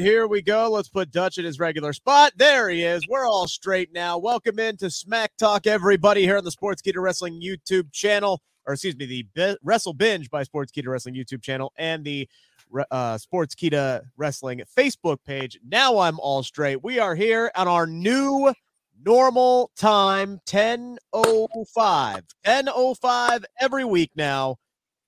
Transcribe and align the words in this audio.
Here 0.00 0.26
we 0.26 0.40
go. 0.40 0.70
Let's 0.70 0.88
put 0.88 1.10
Dutch 1.10 1.38
in 1.38 1.44
his 1.44 1.58
regular 1.58 1.92
spot. 1.92 2.32
There 2.36 2.70
he 2.70 2.84
is. 2.84 3.06
We're 3.06 3.26
all 3.26 3.46
straight 3.46 3.92
now. 3.92 4.16
Welcome 4.16 4.58
into 4.58 4.90
Smack 4.90 5.32
Talk, 5.36 5.66
everybody, 5.66 6.22
here 6.22 6.38
on 6.38 6.44
the 6.44 6.50
Sportskeeda 6.50 7.00
Wrestling 7.00 7.40
YouTube 7.40 7.92
channel, 7.92 8.40
or 8.66 8.72
excuse 8.72 8.96
me, 8.96 9.04
the 9.04 9.22
Be- 9.34 9.58
Wrestle 9.62 9.92
Binge 9.92 10.30
by 10.30 10.42
Sportskeeda 10.42 10.88
Wrestling 10.88 11.14
YouTube 11.14 11.42
channel 11.42 11.72
and 11.76 12.02
the 12.02 12.26
uh, 12.90 13.18
Sportskeeda 13.18 14.02
Wrestling 14.16 14.62
Facebook 14.76 15.18
page. 15.26 15.58
Now 15.66 15.98
I'm 15.98 16.18
all 16.18 16.42
straight. 16.42 16.82
We 16.82 16.98
are 16.98 17.14
here 17.14 17.50
on 17.54 17.68
our 17.68 17.86
new 17.86 18.52
normal 19.04 19.70
time 19.76 20.40
1005 20.50 22.14
1005 22.44 23.44
every 23.60 23.84
week 23.84 24.10
now 24.14 24.56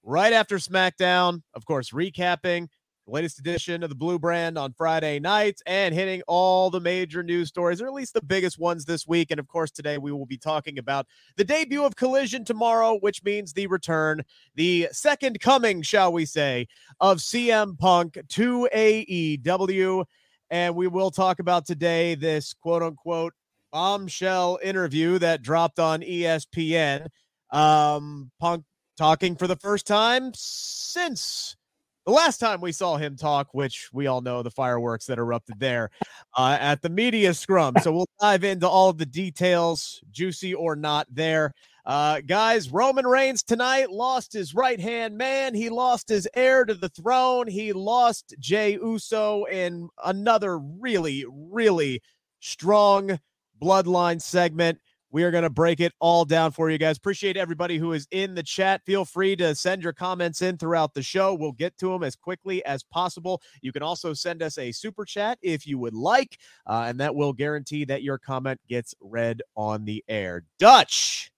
right 0.03 0.33
after 0.33 0.57
smackdown 0.57 1.43
of 1.53 1.67
course 1.67 1.91
recapping 1.91 2.69
latest 3.07 3.39
edition 3.39 3.83
of 3.83 3.89
the 3.89 3.95
Blue 3.95 4.19
Brand 4.19 4.57
on 4.57 4.73
Friday 4.73 5.19
nights 5.19 5.63
and 5.67 5.95
hitting 5.95 6.23
all 6.29 6.71
the 6.71 6.81
major 6.81 7.23
news 7.23 7.49
stories, 7.49 7.81
or 7.81 7.87
at 7.87 7.93
least 7.93 8.15
the 8.15 8.23
biggest 8.23 8.59
ones 8.59 8.85
this 8.85 9.07
week. 9.07 9.31
And 9.31 9.41
of 9.41 9.49
course, 9.49 9.71
today 9.71 9.99
we 9.99 10.13
will 10.13 10.27
be 10.27 10.37
talking 10.37 10.79
about 10.79 11.07
the 11.37 11.45
debut 11.45 11.85
of 11.85 11.97
Collision 11.97 12.45
tomorrow, 12.45 12.99
which 13.01 13.23
means 13.25 13.53
the 13.53 13.67
return, 13.67 14.23
the 14.55 14.89
second 14.93 15.41
coming, 15.41 15.83
shall 15.83 16.13
we 16.13 16.25
say, 16.25 16.67
of 17.01 17.19
CM 17.19 17.79
Punk 17.79 18.19
to 18.29 18.69
AEW. 18.75 20.05
And 20.51 20.77
we 20.77 20.87
will 20.87 21.11
talk 21.11 21.39
about 21.39 21.67
today 21.67 22.15
this 22.15 22.55
quote 22.55 22.83
unquote 22.83 23.35
bombshell 23.73 24.59
interview 24.63 25.19
that 25.19 25.43
dropped 25.43 25.79
on 25.79 26.03
ESPN. 26.03 27.09
Um, 27.51 28.31
Punk 28.39 28.65
talking 28.97 29.35
for 29.35 29.47
the 29.47 29.57
first 29.57 29.87
time 29.87 30.31
since 30.35 31.57
the 32.05 32.13
last 32.13 32.39
time 32.39 32.61
we 32.61 32.73
saw 32.73 32.97
him 32.97 33.17
talk, 33.17 33.49
which 33.53 33.89
we 33.93 34.07
all 34.07 34.21
know 34.21 34.43
the 34.43 34.51
fireworks 34.51 35.07
that 35.07 35.19
erupted 35.19 35.61
there 35.61 35.91
uh, 36.37 36.57
at 36.61 36.83
the 36.83 36.89
media 36.89 37.33
scrum. 37.33 37.75
So 37.83 37.93
we'll 37.93 38.09
dive 38.21 38.45
into 38.45 38.69
all 38.69 38.89
of 38.89 38.99
the 38.99 39.07
details, 39.07 40.03
juicy 40.11 40.55
or 40.55 40.75
not 40.75 41.07
there. 41.11 41.55
Uh, 41.85 42.21
guys, 42.21 42.71
Roman 42.71 43.07
Reigns 43.07 43.43
tonight 43.43 43.91
lost 43.91 44.33
his 44.33 44.55
right 44.55 44.81
hand 44.81 45.17
man. 45.17 45.55
He 45.55 45.69
lost 45.69 46.09
his 46.09 46.29
heir 46.35 46.65
to 46.65 46.75
the 46.75 46.89
throne. 46.89 47.49
He 47.49 47.73
lost 47.73 48.35
Jey 48.39 48.73
Uso 48.75 49.45
in 49.45 49.89
another 50.05 50.59
really, 50.59 51.25
really 51.29 52.01
strong 52.41 53.19
bloodline 53.61 54.21
segment. 54.21 54.79
We 55.13 55.25
are 55.25 55.31
going 55.31 55.43
to 55.43 55.51
break 55.51 55.81
it 55.81 55.93
all 56.01 56.25
down 56.25 56.53
for 56.53 56.71
you 56.71 56.79
guys. 56.79 56.97
Appreciate 56.97 57.37
everybody 57.37 57.77
who 57.77 57.93
is 57.93 58.09
in 58.11 58.35
the 58.35 58.43
chat. 58.43 58.81
Feel 58.87 59.05
free 59.05 59.37
to 59.37 59.55
send 59.55 59.83
your 59.83 59.93
comments 59.93 60.41
in 60.41 60.57
throughout 60.57 60.95
the 60.95 61.03
show. 61.03 61.35
We'll 61.35 61.53
get 61.53 61.77
to 61.79 61.91
them 61.91 62.03
as 62.03 62.17
quickly 62.17 62.65
as 62.65 62.83
possible. 62.83 63.43
You 63.61 63.73
can 63.73 63.83
also 63.83 64.15
send 64.15 64.43
us 64.43 64.57
a 64.57 64.73
super 64.73 65.05
chat 65.05 65.39
if 65.43 65.67
you 65.67 65.79
would 65.79 65.93
like, 65.93 66.39
uh, 66.67 66.87
and 66.89 66.99
that 67.01 67.15
will 67.15 67.35
guarantee 67.35 67.85
that 67.85 68.03
your 68.03 68.17
comment 68.17 68.59
gets 68.71 68.95
read 69.03 69.43
on 69.55 69.85
the 69.85 70.03
air. 70.09 70.45
Dutch, 70.59 71.31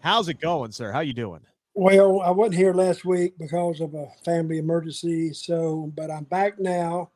how's 0.00 0.28
it 0.28 0.38
going, 0.38 0.72
sir? 0.72 0.92
How 0.92 1.00
you 1.00 1.14
doing? 1.14 1.40
Well, 1.72 2.20
I 2.20 2.30
wasn't 2.32 2.56
here 2.56 2.74
last 2.74 3.06
week 3.06 3.38
because 3.38 3.80
of 3.80 3.94
a 3.94 4.08
family 4.26 4.58
emergency, 4.58 5.32
so 5.32 5.90
but 5.96 6.10
I'm 6.10 6.24
back 6.24 6.60
now. 6.60 7.12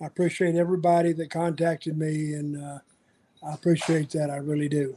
I 0.00 0.06
appreciate 0.06 0.54
everybody 0.54 1.12
that 1.12 1.28
contacted 1.28 1.98
me 1.98 2.32
and. 2.32 2.56
Uh, 2.56 2.78
I 3.46 3.54
appreciate 3.54 4.10
that. 4.10 4.30
I 4.30 4.36
really 4.36 4.68
do. 4.68 4.96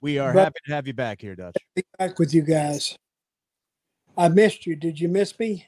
We 0.00 0.18
are 0.18 0.32
but 0.32 0.44
happy 0.44 0.60
to 0.66 0.74
have 0.74 0.86
you 0.86 0.92
back 0.92 1.20
here, 1.20 1.34
Dutch. 1.34 1.56
Be 1.74 1.82
back 1.98 2.18
with 2.18 2.34
you 2.34 2.42
guys. 2.42 2.96
I 4.16 4.28
missed 4.28 4.66
you. 4.66 4.76
Did 4.76 5.00
you 5.00 5.08
miss 5.08 5.38
me? 5.38 5.66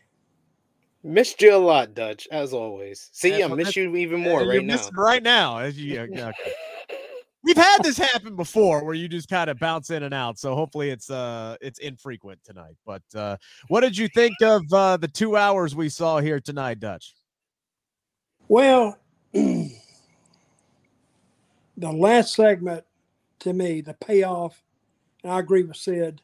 Missed 1.02 1.40
you 1.40 1.54
a 1.54 1.56
lot, 1.56 1.94
Dutch, 1.94 2.28
as 2.30 2.52
always. 2.52 3.08
See, 3.12 3.42
I 3.42 3.46
miss 3.46 3.74
you 3.74 3.96
even 3.96 4.20
more 4.20 4.46
right 4.46 4.62
now. 4.62 4.88
Right 4.92 5.22
now, 5.22 5.58
as 5.58 5.78
you. 5.78 6.00
Okay. 6.00 6.32
We've 7.42 7.56
had 7.56 7.78
this 7.82 7.96
happen 7.96 8.36
before, 8.36 8.84
where 8.84 8.92
you 8.92 9.08
just 9.08 9.30
kind 9.30 9.48
of 9.48 9.58
bounce 9.58 9.88
in 9.88 10.02
and 10.02 10.12
out. 10.12 10.38
So 10.38 10.54
hopefully, 10.54 10.90
it's 10.90 11.08
uh 11.08 11.56
it's 11.62 11.78
infrequent 11.78 12.40
tonight. 12.44 12.76
But 12.84 13.02
uh, 13.14 13.38
what 13.68 13.80
did 13.80 13.96
you 13.96 14.08
think 14.08 14.34
of 14.42 14.62
uh, 14.72 14.98
the 14.98 15.08
two 15.08 15.38
hours 15.38 15.74
we 15.74 15.88
saw 15.88 16.20
here 16.20 16.38
tonight, 16.38 16.80
Dutch? 16.80 17.14
Well. 18.46 18.98
the 21.80 21.90
last 21.90 22.34
segment 22.34 22.84
to 23.40 23.52
me, 23.52 23.80
the 23.80 23.94
payoff, 23.94 24.62
and 25.24 25.32
I 25.32 25.38
agree 25.38 25.62
with 25.62 25.76
Sid, 25.76 26.20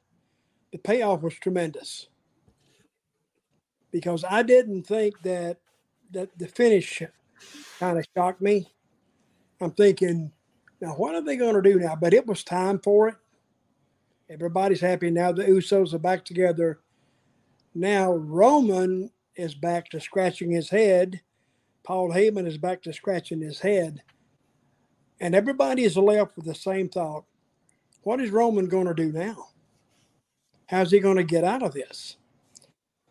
the 0.71 0.79
payoff 0.79 1.23
was 1.23 1.35
tremendous. 1.35 2.09
Because 3.91 4.25
I 4.29 4.43
didn't 4.43 4.83
think 4.83 5.21
that 5.23 5.59
that 6.13 6.39
the 6.39 6.47
finish 6.47 7.03
kind 7.81 7.99
of 7.99 8.05
shocked 8.15 8.41
me. 8.41 8.71
I'm 9.61 9.73
thinking, 9.73 10.31
now 10.81 10.91
what 10.91 11.15
are 11.15 11.23
they 11.23 11.37
going 11.37 11.55
to 11.55 11.63
do 11.63 11.81
now? 11.81 11.97
But 11.97 12.15
it 12.15 12.27
was 12.27 12.45
time 12.45 12.79
for 12.79 13.09
it. 13.09 13.17
Everybody's 14.29 14.81
happy 14.81 15.11
now. 15.11 15.33
The 15.33 15.45
Usos 15.45 15.95
are 15.95 15.99
back 15.99 16.25
together. 16.25 16.81
Now 17.75 18.13
Roman 18.13 19.11
is 19.35 19.55
back 19.55 19.89
to 19.91 20.01
scratching 20.01 20.51
his 20.51 20.69
head. 20.69 21.23
Paul 21.83 22.11
Heyman 22.11 22.47
is 22.47 22.59
back 22.59 22.83
to 22.83 22.93
scratching 22.93 23.41
his 23.41 23.61
head. 23.61 24.03
And 25.21 25.35
everybody 25.35 25.85
is 25.85 25.97
left 25.97 26.37
with 26.37 26.47
the 26.47 26.55
same 26.55 26.89
thought 26.89 27.25
what 28.07 28.21
is 28.21 28.31
Roman 28.31 28.69
going 28.69 28.87
to 28.87 28.95
do 28.95 29.11
now? 29.11 29.49
How's 30.69 30.93
he 30.93 31.01
going 31.01 31.17
to 31.17 31.25
get 31.25 31.43
out 31.43 31.65
of 31.65 31.75
this? 31.75 32.19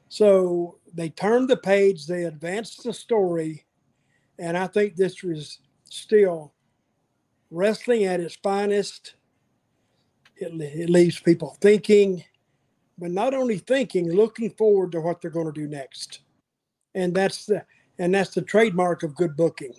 So 0.07 0.79
they 0.93 1.09
turned 1.09 1.49
the 1.49 1.57
page, 1.57 2.07
they 2.07 2.23
advanced 2.23 2.81
the 2.81 2.93
story, 2.93 3.65
and 4.39 4.57
I 4.57 4.67
think 4.67 4.95
this 4.95 5.21
was 5.21 5.59
still 5.89 6.53
wrestling 7.51 8.05
at 8.05 8.21
its 8.21 8.37
finest. 8.37 9.15
It, 10.37 10.53
it 10.61 10.89
leaves 10.89 11.19
people 11.19 11.57
thinking, 11.59 12.23
but 12.97 13.11
not 13.11 13.33
only 13.33 13.57
thinking, 13.57 14.09
looking 14.09 14.51
forward 14.51 14.93
to 14.93 15.01
what 15.01 15.19
they're 15.21 15.29
going 15.29 15.51
to 15.53 15.61
do 15.61 15.67
next. 15.67 16.21
And 16.93 17.13
that's 17.13 17.47
the 17.47 17.65
and 17.99 18.15
that's 18.15 18.33
the 18.33 18.41
trademark 18.41 19.03
of 19.03 19.15
good 19.15 19.35
booking. 19.35 19.73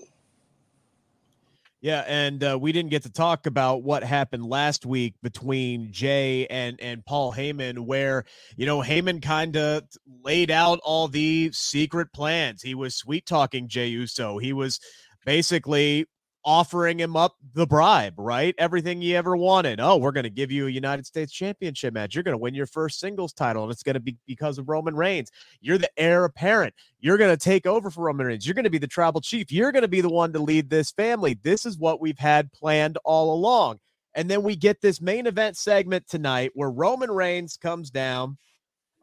Yeah, 1.82 2.04
and 2.06 2.42
uh, 2.42 2.58
we 2.60 2.72
didn't 2.72 2.90
get 2.90 3.02
to 3.02 3.12
talk 3.12 3.46
about 3.46 3.82
what 3.82 4.02
happened 4.02 4.44
last 4.46 4.86
week 4.86 5.14
between 5.22 5.92
Jey 5.92 6.46
and 6.46 6.80
and 6.80 7.04
Paul 7.04 7.32
Heyman, 7.32 7.80
where 7.80 8.24
you 8.56 8.64
know 8.64 8.80
Heyman 8.80 9.20
kind 9.20 9.56
of 9.56 9.82
laid 10.24 10.50
out 10.50 10.80
all 10.82 11.06
the 11.06 11.50
secret 11.52 12.12
plans. 12.14 12.62
He 12.62 12.74
was 12.74 12.96
sweet 12.96 13.26
talking 13.26 13.68
Jey 13.68 13.88
Uso. 13.88 14.38
He 14.38 14.54
was 14.54 14.80
basically 15.26 16.06
offering 16.46 16.98
him 17.00 17.16
up 17.16 17.36
the 17.54 17.66
bribe, 17.66 18.14
right? 18.16 18.54
Everything 18.56 19.02
he 19.02 19.16
ever 19.16 19.36
wanted. 19.36 19.80
Oh, 19.80 19.96
we're 19.96 20.12
going 20.12 20.24
to 20.24 20.30
give 20.30 20.52
you 20.52 20.68
a 20.68 20.70
United 20.70 21.04
States 21.04 21.32
Championship 21.32 21.92
match. 21.92 22.14
You're 22.14 22.22
going 22.22 22.34
to 22.34 22.38
win 22.38 22.54
your 22.54 22.66
first 22.66 23.00
singles 23.00 23.32
title, 23.32 23.64
and 23.64 23.72
it's 23.72 23.82
going 23.82 23.94
to 23.94 24.00
be 24.00 24.16
because 24.28 24.56
of 24.56 24.68
Roman 24.68 24.94
Reigns. 24.94 25.32
You're 25.60 25.76
the 25.76 25.90
heir 25.98 26.24
apparent. 26.24 26.72
You're 27.00 27.18
going 27.18 27.36
to 27.36 27.44
take 27.44 27.66
over 27.66 27.90
for 27.90 28.04
Roman 28.04 28.26
Reigns. 28.26 28.46
You're 28.46 28.54
going 28.54 28.64
to 28.64 28.70
be 28.70 28.78
the 28.78 28.86
tribal 28.86 29.20
chief. 29.20 29.50
You're 29.50 29.72
going 29.72 29.82
to 29.82 29.88
be 29.88 30.00
the 30.00 30.08
one 30.08 30.32
to 30.32 30.38
lead 30.38 30.70
this 30.70 30.92
family. 30.92 31.36
This 31.42 31.66
is 31.66 31.78
what 31.78 32.00
we've 32.00 32.18
had 32.18 32.52
planned 32.52 32.96
all 33.04 33.34
along. 33.34 33.80
And 34.14 34.30
then 34.30 34.42
we 34.44 34.54
get 34.54 34.80
this 34.80 35.00
main 35.00 35.26
event 35.26 35.56
segment 35.56 36.08
tonight 36.08 36.52
where 36.54 36.70
Roman 36.70 37.10
Reigns 37.10 37.56
comes 37.56 37.90
down 37.90 38.38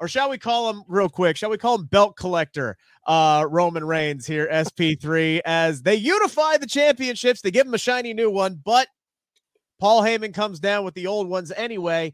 or 0.03 0.07
shall 0.09 0.29
we 0.29 0.37
call 0.37 0.69
him 0.69 0.83
real 0.89 1.07
quick? 1.07 1.37
Shall 1.37 1.49
we 1.49 1.57
call 1.57 1.75
him 1.75 1.85
belt 1.85 2.17
collector? 2.17 2.75
Uh, 3.07 3.45
Roman 3.49 3.85
Reigns 3.85 4.27
here, 4.27 4.49
SP3, 4.51 5.39
as 5.45 5.81
they 5.81 5.95
unify 5.95 6.57
the 6.57 6.67
championships. 6.67 7.39
They 7.39 7.51
give 7.51 7.65
him 7.65 7.73
a 7.73 7.77
shiny 7.77 8.13
new 8.13 8.29
one, 8.29 8.59
but 8.65 8.89
Paul 9.79 10.01
Heyman 10.03 10.33
comes 10.33 10.59
down 10.59 10.83
with 10.83 10.93
the 10.93 11.07
old 11.07 11.29
ones 11.29 11.53
anyway. 11.55 12.13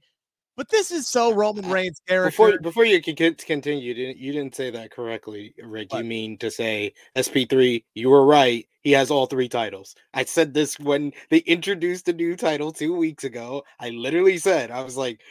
But 0.60 0.68
this 0.68 0.92
is 0.92 1.08
so 1.08 1.34
Roman 1.34 1.70
Reigns' 1.72 2.02
character. 2.06 2.32
Before 2.32 2.60
before 2.60 2.84
you 2.84 3.02
can 3.02 3.16
continue, 3.16 3.82
you 3.82 3.94
didn't 3.94 4.18
you 4.18 4.34
didn't 4.34 4.56
say 4.56 4.70
that 4.72 4.92
correctly, 4.92 5.54
Rick. 5.64 5.94
What? 5.94 6.00
You 6.00 6.04
mean 6.04 6.38
to 6.40 6.52
say 6.52 6.92
SP3? 7.16 7.86
You 7.96 8.10
were 8.10 8.26
right. 8.26 8.68
He 8.82 8.92
has 8.92 9.10
all 9.10 9.26
three 9.26 9.48
titles. 9.48 9.96
I 10.14 10.26
said 10.26 10.54
this 10.54 10.78
when 10.78 11.14
they 11.30 11.38
introduced 11.38 12.08
the 12.08 12.14
new 12.14 12.36
title 12.36 12.74
two 12.74 12.94
weeks 12.94 13.24
ago. 13.24 13.64
I 13.80 13.92
literally 13.92 14.38
said 14.38 14.70
I 14.70 14.84
was 14.84 14.98
like, 14.98 15.22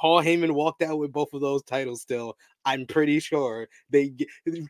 Paul 0.00 0.22
Heyman 0.22 0.52
walked 0.52 0.82
out 0.82 1.00
with 1.00 1.10
both 1.10 1.32
of 1.32 1.40
those 1.40 1.64
titles. 1.64 2.02
Still, 2.02 2.36
I'm 2.64 2.86
pretty 2.86 3.18
sure 3.18 3.66
they 3.90 4.12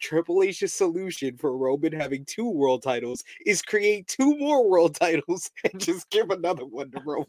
Triple 0.01 0.43
H's 0.43 0.73
solution 0.73 1.37
for 1.37 1.59
Roman 1.59 1.93
having 1.93 2.25
two 2.25 2.49
world 2.49 2.83
titles 2.83 3.23
is 3.45 3.61
create 3.61 4.09
two 4.09 4.35
more 4.39 4.67
world 4.67 4.95
titles 4.99 5.51
and 5.71 5.79
just 5.79 6.09
give 6.09 6.31
another 6.31 6.65
one 6.65 6.91
to 6.93 7.03
Roman. 7.05 7.27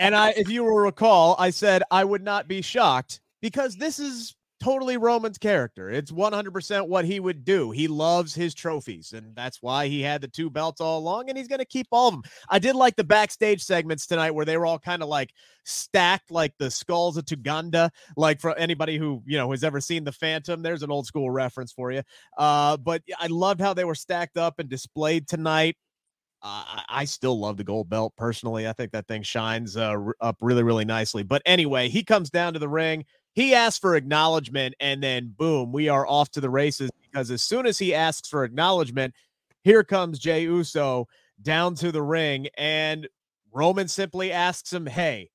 And 0.00 0.16
I, 0.16 0.30
if 0.30 0.48
you 0.48 0.64
will 0.64 0.78
recall, 0.78 1.36
I 1.38 1.50
said 1.50 1.82
I 1.90 2.04
would 2.04 2.24
not 2.24 2.48
be 2.48 2.62
shocked 2.62 3.20
because 3.42 3.76
this 3.76 3.98
is 3.98 4.34
totally 4.58 4.96
Roman's 4.96 5.36
character. 5.36 5.90
It's 5.90 6.10
100% 6.10 6.88
what 6.88 7.04
he 7.04 7.20
would 7.20 7.44
do. 7.44 7.70
He 7.70 7.86
loves 7.86 8.34
his 8.34 8.54
trophies, 8.54 9.12
and 9.12 9.36
that's 9.36 9.58
why 9.60 9.88
he 9.88 10.00
had 10.00 10.22
the 10.22 10.28
two 10.28 10.48
belts 10.48 10.80
all 10.80 10.98
along, 10.98 11.28
and 11.28 11.36
he's 11.36 11.48
going 11.48 11.58
to 11.58 11.66
keep 11.66 11.86
all 11.92 12.08
of 12.08 12.14
them. 12.14 12.22
I 12.48 12.58
did 12.58 12.76
like 12.76 12.96
the 12.96 13.04
backstage 13.04 13.62
segments 13.62 14.06
tonight 14.06 14.30
where 14.30 14.46
they 14.46 14.56
were 14.56 14.64
all 14.64 14.78
kind 14.78 15.02
of 15.02 15.10
like 15.10 15.34
stacked 15.64 16.30
like 16.30 16.54
the 16.58 16.70
skulls 16.70 17.18
of 17.18 17.26
Tuganda, 17.26 17.90
like 18.16 18.40
for 18.40 18.56
anybody 18.56 18.96
who, 18.96 19.22
you 19.26 19.36
know, 19.36 19.50
has 19.50 19.62
ever 19.62 19.82
seen 19.82 20.04
The 20.04 20.12
Phantom. 20.12 20.62
There's 20.62 20.82
an 20.82 20.90
old 20.90 21.06
school 21.06 21.30
reference 21.30 21.72
for 21.72 21.92
you. 21.92 22.02
Uh, 22.38 22.78
but 22.78 23.02
I 23.18 23.26
loved 23.26 23.60
how 23.60 23.74
they 23.74 23.84
were 23.84 23.94
stacked 23.94 24.38
up 24.38 24.58
and 24.58 24.68
displayed 24.70 25.28
tonight. 25.28 25.76
Uh, 26.42 26.80
I 26.88 27.04
still 27.04 27.38
love 27.38 27.56
the 27.58 27.64
gold 27.64 27.90
belt 27.90 28.14
personally. 28.16 28.66
I 28.66 28.72
think 28.72 28.92
that 28.92 29.06
thing 29.06 29.22
shines 29.22 29.76
uh, 29.76 29.96
up 30.20 30.36
really, 30.40 30.62
really 30.62 30.86
nicely. 30.86 31.22
But 31.22 31.42
anyway, 31.44 31.88
he 31.88 32.02
comes 32.02 32.30
down 32.30 32.54
to 32.54 32.58
the 32.58 32.68
ring. 32.68 33.04
He 33.34 33.54
asks 33.54 33.78
for 33.78 33.94
acknowledgement, 33.94 34.74
and 34.80 35.02
then 35.02 35.34
boom, 35.36 35.70
we 35.70 35.88
are 35.88 36.06
off 36.06 36.30
to 36.32 36.40
the 36.40 36.50
races 36.50 36.90
because 37.02 37.30
as 37.30 37.42
soon 37.42 37.66
as 37.66 37.78
he 37.78 37.94
asks 37.94 38.28
for 38.28 38.44
acknowledgement, 38.44 39.14
here 39.62 39.84
comes 39.84 40.18
Jey 40.18 40.42
Uso 40.42 41.06
down 41.42 41.74
to 41.76 41.92
the 41.92 42.02
ring, 42.02 42.48
and 42.56 43.06
Roman 43.52 43.88
simply 43.88 44.32
asks 44.32 44.72
him, 44.72 44.86
Hey, 44.86 45.30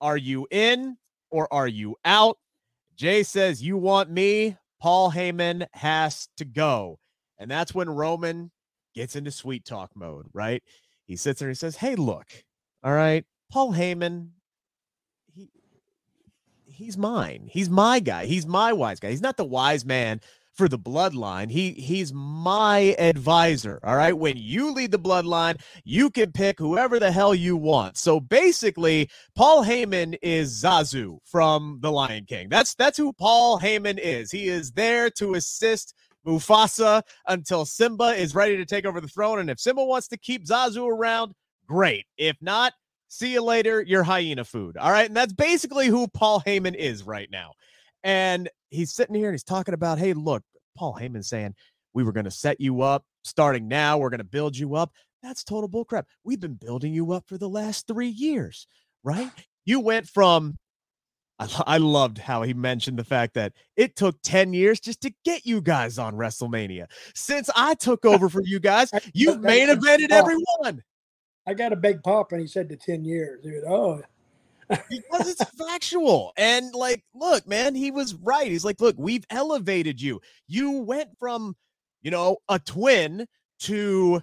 are 0.00 0.16
you 0.16 0.46
in 0.50 0.96
or 1.30 1.52
are 1.52 1.68
you 1.68 1.96
out? 2.04 2.38
Jey 2.96 3.22
says, 3.22 3.62
You 3.62 3.76
want 3.76 4.10
me? 4.10 4.56
Paul 4.80 5.10
Heyman 5.10 5.66
has 5.72 6.28
to 6.36 6.44
go. 6.44 6.98
And 7.38 7.50
that's 7.50 7.74
when 7.74 7.88
Roman 7.88 8.50
gets 8.96 9.14
into 9.14 9.30
sweet 9.30 9.64
talk 9.64 9.92
mode, 9.94 10.26
right? 10.32 10.62
He 11.04 11.14
sits 11.14 11.38
there 11.38 11.48
and 11.48 11.56
he 11.56 11.58
says, 11.58 11.76
Hey, 11.76 11.94
look, 11.94 12.26
all 12.82 12.92
right, 12.92 13.24
Paul 13.52 13.72
Heyman, 13.72 14.30
he 15.32 15.50
he's 16.64 16.98
mine. 16.98 17.48
He's 17.50 17.70
my 17.70 18.00
guy. 18.00 18.26
He's 18.26 18.46
my 18.46 18.72
wise 18.72 18.98
guy. 18.98 19.10
He's 19.10 19.22
not 19.22 19.36
the 19.36 19.44
wise 19.44 19.84
man 19.84 20.20
for 20.56 20.68
the 20.68 20.78
bloodline. 20.78 21.50
He 21.50 21.72
he's 21.72 22.12
my 22.14 22.96
advisor. 22.98 23.78
All 23.84 23.96
right. 23.96 24.16
When 24.16 24.36
you 24.36 24.72
lead 24.72 24.90
the 24.90 24.98
bloodline, 24.98 25.60
you 25.84 26.10
can 26.10 26.32
pick 26.32 26.58
whoever 26.58 26.98
the 26.98 27.12
hell 27.12 27.34
you 27.34 27.56
want. 27.56 27.98
So 27.98 28.18
basically, 28.18 29.10
Paul 29.34 29.64
Heyman 29.64 30.16
is 30.22 30.62
Zazu 30.62 31.18
from 31.24 31.78
The 31.82 31.92
Lion 31.92 32.24
King. 32.24 32.48
That's 32.48 32.74
that's 32.74 32.98
who 32.98 33.12
Paul 33.12 33.60
Heyman 33.60 33.98
is. 33.98 34.30
He 34.30 34.48
is 34.48 34.72
there 34.72 35.10
to 35.10 35.34
assist 35.34 35.94
Mufasa 36.26 37.02
until 37.26 37.64
Simba 37.64 38.14
is 38.14 38.34
ready 38.34 38.56
to 38.56 38.66
take 38.66 38.84
over 38.84 39.00
the 39.00 39.08
throne. 39.08 39.38
And 39.38 39.48
if 39.48 39.60
Simba 39.60 39.84
wants 39.84 40.08
to 40.08 40.16
keep 40.16 40.46
Zazu 40.46 40.86
around, 40.88 41.32
great. 41.66 42.06
If 42.16 42.36
not, 42.40 42.72
see 43.08 43.32
you 43.32 43.42
later. 43.42 43.82
You're 43.82 44.02
hyena 44.02 44.44
food. 44.44 44.76
All 44.76 44.90
right. 44.90 45.06
And 45.06 45.16
that's 45.16 45.32
basically 45.32 45.86
who 45.86 46.08
Paul 46.08 46.42
Heyman 46.46 46.74
is 46.74 47.04
right 47.04 47.28
now. 47.30 47.52
And 48.02 48.48
he's 48.70 48.92
sitting 48.92 49.14
here 49.14 49.28
and 49.28 49.34
he's 49.34 49.44
talking 49.44 49.74
about, 49.74 49.98
hey, 49.98 50.12
look, 50.12 50.42
Paul 50.76 50.96
Heyman 51.00 51.24
saying, 51.24 51.54
we 51.94 52.04
were 52.04 52.12
going 52.12 52.24
to 52.24 52.30
set 52.30 52.60
you 52.60 52.82
up 52.82 53.04
starting 53.24 53.68
now. 53.68 53.98
We're 53.98 54.10
going 54.10 54.18
to 54.18 54.24
build 54.24 54.56
you 54.56 54.74
up. 54.74 54.92
That's 55.22 55.42
total 55.42 55.68
bullcrap. 55.68 56.04
We've 56.24 56.40
been 56.40 56.54
building 56.54 56.92
you 56.92 57.12
up 57.12 57.24
for 57.26 57.38
the 57.38 57.48
last 57.48 57.86
three 57.86 58.08
years, 58.08 58.66
right? 59.02 59.30
You 59.64 59.80
went 59.80 60.06
from 60.08 60.58
I, 61.38 61.62
I 61.66 61.78
loved 61.78 62.18
how 62.18 62.42
he 62.42 62.54
mentioned 62.54 62.98
the 62.98 63.04
fact 63.04 63.34
that 63.34 63.52
it 63.76 63.96
took 63.96 64.20
10 64.22 64.52
years 64.52 64.80
just 64.80 65.00
to 65.02 65.12
get 65.24 65.44
you 65.44 65.60
guys 65.60 65.98
on 65.98 66.14
WrestleMania. 66.14 66.86
Since 67.14 67.50
I 67.54 67.74
took 67.74 68.04
over 68.04 68.28
for 68.28 68.42
you 68.42 68.60
guys, 68.60 68.90
you've 69.12 69.40
main 69.40 69.68
evented 69.68 70.10
everyone. 70.10 70.82
I 71.46 71.54
got 71.54 71.72
a 71.72 71.76
big 71.76 72.02
pop 72.02 72.32
and 72.32 72.40
he 72.40 72.46
said 72.46 72.68
to 72.70 72.76
10 72.76 73.04
years, 73.04 73.42
dude. 73.42 73.64
Oh, 73.64 74.02
because 74.68 75.28
it's 75.28 75.44
factual. 75.50 76.32
And 76.36 76.74
like, 76.74 77.04
look, 77.14 77.46
man, 77.46 77.74
he 77.74 77.90
was 77.90 78.14
right. 78.14 78.50
He's 78.50 78.64
like, 78.64 78.80
look, 78.80 78.96
we've 78.98 79.24
elevated 79.30 80.00
you. 80.00 80.20
You 80.48 80.72
went 80.72 81.10
from, 81.18 81.54
you 82.02 82.10
know, 82.10 82.38
a 82.48 82.58
twin 82.58 83.26
to 83.60 84.22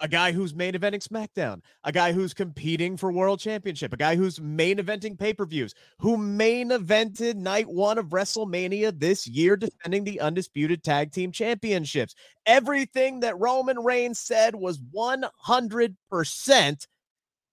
a 0.00 0.08
guy 0.08 0.32
who's 0.32 0.54
main 0.54 0.74
eventing 0.74 1.06
SmackDown, 1.06 1.60
a 1.84 1.92
guy 1.92 2.12
who's 2.12 2.34
competing 2.34 2.96
for 2.96 3.12
World 3.12 3.40
Championship, 3.40 3.92
a 3.92 3.96
guy 3.96 4.16
who's 4.16 4.40
main 4.40 4.78
eventing 4.78 5.18
pay 5.18 5.32
per 5.32 5.46
views, 5.46 5.74
who 5.98 6.16
main 6.16 6.70
evented 6.70 7.36
night 7.36 7.68
one 7.68 7.98
of 7.98 8.06
WrestleMania 8.06 8.98
this 8.98 9.26
year, 9.26 9.56
defending 9.56 10.04
the 10.04 10.20
undisputed 10.20 10.82
tag 10.82 11.12
team 11.12 11.32
championships. 11.32 12.14
Everything 12.46 13.20
that 13.20 13.38
Roman 13.38 13.78
Reigns 13.78 14.18
said 14.18 14.54
was 14.54 14.78
100% 14.78 16.86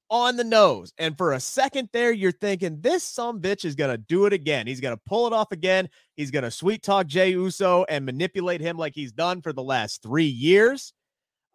on 0.09 0.37
the 0.37 0.43
nose. 0.43 0.93
And 0.97 1.17
for 1.17 1.33
a 1.33 1.39
second 1.39 1.89
there, 1.91 2.11
you're 2.11 2.31
thinking 2.31 2.81
this 2.81 3.03
some 3.03 3.41
bitch 3.41 3.65
is 3.65 3.75
gonna 3.75 3.97
do 3.97 4.25
it 4.25 4.33
again. 4.33 4.67
He's 4.67 4.81
gonna 4.81 4.99
pull 5.07 5.25
it 5.25 5.33
off 5.33 5.51
again. 5.51 5.89
He's 6.15 6.29
gonna 6.29 6.51
sweet 6.51 6.83
talk 6.83 7.07
Jey 7.07 7.31
Uso 7.31 7.83
and 7.89 8.05
manipulate 8.05 8.61
him 8.61 8.77
like 8.77 8.93
he's 8.93 9.11
done 9.11 9.41
for 9.41 9.53
the 9.53 9.63
last 9.63 10.03
three 10.03 10.25
years 10.25 10.93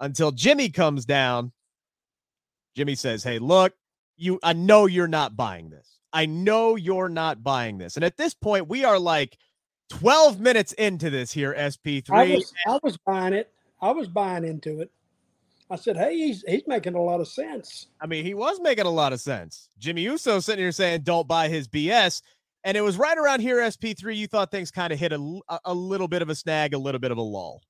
until 0.01 0.33
Jimmy 0.33 0.69
comes 0.69 1.05
down. 1.05 1.53
Jimmy 2.75 2.95
says, 2.95 3.23
Hey, 3.23 3.39
look, 3.39 3.75
you, 4.17 4.39
I 4.43 4.53
know 4.53 4.87
you're 4.87 5.09
not 5.09 5.37
buying 5.37 5.71
this. 5.71 5.99
I 6.13 6.27
know 6.27 6.77
you're 6.77 7.09
not 7.09 7.43
buying 7.43 7.79
this. 7.79 7.97
And 7.97 8.05
at 8.05 8.17
this 8.17 8.35
point, 8.35 8.69
we 8.69 8.85
are 8.85 8.99
like 8.99 9.37
12 9.91 10.41
minutes 10.41 10.73
into 10.75 11.11
this 11.11 11.33
here, 11.33 11.55
SP3. 11.55 12.11
I 12.11 12.35
was, 12.35 12.55
I 12.67 12.79
was 12.83 12.97
buying 12.99 13.35
it. 13.35 13.53
I 13.81 13.91
was 13.91 14.09
buying 14.09 14.45
into 14.45 14.81
it. 14.81 14.91
I 15.71 15.77
said, 15.77 15.97
Hey, 15.97 16.17
he's 16.17 16.43
he's 16.49 16.67
making 16.67 16.95
a 16.95 17.03
lot 17.03 17.21
of 17.21 17.29
sense. 17.29 17.89
I 18.01 18.07
mean, 18.07 18.25
he 18.25 18.35
was 18.35 18.59
making 18.61 18.87
a 18.87 18.91
lot 18.91 19.13
of 19.13 19.21
sense. 19.21 19.69
Jimmy 19.79 20.03
Uso 20.03 20.41
sitting 20.41 20.63
here 20.63 20.73
saying, 20.73 21.03
Don't 21.03 21.29
buy 21.29 21.49
his 21.49 21.69
BS. 21.69 22.23
And 22.65 22.77
it 22.77 22.81
was 22.81 22.97
right 22.97 23.17
around 23.17 23.41
here, 23.41 23.59
SP3. 23.59 24.17
You 24.17 24.27
thought 24.27 24.51
things 24.51 24.71
kind 24.71 24.93
of 24.93 24.99
hit 24.99 25.13
a, 25.13 25.41
a 25.65 25.73
little 25.73 26.09
bit 26.09 26.23
of 26.23 26.29
a 26.29 26.35
snag, 26.35 26.75
a 26.75 26.79
little 26.79 26.99
bit 26.99 27.11
of 27.11 27.19
a 27.19 27.23
lull. 27.23 27.63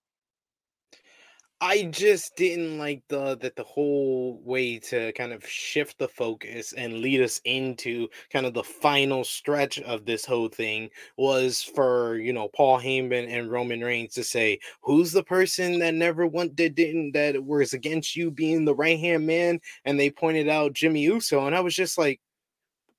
I 1.61 1.85
just 1.85 2.37
didn't 2.37 2.79
like 2.79 3.03
the 3.09 3.37
that 3.38 3.57
the 3.57 3.65
whole 3.65 4.41
way 4.45 4.79
to 4.79 5.12
kind 5.15 5.33
of 5.33 5.45
shift 5.45 5.99
the 5.99 6.07
focus 6.07 6.73
and 6.73 7.00
lead 7.00 7.21
us 7.21 7.41
into 7.45 8.07
kind 8.33 8.47
of 8.47 8.55
the 8.55 8.62
final 8.62 9.25
stretch 9.25 9.81
of 9.81 10.05
this 10.05 10.25
whole 10.25 10.49
thing 10.49 10.88
was 11.17 11.61
for 11.61 12.17
you 12.19 12.33
know 12.33 12.49
Paul 12.55 12.79
Heyman 12.79 13.29
and 13.29 13.50
Roman 13.50 13.81
Reigns 13.81 14.15
to 14.15 14.23
say 14.23 14.61
who's 14.83 15.11
the 15.11 15.25
person 15.25 15.81
that 15.81 15.95
never 15.95 16.29
went 16.29 16.57
that 16.59 16.77
didn't 16.77 17.12
that 17.12 17.45
was 17.45 17.73
against 17.73 18.15
you 18.15 18.31
being 18.31 18.65
the 18.65 18.75
right 18.75 18.99
hand 18.99 19.27
man? 19.27 19.61
And 19.85 19.99
they 19.99 20.11
pointed 20.11 20.49
out 20.49 20.75
Jimmy 20.75 21.03
Uso 21.03 21.45
and 21.47 21.57
I 21.57 21.61
was 21.61 21.75
just 21.75 21.99
like 21.99 22.21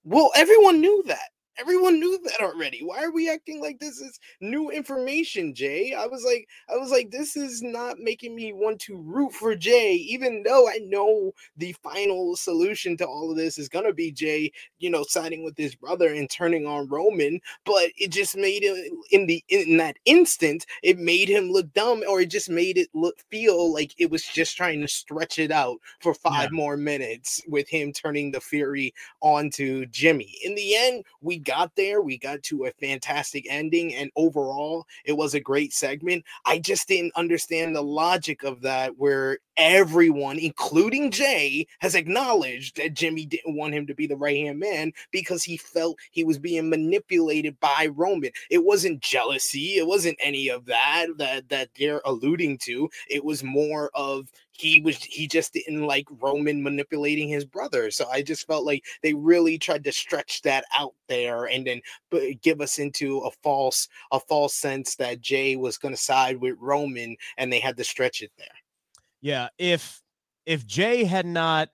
well 0.04 0.32
everyone 0.36 0.82
knew 0.82 1.02
that 1.08 1.30
everyone 1.60 2.00
knew 2.00 2.20
that 2.24 2.42
already. 2.42 2.82
Why 2.84 3.04
are 3.04 3.12
we 3.12 3.30
acting 3.30 3.62
like 3.62 3.80
this 3.80 4.00
is 4.00 4.20
new 4.42 4.70
information, 4.70 5.54
Jey? 5.54 5.94
I 5.94 6.06
was 6.06 6.24
like, 6.24 6.48
I 6.72 6.78
was 6.78 6.92
like, 6.92 7.12
this 7.12 7.36
is 7.36 7.62
not 7.62 8.00
making 8.00 8.36
me 8.36 8.54
want 8.54 8.80
to 8.82 8.98
root 8.98 9.34
for 9.34 9.56
Jey, 9.56 9.94
even 9.96 10.44
though 10.44 10.68
I 10.68 10.80
know 10.84 11.34
the 11.58 11.74
final 11.84 12.36
solution 12.36 12.96
to 12.98 13.08
all 13.08 13.32
of 13.32 13.38
this 13.38 13.58
is 13.58 13.70
gonna 13.70 13.94
be 13.94 14.12
Jey, 14.12 14.52
you 14.80 14.90
know, 14.90 15.04
siding 15.04 15.44
with 15.44 15.58
his 15.58 15.76
brother 15.76 16.14
and 16.14 16.30
turning 16.30 16.66
on 16.66 16.88
Roman. 16.88 17.40
But 17.66 17.90
it 17.98 18.12
just 18.12 18.38
made 18.38 18.64
it 18.64 18.92
in 19.12 19.26
the 19.26 19.44
in 19.50 19.78
that 19.78 19.98
instant, 20.06 20.66
it 20.84 20.98
made 20.98 21.30
him 21.30 21.52
look 21.52 21.72
dumb, 21.74 22.04
or 22.08 22.22
it 22.22 22.30
just 22.30 22.50
made 22.50 22.78
it 22.78 22.90
look 22.94 23.16
feel 23.30 23.74
like 23.74 23.94
it 23.98 24.10
was 24.10 24.24
just 24.24 24.56
trying 24.56 24.82
to 24.82 24.88
stretch 24.88 25.40
it 25.40 25.52
out 25.52 25.80
for 26.00 26.14
five 26.14 26.50
yeah. 26.52 26.58
more 26.58 26.78
minutes 26.78 27.42
with 27.48 27.68
him 27.68 27.92
turning 27.92 28.32
the 28.32 28.40
fury 28.40 28.94
onto 29.22 29.86
Jimmy. 29.88 30.38
In 30.44 30.56
the 30.56 30.76
end, 30.76 31.04
we 31.22 31.40
got 31.50 31.76
there. 31.76 32.02
We 32.02 32.18
got 32.18 32.44
to 32.44 32.66
a 32.66 32.72
fantastic 32.72 33.46
ending, 33.50 33.96
and 33.96 34.12
overall, 34.16 34.86
it 35.04 35.18
was 35.18 35.34
a 35.34 35.40
great 35.40 35.74
segment. 35.74 36.24
I 36.46 36.60
just 36.60 36.88
didn't 36.88 37.16
understand 37.16 37.76
the 37.76 37.82
logic 37.82 38.44
of 38.44 38.62
that, 38.62 38.98
where 38.98 39.40
everyone, 39.58 40.38
including 40.38 41.12
Jey, 41.12 41.66
has 41.80 41.96
acknowledged 41.96 42.78
that 42.78 42.94
Jimmy 42.94 43.26
didn't 43.26 43.56
want 43.56 43.74
him 43.74 43.88
to 43.88 43.96
be 43.96 44.06
the 44.06 44.16
right 44.16 44.38
hand 44.38 44.60
man 44.60 44.92
because 45.12 45.44
he 45.44 45.58
felt 45.58 45.98
he 46.12 46.24
was 46.24 46.38
being 46.38 46.70
manipulated 46.70 47.60
by 47.60 47.90
Roman. 47.96 48.32
It 48.50 48.64
wasn't 48.64 49.02
jealousy. 49.02 49.78
It 49.78 49.88
wasn't 49.88 50.18
any 50.22 50.50
of 50.50 50.66
that 50.66 51.08
that 51.18 51.50
that 51.50 51.70
they're 51.78 52.02
alluding 52.06 52.60
to. 52.60 52.90
It 53.10 53.26
was 53.26 53.44
more 53.44 53.90
of 53.96 54.32
he 54.60 54.82
was 54.82 54.98
he 54.98 55.26
just 55.26 55.54
didn't 55.54 55.88
like 55.88 56.06
Roman 56.20 56.62
manipulating 56.62 57.30
his 57.30 57.46
brother. 57.46 57.90
So 57.92 58.10
I 58.10 58.22
just 58.22 58.46
felt 58.46 58.66
like 58.66 58.84
they 59.02 59.14
really 59.14 59.58
tried 59.58 59.86
to 59.86 59.92
stretch 59.94 60.42
that 60.42 60.66
out 60.78 60.94
there 61.08 61.46
and 61.46 61.66
then 61.66 61.82
give 62.42 62.60
us 62.60 62.78
into 62.78 63.20
a 63.20 63.32
false 63.42 63.88
a 64.12 64.20
false 64.20 64.54
sense 64.54 64.96
that 64.96 65.22
Jey 65.22 65.56
was 65.56 65.78
going 65.78 65.94
to 65.94 66.02
side 66.02 66.42
with 66.42 66.58
Roman 66.60 67.16
and 67.38 67.52
they 67.52 67.60
had 67.60 67.78
to 67.78 67.86
stretch 67.86 68.22
it 68.22 68.32
there. 68.38 68.48
Yeah, 69.22 69.48
if 69.58 70.02
if 70.46 70.68
Jey 70.68 71.06
had 71.06 71.26
not 71.26 71.70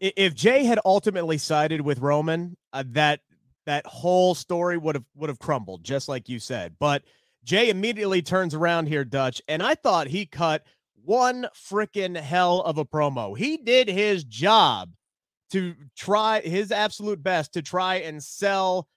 if 0.00 0.34
Jey 0.34 0.64
had 0.64 0.80
ultimately 0.86 1.36
sided 1.36 1.82
with 1.82 1.98
Roman, 1.98 2.56
uh, 2.72 2.84
that 2.88 3.20
that 3.66 3.84
whole 3.84 4.34
story 4.34 4.78
would 4.78 4.94
have 4.94 5.04
would 5.14 5.28
have 5.28 5.38
crumbled 5.38 5.84
just 5.84 6.08
like 6.08 6.30
you 6.30 6.38
said. 6.38 6.76
But 6.78 7.02
Jey 7.44 7.68
immediately 7.68 8.22
turns 8.22 8.54
around 8.54 8.86
here, 8.86 9.04
Dutch, 9.04 9.42
and 9.48 9.62
I 9.62 9.74
thought 9.74 10.06
he 10.06 10.24
cut 10.24 10.64
one 11.06 11.46
freaking 11.54 12.16
hell 12.16 12.60
of 12.62 12.78
a 12.78 12.84
promo. 12.84 13.38
He 13.38 13.56
did 13.56 13.88
his 13.88 14.24
job 14.24 14.90
to 15.52 15.74
try 15.96 16.40
his 16.40 16.72
absolute 16.72 17.22
best 17.22 17.52
to 17.52 17.62
try 17.62 17.96
and 17.96 18.22
sell 18.22 18.88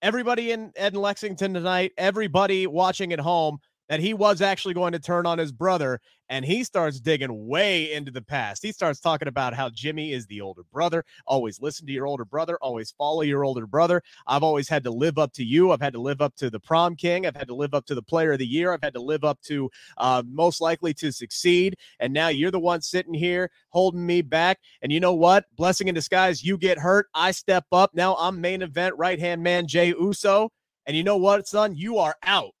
everybody 0.00 0.52
in, 0.52 0.72
in 0.76 0.94
Lexington 0.94 1.54
tonight, 1.54 1.92
everybody 1.98 2.68
watching 2.68 3.12
at 3.12 3.18
home 3.18 3.58
that 3.88 4.00
he 4.00 4.14
was 4.14 4.40
actually 4.40 4.74
going 4.74 4.92
to 4.92 4.98
turn 4.98 5.26
on 5.26 5.38
his 5.38 5.52
brother. 5.52 6.00
And 6.28 6.44
he 6.44 6.64
starts 6.64 6.98
digging 6.98 7.46
way 7.46 7.92
into 7.92 8.10
the 8.10 8.20
past. 8.20 8.60
He 8.60 8.72
starts 8.72 8.98
talking 8.98 9.28
about 9.28 9.54
how 9.54 9.70
Jimmy 9.70 10.12
is 10.12 10.26
the 10.26 10.40
older 10.40 10.64
brother. 10.72 11.04
Always 11.24 11.60
listen 11.60 11.86
to 11.86 11.92
your 11.92 12.06
older 12.06 12.24
brother. 12.24 12.58
Always 12.60 12.90
follow 12.90 13.22
your 13.22 13.44
older 13.44 13.64
brother. 13.64 14.02
I've 14.26 14.42
always 14.42 14.68
had 14.68 14.82
to 14.84 14.90
live 14.90 15.18
up 15.18 15.32
to 15.34 15.44
you. 15.44 15.70
I've 15.70 15.80
had 15.80 15.92
to 15.92 16.00
live 16.00 16.20
up 16.20 16.34
to 16.36 16.50
the 16.50 16.58
prom 16.58 16.96
king. 16.96 17.26
I've 17.26 17.36
had 17.36 17.46
to 17.46 17.54
live 17.54 17.74
up 17.74 17.86
to 17.86 17.94
the 17.94 18.02
player 18.02 18.32
of 18.32 18.40
the 18.40 18.46
year. 18.46 18.72
I've 18.72 18.82
had 18.82 18.94
to 18.94 19.00
live 19.00 19.22
up 19.22 19.40
to 19.42 19.70
uh, 19.98 20.24
most 20.26 20.60
likely 20.60 20.92
to 20.94 21.12
succeed. 21.12 21.76
And 22.00 22.12
now 22.12 22.26
you're 22.26 22.50
the 22.50 22.58
one 22.58 22.82
sitting 22.82 23.14
here 23.14 23.48
holding 23.70 24.04
me 24.04 24.20
back. 24.20 24.58
And 24.82 24.90
you 24.90 24.98
know 24.98 25.14
what? 25.14 25.44
Blessing 25.56 25.86
in 25.86 25.94
disguise. 25.94 26.42
You 26.42 26.58
get 26.58 26.76
hurt. 26.76 27.06
I 27.14 27.30
step 27.30 27.66
up. 27.70 27.94
Now 27.94 28.16
I'm 28.16 28.40
main 28.40 28.62
event 28.62 28.96
right 28.98 29.20
hand 29.20 29.44
man 29.44 29.68
Jey 29.68 29.94
Uso. 29.96 30.50
And 30.86 30.96
you 30.96 31.04
know 31.04 31.16
what, 31.16 31.46
son? 31.46 31.76
You 31.76 31.98
are 31.98 32.16
out 32.24 32.52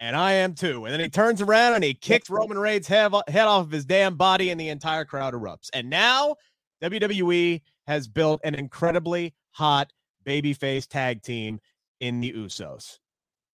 and 0.00 0.16
I 0.16 0.32
am 0.32 0.54
too. 0.54 0.84
And 0.84 0.92
then 0.92 1.00
he 1.00 1.08
turns 1.08 1.40
around 1.40 1.74
and 1.74 1.84
he 1.84 1.94
kicks 1.94 2.28
Roman 2.28 2.58
Reigns' 2.58 2.86
head, 2.86 3.12
head 3.28 3.46
off 3.46 3.64
of 3.64 3.70
his 3.70 3.84
damn 3.84 4.16
body, 4.16 4.50
and 4.50 4.60
the 4.60 4.68
entire 4.68 5.04
crowd 5.04 5.34
erupts. 5.34 5.70
And 5.72 5.88
now 5.88 6.36
WWE 6.82 7.62
has 7.86 8.08
built 8.08 8.40
an 8.44 8.54
incredibly 8.54 9.34
hot 9.52 9.92
babyface 10.26 10.86
tag 10.86 11.22
team 11.22 11.60
in 12.00 12.20
the 12.20 12.32
Usos. 12.32 12.98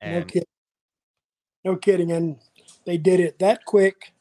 And 0.00 0.20
no 0.20 0.24
kidding. 0.24 0.48
No 1.64 1.76
kidding. 1.76 2.12
And 2.12 2.38
they 2.86 2.96
did 2.96 3.20
it 3.20 3.38
that 3.38 3.64
quick 3.64 4.12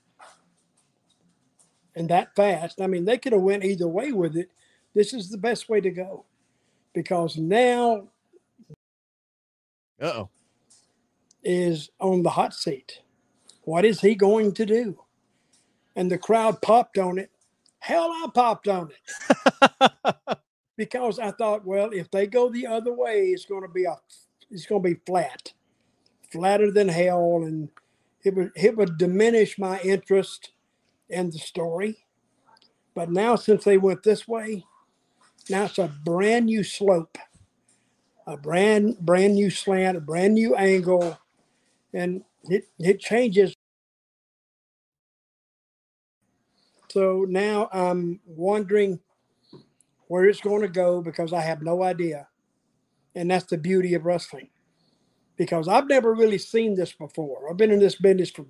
and 1.95 2.09
that 2.09 2.35
fast. 2.35 2.81
I 2.81 2.87
mean, 2.87 3.05
they 3.05 3.17
could 3.17 3.33
have 3.33 3.41
went 3.41 3.63
either 3.63 3.87
way 3.87 4.11
with 4.11 4.35
it. 4.35 4.51
This 4.93 5.13
is 5.13 5.29
the 5.29 5.37
best 5.37 5.69
way 5.69 5.81
to 5.81 5.89
go 5.89 6.25
because 6.93 7.37
now. 7.37 8.07
Uh 9.99 10.13
oh 10.15 10.29
is 11.43 11.89
on 11.99 12.23
the 12.23 12.31
hot 12.31 12.53
seat. 12.53 13.01
What 13.63 13.85
is 13.85 14.01
he 14.01 14.15
going 14.15 14.53
to 14.53 14.65
do? 14.65 14.99
And 15.95 16.09
the 16.09 16.17
crowd 16.17 16.61
popped 16.61 16.97
on 16.97 17.17
it. 17.17 17.29
Hell, 17.79 18.09
I 18.11 18.27
popped 18.33 18.67
on 18.67 18.89
it 18.91 20.37
because 20.77 21.19
I 21.19 21.31
thought, 21.31 21.65
well, 21.65 21.89
if 21.91 22.11
they 22.11 22.27
go 22.27 22.49
the 22.49 22.67
other 22.67 22.93
way, 22.93 23.27
it's 23.27 23.45
going 23.45 23.63
to 23.63 23.69
be 23.69 23.85
a, 23.85 23.95
it's 24.49 24.65
going 24.65 24.83
to 24.83 24.89
be 24.89 24.99
flat, 25.05 25.53
flatter 26.31 26.71
than 26.71 26.87
hell, 26.87 27.41
and 27.43 27.69
it 28.23 28.35
would 28.35 28.51
it 28.55 28.77
would 28.77 28.97
diminish 28.97 29.57
my 29.57 29.79
interest 29.81 30.51
in 31.09 31.31
the 31.31 31.39
story. 31.39 32.05
But 32.93 33.09
now, 33.09 33.35
since 33.35 33.63
they 33.63 33.77
went 33.77 34.03
this 34.03 34.27
way, 34.27 34.65
now 35.49 35.65
it's 35.65 35.79
a 35.79 35.91
brand 36.03 36.45
new 36.47 36.63
slope, 36.63 37.17
a 38.27 38.37
brand 38.37 38.99
brand 38.99 39.35
new 39.35 39.49
slant, 39.49 39.97
a 39.97 40.01
brand 40.01 40.35
new 40.35 40.55
angle, 40.55 41.17
and 41.93 42.23
it 42.45 42.65
it 42.79 42.99
changes. 42.99 43.53
So 46.89 47.25
now 47.27 47.69
I'm 47.71 48.19
wondering 48.25 48.99
where 50.07 50.25
it's 50.25 50.41
going 50.41 50.61
to 50.61 50.67
go 50.67 51.01
because 51.01 51.31
I 51.31 51.39
have 51.41 51.61
no 51.61 51.83
idea. 51.83 52.27
And 53.15 53.31
that's 53.31 53.45
the 53.45 53.57
beauty 53.57 53.93
of 53.93 54.05
wrestling. 54.05 54.49
Because 55.37 55.69
I've 55.69 55.87
never 55.87 56.13
really 56.13 56.37
seen 56.37 56.75
this 56.75 56.91
before. 56.91 57.49
I've 57.49 57.57
been 57.57 57.71
in 57.71 57.79
this 57.79 57.95
business 57.95 58.29
for 58.29 58.45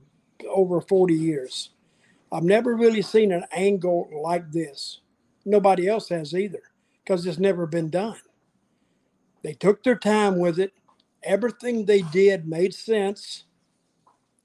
over 0.50 0.82
40 0.82 1.14
years. 1.14 1.70
I've 2.32 2.44
never 2.44 2.76
really 2.76 3.04
seen 3.04 3.32
an 3.32 3.46
angle 3.52 4.10
like 4.24 4.52
this. 4.52 5.02
Nobody 5.46 5.88
else 5.88 6.10
has 6.10 6.34
either 6.34 6.64
because 7.04 7.26
it's 7.26 7.38
never 7.38 7.68
been 7.68 7.90
done. 7.90 8.18
They 9.44 9.54
took 9.54 9.84
their 9.84 9.98
time 9.98 10.40
with 10.40 10.60
it 10.60 10.74
everything 11.24 11.86
they 11.86 12.02
did 12.02 12.48
made 12.48 12.74
sense. 12.74 13.46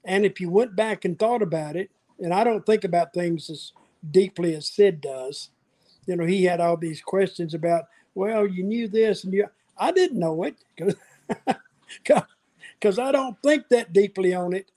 And 0.05 0.25
if 0.25 0.39
you 0.39 0.49
went 0.49 0.75
back 0.75 1.05
and 1.05 1.17
thought 1.17 1.41
about 1.41 1.75
it, 1.75 1.89
and 2.19 2.33
I 2.33 2.43
don't 2.43 2.65
think 2.65 2.83
about 2.83 3.13
things 3.13 3.49
as 3.49 3.73
deeply 4.09 4.55
as 4.55 4.67
Sid 4.67 5.01
does, 5.01 5.49
you 6.05 6.15
know, 6.15 6.25
he 6.25 6.43
had 6.45 6.61
all 6.61 6.77
these 6.77 7.01
questions 7.01 7.53
about, 7.53 7.85
well, 8.15 8.47
you 8.47 8.63
knew 8.63 8.87
this 8.87 9.23
and 9.23 9.33
you, 9.33 9.47
I 9.77 9.91
didn't 9.91 10.19
know 10.19 10.43
it 10.43 10.55
because 10.75 10.95
I 12.99 13.11
don't 13.11 13.37
think 13.43 13.67
that 13.69 13.93
deeply 13.93 14.33
on 14.33 14.53
it. 14.53 14.71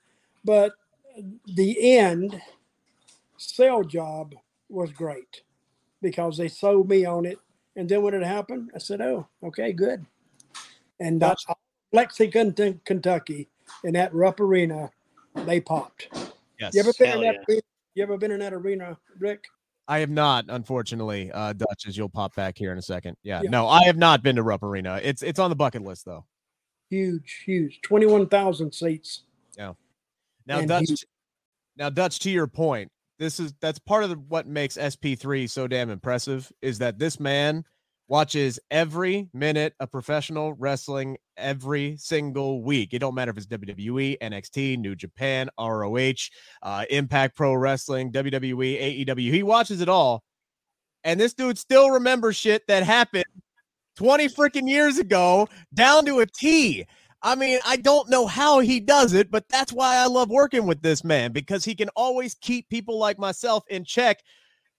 But 0.44 0.72
the 1.46 1.96
end 1.96 2.40
sell 3.36 3.84
job 3.84 4.34
was 4.68 4.92
great 4.92 5.42
because 6.02 6.36
they 6.36 6.48
sold 6.48 6.88
me 6.88 7.04
on 7.04 7.24
it. 7.24 7.38
And 7.76 7.88
then 7.88 8.02
when 8.02 8.14
it 8.14 8.22
happened, 8.22 8.70
I 8.74 8.78
said, 8.78 9.00
oh, 9.00 9.26
okay, 9.42 9.72
good. 9.72 10.04
And 10.98 11.20
that's 11.20 11.46
Lexington, 11.92 12.80
Kentucky, 12.84 13.48
in 13.84 13.94
that 13.94 14.14
Rupp 14.14 14.40
Arena, 14.40 14.90
they 15.34 15.60
popped. 15.60 16.08
Yes. 16.58 16.74
You 16.74 16.80
ever 16.80 16.92
been 16.98 17.16
in 17.16 17.20
that? 17.22 17.36
Yeah. 17.48 17.60
You 17.94 18.02
ever 18.04 18.16
been 18.16 18.30
in 18.30 18.40
that 18.40 18.52
arena, 18.52 18.96
Rick? 19.18 19.44
I 19.88 19.98
have 19.98 20.10
not, 20.10 20.44
unfortunately, 20.48 21.32
uh, 21.32 21.52
Dutch, 21.52 21.86
as 21.88 21.96
you'll 21.96 22.08
pop 22.08 22.36
back 22.36 22.56
here 22.56 22.70
in 22.70 22.78
a 22.78 22.82
second. 22.82 23.16
Yeah, 23.24 23.40
yeah. 23.42 23.50
no, 23.50 23.66
I 23.66 23.82
have 23.84 23.96
not 23.96 24.22
been 24.22 24.36
to 24.36 24.42
Rupp 24.42 24.62
Arena. 24.62 25.00
It's 25.02 25.22
it's 25.22 25.40
on 25.40 25.50
the 25.50 25.56
bucket 25.56 25.82
list 25.82 26.04
though. 26.04 26.24
Huge, 26.88 27.42
huge, 27.44 27.80
twenty 27.82 28.06
one 28.06 28.28
thousand 28.28 28.72
seats. 28.72 29.24
Yeah. 29.58 29.72
Now 30.46 30.60
and 30.60 30.68
Dutch, 30.68 30.88
huge. 30.88 31.06
now 31.76 31.90
Dutch, 31.90 32.20
to 32.20 32.30
your 32.30 32.46
point, 32.46 32.92
this 33.18 33.40
is 33.40 33.52
that's 33.60 33.80
part 33.80 34.04
of 34.04 34.10
the, 34.10 34.16
what 34.16 34.46
makes 34.46 34.76
SP3 34.76 35.50
so 35.50 35.66
damn 35.66 35.90
impressive 35.90 36.50
is 36.62 36.78
that 36.78 36.98
this 36.98 37.18
man 37.18 37.64
watches 38.10 38.58
every 38.72 39.28
minute 39.32 39.72
of 39.78 39.90
professional 39.90 40.52
wrestling 40.54 41.16
every 41.36 41.96
single 41.96 42.60
week. 42.60 42.92
It 42.92 42.98
don't 42.98 43.14
matter 43.14 43.30
if 43.30 43.36
it's 43.36 43.46
WWE, 43.46 44.18
NXT, 44.18 44.78
New 44.78 44.96
Japan, 44.96 45.48
ROH, 45.56 46.14
uh, 46.62 46.84
Impact 46.90 47.36
Pro 47.36 47.54
Wrestling, 47.54 48.10
WWE, 48.10 49.06
AEW. 49.06 49.32
He 49.32 49.44
watches 49.44 49.80
it 49.80 49.88
all. 49.88 50.24
And 51.04 51.20
this 51.20 51.34
dude 51.34 51.56
still 51.56 51.90
remembers 51.90 52.36
shit 52.36 52.66
that 52.66 52.82
happened 52.82 53.24
20 53.96 54.28
freaking 54.28 54.68
years 54.68 54.98
ago 54.98 55.48
down 55.72 56.04
to 56.06 56.18
a 56.18 56.26
T. 56.26 56.84
I 57.22 57.36
mean, 57.36 57.60
I 57.64 57.76
don't 57.76 58.10
know 58.10 58.26
how 58.26 58.58
he 58.58 58.80
does 58.80 59.12
it, 59.12 59.30
but 59.30 59.48
that's 59.48 59.72
why 59.72 59.96
I 59.96 60.06
love 60.06 60.30
working 60.30 60.66
with 60.66 60.82
this 60.82 61.04
man 61.04 61.30
because 61.30 61.64
he 61.64 61.76
can 61.76 61.90
always 61.90 62.34
keep 62.34 62.68
people 62.68 62.98
like 62.98 63.20
myself 63.20 63.62
in 63.68 63.84
check 63.84 64.20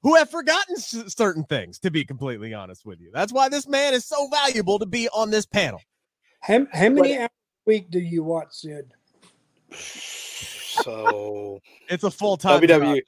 who 0.03 0.15
have 0.15 0.29
forgotten 0.29 0.77
certain 0.77 1.43
things, 1.43 1.79
to 1.79 1.91
be 1.91 2.03
completely 2.03 2.53
honest 2.53 2.85
with 2.85 2.99
you. 2.99 3.11
That's 3.13 3.31
why 3.31 3.49
this 3.49 3.67
man 3.67 3.93
is 3.93 4.05
so 4.05 4.27
valuable 4.29 4.79
to 4.79 4.85
be 4.85 5.07
on 5.09 5.29
this 5.29 5.45
panel. 5.45 5.81
How, 6.41 6.65
how 6.73 6.89
many 6.89 7.17
hours 7.17 7.29
a 7.29 7.69
week 7.69 7.91
do 7.91 7.99
you 7.99 8.23
watch, 8.23 8.47
Sid? 8.51 8.91
So 9.71 11.59
it's 11.89 12.03
a 12.03 12.11
full 12.11 12.37
time. 12.37 12.61
WWE, 12.61 13.01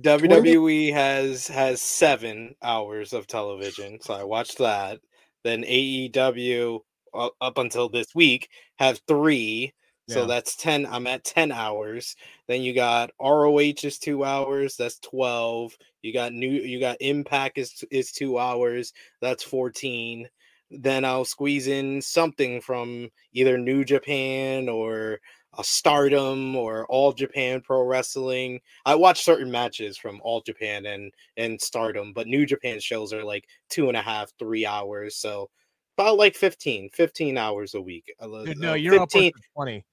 WWE 0.00 0.92
has 0.92 1.48
has 1.48 1.80
seven 1.80 2.54
hours 2.62 3.12
of 3.12 3.26
television, 3.26 3.98
so 4.00 4.14
I 4.14 4.24
watched 4.24 4.58
that. 4.58 5.00
Then 5.42 5.62
AEW 5.62 6.80
uh, 7.14 7.28
up 7.40 7.58
until 7.58 7.88
this 7.88 8.14
week 8.14 8.50
have 8.78 9.00
three 9.08 9.72
so 10.08 10.26
that's 10.26 10.56
10. 10.56 10.86
I'm 10.86 11.06
at 11.06 11.24
10 11.24 11.50
hours. 11.52 12.16
Then 12.46 12.62
you 12.62 12.74
got 12.74 13.10
ROH 13.20 13.58
is 13.82 13.98
two 13.98 14.24
hours. 14.24 14.76
That's 14.76 14.98
12. 15.00 15.76
You 16.02 16.12
got 16.12 16.32
new, 16.32 16.48
you 16.48 16.78
got 16.78 16.96
Impact 17.00 17.58
is, 17.58 17.84
is 17.90 18.12
two 18.12 18.38
hours. 18.38 18.92
That's 19.20 19.42
14. 19.42 20.28
then 20.70 21.04
I'll 21.04 21.24
squeeze 21.24 21.66
in 21.68 22.02
something 22.02 22.60
from 22.60 23.08
either 23.32 23.58
New 23.58 23.84
Japan 23.84 24.68
or 24.68 25.20
a 25.58 25.64
Stardom 25.64 26.54
or 26.56 26.86
All 26.86 27.12
Japan 27.12 27.60
Pro 27.60 27.82
Wrestling. 27.82 28.60
I 28.84 28.94
watch 28.94 29.24
certain 29.24 29.50
matches 29.50 29.96
from 29.96 30.20
All 30.22 30.40
Japan 30.42 30.86
and 30.86 31.12
and 31.36 31.60
Stardom, 31.60 32.12
but 32.12 32.26
New 32.26 32.46
Japan 32.46 32.80
shows 32.80 33.12
are 33.12 33.24
like 33.24 33.46
two 33.70 33.88
and 33.88 33.96
a 33.96 34.02
half, 34.02 34.32
three 34.38 34.66
hours. 34.66 35.16
So 35.16 35.50
about 35.96 36.18
like 36.18 36.34
15, 36.34 36.90
15 36.90 37.38
hours 37.38 37.74
a 37.74 37.80
week. 37.80 38.12
Uh, 38.20 38.44
Dude, 38.44 38.58
no, 38.58 38.72
uh, 38.72 38.74
you're 38.74 38.98
15. 38.98 39.28
up 39.28 39.40
20. 39.54 39.84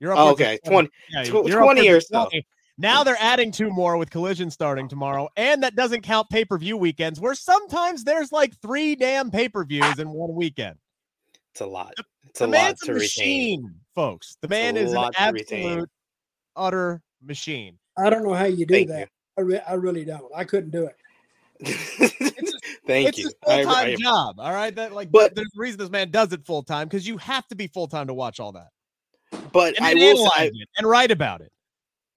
You're 0.00 0.12
up 0.12 0.18
oh, 0.18 0.30
okay, 0.32 0.58
20, 0.64 0.88
20, 1.26 1.50
yeah, 1.50 1.58
20 1.58 1.88
or 1.88 2.00
so. 2.00 2.28
Now 2.80 3.02
they're 3.02 3.16
adding 3.18 3.50
two 3.50 3.70
more 3.70 3.96
with 3.96 4.10
Collision 4.10 4.50
starting 4.50 4.88
tomorrow, 4.88 5.28
and 5.36 5.64
that 5.64 5.74
doesn't 5.74 6.02
count 6.02 6.30
pay 6.30 6.44
per 6.44 6.56
view 6.56 6.76
weekends, 6.76 7.20
where 7.20 7.34
sometimes 7.34 8.04
there's 8.04 8.30
like 8.30 8.56
three 8.62 8.94
damn 8.94 9.32
pay 9.32 9.48
per 9.48 9.64
views 9.64 9.98
in 9.98 10.10
one 10.10 10.34
weekend. 10.34 10.76
It's 11.52 11.60
a 11.60 11.66
lot. 11.66 11.94
It's 12.28 12.38
the 12.38 12.44
a 12.44 12.48
man's 12.48 12.82
lot 12.82 12.90
a 12.90 12.98
machine, 12.98 13.62
retain. 13.62 13.74
folks. 13.96 14.36
The 14.40 14.48
man 14.48 14.76
is 14.76 14.92
an 14.92 15.10
absolute, 15.16 15.90
utter 16.54 17.02
machine. 17.20 17.78
I 17.96 18.10
don't 18.10 18.22
know 18.22 18.34
how 18.34 18.44
you 18.44 18.64
do 18.64 18.74
Thank 18.74 18.88
that. 18.90 19.00
You. 19.00 19.06
I, 19.38 19.40
re- 19.40 19.62
I 19.68 19.74
really 19.74 20.04
don't. 20.04 20.30
I 20.34 20.44
couldn't 20.44 20.70
do 20.70 20.84
it. 20.84 20.96
it's 21.58 22.54
a, 22.54 22.58
Thank 22.86 23.08
it's 23.08 23.18
you. 23.18 23.32
a 23.44 23.64
full 23.64 23.72
time 23.72 23.96
job. 23.98 24.38
All 24.38 24.52
right. 24.52 24.72
That 24.74 24.92
like, 24.92 25.10
but 25.10 25.34
there's 25.34 25.48
a 25.48 25.60
reason 25.60 25.78
this 25.80 25.90
man 25.90 26.12
does 26.12 26.32
it 26.32 26.46
full 26.46 26.62
time 26.62 26.86
because 26.86 27.08
you 27.08 27.16
have 27.18 27.46
to 27.48 27.56
be 27.56 27.66
full 27.66 27.88
time 27.88 28.06
to 28.06 28.14
watch 28.14 28.38
all 28.38 28.52
that. 28.52 28.68
But 29.52 29.80
I 29.80 29.94
will 29.94 30.30
say, 30.30 30.52
and 30.76 30.86
write 30.86 31.10
about 31.10 31.40
it. 31.40 31.52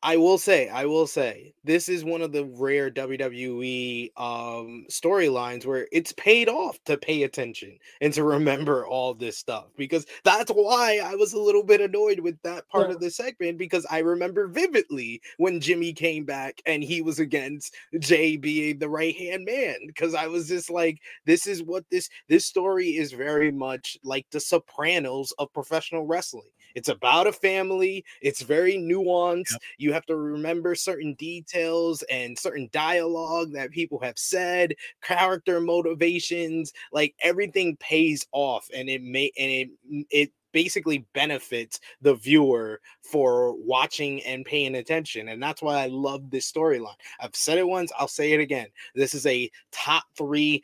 I 0.03 0.17
will 0.17 0.39
say, 0.39 0.67
I 0.67 0.85
will 0.85 1.05
say, 1.05 1.53
this 1.63 1.87
is 1.87 2.03
one 2.03 2.23
of 2.23 2.31
the 2.31 2.45
rare 2.45 2.89
WWE 2.89 4.09
um, 4.17 4.85
storylines 4.89 5.63
where 5.63 5.87
it's 5.91 6.11
paid 6.13 6.49
off 6.49 6.79
to 6.85 6.97
pay 6.97 7.21
attention 7.21 7.77
and 8.01 8.11
to 8.15 8.23
remember 8.23 8.87
all 8.87 9.13
this 9.13 9.37
stuff 9.37 9.65
because 9.77 10.07
that's 10.23 10.49
why 10.49 10.99
I 11.03 11.13
was 11.13 11.33
a 11.33 11.39
little 11.39 11.63
bit 11.63 11.81
annoyed 11.81 12.19
with 12.19 12.41
that 12.41 12.67
part 12.69 12.89
yeah. 12.89 12.95
of 12.95 12.99
the 12.99 13.11
segment 13.11 13.59
because 13.59 13.85
I 13.91 13.99
remember 13.99 14.47
vividly 14.47 15.21
when 15.37 15.61
Jimmy 15.61 15.93
came 15.93 16.25
back 16.25 16.63
and 16.65 16.83
he 16.83 17.03
was 17.03 17.19
against 17.19 17.75
Jey 17.99 18.37
being 18.37 18.79
the 18.79 18.89
right 18.89 19.15
hand 19.15 19.45
man 19.45 19.75
because 19.85 20.15
I 20.15 20.25
was 20.25 20.47
just 20.47 20.71
like, 20.71 20.97
this 21.25 21.45
is 21.45 21.61
what 21.61 21.85
this 21.91 22.09
this 22.27 22.47
story 22.47 22.97
is 22.97 23.11
very 23.11 23.51
much 23.51 23.99
like 24.03 24.25
the 24.31 24.39
Sopranos 24.39 25.31
of 25.37 25.53
professional 25.53 26.07
wrestling. 26.07 26.49
It's 26.75 26.89
about 26.89 27.27
a 27.27 27.31
family. 27.33 28.03
It's 28.21 28.41
very 28.41 28.75
nuanced. 28.75 29.51
Yep. 29.51 29.61
You 29.77 29.93
have 29.93 30.05
to 30.07 30.15
remember 30.15 30.75
certain 30.75 31.13
details 31.15 32.03
and 32.09 32.37
certain 32.37 32.69
dialogue 32.71 33.53
that 33.53 33.71
people 33.71 33.99
have 33.99 34.17
said, 34.17 34.73
character 35.01 35.59
motivations, 35.61 36.71
like 36.91 37.15
everything 37.21 37.77
pays 37.77 38.25
off 38.31 38.67
and 38.73 38.89
it 38.89 39.01
may 39.01 39.31
and 39.37 39.51
it 39.51 39.69
it 40.09 40.31
basically 40.51 41.05
benefits 41.13 41.79
the 42.01 42.15
viewer 42.15 42.79
for 43.01 43.55
watching 43.57 44.21
and 44.23 44.45
paying 44.45 44.75
attention. 44.75 45.29
And 45.29 45.41
that's 45.41 45.61
why 45.61 45.83
I 45.83 45.87
love 45.87 46.29
this 46.29 46.51
storyline. 46.51 46.95
I've 47.19 47.35
said 47.35 47.57
it 47.57 47.67
once, 47.67 47.91
I'll 47.97 48.07
say 48.07 48.33
it 48.33 48.39
again. 48.39 48.67
This 48.95 49.13
is 49.13 49.25
a 49.25 49.49
top 49.71 50.03
three, 50.15 50.63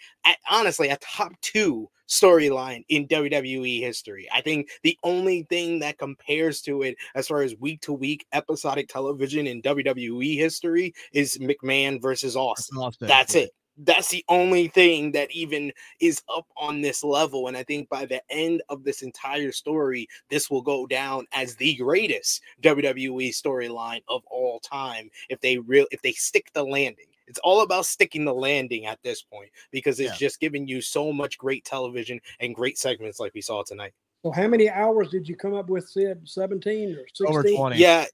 honestly, 0.49 0.89
a 0.89 0.97
top 0.97 1.33
two 1.41 1.89
storyline 2.07 2.85
in 2.89 3.07
WWE 3.07 3.81
history. 3.81 4.27
I 4.33 4.41
think 4.41 4.69
the 4.83 4.97
only 5.03 5.43
thing 5.43 5.79
that 5.79 5.97
compares 5.97 6.61
to 6.61 6.83
it 6.83 6.95
as 7.15 7.27
far 7.27 7.41
as 7.41 7.55
week 7.57 7.81
to 7.81 7.93
week 7.93 8.25
episodic 8.33 8.87
television 8.87 9.47
in 9.47 9.61
WWE 9.61 10.35
history 10.37 10.93
is 11.13 11.37
McMahon 11.37 12.01
versus 12.01 12.35
Austin. 12.35 12.77
Austin. 12.77 13.07
That's 13.07 13.35
it. 13.35 13.51
That's 13.77 14.09
the 14.09 14.25
only 14.27 14.67
thing 14.67 15.11
that 15.11 15.31
even 15.31 15.71
is 15.99 16.21
up 16.35 16.47
on 16.57 16.81
this 16.81 17.03
level. 17.03 17.47
And 17.47 17.55
I 17.55 17.63
think 17.63 17.89
by 17.89 18.05
the 18.05 18.21
end 18.29 18.61
of 18.69 18.83
this 18.83 19.01
entire 19.01 19.51
story, 19.51 20.07
this 20.29 20.49
will 20.49 20.61
go 20.61 20.87
down 20.87 21.27
as 21.33 21.55
the 21.55 21.75
greatest 21.75 22.41
WWE 22.63 23.29
storyline 23.29 24.01
of 24.07 24.23
all 24.25 24.59
time 24.59 25.09
if 25.29 25.39
they 25.41 25.57
real 25.57 25.85
if 25.91 26.01
they 26.01 26.13
stick 26.13 26.51
the 26.53 26.63
landing. 26.63 27.05
It's 27.27 27.39
all 27.39 27.61
about 27.61 27.85
sticking 27.85 28.23
the 28.25 28.33
landing 28.33 28.85
at 28.85 29.03
this 29.03 29.21
point 29.21 29.49
because 29.71 29.99
it's 29.99 30.11
yeah. 30.11 30.17
just 30.17 30.39
giving 30.39 30.67
you 30.67 30.81
so 30.81 31.11
much 31.11 31.37
great 31.37 31.65
television 31.65 32.21
and 32.39 32.55
great 32.55 32.77
segments 32.77 33.19
like 33.19 33.33
we 33.33 33.41
saw 33.41 33.63
tonight. 33.63 33.93
So, 34.23 34.31
how 34.31 34.47
many 34.47 34.69
hours 34.69 35.09
did 35.09 35.29
you 35.29 35.35
come 35.35 35.53
up 35.53 35.69
with, 35.69 35.87
Sid? 35.87 36.21
17 36.27 36.95
or 36.95 37.07
16? 37.07 37.27
Over 37.27 37.43
20. 37.43 37.77
Yeah, 37.77 38.05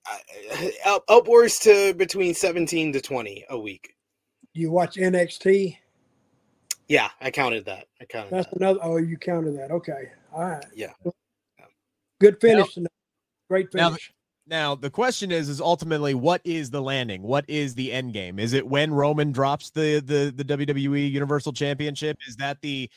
upwards 1.08 1.60
to 1.60 1.94
between 1.94 2.34
17 2.34 2.94
to 2.94 3.02
20 3.02 3.46
a 3.50 3.58
week. 3.58 3.96
You 4.54 4.72
watch 4.72 4.96
NXT? 4.96 5.78
Yeah, 6.88 7.10
I 7.22 7.32
counted 7.32 7.66
that. 7.66 7.88
I 8.00 8.06
counted 8.06 8.32
That's 8.32 8.48
that. 8.50 8.58
another. 8.58 8.80
Oh, 8.84 8.98
you 8.98 9.18
counted 9.18 9.58
that. 9.58 9.72
Okay. 9.72 10.12
All 10.34 10.44
right. 10.50 10.66
Yeah. 10.76 10.92
Good 12.20 12.40
finish. 12.40 12.78
Now, 12.78 12.88
Great 13.50 13.72
finish. 13.72 14.12
Now 14.46 14.76
the 14.76 14.90
question 14.90 15.32
is, 15.32 15.48
is 15.48 15.62
ultimately 15.62 16.14
what 16.14 16.42
is 16.44 16.70
the 16.70 16.82
landing? 16.82 17.22
What 17.22 17.46
is 17.48 17.76
the 17.76 17.92
end 17.92 18.14
game? 18.14 18.40
Is 18.40 18.54
it 18.54 18.68
when 18.68 18.94
Roman 18.94 19.32
drops 19.32 19.70
the 19.70 20.00
the 20.00 20.34
the 20.36 20.44
WWE 20.44 21.10
Universal 21.10 21.54
Championship? 21.54 22.18
Is 22.28 22.36
that 22.38 22.62
the 22.62 22.90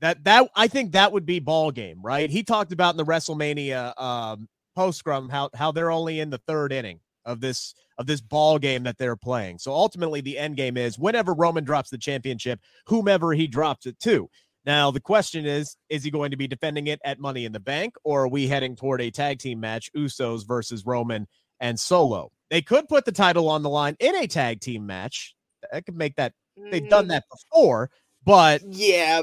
that 0.00 0.22
that 0.24 0.50
I 0.54 0.68
think 0.68 0.92
that 0.92 1.12
would 1.12 1.24
be 1.24 1.40
ball 1.40 1.70
game, 1.70 2.00
right? 2.02 2.28
He 2.28 2.42
talked 2.42 2.72
about 2.72 2.94
in 2.94 2.98
the 2.98 3.04
WrestleMania 3.04 3.98
um, 4.00 4.48
post 4.76 4.98
scrum 4.98 5.28
how 5.28 5.48
how 5.54 5.72
they're 5.72 5.90
only 5.90 6.20
in 6.20 6.28
the 6.28 6.38
third 6.38 6.72
inning 6.72 7.00
of 7.30 7.40
this 7.40 7.74
of 7.98 8.06
this 8.06 8.20
ball 8.20 8.58
game 8.58 8.82
that 8.84 8.98
they're 8.98 9.16
playing. 9.16 9.58
So 9.58 9.72
ultimately, 9.72 10.20
the 10.20 10.38
end 10.38 10.56
game 10.56 10.76
is 10.76 10.98
whenever 10.98 11.34
Roman 11.34 11.64
drops 11.64 11.90
the 11.90 11.98
championship, 11.98 12.60
whomever 12.86 13.32
he 13.32 13.46
drops 13.46 13.86
it 13.86 13.98
to. 14.00 14.28
Now, 14.66 14.90
the 14.90 15.00
question 15.00 15.46
is 15.46 15.76
is 15.88 16.04
he 16.04 16.10
going 16.10 16.30
to 16.32 16.36
be 16.36 16.46
defending 16.46 16.88
it 16.88 17.00
at 17.04 17.18
Money 17.18 17.44
in 17.44 17.52
the 17.52 17.60
Bank, 17.60 17.94
or 18.04 18.24
are 18.24 18.28
we 18.28 18.46
heading 18.46 18.76
toward 18.76 19.00
a 19.00 19.10
tag 19.10 19.38
team 19.38 19.60
match, 19.60 19.90
Usos 19.96 20.46
versus 20.46 20.84
Roman 20.84 21.26
and 21.60 21.78
Solo? 21.78 22.30
They 22.50 22.62
could 22.62 22.88
put 22.88 23.04
the 23.04 23.12
title 23.12 23.48
on 23.48 23.62
the 23.62 23.70
line 23.70 23.96
in 24.00 24.16
a 24.16 24.26
tag 24.26 24.60
team 24.60 24.86
match. 24.86 25.34
I 25.72 25.80
could 25.80 25.96
make 25.96 26.16
that. 26.16 26.32
They've 26.70 26.88
done 26.88 27.06
mm. 27.06 27.10
that 27.10 27.24
before, 27.30 27.90
but 28.24 28.60
yeah, 28.66 29.22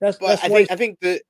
that's, 0.00 0.16
but 0.16 0.42
I 0.42 0.48
think 0.48 0.70
I 0.70 0.76
think 0.76 0.98
the 1.00 1.20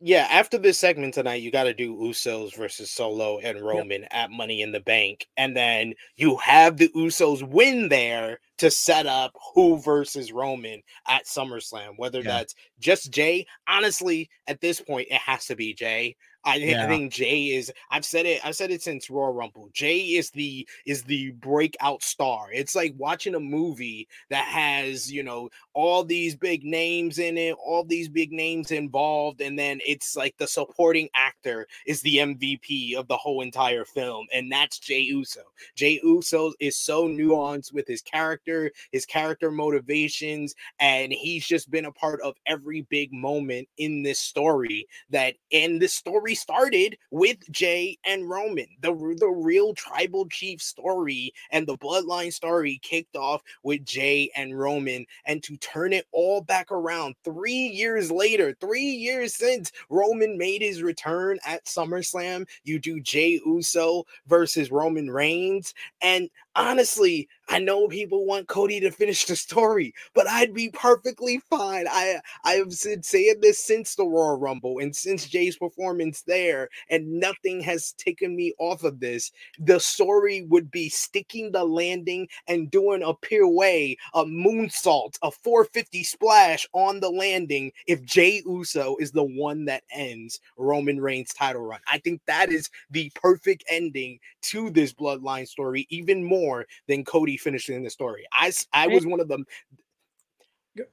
yeah, 0.00 0.28
after 0.30 0.58
this 0.58 0.78
segment 0.78 1.14
tonight, 1.14 1.42
you 1.42 1.50
got 1.50 1.64
to 1.64 1.74
do 1.74 1.96
Usos 1.96 2.54
versus 2.56 2.90
Solo 2.90 3.38
and 3.38 3.60
Roman 3.60 4.02
yep. 4.02 4.10
at 4.12 4.30
Money 4.30 4.62
in 4.62 4.70
the 4.70 4.80
Bank. 4.80 5.26
And 5.36 5.56
then 5.56 5.94
you 6.16 6.36
have 6.36 6.76
the 6.76 6.88
Usos 6.90 7.42
win 7.42 7.88
there 7.88 8.38
to 8.58 8.70
set 8.70 9.06
up 9.06 9.32
who 9.54 9.78
versus 9.80 10.30
Roman 10.30 10.82
at 11.08 11.26
SummerSlam, 11.26 11.94
whether 11.96 12.20
yeah. 12.20 12.30
that's 12.30 12.54
just 12.78 13.10
Jey. 13.10 13.46
Honestly, 13.66 14.30
at 14.46 14.60
this 14.60 14.80
point, 14.80 15.08
it 15.10 15.20
has 15.20 15.46
to 15.46 15.56
be 15.56 15.74
Jey. 15.74 16.14
I, 16.44 16.56
yeah. 16.56 16.84
I 16.84 16.88
think 16.88 17.12
Jey 17.12 17.46
is. 17.46 17.72
I've 17.90 18.04
said 18.04 18.24
it. 18.24 18.44
I've 18.44 18.56
said 18.56 18.70
it 18.70 18.82
since 18.82 19.10
Royal 19.10 19.32
Rumble. 19.32 19.70
Jey 19.72 19.98
is 19.98 20.30
the 20.30 20.66
is 20.86 21.02
the 21.02 21.32
breakout 21.32 22.02
star. 22.02 22.48
It's 22.52 22.74
like 22.74 22.94
watching 22.96 23.34
a 23.34 23.40
movie 23.40 24.08
that 24.30 24.44
has 24.44 25.10
you 25.10 25.22
know 25.22 25.50
all 25.74 26.04
these 26.04 26.36
big 26.36 26.64
names 26.64 27.18
in 27.18 27.36
it, 27.36 27.56
all 27.64 27.84
these 27.84 28.08
big 28.08 28.32
names 28.32 28.70
involved, 28.70 29.40
and 29.40 29.58
then 29.58 29.80
it's 29.86 30.16
like 30.16 30.36
the 30.38 30.46
supporting 30.46 31.08
actor 31.14 31.66
is 31.86 32.02
the 32.02 32.16
MVP 32.16 32.94
of 32.94 33.08
the 33.08 33.16
whole 33.16 33.42
entire 33.42 33.84
film, 33.84 34.26
and 34.32 34.50
that's 34.50 34.78
Jey 34.78 35.00
Uso. 35.00 35.42
Jey 35.74 36.00
Uso 36.02 36.52
is 36.60 36.76
so 36.76 37.08
nuanced 37.08 37.72
with 37.72 37.86
his 37.86 38.02
character, 38.02 38.70
his 38.92 39.04
character 39.04 39.50
motivations, 39.50 40.54
and 40.78 41.12
he's 41.12 41.46
just 41.46 41.70
been 41.70 41.86
a 41.86 41.92
part 41.92 42.20
of 42.22 42.36
every 42.46 42.82
big 42.82 43.12
moment 43.12 43.68
in 43.76 44.02
this 44.02 44.20
story. 44.20 44.86
That 45.10 45.34
in 45.50 45.78
this 45.78 45.94
story 45.94 46.27
started 46.34 46.96
with 47.10 47.38
Jey 47.50 47.98
and 48.04 48.28
Roman. 48.28 48.66
The, 48.80 48.92
the 49.18 49.28
real 49.28 49.74
tribal 49.74 50.28
chief 50.28 50.62
story 50.62 51.32
and 51.50 51.66
the 51.66 51.78
bloodline 51.78 52.32
story 52.32 52.80
kicked 52.82 53.16
off 53.16 53.42
with 53.62 53.84
Jey 53.84 54.30
and 54.36 54.58
Roman. 54.58 55.06
And 55.24 55.42
to 55.44 55.56
turn 55.56 55.92
it 55.92 56.06
all 56.12 56.40
back 56.40 56.70
around 56.70 57.14
three 57.24 57.52
years 57.52 58.10
later, 58.10 58.56
three 58.60 58.82
years 58.82 59.34
since 59.34 59.72
Roman 59.90 60.38
made 60.38 60.62
his 60.62 60.82
return 60.82 61.38
at 61.44 61.64
SummerSlam, 61.64 62.46
you 62.64 62.78
do 62.78 63.00
Jey 63.00 63.40
Uso 63.44 64.04
versus 64.26 64.70
Roman 64.70 65.10
Reigns. 65.10 65.74
And 66.00 66.28
honestly, 66.58 67.28
I 67.48 67.60
know 67.60 67.88
people 67.88 68.26
want 68.26 68.48
Cody 68.48 68.80
to 68.80 68.90
finish 68.90 69.24
the 69.24 69.36
story, 69.36 69.94
but 70.14 70.28
I'd 70.28 70.52
be 70.52 70.68
perfectly 70.70 71.40
fine. 71.48 71.86
I 71.88 72.20
I've 72.44 72.68
been 72.82 73.02
saying 73.02 73.36
this 73.40 73.58
since 73.64 73.94
the 73.94 74.04
Royal 74.04 74.38
Rumble 74.38 74.78
and 74.80 74.94
since 74.94 75.26
Jey's 75.26 75.56
performance 75.56 76.22
there, 76.22 76.68
and 76.90 77.20
nothing 77.20 77.60
has 77.62 77.92
taken 77.92 78.36
me 78.36 78.52
off 78.58 78.82
of 78.82 79.00
this. 79.00 79.30
The 79.58 79.78
story 79.78 80.42
would 80.42 80.70
be 80.70 80.88
sticking 80.88 81.52
the 81.52 81.64
landing 81.64 82.28
and 82.48 82.70
doing 82.70 83.02
a 83.02 83.14
pirouette, 83.14 83.96
a 84.14 84.24
moonsault, 84.24 85.14
a 85.22 85.30
450 85.30 86.02
splash 86.02 86.66
on 86.72 87.00
the 87.00 87.10
landing 87.10 87.72
if 87.86 88.04
Jey 88.04 88.42
Uso 88.44 88.96
is 88.96 89.12
the 89.12 89.24
one 89.24 89.64
that 89.66 89.84
ends 89.90 90.40
Roman 90.56 91.00
Reigns' 91.00 91.32
title 91.32 91.62
run. 91.62 91.80
I 91.90 91.98
think 91.98 92.20
that 92.26 92.50
is 92.50 92.68
the 92.90 93.10
perfect 93.14 93.64
ending 93.70 94.18
to 94.42 94.70
this 94.70 94.92
bloodline 94.92 95.46
story, 95.46 95.86
even 95.88 96.24
more 96.24 96.47
than 96.86 97.04
Cody 97.04 97.36
finishing 97.36 97.82
the 97.82 97.90
story. 97.90 98.26
I 98.32 98.52
I 98.72 98.86
was 98.88 99.06
one 99.06 99.20
of 99.20 99.28
them. 99.28 99.44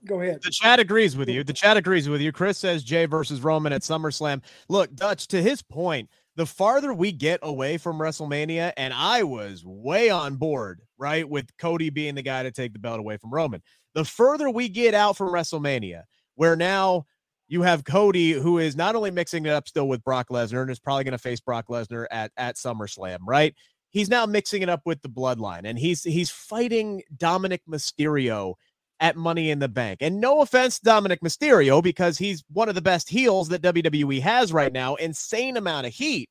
go 0.06 0.22
ahead. 0.22 0.41
The 0.44 0.52
chat 0.52 0.80
agrees 0.80 1.15
with 1.15 1.30
you. 1.30 1.44
The 1.44 1.54
chat 1.54 1.78
agrees 1.78 2.10
with 2.10 2.22
you. 2.22 2.32
Chris 2.32 2.58
says 2.58 2.84
Jey 2.84 3.06
versus 3.06 3.41
Roman 3.41 3.74
at 3.74 3.82
SummerSlam. 3.82 4.41
Look, 4.70 4.96
Dutch, 4.96 5.28
to 5.30 5.41
his 5.41 5.62
point, 5.62 6.10
the 6.36 6.46
farther 6.46 6.94
we 6.94 7.12
get 7.12 7.39
away 7.44 7.78
from 7.78 7.98
WrestleMania, 7.98 8.74
and 8.76 8.94
I 8.94 9.24
was 9.24 9.63
way 9.65 10.10
on 10.10 10.36
board, 10.36 10.82
right, 10.98 11.28
with 11.28 11.46
Cody 11.58 11.89
being 11.89 12.15
the 12.15 12.22
guy 12.22 12.44
to 12.44 12.52
take 12.52 12.74
the 12.74 12.80
belt 12.80 13.00
away 13.00 13.18
from 13.18 13.34
Roman. 13.34 13.62
The 13.94 14.04
further 14.04 14.50
we 14.50 14.68
get 14.68 14.94
out 14.94 15.15
from 15.15 15.30
WrestleMania, 15.30 16.04
where 16.36 16.58
now 16.58 17.06
you 17.48 17.62
have 17.62 17.86
Cody, 17.86 18.34
who 18.34 18.58
is 18.58 18.76
not 18.76 18.96
only 18.96 19.12
mixing 19.12 19.46
it 19.46 19.52
up 19.52 19.68
still 19.68 19.88
with 19.88 20.04
Brock 20.04 20.28
Lesnar 20.30 20.63
and 20.63 20.72
is 20.72 20.80
probably 20.80 21.04
going 21.04 21.13
to 21.13 21.18
face 21.18 21.39
Brock 21.39 21.68
Lesnar 21.70 22.06
at, 22.12 22.32
at 22.38 22.56
SummerSlam, 22.56 23.20
right? 23.26 23.56
He's 23.95 24.10
now 24.10 24.25
mixing 24.25 24.62
it 24.62 24.67
up 24.67 24.81
with 24.84 25.01
the 25.03 25.08
bloodline 25.08 25.62
and 25.63 25.79
he's 25.79 26.03
he's 26.03 26.29
fighting 26.29 27.01
Dominik 27.15 27.62
Mysterio 27.65 28.55
at 28.99 29.15
Money 29.15 29.51
in 29.51 29.60
the 29.60 29.69
Bank. 29.69 29.99
And 30.01 30.19
no 30.19 30.41
offense, 30.41 30.81
Dominik 30.81 31.21
Mysterio, 31.21 31.81
because 31.81 32.17
he's 32.17 32.43
one 32.51 32.67
of 32.67 32.75
the 32.75 32.81
best 32.81 33.08
heels 33.08 33.47
that 33.47 33.62
WWE 33.62 34.19
has 34.19 34.51
right 34.51 34.73
now. 34.73 34.95
Insane 34.95 35.55
amount 35.55 35.88
of 35.88 35.93
heat. 35.93 36.29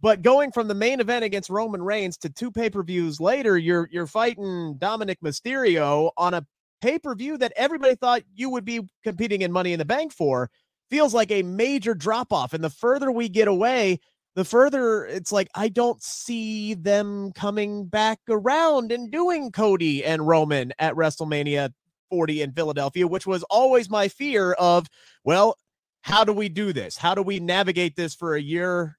But 0.00 0.22
going 0.22 0.52
from 0.52 0.68
the 0.68 0.74
main 0.76 1.00
event 1.00 1.24
against 1.24 1.50
Roman 1.50 1.82
Reigns 1.82 2.16
to 2.18 2.30
two 2.30 2.52
pay-per-views 2.52 3.20
later, 3.20 3.58
you're 3.58 3.88
you're 3.90 4.06
fighting 4.06 4.76
Dominik 4.78 5.18
Mysterio 5.20 6.12
on 6.16 6.34
a 6.34 6.46
pay-per-view 6.80 7.38
that 7.38 7.52
everybody 7.56 7.96
thought 7.96 8.22
you 8.36 8.50
would 8.50 8.64
be 8.64 8.88
competing 9.02 9.42
in 9.42 9.50
Money 9.50 9.72
in 9.72 9.80
the 9.80 9.84
Bank 9.84 10.12
for. 10.12 10.48
Feels 10.90 11.12
like 11.12 11.32
a 11.32 11.42
major 11.42 11.92
drop 11.92 12.32
off. 12.32 12.52
And 12.54 12.62
the 12.62 12.70
further 12.70 13.10
we 13.10 13.28
get 13.28 13.48
away, 13.48 13.98
the 14.34 14.44
further 14.44 15.04
it's 15.06 15.32
like 15.32 15.48
I 15.54 15.68
don't 15.68 16.02
see 16.02 16.74
them 16.74 17.32
coming 17.32 17.86
back 17.86 18.20
around 18.28 18.92
and 18.92 19.10
doing 19.10 19.50
Cody 19.50 20.04
and 20.04 20.26
Roman 20.26 20.72
at 20.78 20.94
WrestleMania 20.94 21.72
40 22.10 22.42
in 22.42 22.52
Philadelphia, 22.52 23.06
which 23.06 23.26
was 23.26 23.42
always 23.44 23.88
my 23.88 24.08
fear 24.08 24.52
of, 24.52 24.86
well, 25.24 25.56
how 26.02 26.24
do 26.24 26.32
we 26.32 26.48
do 26.48 26.72
this? 26.72 26.96
How 26.96 27.14
do 27.14 27.22
we 27.22 27.40
navigate 27.40 27.96
this 27.96 28.14
for 28.14 28.34
a 28.34 28.40
year 28.40 28.98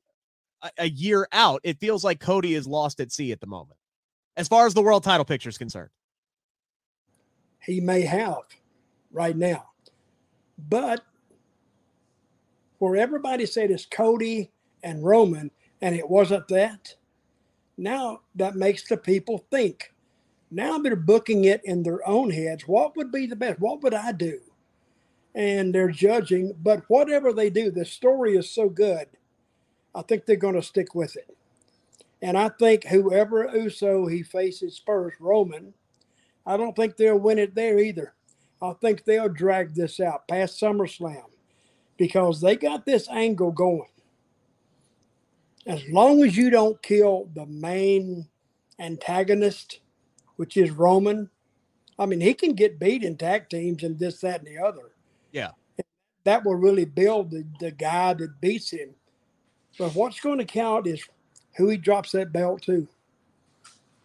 a 0.77 0.89
year 0.89 1.27
out? 1.31 1.61
It 1.63 1.79
feels 1.79 2.03
like 2.03 2.19
Cody 2.19 2.53
is 2.53 2.67
lost 2.67 2.99
at 2.99 3.11
sea 3.11 3.31
at 3.31 3.39
the 3.39 3.47
moment. 3.47 3.77
As 4.37 4.47
far 4.47 4.65
as 4.65 4.73
the 4.73 4.81
world 4.81 5.03
title 5.03 5.25
picture 5.25 5.49
is 5.49 5.57
concerned. 5.57 5.89
He 7.59 7.79
may 7.79 8.01
have 8.01 8.43
right 9.11 9.35
now. 9.35 9.69
But 10.69 11.03
where 12.79 12.95
everybody 12.95 13.45
said 13.45 13.71
it's 13.71 13.85
Cody 13.85 14.51
and 14.83 15.03
Roman 15.03 15.51
and 15.81 15.95
it 15.95 16.09
wasn't 16.09 16.47
that, 16.49 16.95
now 17.77 18.21
that 18.35 18.55
makes 18.55 18.87
the 18.87 18.97
people 18.97 19.45
think 19.49 19.93
now 20.51 20.77
they're 20.77 20.97
booking 20.97 21.45
it 21.45 21.61
in 21.63 21.81
their 21.81 22.07
own 22.07 22.29
heads. 22.29 22.67
What 22.67 22.95
would 22.97 23.11
be 23.11 23.25
the 23.25 23.37
best? 23.37 23.59
What 23.59 23.81
would 23.81 23.93
I 23.93 24.11
do? 24.11 24.41
And 25.33 25.73
they're 25.73 25.89
judging. 25.89 26.53
But 26.61 26.83
whatever 26.89 27.31
they 27.31 27.49
do, 27.49 27.71
the 27.71 27.85
story 27.85 28.35
is 28.35 28.49
so 28.49 28.67
good. 28.67 29.07
I 29.95 30.01
think 30.01 30.25
they're 30.25 30.35
going 30.35 30.55
to 30.55 30.61
stick 30.61 30.93
with 30.93 31.15
it. 31.15 31.35
And 32.21 32.37
I 32.37 32.49
think 32.49 32.85
whoever 32.85 33.49
Uso 33.55 34.07
he 34.07 34.23
faces 34.23 34.79
first, 34.85 35.19
Roman, 35.19 35.73
I 36.45 36.57
don't 36.57 36.75
think 36.75 36.97
they'll 36.97 37.17
win 37.17 37.39
it 37.39 37.55
there 37.55 37.79
either. 37.79 38.13
I 38.61 38.73
think 38.73 39.05
they'll 39.05 39.29
drag 39.29 39.73
this 39.73 39.99
out 39.99 40.27
past 40.27 40.61
SummerSlam 40.61 41.25
because 41.97 42.41
they 42.41 42.57
got 42.57 42.85
this 42.85 43.07
angle 43.09 43.51
going. 43.51 43.90
As 45.67 45.83
long 45.89 46.23
as 46.23 46.35
you 46.35 46.49
don't 46.49 46.81
kill 46.81 47.29
the 47.35 47.45
main 47.45 48.27
antagonist, 48.79 49.79
which 50.35 50.57
is 50.57 50.71
Roman. 50.71 51.29
I 51.99 52.05
mean, 52.07 52.19
he 52.19 52.33
can 52.33 52.53
get 52.53 52.79
beat 52.79 53.03
in 53.03 53.15
tag 53.15 53.47
teams 53.49 53.83
and 53.83 53.97
this, 53.97 54.21
that, 54.21 54.39
and 54.39 54.47
the 54.47 54.57
other. 54.57 54.91
Yeah. 55.31 55.51
That 56.23 56.43
will 56.43 56.55
really 56.55 56.85
build 56.85 57.31
the, 57.31 57.45
the 57.59 57.71
guy 57.71 58.13
that 58.15 58.41
beats 58.41 58.71
him. 58.71 58.95
But 59.77 59.95
what's 59.95 60.19
going 60.19 60.39
to 60.39 60.45
count 60.45 60.87
is 60.87 61.03
who 61.57 61.69
he 61.69 61.77
drops 61.77 62.11
that 62.13 62.33
belt 62.33 62.63
to. 62.63 62.87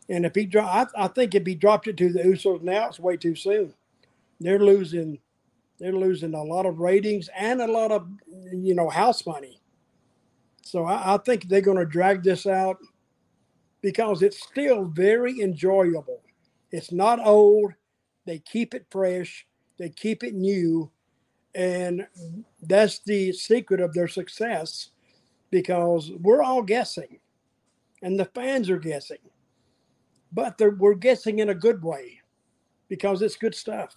And 0.08 0.24
if 0.24 0.34
he 0.34 0.44
drop, 0.44 0.90
I, 0.94 1.04
I 1.04 1.08
think 1.08 1.34
if 1.34 1.46
he 1.46 1.54
dropped 1.54 1.88
it 1.88 1.96
to 1.96 2.12
the 2.12 2.20
Usos 2.20 2.62
now, 2.62 2.88
it's 2.88 3.00
way 3.00 3.16
too 3.16 3.34
soon. 3.34 3.74
They're 4.40 4.58
losing, 4.58 5.18
they're 5.78 5.92
losing 5.92 6.34
a 6.34 6.42
lot 6.42 6.66
of 6.66 6.78
ratings 6.78 7.28
and 7.36 7.60
a 7.60 7.66
lot 7.66 7.90
of, 7.90 8.06
you 8.52 8.74
know, 8.74 8.88
house 8.88 9.26
money. 9.26 9.58
So 10.66 10.84
I, 10.84 11.14
I 11.14 11.18
think 11.18 11.48
they're 11.48 11.60
going 11.60 11.78
to 11.78 11.86
drag 11.86 12.24
this 12.24 12.44
out 12.44 12.78
because 13.82 14.22
it's 14.22 14.42
still 14.42 14.84
very 14.84 15.40
enjoyable. 15.40 16.22
It's 16.72 16.90
not 16.90 17.24
old. 17.24 17.72
They 18.24 18.40
keep 18.40 18.74
it 18.74 18.84
fresh. 18.90 19.46
They 19.78 19.90
keep 19.90 20.24
it 20.24 20.34
new. 20.34 20.90
And 21.54 22.06
that's 22.62 22.98
the 22.98 23.32
secret 23.32 23.80
of 23.80 23.94
their 23.94 24.08
success 24.08 24.90
because 25.50 26.10
we're 26.20 26.42
all 26.42 26.62
guessing 26.62 27.20
and 28.02 28.18
the 28.18 28.24
fans 28.26 28.68
are 28.68 28.78
guessing. 28.78 29.18
But 30.32 30.60
we're 30.78 30.94
guessing 30.94 31.38
in 31.38 31.50
a 31.50 31.54
good 31.54 31.82
way 31.82 32.20
because 32.88 33.22
it's 33.22 33.36
good 33.36 33.54
stuff. 33.54 33.94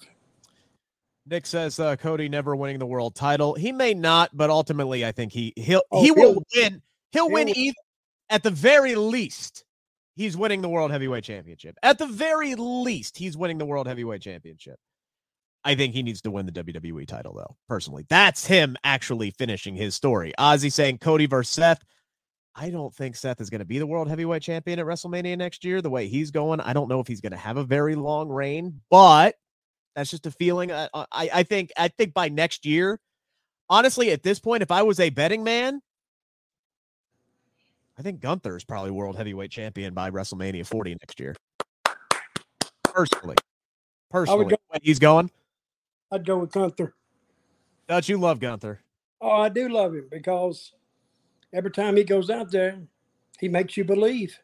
Nick 1.30 1.46
says 1.46 1.80
uh, 1.80 1.96
Cody 1.96 2.28
never 2.28 2.56
winning 2.56 2.80
the 2.80 2.86
world 2.86 3.16
title. 3.16 3.54
He 3.54 3.72
may 3.72 3.94
not, 3.94 4.36
but 4.36 4.50
ultimately, 4.50 5.06
I 5.06 5.12
think 5.12 5.32
he 5.32 5.54
he'll 5.56 5.84
Oh, 5.92 6.02
he 6.02 6.12
will 6.12 6.44
win. 6.56 6.82
He'll, 7.12 7.26
he'll 7.26 7.34
win 7.34 7.48
win. 7.48 7.58
either 7.58 7.76
at 8.30 8.44
the 8.44 8.52
very 8.52 8.96
least. 8.96 9.64
He's 10.16 10.36
winning 10.36 10.62
the 10.62 10.70
world 10.70 10.92
heavyweight 10.92 11.24
championship. 11.24 11.78
At 11.82 11.98
the 11.98 12.06
very 12.06 12.56
least, 12.56 13.18
he's 13.18 13.38
winning 13.38 13.58
the 13.58 13.66
world 13.66 13.88
heavyweight 13.88 14.22
championship. 14.22 14.78
I 15.64 15.76
think 15.76 15.94
he 15.94 16.04
needs 16.04 16.22
to 16.24 16.32
win 16.32 16.46
the 16.46 16.52
WWE 16.52 17.08
title, 17.08 17.34
though. 17.34 17.56
Personally, 17.68 18.06
that's 18.10 18.46
him 18.46 18.76
actually 18.84 19.32
finishing 19.32 19.76
his 19.76 19.96
story. 19.96 20.34
Ozzy 20.38 20.72
saying 20.72 20.98
Cody 20.98 21.26
versus 21.26 21.54
Seth. 21.54 21.84
I 22.56 22.70
don't 22.70 22.94
think 22.94 23.16
Seth 23.16 23.40
is 23.40 23.50
going 23.50 23.60
to 23.60 23.66
be 23.66 23.80
the 23.80 23.88
world 23.88 24.10
heavyweight 24.10 24.42
champion 24.42 24.80
at 24.80 24.86
WrestleMania 24.86 25.38
next 25.38 25.64
year. 25.64 25.82
The 25.82 25.90
way 25.90 26.08
he's 26.08 26.32
going, 26.32 26.60
I 26.60 26.74
don't 26.74 26.90
know 26.90 27.00
if 27.00 27.08
he's 27.08 27.22
going 27.22 27.32
to 27.32 27.38
have 27.38 27.56
a 27.58 27.64
very 27.64 27.96
long 27.96 28.28
reign, 28.28 28.82
but 28.90 29.36
that's 30.00 30.12
just 30.12 30.26
a 30.26 30.32
feeling. 30.32 30.72
I, 30.72 30.88
I, 30.94 31.04
I 31.12 31.44
think, 31.44 31.74
I 31.76 31.90
think 31.90 32.14
by 32.14 32.30
next 32.30 32.66
year, 32.66 33.02
honestly, 33.70 34.12
at 34.12 34.24
this 34.24 34.40
point, 34.40 34.64
if 34.64 34.72
I 34.72 34.82
was 34.82 34.98
a 35.02 35.10
betting 35.10 35.44
man, 35.44 35.82
I 37.98 38.02
think 38.02 38.22
Gunther 38.22 38.56
is 38.56 38.64
probably 38.64 38.92
world 38.92 39.18
heavyweight 39.18 39.52
champion 39.52 39.94
by 39.94 40.10
WrestleMania 40.10 40.66
40 40.66 40.92
next 40.92 41.20
year. 41.20 41.36
Personally, 42.86 43.36
personally, 44.10 44.46
go- 44.46 44.80
he's 44.82 45.00
going. 45.00 45.30
I'd 46.14 46.26
go 46.26 46.38
with 46.38 46.54
Gunther. 46.54 46.96
Dutch, 47.90 48.08
you 48.08 48.18
love 48.18 48.40
Gunther. 48.40 48.80
Oh, 49.20 49.42
I 49.42 49.50
do 49.50 49.68
love 49.68 49.94
him 49.94 50.08
because 50.10 50.72
every 51.52 51.72
time 51.72 51.98
he 51.98 52.06
goes 52.06 52.30
out 52.30 52.52
there, 52.52 52.80
he 53.38 53.50
makes 53.50 53.76
you 53.76 53.84
believe. 53.84 54.40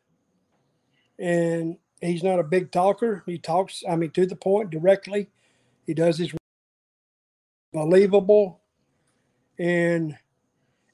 And 1.18 1.78
he's 2.02 2.24
not 2.24 2.39
a 2.39 2.44
big 2.44 2.72
talker. 2.72 3.24
He 3.26 3.38
talks, 3.38 3.84
I 3.89 3.96
mean, 3.96 4.12
to 4.12 4.26
the 4.26 4.36
point 4.36 4.70
directly. 4.70 5.30
He 5.86 5.93
does 5.93 6.17
his 6.17 6.34
believable. 7.74 8.62
And 9.60 10.17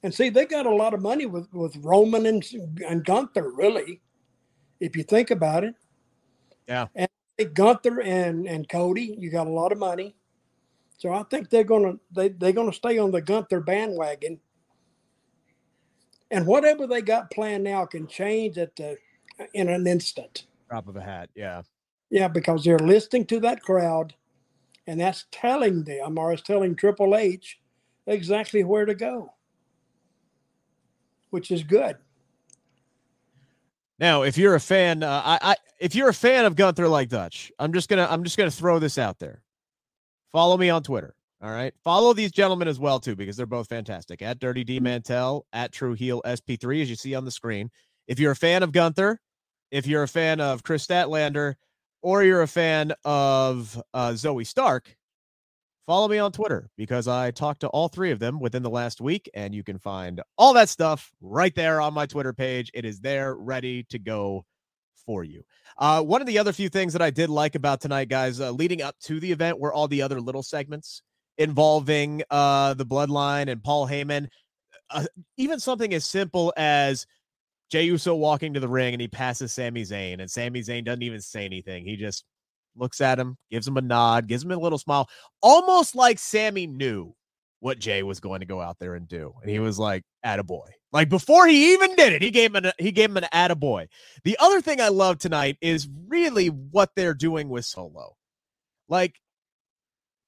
and 0.04 0.14
see, 0.14 0.30
they 0.30 0.46
got 0.46 0.66
a 0.66 0.76
lot 0.76 0.94
of 0.94 1.02
money 1.02 1.28
with, 1.28 1.48
with 1.54 1.76
Roman 1.78 2.26
and, 2.26 2.44
and 2.88 3.06
Gunther, 3.06 3.52
really, 3.52 4.02
if 4.80 4.96
you 4.96 5.04
think 5.04 5.30
about 5.30 5.64
it. 5.64 5.76
Yeah. 6.68 6.88
And 6.96 7.08
I 7.08 7.44
think 7.44 7.54
Gunther 7.54 8.02
and, 8.02 8.48
and 8.48 8.68
Cody, 8.68 9.16
you 9.20 9.30
got 9.30 9.46
a 9.46 9.52
lot 9.52 9.72
of 9.72 9.78
money. 9.78 10.16
So 10.98 11.12
I 11.12 11.24
think 11.24 11.50
they're 11.50 11.64
gonna 11.64 11.96
they, 12.12 12.30
they're 12.30 12.52
gonna 12.52 12.74
stay 12.74 12.98
on 12.98 13.12
the 13.12 13.22
Gunther 13.22 13.62
bandwagon. 13.62 14.40
And 16.30 16.46
whatever 16.46 16.88
they 16.88 17.02
got 17.02 17.32
planned 17.32 17.64
now 17.64 17.86
can 17.86 18.08
change 18.08 18.58
at 18.58 18.76
the 18.76 18.98
in 19.54 19.70
an 19.70 19.88
instant. 19.88 20.46
Drop 20.70 20.88
of 20.88 20.96
a 20.96 21.02
hat. 21.02 21.30
Yeah. 21.36 21.64
Yeah, 22.10 22.28
because 22.28 22.64
they're 22.64 22.78
listening 22.78 23.26
to 23.28 23.40
that 23.40 23.62
crowd, 23.62 24.14
and 24.88 25.00
that's 25.00 25.26
telling 25.32 25.84
them, 25.84 26.18
or 26.18 26.34
it's 26.34 26.42
telling 26.42 26.76
Triple 26.76 27.16
H 27.16 27.60
exactly 28.08 28.64
where 28.64 28.86
to 28.86 28.96
go, 28.96 29.34
which 31.30 31.52
is 31.52 31.64
good. 31.64 31.98
Now, 34.00 34.24
if 34.24 34.38
you're 34.38 34.56
a 34.56 34.60
fan, 34.60 35.04
uh, 35.04 35.22
I, 35.24 35.40
I 35.42 35.56
if 35.80 35.94
you're 35.94 36.10
a 36.10 36.14
fan 36.14 36.46
of 36.46 36.56
Gunther 36.56 36.88
like 36.88 37.10
Dutch, 37.10 37.52
I'm 37.60 37.72
just 37.72 37.88
gonna 37.88 38.08
I'm 38.10 38.24
just 38.24 38.38
gonna 38.38 38.52
throw 38.52 38.80
this 38.80 38.98
out 38.98 39.20
there. 39.20 39.44
Follow 40.32 40.58
me 40.58 40.70
on 40.70 40.82
Twitter. 40.82 41.16
All 41.44 41.52
right. 41.52 41.74
Follow 41.84 42.14
these 42.14 42.32
gentlemen 42.32 42.68
as 42.68 42.80
well 42.80 43.00
too 43.00 43.16
because 43.16 43.36
they're 43.36 43.46
both 43.48 43.68
fantastic. 43.68 44.22
At 44.22 44.40
Dirty 44.40 44.64
D 44.64 44.80
Mantell, 44.80 45.46
at 45.54 45.72
True 45.72 45.94
Heel 45.94 46.22
SP3, 46.26 46.84
as 46.84 46.90
you 46.90 46.96
see 46.96 47.16
on 47.16 47.26
the 47.26 47.32
screen. 47.32 47.70
If 48.08 48.20
you're 48.20 48.32
a 48.32 48.36
fan 48.36 48.62
of 48.62 48.72
Gunther, 48.72 49.20
if 49.72 49.88
you're 49.88 50.04
a 50.04 50.08
fan 50.08 50.40
of 50.40 50.64
Kris 50.64 50.86
Statlander, 50.86 51.56
or 52.02 52.24
you're 52.24 52.42
a 52.42 52.48
fan 52.48 52.94
of 53.06 53.82
uh, 53.94 54.10
Zoey 54.10 54.46
Stark, 54.46 54.96
follow 55.86 56.08
me 56.08 56.18
on 56.18 56.32
Twitter 56.32 56.70
because 56.78 57.08
I 57.08 57.32
talked 57.32 57.62
to 57.62 57.68
all 57.68 57.88
three 57.88 58.12
of 58.12 58.20
them 58.20 58.40
within 58.40 58.64
the 58.64 58.70
last 58.70 59.02
week, 59.02 59.30
and 59.34 59.54
you 59.54 59.64
can 59.64 59.78
find 59.78 60.22
all 60.38 60.54
that 60.54 60.70
stuff 60.70 61.12
right 61.22 61.54
there 61.54 61.82
on 61.82 61.94
my 61.94 62.06
Twitter 62.06 62.34
page. 62.34 62.72
It 62.74 62.86
is 62.86 63.00
there, 63.00 63.36
ready 63.36 63.84
to 63.90 64.00
go 64.00 64.46
for 65.06 65.24
you. 65.24 65.44
Uh, 65.78 66.02
one 66.02 66.22
of 66.22 66.28
the 66.28 66.38
other 66.38 66.54
few 66.54 66.70
things 66.70 66.94
that 66.94 67.02
I 67.02 67.10
did 67.10 67.30
like 67.30 67.56
about 67.56 67.82
tonight, 67.82 68.10
guys, 68.10 68.40
uh, 68.40 68.52
leading 68.52 68.82
up 68.82 68.98
to 69.02 69.20
the 69.20 69.32
event, 69.32 69.60
were 69.60 69.74
all 69.74 69.88
the 69.88 70.02
other 70.02 70.22
little 70.22 70.44
segments 70.44 71.02
involving 71.38 72.24
uh, 72.30 72.74
the 72.76 72.86
Bloodline 72.86 73.50
and 73.50 73.64
Paul 73.64 73.88
Heyman. 73.88 74.28
Uh, 74.90 75.06
even 75.38 75.60
something 75.60 75.94
as 75.94 76.06
simple 76.06 76.54
as 76.58 77.06
Jey 77.72 77.84
Uso 77.84 78.14
walking 78.14 78.54
to 78.54 78.60
the 78.60 78.68
ring 78.68 78.94
and 78.94 79.02
he 79.02 79.08
passes 79.08 79.54
Sami 79.54 79.84
Zayn, 79.84 80.20
and 80.20 80.30
Sami 80.30 80.62
Zayn 80.62 80.84
doesn't 80.84 81.04
even 81.04 81.22
say 81.22 81.46
anything. 81.46 81.86
He 81.86 81.96
just 81.96 82.26
looks 82.76 83.00
at 83.02 83.18
him, 83.18 83.38
gives 83.50 83.68
him 83.68 83.78
a 83.78 83.82
nod, 83.82 84.28
gives 84.28 84.44
him 84.44 84.52
a 84.52 84.58
little 84.58 84.78
smile, 84.78 85.08
almost 85.42 85.96
like 85.96 86.20
Sami 86.20 86.68
knew 86.68 87.16
what 87.62 87.80
Jey 87.80 88.04
was 88.04 88.20
going 88.20 88.42
to 88.42 88.46
go 88.46 88.60
out 88.60 88.78
there 88.80 88.96
and 88.96 89.08
do. 89.08 89.34
And 89.42 89.50
he 89.50 89.60
was 89.60 89.80
like, 89.80 90.04
attaboy. 90.26 90.68
Like 90.92 91.08
before 91.08 91.48
he 91.48 91.74
even 91.74 91.96
did 91.96 92.12
it, 92.12 92.22
he 92.22 92.32
gave 92.32 92.54
him 92.54 92.66
an 92.66 92.74
he 92.78 92.92
gave 92.92 93.10
him 93.10 93.18
an 93.18 93.28
attaboy. 93.34 93.88
The 94.26 94.36
other 94.40 94.60
thing 94.60 94.82
I 94.82 94.90
love 94.90 95.20
tonight 95.20 95.58
is 95.62 95.88
really 96.08 96.48
what 96.48 96.90
they're 96.96 97.14
doing 97.14 97.48
with 97.48 97.64
Solo. 97.64 98.18
Like 98.90 99.16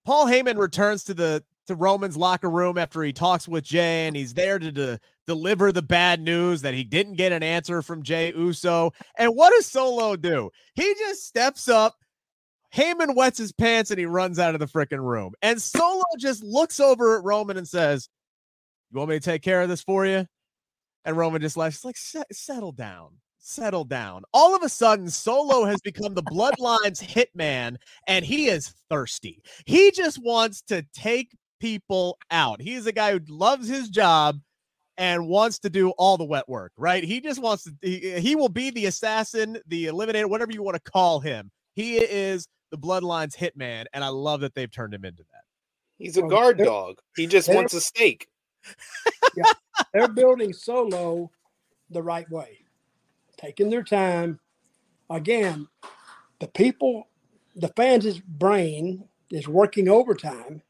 Paul 0.05 0.27
Heyman 0.27 0.57
returns 0.57 1.03
to 1.05 1.13
the 1.13 1.43
to 1.67 1.75
Roman's 1.75 2.17
locker 2.17 2.49
room 2.49 2.77
after 2.77 3.01
he 3.03 3.13
talks 3.13 3.47
with 3.47 3.63
Jey, 3.63 4.07
and 4.07 4.15
he's 4.15 4.33
there 4.33 4.59
to 4.59 4.71
de- 4.71 4.99
deliver 5.27 5.71
the 5.71 5.81
bad 5.81 6.21
news 6.21 6.61
that 6.61 6.73
he 6.73 6.83
didn't 6.83 7.15
get 7.15 7.31
an 7.31 7.43
answer 7.43 7.81
from 7.81 8.03
Jey 8.03 8.33
Uso. 8.35 8.91
And 9.17 9.35
what 9.35 9.53
does 9.53 9.65
Solo 9.65 10.15
do? 10.15 10.49
He 10.75 10.93
just 10.95 11.25
steps 11.25 11.69
up, 11.69 11.95
Heyman 12.73 13.15
wets 13.15 13.37
his 13.37 13.51
pants 13.51 13.91
and 13.91 13.99
he 13.99 14.05
runs 14.05 14.39
out 14.39 14.55
of 14.55 14.59
the 14.59 14.65
freaking 14.65 15.03
room. 15.03 15.33
And 15.41 15.61
Solo 15.61 16.03
just 16.19 16.43
looks 16.43 16.79
over 16.79 17.17
at 17.17 17.23
Roman 17.23 17.57
and 17.57 17.67
says, 17.67 18.09
You 18.91 18.97
want 18.97 19.11
me 19.11 19.15
to 19.17 19.19
take 19.19 19.43
care 19.43 19.61
of 19.61 19.69
this 19.69 19.83
for 19.83 20.05
you? 20.05 20.25
And 21.05 21.17
Roman 21.17 21.41
just 21.41 21.57
laughs, 21.57 21.85
like, 21.85 21.97
settle 21.97 22.71
down, 22.71 23.17
settle 23.37 23.83
down. 23.83 24.23
All 24.33 24.55
of 24.55 24.63
a 24.63 24.69
sudden, 24.69 25.09
Solo 25.09 25.65
has 25.65 25.81
become 25.81 26.13
the 26.13 26.23
Bloodline's 26.23 27.01
hitman 27.01 27.75
and 28.07 28.25
he 28.25 28.47
is 28.47 28.73
thirsty. 28.89 29.43
He 29.65 29.91
just 29.91 30.23
wants 30.23 30.61
to 30.63 30.83
take 30.93 31.35
people 31.63 32.17
out. 32.29 32.61
He's 32.61 32.87
a 32.87 32.91
guy 32.91 33.13
who 33.13 33.21
loves 33.29 33.69
his 33.69 33.87
job 33.87 34.41
and 34.97 35.29
wants 35.29 35.59
to 35.59 35.69
do 35.69 35.91
all 35.91 36.17
the 36.17 36.25
wet 36.25 36.49
work, 36.49 36.73
right? 36.75 37.01
He 37.01 37.21
just 37.21 37.41
wants 37.41 37.63
to, 37.63 37.73
he, 37.81 38.19
he 38.19 38.35
will 38.35 38.49
be 38.49 38.69
the 38.69 38.87
assassin, 38.87 39.57
the 39.67 39.85
eliminator, 39.85 40.29
whatever 40.29 40.51
you 40.51 40.61
want 40.61 40.75
to 40.75 40.91
call 40.91 41.21
him. 41.21 41.49
He 41.73 41.99
is 41.99 42.49
the 42.69 42.77
Bloodline's 42.77 43.37
hitman, 43.37 43.85
and 43.93 44.03
I 44.03 44.09
love 44.09 44.41
that 44.41 44.53
they've 44.55 44.69
turned 44.69 44.93
him 44.93 45.05
into 45.05 45.23
that. 45.31 45.43
He's 45.97 46.17
a 46.17 46.23
guard 46.23 46.57
dog. 46.57 46.97
He 47.15 47.27
just 47.27 47.47
wants 47.47 47.73
a 47.73 47.79
steak. 47.79 48.27
yeah, 49.37 49.45
they're 49.93 50.09
building 50.09 50.51
Solo 50.51 51.31
the 51.89 52.03
right 52.03 52.29
way, 52.29 52.59
taking 53.37 53.69
their 53.69 53.83
time. 53.83 54.37
Again, 55.09 55.69
the 56.39 56.47
people, 56.47 57.07
the 57.55 57.69
fans' 57.69 58.19
brain 58.19 59.07
is 59.31 59.47
working 59.47 59.87
overtime. 59.87 60.61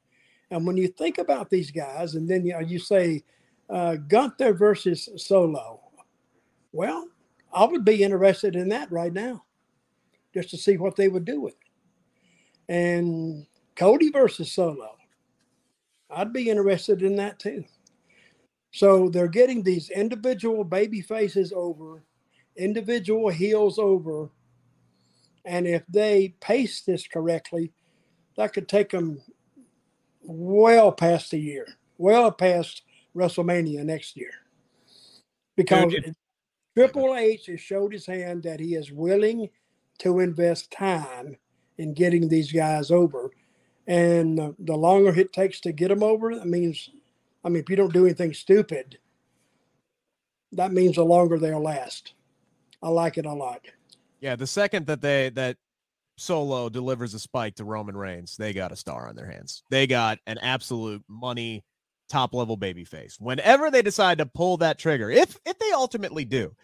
And 0.54 0.68
when 0.68 0.78
you 0.78 0.88
think 0.88 1.18
about 1.18 1.50
these 1.50 1.72
guys, 1.72 2.16
and 2.16 2.30
then 2.30 2.46
you, 2.46 2.54
know, 2.54 2.60
you 2.60 2.80
say 2.80 3.24
uh, 3.70 3.96
Gunther 3.96 4.54
versus 4.54 5.10
Solo, 5.18 5.82
well, 6.72 7.08
I 7.52 7.66
would 7.66 7.84
be 7.84 8.04
interested 8.04 8.56
in 8.56 8.70
that 8.70 8.92
right 8.92 9.14
now, 9.14 9.44
just 10.34 10.50
to 10.52 10.58
see 10.58 10.78
what 10.78 10.96
they 10.96 11.08
would 11.08 11.26
do 11.26 11.42
with 11.42 11.54
it 11.54 11.64
and 12.70 13.46
Cody 13.76 14.10
versus 14.10 14.52
Solo. 14.52 14.98
I'd 16.10 16.34
be 16.34 16.50
interested 16.50 17.02
in 17.02 17.16
that 17.18 17.40
too. 17.40 17.64
So 18.72 19.10
they're 19.10 19.28
getting 19.28 19.64
these 19.64 19.90
individual 19.90 20.64
baby 20.64 21.02
faces 21.02 21.54
over, 21.56 22.04
individual 22.56 23.30
heels 23.30 23.78
over. 23.78 24.30
And 25.46 25.68
if 25.68 25.84
they 25.88 26.36
pace 26.40 26.82
this 26.82 27.08
correctly, 27.08 27.72
that 28.38 28.54
could 28.54 28.68
take 28.68 28.90
them 28.90 29.22
well 30.24 30.92
past 30.92 31.32
the 31.32 31.40
year, 31.40 31.68
well 31.98 32.32
past 32.32 32.84
WrestleMania 33.16 33.84
next 33.84 34.18
year. 34.18 34.32
Because 35.56 35.94
Triple 36.76 37.16
H 37.16 37.46
has 37.48 37.62
showed 37.62 37.94
his 37.94 38.06
hand 38.06 38.44
that 38.44 38.60
he 38.60 38.76
is 38.76 38.92
willing 38.92 39.50
to 40.00 40.20
invest 40.20 40.72
time 40.72 41.38
in 41.78 41.94
getting 41.94 42.28
these 42.28 42.52
guys 42.52 42.92
over. 42.92 43.32
And 43.86 44.40
uh, 44.40 44.52
the 44.60 44.76
longer 44.76 45.18
it 45.18 45.34
takes 45.34 45.60
to 45.62 45.72
get 45.72 45.90
them 45.90 46.04
over, 46.04 46.36
that 46.36 46.48
means, 46.48 46.90
I 47.44 47.50
mean, 47.50 47.62
if 47.62 47.70
you 47.70 47.76
don't 47.76 47.94
do 47.94 48.06
anything 48.06 48.34
stupid, 48.34 48.98
that 50.54 50.72
means 50.72 50.96
the 50.96 51.04
longer 51.04 51.38
they'll 51.38 51.62
last. 51.62 52.14
I 52.82 52.90
like 52.90 53.18
it 53.18 53.26
a 53.26 53.34
lot. 53.34 53.62
Yeah, 54.20 54.36
the 54.36 54.48
second 54.48 54.88
that 54.88 55.02
they 55.02 55.30
that 55.32 55.58
Solo 56.18 56.70
delivers 56.70 57.14
a 57.14 57.20
spike 57.20 57.56
to 57.56 57.64
Roman 57.64 57.98
Reigns, 57.98 58.38
they 58.38 58.54
got 58.54 58.72
a 58.72 58.76
star 58.76 59.08
on 59.08 59.16
their 59.16 59.30
hands. 59.30 59.64
They 59.70 59.88
got 59.88 60.20
an 60.28 60.38
absolute 60.38 61.04
money 61.08 61.64
top 62.10 62.34
level 62.34 62.58
baby 62.58 62.84
face. 62.84 63.18
Whenever 63.20 63.72
they 63.72 63.82
decide 63.82 64.20
to 64.20 64.26
pull 64.26 64.58
that 64.58 64.78
trigger, 64.78 65.10
if 65.10 65.38
if 65.46 65.58
they 65.58 65.72
ultimately 65.72 66.26
do, 66.26 66.56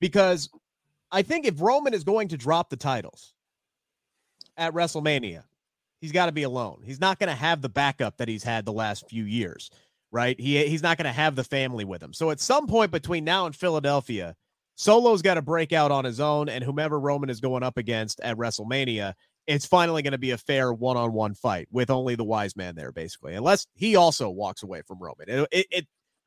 because 0.00 0.48
I 1.12 1.22
think 1.22 1.46
if 1.46 1.60
Roman 1.60 1.94
is 1.94 2.04
going 2.04 2.28
to 2.28 2.36
drop 2.36 2.70
the 2.70 2.76
titles, 2.76 3.34
at 4.56 4.74
WrestleMania. 4.74 5.44
He's 6.00 6.12
got 6.12 6.26
to 6.26 6.32
be 6.32 6.42
alone. 6.42 6.82
He's 6.84 7.00
not 7.00 7.18
going 7.18 7.30
to 7.30 7.34
have 7.34 7.62
the 7.62 7.68
backup 7.68 8.18
that 8.18 8.28
he's 8.28 8.42
had 8.42 8.64
the 8.64 8.72
last 8.72 9.08
few 9.08 9.24
years, 9.24 9.70
right? 10.10 10.38
He 10.38 10.66
he's 10.66 10.82
not 10.82 10.98
going 10.98 11.06
to 11.06 11.12
have 11.12 11.34
the 11.34 11.44
family 11.44 11.84
with 11.84 12.02
him. 12.02 12.12
So 12.12 12.30
at 12.30 12.40
some 12.40 12.66
point 12.66 12.90
between 12.90 13.24
now 13.24 13.46
and 13.46 13.56
Philadelphia, 13.56 14.36
Solo's 14.76 15.22
got 15.22 15.34
to 15.34 15.42
break 15.42 15.72
out 15.72 15.90
on 15.90 16.04
his 16.04 16.20
own, 16.20 16.48
and 16.48 16.64
whomever 16.64 16.98
Roman 16.98 17.30
is 17.30 17.40
going 17.40 17.62
up 17.62 17.76
against 17.76 18.20
at 18.20 18.36
WrestleMania, 18.36 19.14
it's 19.46 19.66
finally 19.66 20.02
going 20.02 20.12
to 20.12 20.18
be 20.18 20.32
a 20.32 20.38
fair 20.38 20.72
one-on-one 20.72 21.34
fight 21.34 21.68
with 21.70 21.90
only 21.90 22.14
the 22.16 22.24
wise 22.24 22.56
man 22.56 22.74
there, 22.74 22.92
basically, 22.92 23.34
unless 23.34 23.66
he 23.74 23.96
also 23.96 24.30
walks 24.30 24.62
away 24.62 24.82
from 24.82 24.98
Roman. 24.98 25.28
It, 25.28 25.48
it, 25.52 25.66
it 25.70 25.86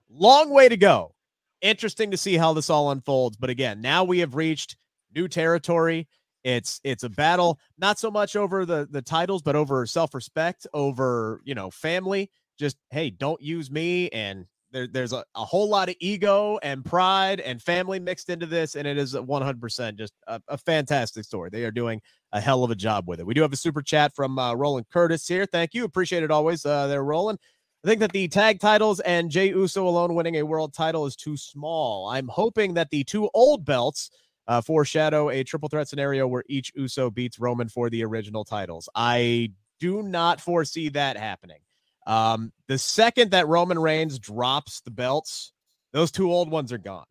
long 0.10 0.50
way 0.50 0.70
to 0.70 0.78
go. 0.78 1.14
Interesting 1.62 2.12
to 2.12 2.18
see 2.18 2.38
how 2.38 2.54
this 2.54 2.70
all 2.70 2.92
unfolds, 2.92 3.36
but 3.36 3.50
again, 3.50 3.82
now 3.82 4.04
we 4.04 4.20
have 4.20 4.36
reached 4.36 4.78
new 5.16 5.28
territory. 5.28 6.08
It's 6.44 6.80
it's 6.84 7.04
a 7.04 7.10
battle, 7.10 7.60
not 7.78 7.98
so 7.98 8.12
much 8.12 8.36
over 8.36 8.64
the 8.64 8.88
the 8.90 9.02
titles, 9.02 9.42
but 9.42 9.56
over 9.56 9.86
self 9.88 10.14
respect, 10.14 10.68
over 10.74 11.42
you 11.44 11.56
know 11.56 11.72
family. 11.72 12.30
Just 12.60 12.78
hey, 12.92 13.10
don't 13.10 13.42
use 13.42 13.72
me, 13.72 14.10
and 14.10 14.46
there, 14.72 14.88
there's 14.88 15.14
a, 15.14 15.24
a 15.36 15.46
whole 15.46 15.70
lot 15.70 15.90
of 15.90 15.96
ego 16.00 16.60
and 16.62 16.84
pride 16.84 17.40
and 17.40 17.62
family 17.62 18.00
mixed 18.00 18.30
into 18.30 18.46
this, 18.46 18.76
and 18.76 18.88
it 18.88 18.98
is 18.98 19.14
100% 19.14 19.96
just 19.98 20.14
a, 20.28 20.42
a 20.48 20.58
fantastic 20.58 21.24
story. 21.24 21.50
They 21.52 21.64
are 21.64 21.72
doing 21.72 22.02
a 22.34 22.42
hell 22.42 22.64
of 22.64 22.72
a 22.72 22.76
job 22.76 23.08
with 23.08 23.20
it. 23.20 23.26
We 23.26 23.34
do 23.34 23.42
have 23.42 23.54
a 23.54 23.58
super 23.58 23.82
chat 23.82 24.14
from 24.16 24.38
uh, 24.38 24.54
Roland 24.54 24.88
Curtis 24.92 25.28
here. 25.28 25.46
Thank 25.46 25.74
you, 25.74 25.86
appreciate 25.86 26.24
it 26.24 26.32
always. 26.32 26.66
Uh, 26.66 26.88
they're 26.88 27.04
rolling. 27.04 27.38
I 27.84 27.88
think 27.88 28.00
that 28.02 28.12
the 28.12 28.28
tag 28.28 28.60
titles 28.60 29.00
and 29.02 29.30
Jey 29.30 29.50
Uso 29.50 29.88
alone 29.88 30.16
winning 30.16 30.36
a 30.36 30.44
world 30.44 30.74
title 30.74 31.06
is 31.06 31.16
too 31.16 31.38
small. 31.38 32.10
I'm 32.10 32.28
hoping 32.28 32.74
that 32.74 32.90
the 32.90 33.04
two 33.04 33.30
old 33.34 33.66
belts 33.66 34.10
uh, 34.48 34.62
foreshadow 34.62 35.30
a 35.30 35.44
triple 35.44 35.70
threat 35.70 35.88
scenario 35.88 36.28
where 36.28 36.44
each 36.48 36.72
Uso 36.76 37.10
beats 37.10 37.40
Roman 37.40 37.70
for 37.70 37.90
the 37.90 38.04
original 38.04 38.44
titles. 38.44 38.90
I 38.96 39.52
do 39.80 40.04
not 40.04 40.42
foresee 40.42 40.90
that 40.90 41.18
happening. 41.18 41.60
Um, 42.08 42.54
the 42.68 42.78
second 42.78 43.32
that 43.32 43.48
Roman 43.48 43.78
Reigns 43.78 44.18
drops 44.18 44.80
the 44.82 44.92
belts, 44.92 45.52
those 45.92 46.10
two 46.10 46.32
old 46.32 46.50
ones 46.50 46.72
are 46.72 46.78
gone. 46.78 47.06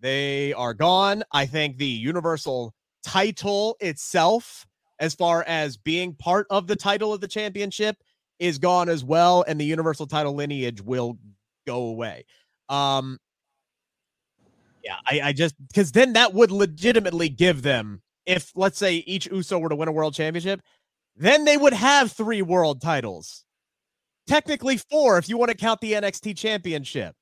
They 0.00 0.52
are 0.54 0.74
gone. 0.74 1.22
I 1.32 1.46
think 1.46 1.78
the 1.78 1.86
Universal 1.86 2.74
title 3.04 3.76
itself, 3.80 4.66
as 4.98 5.14
far 5.14 5.44
as 5.46 5.76
being 5.76 6.14
part 6.14 6.46
of 6.50 6.66
the 6.66 6.76
title 6.76 7.14
of 7.14 7.20
the 7.20 7.28
championship, 7.28 7.96
is 8.40 8.58
gone 8.58 8.88
as 8.88 9.04
well, 9.04 9.44
and 9.46 9.60
the 9.60 9.64
Universal 9.64 10.08
title 10.08 10.34
lineage 10.34 10.82
will 10.82 11.16
go 11.66 11.84
away. 11.84 12.24
Um, 12.68 13.18
yeah, 14.82 14.96
I, 15.06 15.20
I 15.20 15.32
just 15.32 15.54
because 15.68 15.92
then 15.92 16.14
that 16.14 16.34
would 16.34 16.50
legitimately 16.50 17.28
give 17.28 17.62
them 17.62 18.02
if 18.26 18.52
let's 18.54 18.78
say 18.78 18.96
each 18.96 19.26
Uso 19.26 19.58
were 19.58 19.68
to 19.68 19.76
win 19.76 19.88
a 19.88 19.92
world 19.92 20.14
championship, 20.14 20.60
then 21.16 21.44
they 21.44 21.56
would 21.56 21.72
have 21.72 22.10
three 22.10 22.42
world 22.42 22.80
titles. 22.80 23.44
Technically 24.26 24.76
four 24.76 25.18
if 25.18 25.28
you 25.28 25.36
want 25.36 25.50
to 25.50 25.56
count 25.56 25.80
the 25.80 25.92
NXT 25.92 26.36
championship. 26.36 27.14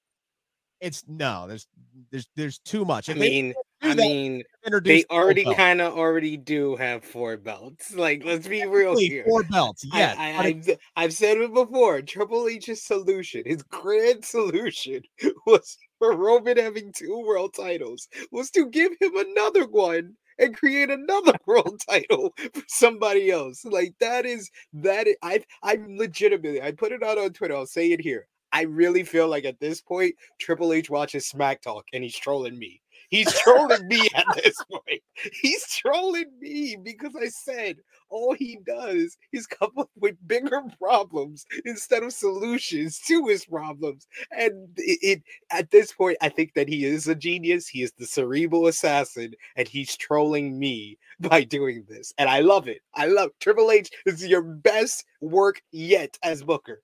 It's 0.81 1.03
no, 1.09 1.47
there's 1.49 1.67
there's 2.11 2.29
there's 2.37 2.59
too 2.61 2.85
much. 2.85 3.11
I 3.11 3.15
mean, 3.15 3.53
I 3.83 3.95
mean, 3.95 4.43
they 4.83 5.05
already 5.11 5.45
kind 5.55 5.81
of 5.81 5.95
already 5.95 6.37
do 6.37 6.77
have 6.77 7.05
four 7.05 7.37
belts. 7.37 7.95
Like, 7.95 8.25
let's 8.25 8.47
be 8.47 8.65
real 8.67 8.97
here. 8.97 9.25
Four 9.25 9.45
belts, 9.45 9.85
yeah. 9.93 10.15
I, 10.17 10.47
I've, 10.47 10.79
I've 10.97 11.13
said 11.13 11.39
it 11.39 11.55
before. 11.55 12.03
Triple 12.03 12.49
H's 12.49 12.85
solution, 12.85 13.43
his 13.47 13.63
grand 13.63 14.25
solution, 14.25 15.03
was 15.47 15.77
for 15.99 16.17
Roman 16.17 16.57
having 16.57 16.93
two 16.93 17.23
world 17.27 17.55
titles 17.55 18.09
was 18.31 18.51
to 18.53 18.67
give 18.67 18.93
him 19.01 19.17
another 19.17 19.67
one 19.67 20.15
and 20.39 20.57
create 20.57 20.91
another 20.91 21.35
world 21.47 21.81
title 21.89 22.35
for 22.53 22.63
somebody 22.69 23.31
else. 23.31 23.65
Like 23.65 23.95
that 24.01 24.27
is 24.27 24.51
that 24.75 25.07
I 25.23 25.45
I'm 25.63 25.97
legitimately 25.99 26.63
I 26.63 26.73
put 26.73 26.93
it 26.93 27.03
out 27.03 27.19
on 27.19 27.33
Twitter. 27.33 27.57
I'll 27.57 27.67
say 27.67 27.93
it 27.93 28.01
here. 28.01 28.27
I 28.53 28.63
really 28.63 29.05
feel 29.05 29.29
like 29.29 29.45
at 29.45 29.61
this 29.61 29.81
point 29.81 30.15
Triple 30.39 30.73
H 30.73 30.91
watches 30.91 31.27
Smack 31.27 31.63
Talk 31.63 31.87
and 31.93 32.03
he's 32.03 32.17
trolling 32.17 32.59
me. 32.59 32.81
He's 33.09 33.33
trolling 33.41 33.89
me 33.89 34.07
at 34.15 34.27
this 34.37 34.57
point. 34.71 35.03
He's 35.41 35.67
trolling 35.75 36.31
me 36.41 36.77
because 36.83 37.15
I 37.17 37.29
said 37.29 37.77
all 38.11 38.35
he 38.35 38.59
does 38.67 39.17
is 39.33 39.47
come 39.47 39.71
up 39.79 39.91
with 39.99 40.17
bigger 40.27 40.63
problems 40.79 41.47
instead 41.65 42.03
of 42.03 42.13
solutions 42.13 43.01
to 43.07 43.27
his 43.27 43.45
problems. 43.45 44.07
And 44.31 44.69
it, 44.77 44.99
it, 45.03 45.23
at 45.51 45.71
this 45.71 45.93
point, 45.93 46.19
I 46.21 46.29
think 46.29 46.55
that 46.55 46.69
he 46.69 46.85
is 46.85 47.09
a 47.09 47.15
genius. 47.15 47.67
He 47.67 47.83
is 47.83 47.93
the 47.93 48.07
cerebral 48.07 48.67
assassin, 48.67 49.35
and 49.57 49.67
he's 49.67 49.97
trolling 49.97 50.59
me 50.59 50.99
by 51.21 51.45
doing 51.45 51.85
this. 51.89 52.13
And 52.19 52.29
I 52.29 52.41
love 52.41 52.69
it. 52.69 52.83
I 52.95 53.07
love 53.07 53.31
Triple 53.41 53.71
H. 53.71 53.91
Is 54.07 54.27
your 54.27 54.43
best 54.43 55.05
work 55.21 55.63
yet 55.73 56.19
as 56.23 56.43
Booker. 56.43 56.83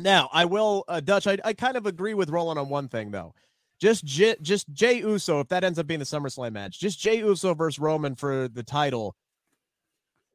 Now, 0.00 0.28
I 0.32 0.44
will, 0.44 0.84
uh, 0.86 1.00
Dutch. 1.00 1.26
I, 1.26 1.38
I 1.44 1.52
kind 1.52 1.76
of 1.76 1.86
agree 1.86 2.14
with 2.14 2.30
Roland 2.30 2.58
on 2.58 2.68
one 2.68 2.88
thing 2.88 3.10
though. 3.10 3.34
Just 3.80 4.04
J, 4.04 4.36
just 4.42 4.72
Jey 4.72 4.98
Uso, 4.98 5.40
if 5.40 5.48
that 5.48 5.64
ends 5.64 5.78
up 5.78 5.86
being 5.86 6.00
the 6.00 6.06
SummerSlam 6.06 6.52
match, 6.52 6.80
just 6.80 6.98
Jey 6.98 7.18
Uso 7.18 7.54
versus 7.54 7.78
Roman 7.78 8.14
for 8.16 8.48
the 8.48 8.62
title 8.62 9.14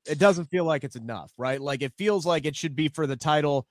it 0.08 0.20
doesn't 0.20 0.46
feel 0.46 0.66
like 0.66 0.84
it's 0.84 0.96
enough, 0.96 1.32
right? 1.38 1.62
Like 1.62 1.82
it 1.82 1.94
feels 1.98 2.26
like 2.26 2.46
it 2.46 2.56
should 2.56 2.76
be 2.76 2.88
for 2.88 3.08
the 3.08 3.16
title 3.16 3.68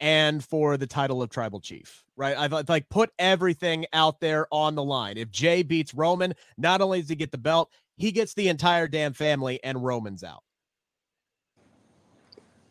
and 0.00 0.44
for 0.44 0.76
the 0.76 0.86
title 0.86 1.22
of 1.22 1.30
tribal 1.30 1.60
chief, 1.60 2.04
right? 2.16 2.36
I've 2.36 2.68
like 2.68 2.88
put 2.88 3.10
everything 3.18 3.86
out 3.92 4.20
there 4.20 4.46
on 4.50 4.74
the 4.74 4.82
line. 4.82 5.16
If 5.16 5.30
Jey 5.30 5.62
beats 5.62 5.94
Roman, 5.94 6.34
not 6.58 6.80
only 6.80 7.00
does 7.00 7.08
he 7.08 7.16
get 7.16 7.30
the 7.30 7.38
belt, 7.38 7.70
he 7.96 8.12
gets 8.12 8.34
the 8.34 8.48
entire 8.48 8.88
damn 8.88 9.12
family 9.12 9.60
and 9.62 9.82
Roman's 9.82 10.24
out. 10.24 10.42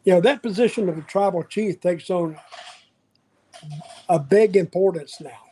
You 0.04 0.14
know, 0.16 0.22
that 0.22 0.42
position 0.42 0.90
of 0.90 0.96
the 0.96 1.04
tribal 1.04 1.44
chief 1.44 1.80
takes 1.80 2.10
on 2.10 2.38
a 4.10 4.20
big 4.20 4.56
importance 4.58 5.22
now. 5.22 5.51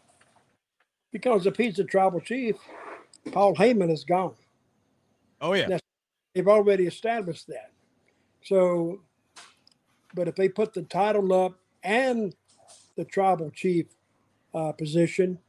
Because 1.12 1.46
if 1.46 1.58
he's 1.58 1.76
the 1.76 1.84
tribal 1.84 2.22
chief, 2.22 2.56
Paul 3.32 3.56
Heyman 3.56 3.92
is 3.92 4.04
gone. 4.04 4.36
Oh, 5.42 5.54
yeah. 5.54 5.68
That's 5.68 5.82
They've 6.34 6.48
already 6.48 6.86
established 6.86 7.48
that. 7.48 7.72
So, 8.44 9.02
but 10.14 10.28
if 10.28 10.36
they 10.36 10.48
put 10.48 10.74
the 10.74 10.84
title 10.84 11.34
up 11.34 11.60
and 11.84 12.34
the 12.96 13.06
tribal 13.06 13.50
chief 13.52 13.88
uh, 14.54 14.72
position, 14.72 15.40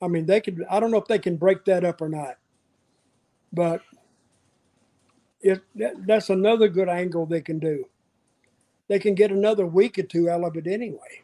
I 0.00 0.08
mean, 0.08 0.26
they 0.26 0.40
could. 0.40 0.64
I 0.70 0.80
don't 0.80 0.90
know 0.90 0.98
if 0.98 1.06
they 1.06 1.18
can 1.18 1.36
break 1.36 1.64
that 1.66 1.84
up 1.84 2.00
or 2.00 2.08
not, 2.08 2.38
but 3.52 3.82
if 5.42 5.58
that, 5.74 6.06
that's 6.06 6.30
another 6.30 6.68
good 6.68 6.88
angle 6.88 7.26
they 7.26 7.42
can 7.42 7.58
do. 7.58 7.84
They 8.88 8.98
can 8.98 9.14
get 9.14 9.30
another 9.30 9.66
week 9.66 9.98
or 9.98 10.02
two 10.04 10.30
out 10.30 10.44
of 10.44 10.56
it 10.56 10.66
anyway. 10.66 11.22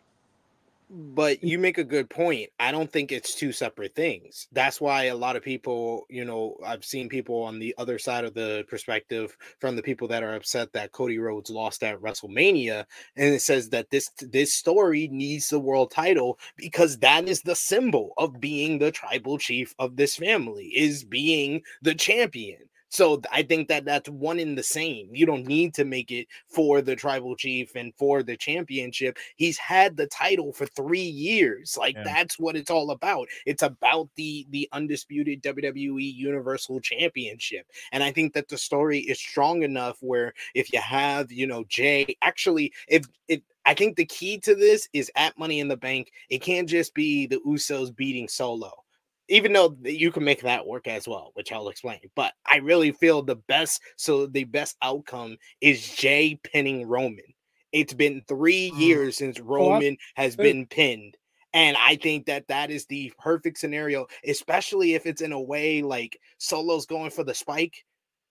But 0.89 1.39
mm. 1.39 1.49
you 1.49 1.59
make 1.59 1.79
a 1.79 1.85
good 1.85 2.09
point. 2.09 2.51
I 2.61 2.71
don't 2.71 2.91
think 2.91 3.11
it's 3.11 3.35
two 3.35 3.53
separate 3.53 3.95
things. 3.95 4.47
That's 4.53 4.81
why 4.81 5.05
a 5.05 5.17
lot 5.17 5.37
of 5.37 5.43
people, 5.43 6.07
you 6.09 6.25
know, 6.25 6.57
I've 6.65 6.85
seen 6.85 7.09
people 7.09 7.43
on 7.43 7.59
the 7.59 7.75
other 7.79 7.99
side 7.99 8.25
of 8.25 8.35
the 8.35 8.65
perspective 8.69 9.37
from 9.61 9.75
the 9.75 9.83
people 9.83 10.07
that 10.09 10.23
are 10.23 10.35
upset 10.35 10.73
that 10.73 10.93
Cody 10.93 11.19
Rhodes 11.19 11.51
lost 11.51 11.83
at 11.83 12.01
WrestleMania, 12.01 12.85
and 13.17 13.35
it 13.35 13.43
says 13.43 13.69
that 13.71 13.91
this 13.91 14.11
this 14.21 14.55
story 14.55 15.09
needs 15.09 15.49
the 15.49 15.61
world 15.61 15.91
title 15.91 16.39
because 16.57 16.99
that 16.99 17.29
is 17.29 17.43
the 17.43 17.57
symbol 17.57 18.13
of 18.17 18.41
being 18.41 18.79
the 18.79 18.93
tribal 18.93 19.39
chief 19.39 19.75
of 19.79 19.97
this 19.97 20.17
family, 20.17 20.67
is 20.67 21.05
being 21.05 21.63
the 21.83 21.95
champion. 21.95 22.59
So 22.97 23.21
I 23.31 23.43
think 23.43 23.69
that 23.69 23.85
that's 23.85 24.09
one 24.09 24.39
in 24.39 24.55
the 24.55 24.63
same. 24.63 25.11
You 25.13 25.27
don't 25.27 25.47
need 25.47 25.75
to 25.75 25.85
make 25.85 26.11
it 26.11 26.29
for 26.49 26.81
the 26.81 26.97
tribal 26.97 27.37
chief 27.37 27.75
and 27.75 27.93
for 27.95 28.23
the 28.23 28.39
championship. 28.39 29.19
He's 29.37 29.59
had 29.59 29.99
the 29.99 30.07
title 30.07 30.51
for 30.51 30.65
3 30.65 30.99
years. 30.99 31.77
Like 31.79 31.95
yeah. 31.95 32.05
that's 32.05 32.39
what 32.39 32.57
it's 32.57 32.71
all 32.71 32.93
about. 32.93 33.29
It's 33.45 33.63
about 33.63 34.09
the 34.17 34.47
the 34.49 34.67
undisputed 34.73 35.43
WWE 35.43 36.15
Universal 36.15 36.81
Championship. 36.81 37.67
And 37.93 38.03
I 38.03 38.13
think 38.13 38.33
that 38.33 38.49
the 38.49 38.57
story 38.57 39.01
is 39.01 39.19
strong 39.19 39.63
enough 39.63 39.99
where 40.01 40.33
if 40.55 40.73
you 40.73 40.81
have, 40.81 41.31
you 41.31 41.47
know, 41.47 41.65
Jey, 41.69 42.17
actually 42.23 42.73
if 42.89 43.05
if 43.29 43.43
I 43.67 43.75
think 43.75 43.97
the 43.97 44.07
key 44.07 44.39
to 44.39 44.55
this 44.55 44.89
is 44.95 45.11
at 45.17 45.37
Money 45.37 45.61
in 45.61 45.69
the 45.69 45.77
Bank. 45.77 46.13
It 46.31 46.39
can't 46.39 46.67
just 46.67 46.95
be 46.95 47.27
the 47.27 47.41
Usos 47.41 47.95
beating 47.95 48.27
Solo 48.27 48.86
even 49.29 49.53
though 49.53 49.77
you 49.83 50.13
can 50.13 50.25
make 50.25 50.43
that 50.43 50.67
work 50.67 50.87
as 50.87 51.09
well, 51.09 51.31
which 51.35 51.53
I'll 51.53 51.69
explain. 51.69 52.01
But 52.15 52.33
I 52.47 52.57
really 52.57 52.93
feel 52.93 53.23
the 53.23 53.37
best, 53.37 53.81
so 53.97 54.27
the 54.27 54.45
best 54.45 54.77
outcome 54.83 55.37
is 55.61 55.95
Jey 55.95 56.39
pinning 56.43 56.87
Roman. 56.87 57.35
It's 57.73 57.95
been 57.95 58.23
three 58.29 58.71
mm. 58.71 58.79
years 58.79 59.17
since 59.17 59.41
Roman 59.41 59.97
has 60.15 60.37
been 60.37 60.67
pinned. 60.67 61.17
And 61.53 61.77
I 61.79 61.97
think 61.97 62.27
that 62.27 62.49
that 62.49 62.71
is 62.71 62.87
the 62.87 63.13
perfect 63.19 63.59
scenario, 63.59 64.07
especially 64.27 64.95
if 64.95 65.07
it's 65.07 65.23
in 65.23 65.33
a 65.33 65.41
way 65.41 65.83
like 65.83 66.19
Solo's 66.39 66.87
going 66.87 67.11
for 67.11 67.25
the 67.25 67.35
spike, 67.35 67.85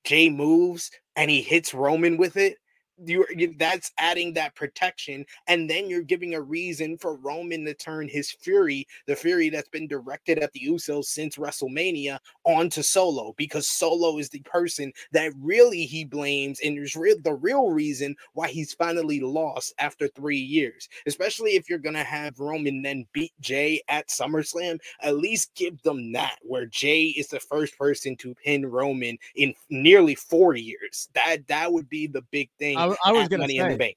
Jey 0.04 0.30
moves 0.30 0.92
and 1.16 1.30
he 1.30 1.42
hits 1.42 1.74
Roman 1.74 2.18
with 2.18 2.38
it 2.38 2.58
you're 3.04 3.28
that's 3.58 3.92
adding 3.98 4.34
that 4.34 4.56
protection 4.56 5.26
and 5.48 5.70
then 5.70 5.90
you're 5.90 6.02
giving 6.02 6.34
a 6.36 6.42
reason 6.42 6.98
for 6.98 7.18
Roman 7.18 7.66
to 7.66 7.74
turn 7.74 8.08
his 8.08 8.32
fury 8.32 8.88
the 9.08 9.16
fury 9.16 9.50
that's 9.50 9.70
been 9.70 9.88
directed 9.88 10.40
at 10.40 10.52
the 10.54 10.62
Usos 10.68 11.06
since 11.06 11.38
WrestleMania 11.38 12.20
onto 12.44 12.82
Solo 12.82 13.34
because 13.38 13.70
Solo 13.70 14.18
is 14.18 14.30
the 14.30 14.40
person 14.40 14.92
that 15.12 15.34
really 15.42 15.86
he 15.86 16.06
blames 16.06 16.60
and 16.64 16.78
is 16.78 16.94
the 16.94 17.38
real 17.42 17.70
reason 17.70 18.16
why 18.34 18.48
he's 18.48 18.74
finally 18.74 19.20
lost 19.20 19.74
after 19.80 20.08
3 20.08 20.38
years 20.38 20.88
especially 21.06 21.52
if 21.52 21.70
you're 21.70 21.80
going 21.80 21.96
to 21.96 22.04
have 22.04 22.40
Roman 22.40 22.82
then 22.82 23.06
beat 23.14 23.34
Jey 23.42 23.82
at 23.90 24.08
SummerSlam 24.08 24.80
at 25.02 25.18
least 25.18 25.54
give 25.56 25.82
them 25.84 26.12
that 26.14 26.38
where 26.42 26.66
Jey 26.66 27.08
is 27.08 27.28
the 27.28 27.40
first 27.40 27.78
person 27.78 28.16
to 28.18 28.36
pin 28.36 28.66
Roman 28.66 29.18
in 29.36 29.54
nearly 29.70 30.16
4 30.16 30.56
years. 30.56 31.10
That 31.14 31.48
that 31.48 31.72
would 31.72 31.90
be 31.90 32.08
the 32.08 32.22
big 32.32 32.50
thing 32.60 32.78
I, 32.91 33.10
I 33.10 33.12
was 33.12 33.28
going 33.28 33.41
to 33.41 33.48
say 33.48 33.95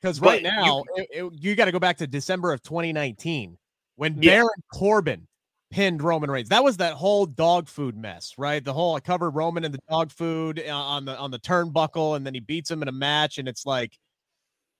because 0.00 0.20
right 0.20 0.42
now 0.42 0.84
you, 0.96 1.06
it, 1.10 1.32
you 1.34 1.54
got 1.54 1.66
to 1.66 1.72
go 1.72 1.78
back 1.78 1.98
to 1.98 2.06
December 2.06 2.52
of 2.52 2.62
2019 2.62 3.58
when 3.96 4.22
yeah. 4.22 4.36
Baron 4.36 4.48
Corbin 4.72 5.26
pinned 5.70 6.02
Roman 6.02 6.30
Reigns. 6.30 6.48
That 6.48 6.64
was 6.64 6.78
that 6.78 6.94
whole 6.94 7.26
dog 7.26 7.68
food 7.68 7.96
mess, 7.96 8.34
right? 8.38 8.64
The 8.64 8.72
whole 8.72 8.94
I 8.94 9.00
covered 9.00 9.30
Roman 9.30 9.64
and 9.64 9.74
the 9.74 9.80
dog 9.88 10.10
food 10.12 10.62
uh, 10.66 10.72
on 10.72 11.04
the 11.04 11.16
on 11.18 11.30
the 11.30 11.38
turnbuckle, 11.38 12.16
and 12.16 12.24
then 12.24 12.34
he 12.34 12.40
beats 12.40 12.70
him 12.70 12.82
in 12.82 12.88
a 12.88 12.92
match, 12.92 13.38
and 13.38 13.48
it's 13.48 13.66
like, 13.66 13.98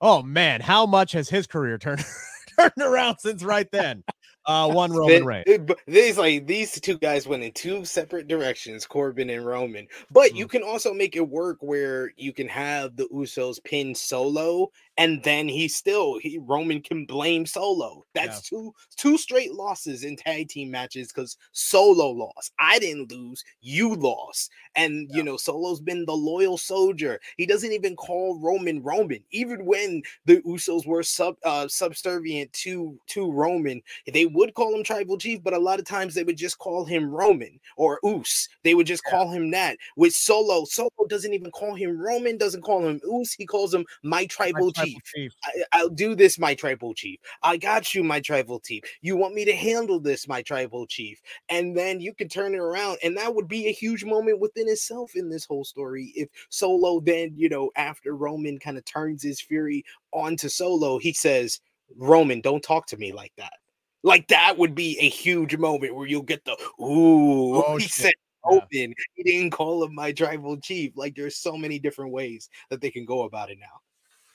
oh 0.00 0.22
man, 0.22 0.60
how 0.60 0.86
much 0.86 1.12
has 1.12 1.28
his 1.28 1.46
career 1.46 1.78
turned 1.78 2.04
turned 2.58 2.72
around 2.80 3.18
since 3.18 3.42
right 3.42 3.70
then? 3.72 4.04
Uh, 4.48 4.68
one 4.72 4.92
Roman 4.92 5.24
Reigns. 5.24 5.44
These 5.86 6.18
like 6.18 6.46
these 6.46 6.80
two 6.80 6.98
guys 6.98 7.28
went 7.28 7.44
in 7.44 7.52
two 7.52 7.84
separate 7.84 8.26
directions, 8.26 8.86
Corbin 8.86 9.30
and 9.30 9.46
Roman. 9.46 9.86
But 10.10 10.32
mm. 10.32 10.36
you 10.36 10.48
can 10.48 10.62
also 10.62 10.92
make 10.92 11.14
it 11.14 11.28
work 11.28 11.58
where 11.60 12.12
you 12.16 12.32
can 12.32 12.48
have 12.48 12.96
the 12.96 13.06
Usos 13.12 13.62
pin 13.62 13.94
Solo, 13.94 14.72
and 14.96 15.22
then 15.22 15.48
he 15.48 15.68
still 15.68 16.18
he 16.18 16.38
Roman 16.38 16.80
can 16.80 17.04
blame 17.04 17.46
Solo. 17.46 18.04
That's 18.14 18.50
yeah. 18.50 18.58
two 18.58 18.74
two 18.96 19.18
straight 19.18 19.52
losses 19.52 20.02
in 20.02 20.16
tag 20.16 20.48
team 20.48 20.70
matches 20.70 21.12
because 21.12 21.36
Solo 21.52 22.08
lost. 22.10 22.52
I 22.58 22.78
didn't 22.78 23.12
lose, 23.12 23.44
you 23.60 23.94
lost, 23.94 24.50
and 24.74 25.08
yeah. 25.10 25.16
you 25.18 25.22
know 25.22 25.36
Solo's 25.36 25.80
been 25.80 26.06
the 26.06 26.16
loyal 26.16 26.56
soldier. 26.56 27.20
He 27.36 27.46
doesn't 27.46 27.72
even 27.72 27.96
call 27.96 28.40
Roman 28.40 28.82
Roman, 28.82 29.22
even 29.30 29.66
when 29.66 30.02
the 30.24 30.40
Usos 30.42 30.86
were 30.86 31.02
sub 31.02 31.36
uh, 31.44 31.68
subservient 31.68 32.52
to 32.54 32.98
to 33.08 33.30
Roman. 33.30 33.82
They 34.10 34.24
would 34.38 34.54
call 34.54 34.74
him 34.74 34.82
tribal 34.82 35.18
chief, 35.18 35.42
but 35.42 35.52
a 35.52 35.58
lot 35.58 35.78
of 35.78 35.84
times 35.84 36.14
they 36.14 36.24
would 36.24 36.36
just 36.36 36.58
call 36.58 36.84
him 36.84 37.10
Roman 37.10 37.58
or 37.76 37.98
Us. 38.04 38.48
They 38.62 38.74
would 38.74 38.86
just 38.86 39.04
call 39.04 39.30
him 39.30 39.50
that. 39.50 39.76
With 39.96 40.12
Solo, 40.12 40.64
Solo 40.64 40.90
doesn't 41.08 41.34
even 41.34 41.50
call 41.50 41.74
him 41.74 41.98
Roman, 41.98 42.38
doesn't 42.38 42.62
call 42.62 42.86
him 42.86 43.00
Us. 43.12 43.32
He 43.32 43.46
calls 43.46 43.74
him 43.74 43.84
my 44.02 44.26
tribal, 44.26 44.66
my 44.66 44.72
tribal 44.72 44.72
chief. 44.72 45.02
chief. 45.14 45.32
I, 45.72 45.82
will 45.82 45.90
do 45.90 46.14
this, 46.14 46.38
my 46.38 46.54
tribal 46.54 46.94
chief. 46.94 47.18
I 47.42 47.56
got 47.56 47.94
you, 47.94 48.04
my 48.04 48.20
tribal 48.20 48.60
chief. 48.60 48.84
You 49.02 49.16
want 49.16 49.34
me 49.34 49.44
to 49.44 49.54
handle 49.54 50.00
this, 50.00 50.28
my 50.28 50.42
tribal 50.42 50.86
chief. 50.86 51.20
And 51.48 51.76
then 51.76 52.00
you 52.00 52.14
can 52.14 52.28
turn 52.28 52.54
it 52.54 52.58
around. 52.58 52.98
And 53.02 53.16
that 53.16 53.34
would 53.34 53.48
be 53.48 53.66
a 53.66 53.72
huge 53.72 54.04
moment 54.04 54.40
within 54.40 54.68
itself 54.68 55.12
in 55.14 55.28
this 55.28 55.44
whole 55.44 55.64
story. 55.64 56.12
If 56.14 56.28
Solo 56.48 57.00
then, 57.00 57.32
you 57.36 57.48
know, 57.48 57.70
after 57.76 58.14
Roman 58.14 58.58
kind 58.58 58.78
of 58.78 58.84
turns 58.84 59.22
his 59.22 59.40
fury 59.40 59.84
onto 60.12 60.48
Solo, 60.48 60.98
he 60.98 61.12
says, 61.12 61.60
Roman, 61.96 62.40
don't 62.40 62.62
talk 62.62 62.86
to 62.88 62.96
me 62.96 63.12
like 63.12 63.32
that. 63.36 63.54
Like 64.02 64.28
that 64.28 64.58
would 64.58 64.74
be 64.74 64.98
a 65.00 65.08
huge 65.08 65.56
moment 65.56 65.94
where 65.94 66.06
you'll 66.06 66.22
get 66.22 66.44
the 66.44 66.52
ooh. 66.80 67.56
Oh, 67.56 67.76
he 67.78 67.84
shit. 67.84 67.92
said 67.92 68.14
open. 68.44 68.68
Yeah. 68.72 68.86
He 69.14 69.22
didn't 69.24 69.50
call 69.50 69.84
him 69.84 69.94
my 69.94 70.12
tribal 70.12 70.56
chief. 70.58 70.92
Like 70.96 71.14
there's 71.14 71.36
so 71.36 71.56
many 71.56 71.78
different 71.78 72.12
ways 72.12 72.48
that 72.70 72.80
they 72.80 72.90
can 72.90 73.04
go 73.04 73.24
about 73.24 73.50
it 73.50 73.58
now. 73.60 73.80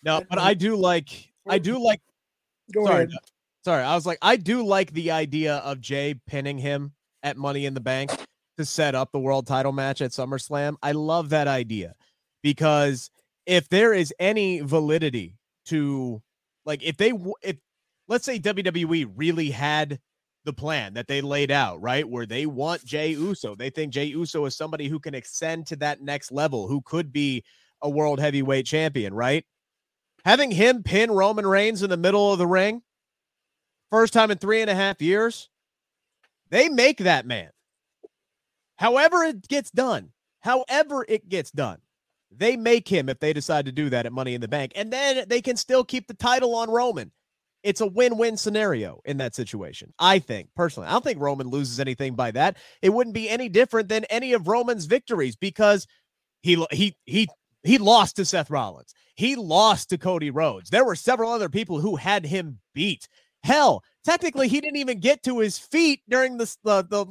No, 0.03 0.23
but 0.29 0.39
I 0.39 0.53
do 0.53 0.75
like 0.75 1.09
I 1.47 1.59
do 1.59 1.81
like 1.81 2.01
go 2.73 2.85
sorry, 2.85 3.03
ahead. 3.05 3.11
Sorry, 3.63 3.83
I 3.83 3.95
was 3.95 4.05
like, 4.05 4.17
I 4.21 4.35
do 4.35 4.65
like 4.65 4.91
the 4.91 5.11
idea 5.11 5.55
of 5.57 5.79
Jey 5.79 6.15
pinning 6.27 6.57
him 6.57 6.93
at 7.23 7.37
Money 7.37 7.65
in 7.65 7.73
the 7.73 7.79
Bank 7.79 8.11
to 8.57 8.65
set 8.65 8.93
up 8.95 9.11
the 9.11 9.19
world 9.19 9.47
title 9.47 9.71
match 9.71 10.01
at 10.01 10.11
SummerSlam. 10.11 10.75
I 10.83 10.91
love 10.91 11.29
that 11.29 11.47
idea 11.47 11.95
because 12.41 13.09
if 13.45 13.69
there 13.69 13.93
is 13.93 14.13
any 14.19 14.59
validity 14.59 15.37
to 15.67 16.21
like 16.65 16.83
if 16.83 16.97
they 16.97 17.13
if 17.41 17.57
let's 18.07 18.25
say 18.25 18.39
WWE 18.39 19.11
really 19.15 19.49
had 19.49 19.99
the 20.45 20.53
plan 20.53 20.93
that 20.93 21.07
they 21.07 21.21
laid 21.21 21.51
out, 21.51 21.81
right? 21.81 22.07
Where 22.07 22.25
they 22.25 22.45
want 22.45 22.83
Jey 22.83 23.11
Uso. 23.11 23.55
They 23.55 23.69
think 23.69 23.93
Jey 23.93 24.05
Uso 24.05 24.45
is 24.45 24.57
somebody 24.57 24.87
who 24.87 24.99
can 24.99 25.15
ascend 25.15 25.67
to 25.67 25.75
that 25.77 26.01
next 26.01 26.31
level, 26.31 26.67
who 26.67 26.81
could 26.81 27.13
be 27.13 27.43
a 27.81 27.89
world 27.89 28.19
heavyweight 28.19 28.65
champion, 28.65 29.13
right? 29.13 29.45
Having 30.25 30.51
him 30.51 30.83
pin 30.83 31.11
Roman 31.11 31.45
Reigns 31.45 31.83
in 31.83 31.89
the 31.89 31.97
middle 31.97 32.31
of 32.31 32.39
the 32.39 32.47
ring, 32.47 32.81
first 33.89 34.13
time 34.13 34.31
in 34.31 34.37
three 34.37 34.61
and 34.61 34.69
a 34.69 34.75
half 34.75 35.01
years, 35.01 35.49
they 36.49 36.69
make 36.69 36.99
that 36.99 37.25
man. 37.25 37.49
However, 38.77 39.23
it 39.23 39.47
gets 39.47 39.71
done, 39.71 40.11
however, 40.41 41.05
it 41.07 41.29
gets 41.29 41.51
done, 41.51 41.79
they 42.31 42.57
make 42.57 42.87
him 42.87 43.07
if 43.07 43.19
they 43.19 43.33
decide 43.33 43.65
to 43.65 43.71
do 43.71 43.89
that 43.89 44.05
at 44.05 44.13
Money 44.13 44.33
in 44.33 44.41
the 44.41 44.47
Bank. 44.47 44.73
And 44.75 44.91
then 44.91 45.25
they 45.27 45.41
can 45.41 45.55
still 45.55 45.83
keep 45.83 46.07
the 46.07 46.13
title 46.13 46.55
on 46.55 46.69
Roman 46.69 47.11
it's 47.63 47.81
a 47.81 47.87
win-win 47.87 48.37
scenario 48.37 49.01
in 49.05 49.17
that 49.17 49.35
situation. 49.35 49.93
I 49.97 50.19
think 50.19 50.49
personally, 50.55 50.89
I 50.89 50.91
don't 50.91 51.03
think 51.03 51.19
Roman 51.19 51.47
loses 51.47 51.79
anything 51.79 52.15
by 52.15 52.31
that. 52.31 52.57
It 52.81 52.89
wouldn't 52.89 53.13
be 53.13 53.29
any 53.29 53.49
different 53.49 53.89
than 53.89 54.05
any 54.05 54.33
of 54.33 54.47
Roman's 54.47 54.85
victories 54.85 55.35
because 55.35 55.87
he 56.41 56.63
he 56.71 56.95
he 57.05 57.29
he 57.63 57.77
lost 57.77 58.17
to 58.17 58.25
Seth 58.25 58.49
Rollins. 58.49 58.93
He 59.15 59.35
lost 59.35 59.89
to 59.89 59.97
Cody 59.97 60.29
Rhodes. 60.29 60.69
There 60.69 60.85
were 60.85 60.95
several 60.95 61.31
other 61.31 61.49
people 61.49 61.79
who 61.79 61.95
had 61.95 62.25
him 62.25 62.59
beat. 62.73 63.07
Hell, 63.43 63.83
technically, 64.03 64.47
he 64.47 64.61
didn't 64.61 64.77
even 64.77 64.99
get 64.99 65.23
to 65.23 65.39
his 65.39 65.57
feet 65.57 66.01
during 66.09 66.37
the 66.37 66.55
the, 66.63 66.83
the 66.83 67.05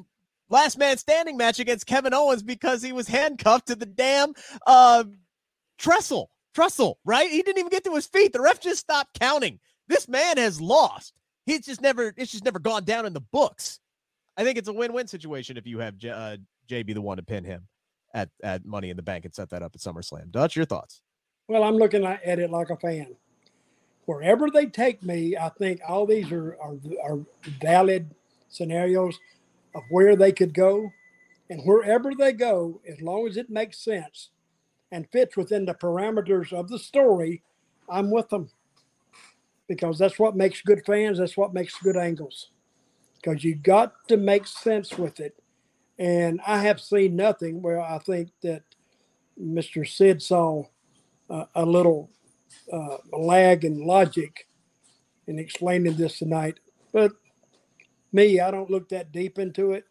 last 0.51 0.79
man 0.79 0.99
standing 0.99 1.37
match 1.37 1.59
against 1.59 1.87
Kevin 1.87 2.15
Owens 2.15 2.43
because 2.43 2.83
he 2.83 2.93
was 2.93 3.09
handcuffed 3.09 3.69
to 3.69 3.75
the 3.75 3.87
damn 3.87 4.35
uh, 4.67 5.05
trestle. 5.79 6.31
Trestle, 6.55 6.99
right? 7.07 7.31
He 7.31 7.43
didn't 7.43 7.59
even 7.59 7.71
get 7.71 7.85
to 7.85 7.95
his 7.95 8.07
feet. 8.07 8.35
The 8.35 8.41
ref 8.41 8.61
just 8.61 8.81
stopped 8.81 9.19
counting. 9.19 9.59
This 9.89 10.09
man 10.09 10.37
has 10.39 10.61
lost. 10.61 11.15
He's 11.47 11.67
just 11.67 11.81
never. 11.81 12.15
It's 12.17 12.33
just 12.33 12.45
never 12.45 12.59
gone 12.59 12.85
down 12.85 13.07
in 13.07 13.13
the 13.13 13.21
books. 13.21 13.81
I 14.37 14.45
think 14.45 14.59
it's 14.59 14.69
a 14.69 14.73
win-win 14.73 15.07
situation 15.07 15.57
if 15.57 15.67
you 15.67 15.79
have 15.81 15.99
J, 15.99 16.11
uh, 16.11 16.37
JB 16.69 16.95
the 16.95 17.03
one 17.03 17.19
to 17.19 17.23
pin 17.23 17.45
him 17.45 17.67
at 18.15 18.31
at 18.43 18.65
Money 18.65 18.91
in 18.91 18.97
the 18.97 19.03
Bank 19.03 19.25
and 19.25 19.35
set 19.35 19.51
that 19.51 19.63
up 19.63 19.73
at 19.75 19.81
SummerSlam. 19.81 20.31
Dutch, 20.31 20.57
your 20.57 20.65
thoughts? 20.65 21.03
Well, 21.49 21.65
I'm 21.65 21.77
looking 21.77 22.05
at 22.05 22.39
it 22.39 22.51
like 22.51 22.71
a 22.71 22.77
fan. 22.77 23.17
Wherever 24.07 24.51
they 24.51 24.67
take 24.67 25.03
me, 25.03 25.37
I 25.37 25.49
think 25.51 25.81
all 25.87 26.07
these 26.07 26.31
are, 26.33 26.57
are, 26.61 26.77
are 27.05 27.21
valid 27.61 28.15
scenarios 28.49 29.19
of 29.75 29.83
where 29.91 30.17
they 30.17 30.33
could 30.33 30.55
go. 30.55 30.91
And 31.51 31.63
wherever 31.65 32.13
they 32.15 32.33
go, 32.33 32.81
as 32.89 33.01
long 33.01 33.29
as 33.29 33.37
it 33.37 33.51
makes 33.51 33.79
sense 33.79 34.31
and 34.91 35.11
fits 35.11 35.37
within 35.37 35.67
the 35.67 35.75
parameters 35.75 36.53
of 36.53 36.69
the 36.69 36.79
story, 36.79 37.43
I'm 37.89 38.11
with 38.11 38.29
them 38.31 38.49
because 39.69 39.99
that's 39.99 40.19
what 40.19 40.37
makes 40.37 40.61
good 40.63 40.85
fans. 40.85 41.19
That's 41.19 41.37
what 41.37 41.55
makes 41.55 41.79
good 41.79 41.97
angles. 41.97 42.51
Because 43.17 43.45
you 43.45 43.55
got 43.55 43.95
to 44.09 44.17
make 44.17 44.47
sense 44.47 44.99
with 44.99 45.21
it. 45.21 45.35
And 45.99 46.41
I 46.47 46.59
have 46.59 46.81
seen 46.81 47.17
nothing 47.17 47.63
where 47.63 47.81
I 47.81 47.99
think 47.99 48.31
that 48.43 48.63
Mr. 49.41 49.89
Sid 49.89 50.23
saw 50.23 50.65
uh, 51.31 51.45
a 51.55 51.65
little 51.65 52.11
uh, 52.73 52.97
lag 53.13 53.65
in 53.65 53.87
logic 53.87 54.47
in 55.27 55.39
explaining 55.39 55.97
this 55.97 56.19
tonight. 56.19 56.61
But 56.93 57.13
me, 58.13 58.41
I 58.41 58.51
don't 58.51 58.71
look 58.71 58.89
that 58.91 59.13
deep 59.13 59.39
into 59.39 59.73
it 59.73 59.85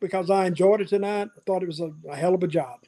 because 0.00 0.30
I 0.30 0.46
enjoyed 0.46 0.80
it 0.80 0.88
tonight. 0.88 1.28
I 1.36 1.40
thought 1.44 1.62
it 1.62 1.66
was 1.66 1.80
a, 1.80 1.92
a 2.08 2.16
hell 2.16 2.34
of 2.34 2.42
a 2.42 2.48
job. 2.48 2.80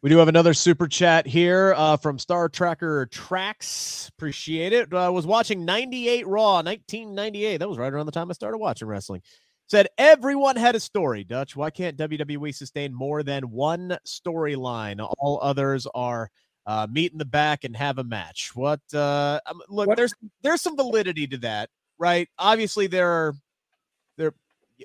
We 0.00 0.10
do 0.10 0.18
have 0.18 0.28
another 0.28 0.54
super 0.54 0.86
chat 0.86 1.26
here 1.26 1.74
uh, 1.76 1.96
from 1.96 2.20
Star 2.20 2.48
Tracker 2.48 3.06
Tracks. 3.06 4.08
Appreciate 4.16 4.72
it. 4.72 4.94
I 4.94 5.06
uh, 5.06 5.10
was 5.10 5.26
watching 5.26 5.64
98 5.64 6.24
Raw, 6.24 6.62
1998. 6.62 7.56
That 7.56 7.68
was 7.68 7.78
right 7.78 7.92
around 7.92 8.06
the 8.06 8.12
time 8.12 8.30
I 8.30 8.34
started 8.34 8.58
watching 8.58 8.86
wrestling. 8.86 9.22
Said 9.66 9.88
everyone 9.98 10.54
had 10.54 10.76
a 10.76 10.80
story. 10.80 11.24
Dutch, 11.24 11.56
why 11.56 11.70
can't 11.70 11.96
WWE 11.96 12.54
sustain 12.54 12.94
more 12.94 13.24
than 13.24 13.50
one 13.50 13.98
storyline? 14.06 15.04
All 15.18 15.40
others 15.42 15.84
are 15.96 16.30
uh, 16.64 16.86
meet 16.88 17.10
in 17.10 17.18
the 17.18 17.24
back 17.24 17.64
and 17.64 17.74
have 17.74 17.98
a 17.98 18.04
match. 18.04 18.52
What? 18.54 18.80
Uh, 18.94 19.40
um, 19.46 19.60
look, 19.68 19.88
what? 19.88 19.96
there's 19.96 20.14
there's 20.42 20.60
some 20.60 20.76
validity 20.76 21.26
to 21.26 21.38
that, 21.38 21.70
right? 21.98 22.28
Obviously, 22.38 22.86
there 22.86 23.10
are 23.10 23.34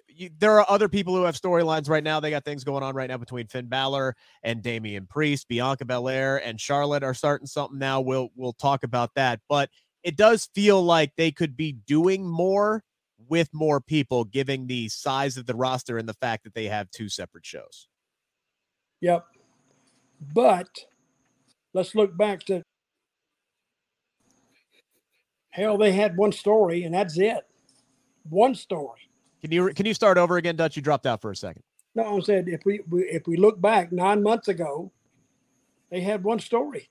you, 0.08 0.30
there 0.40 0.60
are 0.60 0.66
other 0.70 0.90
people 0.90 1.16
who 1.16 1.24
have 1.24 1.40
storylines 1.40 1.90
right 1.90 2.04
now. 2.04 2.20
They 2.20 2.30
got 2.30 2.46
things 2.46 2.64
going 2.64 2.84
on 2.84 2.96
right 2.96 3.10
now 3.10 3.18
between 3.18 3.48
Finn 3.48 3.68
Balor 3.68 4.16
and 4.44 4.62
Damian 4.62 5.06
Priest, 5.08 5.48
Bianca 5.48 5.86
Belair 5.86 6.44
and 6.44 6.60
Charlotte 6.60 7.04
are 7.04 7.14
starting 7.14 7.48
something 7.48 7.80
now. 7.80 8.02
We'll 8.02 8.30
we'll 8.36 8.54
talk 8.54 8.84
about 8.84 9.12
that, 9.16 9.40
but 9.48 9.70
it 10.04 10.18
does 10.18 10.50
feel 10.54 10.82
like 10.84 11.12
they 11.16 11.32
could 11.32 11.56
be 11.56 11.74
doing 11.74 12.28
more 12.28 12.84
with 13.30 13.50
more 13.54 13.80
people, 13.80 14.26
giving 14.26 14.68
the 14.68 14.90
size 14.90 15.38
of 15.38 15.46
the 15.46 15.56
roster 15.56 15.98
and 15.98 16.10
the 16.10 16.14
fact 16.16 16.44
that 16.44 16.54
they 16.54 16.66
have 16.66 16.92
two 16.92 17.08
separate 17.08 17.46
shows. 17.46 17.88
Yep, 19.02 19.26
but 20.34 20.70
let's 21.74 21.96
look 21.96 22.18
back 22.18 22.44
to 22.46 22.64
hell. 25.52 25.78
They 25.78 25.92
had 25.92 26.18
one 26.18 26.32
story, 26.32 26.84
and 26.84 26.94
that's 26.96 27.18
it. 27.18 27.46
One 28.30 28.56
story 28.56 29.10
can 29.44 29.52
you 29.52 29.74
can 29.74 29.86
you 29.86 29.94
start 29.94 30.18
over 30.18 30.38
again, 30.38 30.56
Dutch? 30.56 30.78
You 30.78 30.82
dropped 30.82 31.06
out 31.06 31.22
for 31.22 31.30
a 31.30 31.36
second. 31.36 31.64
No, 31.96 32.18
I 32.18 32.22
said 32.22 32.48
if 32.48 32.62
we, 32.64 32.80
we 32.90 33.04
if 33.04 33.28
we 33.28 33.36
look 33.36 33.60
back 33.60 33.92
nine 33.92 34.24
months 34.24 34.48
ago, 34.48 34.90
they 35.92 36.00
had 36.00 36.24
one 36.24 36.40
story. 36.40 36.90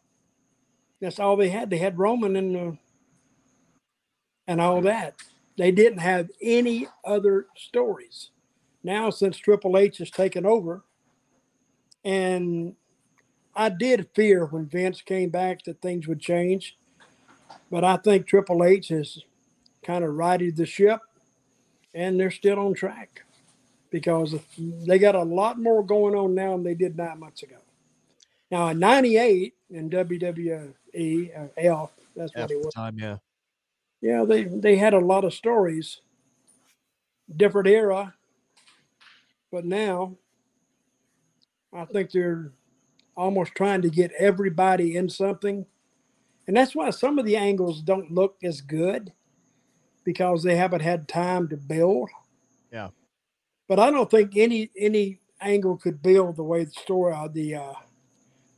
That's 1.01 1.19
all 1.19 1.37
they 1.37 1.49
had. 1.49 1.71
They 1.71 1.79
had 1.79 1.99
Roman 1.99 2.37
and 2.37 2.57
uh, 2.57 2.77
and 4.47 4.61
all 4.61 4.83
that. 4.83 5.15
They 5.57 5.73
didn't 5.73 6.01
have 6.01 6.29
any 6.43 6.89
other 7.07 7.47
stories. 7.57 8.31
Now, 8.85 9.09
since 9.09 9.39
Triple 9.39 9.79
H 9.79 9.97
has 9.99 10.11
taken 10.11 10.45
over, 10.45 10.83
and 12.05 12.75
I 13.57 13.71
did 13.71 14.11
fear 14.15 14.45
when 14.45 14.67
Vince 14.67 15.01
came 15.01 15.31
back 15.31 15.65
that 15.65 15.81
things 15.81 16.07
would 16.07 16.21
change, 16.21 16.77
but 17.71 17.83
I 17.83 17.97
think 17.97 18.27
Triple 18.27 18.63
H 18.63 18.89
has 18.89 19.21
kind 19.83 20.05
of 20.05 20.15
righted 20.15 20.57
the 20.57 20.67
ship 20.67 21.01
and 21.95 22.19
they're 22.19 22.31
still 22.31 22.59
on 22.59 22.75
track 22.75 23.23
because 23.91 24.35
they 24.59 24.99
got 24.99 25.15
a 25.15 25.23
lot 25.23 25.59
more 25.59 25.85
going 25.85 26.15
on 26.15 26.35
now 26.35 26.53
than 26.53 26.65
they 26.65 26.75
did 26.75 26.97
nine 26.97 27.21
months 27.21 27.43
ago. 27.43 27.57
Now, 28.51 28.69
in 28.69 28.79
'98 28.79 29.55
in 29.71 29.91
WWE, 29.91 30.75
uh, 31.39 31.49
L, 31.57 31.91
that's 32.17 32.35
what 32.35 32.51
it 32.51 32.59
was. 32.59 32.75
Time, 32.75 32.99
yeah. 32.99 33.17
Yeah, 34.01 34.25
they 34.25 34.45
they 34.45 34.77
had 34.77 34.95
a 34.95 34.99
lot 34.99 35.25
of 35.25 35.33
stories. 35.33 36.01
Different 37.35 37.69
era, 37.69 38.15
but 39.51 39.65
now 39.65 40.17
I 41.73 41.85
think 41.85 42.11
they're 42.11 42.53
almost 43.17 43.55
trying 43.55 43.81
to 43.83 43.91
get 43.91 44.11
everybody 44.19 44.97
in 44.97 45.09
something, 45.09 45.65
and 46.47 46.57
that's 46.57 46.75
why 46.75 46.91
some 46.91 47.19
of 47.19 47.25
the 47.25 47.37
angles 47.37 47.81
don't 47.81 48.11
look 48.11 48.37
as 48.43 48.61
good 48.61 49.13
because 50.05 50.43
they 50.43 50.57
haven't 50.57 50.83
had 50.83 51.09
time 51.09 51.49
to 51.49 51.57
build. 51.57 52.11
Yeah. 52.73 52.89
But 53.69 53.79
I 53.79 53.91
don't 53.91 54.11
think 54.11 54.37
any 54.37 54.71
any 54.77 55.21
angle 55.41 55.77
could 55.77 56.03
build 56.03 56.37
the 56.37 56.43
way 56.43 56.65
the 56.65 56.71
story 56.73 57.13
of 57.13 57.19
uh, 57.19 57.29
the 57.33 57.55
uh, 57.55 57.75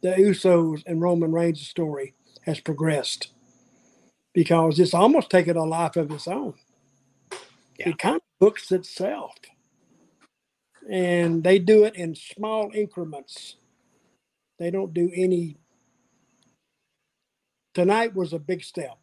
the 0.02 0.10
Usos 0.10 0.82
and 0.86 1.00
Roman 1.00 1.32
Reigns 1.32 1.66
story 1.66 2.14
has 2.42 2.60
progressed 2.60 3.28
because 4.34 4.78
it's 4.78 4.94
almost 4.94 5.30
taken 5.30 5.56
a 5.56 5.64
life 5.64 5.96
of 5.96 6.10
its 6.10 6.28
own. 6.28 6.54
Yeah. 7.78 7.90
It 7.90 7.98
kind 7.98 8.16
of 8.16 8.22
books 8.38 8.70
itself. 8.72 9.32
And 10.90 11.42
they 11.42 11.58
do 11.58 11.84
it 11.84 11.94
in 11.94 12.14
small 12.14 12.70
increments. 12.74 13.56
They 14.58 14.70
don't 14.70 14.92
do 14.92 15.10
any. 15.14 15.56
Tonight 17.72 18.14
was 18.14 18.32
a 18.32 18.38
big 18.38 18.62
step 18.62 18.98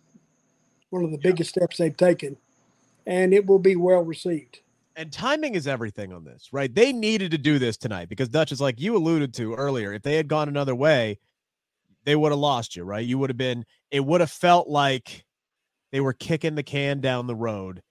one 0.92 1.04
of 1.04 1.12
the 1.12 1.18
biggest 1.18 1.50
steps 1.50 1.78
they've 1.78 1.98
taken, 1.98 2.38
and 3.08 3.34
it 3.34 3.48
will 3.48 3.60
be 3.60 3.76
well 3.76 4.02
received. 4.02 4.60
And 4.96 5.12
timing 5.12 5.56
is 5.56 5.68
everything 5.68 6.14
on 6.14 6.26
this, 6.26 6.50
right? 6.52 6.74
They 6.74 6.92
needed 6.92 7.32
to 7.32 7.38
do 7.38 7.58
this 7.58 7.78
tonight 7.78 8.10
because 8.10 8.30
Dutch 8.30 8.52
is 8.52 8.62
like 8.62 8.80
you 8.80 8.96
alluded 8.96 9.34
to 9.36 9.56
earlier. 9.56 9.94
If 9.94 10.04
they 10.04 10.16
had 10.16 10.28
gone 10.28 10.50
another 10.50 10.76
way, 10.76 11.18
they 12.04 12.16
would 12.16 12.32
have 12.32 12.40
lost 12.40 12.76
you, 12.76 12.84
right? 12.84 13.06
You 13.06 13.18
would 13.18 13.30
have 13.30 13.38
been, 13.38 13.66
it 13.90 14.06
would 14.06 14.22
have 14.22 14.32
felt 14.32 14.68
like 14.68 15.26
they 15.92 16.02
were 16.02 16.14
kicking 16.14 16.56
the 16.56 16.64
can 16.64 17.00
down 17.00 17.26
the 17.26 17.36
road. 17.36 17.82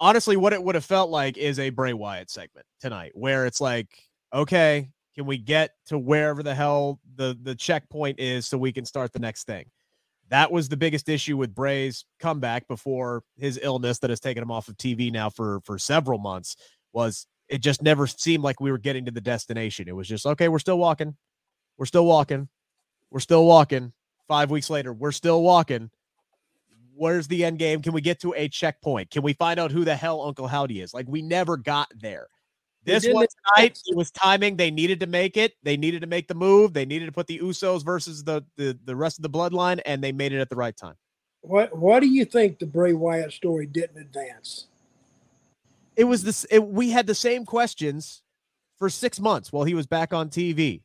Honestly, 0.00 0.36
what 0.36 0.52
it 0.52 0.62
would 0.62 0.76
have 0.76 0.84
felt 0.84 1.10
like 1.10 1.36
is 1.36 1.58
a 1.58 1.70
Bray 1.70 1.92
Wyatt 1.92 2.30
segment 2.30 2.66
tonight 2.80 3.12
where 3.14 3.46
it's 3.46 3.60
like, 3.60 3.88
okay, 4.32 4.90
can 5.16 5.26
we 5.26 5.38
get 5.38 5.72
to 5.86 5.98
wherever 5.98 6.44
the 6.44 6.54
hell 6.54 7.00
the 7.16 7.36
the 7.42 7.56
checkpoint 7.56 8.20
is 8.20 8.46
so 8.46 8.56
we 8.56 8.72
can 8.72 8.84
start 8.84 9.12
the 9.12 9.18
next 9.18 9.44
thing? 9.44 9.66
That 10.30 10.52
was 10.52 10.68
the 10.68 10.76
biggest 10.76 11.08
issue 11.08 11.36
with 11.36 11.54
Bray's 11.54 12.04
comeback 12.20 12.68
before 12.68 13.22
his 13.38 13.58
illness 13.62 13.98
that 14.00 14.10
has 14.10 14.20
taken 14.20 14.42
him 14.42 14.50
off 14.50 14.68
of 14.68 14.76
TV 14.76 15.10
now 15.10 15.30
for 15.30 15.60
for 15.64 15.78
several 15.78 16.18
months. 16.18 16.56
Was 16.92 17.26
it 17.48 17.62
just 17.62 17.82
never 17.82 18.06
seemed 18.06 18.44
like 18.44 18.60
we 18.60 18.70
were 18.70 18.78
getting 18.78 19.06
to 19.06 19.10
the 19.10 19.20
destination? 19.20 19.88
It 19.88 19.96
was 19.96 20.08
just 20.08 20.26
okay. 20.26 20.48
We're 20.48 20.58
still 20.58 20.78
walking. 20.78 21.16
We're 21.78 21.86
still 21.86 22.04
walking. 22.04 22.48
We're 23.10 23.20
still 23.20 23.46
walking. 23.46 23.92
Five 24.26 24.50
weeks 24.50 24.68
later, 24.68 24.92
we're 24.92 25.12
still 25.12 25.42
walking. 25.42 25.90
where's 26.94 27.28
the 27.28 27.44
end 27.44 27.58
game? 27.58 27.80
Can 27.80 27.92
we 27.92 28.00
get 28.00 28.20
to 28.20 28.34
a 28.36 28.48
checkpoint? 28.48 29.10
Can 29.10 29.22
we 29.22 29.32
find 29.32 29.58
out 29.58 29.70
who 29.70 29.84
the 29.84 29.96
hell 29.96 30.20
Uncle 30.20 30.48
Howdy 30.48 30.80
is? 30.80 30.92
Like 30.92 31.06
we 31.08 31.22
never 31.22 31.56
got 31.56 31.88
there. 31.98 32.26
This 32.84 33.06
one 33.06 33.26
tonight, 33.56 33.78
it 33.86 33.96
was 33.96 34.10
timing. 34.10 34.56
They 34.56 34.70
needed 34.70 35.00
to 35.00 35.06
make 35.06 35.36
it. 35.36 35.54
They 35.62 35.76
needed 35.76 36.00
to 36.00 36.06
make 36.06 36.28
the 36.28 36.34
move. 36.34 36.72
They 36.72 36.86
needed 36.86 37.06
to 37.06 37.12
put 37.12 37.26
the 37.26 37.38
Usos 37.38 37.84
versus 37.84 38.24
the 38.24 38.44
the, 38.56 38.78
the 38.84 38.96
rest 38.96 39.18
of 39.18 39.22
the 39.22 39.30
bloodline, 39.30 39.80
and 39.84 40.02
they 40.02 40.12
made 40.12 40.32
it 40.32 40.40
at 40.40 40.48
the 40.48 40.56
right 40.56 40.76
time. 40.76 40.94
What 41.42 41.76
What 41.76 42.00
do 42.00 42.06
you 42.08 42.24
think 42.24 42.58
the 42.58 42.66
Bray 42.66 42.92
Wyatt 42.94 43.32
story 43.32 43.66
didn't 43.66 43.98
advance? 43.98 44.66
It 45.96 46.04
was 46.04 46.22
this. 46.22 46.46
It, 46.50 46.64
we 46.64 46.90
had 46.90 47.06
the 47.06 47.14
same 47.14 47.44
questions 47.44 48.22
for 48.78 48.88
six 48.88 49.18
months 49.18 49.52
while 49.52 49.64
he 49.64 49.74
was 49.74 49.86
back 49.86 50.12
on 50.12 50.28
TV. 50.28 50.82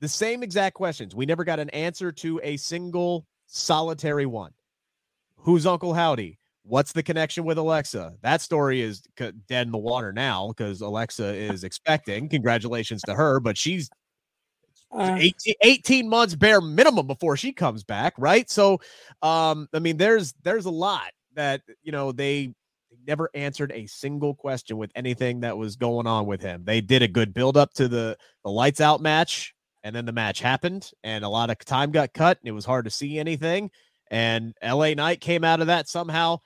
The 0.00 0.08
same 0.08 0.42
exact 0.42 0.74
questions. 0.74 1.14
We 1.14 1.26
never 1.26 1.44
got 1.44 1.58
an 1.58 1.70
answer 1.70 2.12
to 2.12 2.40
a 2.42 2.56
single 2.56 3.26
solitary 3.46 4.26
one. 4.26 4.52
Who's 5.36 5.66
Uncle 5.66 5.94
Howdy? 5.94 6.38
What's 6.62 6.92
the 6.92 7.02
connection 7.02 7.44
with 7.44 7.58
Alexa? 7.58 8.14
That 8.22 8.40
story 8.40 8.82
is 8.82 9.00
dead 9.16 9.66
in 9.66 9.72
the 9.72 9.78
water 9.78 10.12
now 10.12 10.48
because 10.48 10.80
Alexa 10.80 11.24
is 11.34 11.64
expecting. 11.64 12.28
Congratulations 12.28 13.02
to 13.02 13.14
her, 13.14 13.40
but 13.40 13.56
she's 13.56 13.90
uh, 14.92 15.16
18, 15.18 15.54
18, 15.62 16.08
months 16.08 16.34
bare 16.34 16.60
minimum 16.60 17.06
before 17.06 17.36
she 17.36 17.52
comes 17.52 17.84
back, 17.84 18.12
right? 18.18 18.50
So, 18.50 18.80
um, 19.22 19.68
I 19.72 19.78
mean, 19.78 19.96
there's 19.96 20.34
there's 20.42 20.64
a 20.64 20.70
lot 20.70 21.12
that 21.34 21.62
you 21.82 21.92
know 21.92 22.10
they 22.12 22.54
never 23.06 23.30
answered 23.34 23.72
a 23.72 23.86
single 23.86 24.34
question 24.34 24.76
with 24.76 24.90
anything 24.94 25.40
that 25.40 25.56
was 25.56 25.76
going 25.76 26.06
on 26.06 26.26
with 26.26 26.40
him. 26.40 26.64
They 26.64 26.80
did 26.80 27.02
a 27.02 27.08
good 27.08 27.32
build 27.32 27.56
up 27.56 27.72
to 27.74 27.88
the 27.88 28.16
the 28.44 28.50
lights 28.50 28.80
out 28.80 29.00
match, 29.00 29.54
and 29.84 29.94
then 29.94 30.06
the 30.06 30.12
match 30.12 30.40
happened, 30.40 30.90
and 31.04 31.24
a 31.24 31.28
lot 31.28 31.50
of 31.50 31.58
time 31.60 31.92
got 31.92 32.12
cut, 32.12 32.38
and 32.40 32.48
it 32.48 32.52
was 32.52 32.64
hard 32.64 32.84
to 32.84 32.90
see 32.90 33.18
anything. 33.18 33.70
And 34.10 34.54
LA 34.62 34.94
Knight 34.94 35.20
came 35.20 35.44
out 35.44 35.60
of 35.60 35.68
that 35.68 35.88
somehow. 35.88 36.38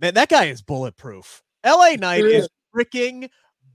Man, 0.00 0.14
that 0.14 0.28
guy 0.28 0.46
is 0.46 0.62
bulletproof. 0.62 1.42
LA 1.64 1.94
Knight 1.98 2.24
is 2.24 2.48
freaking 2.74 3.28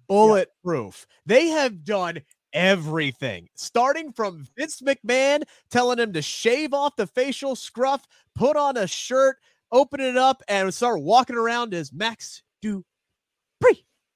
bulletproof. 0.07 1.07
Yeah. 1.09 1.15
They 1.25 1.47
have 1.47 1.83
done 1.83 2.21
everything, 2.53 3.47
starting 3.55 4.11
from 4.11 4.45
Vince 4.57 4.81
McMahon 4.81 5.43
telling 5.69 5.99
him 5.99 6.13
to 6.13 6.21
shave 6.21 6.73
off 6.73 6.95
the 6.95 7.07
facial 7.07 7.55
scruff, 7.55 8.05
put 8.35 8.55
on 8.55 8.77
a 8.77 8.87
shirt, 8.87 9.37
open 9.71 9.99
it 9.99 10.17
up, 10.17 10.43
and 10.47 10.73
start 10.73 11.01
walking 11.01 11.35
around 11.35 11.73
as 11.73 11.93
Max 11.93 12.43
Dupri. 12.63 12.83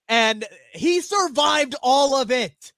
And 0.08 0.46
he 0.74 1.02
survived 1.02 1.76
all 1.82 2.16
of 2.16 2.30
it 2.30 2.74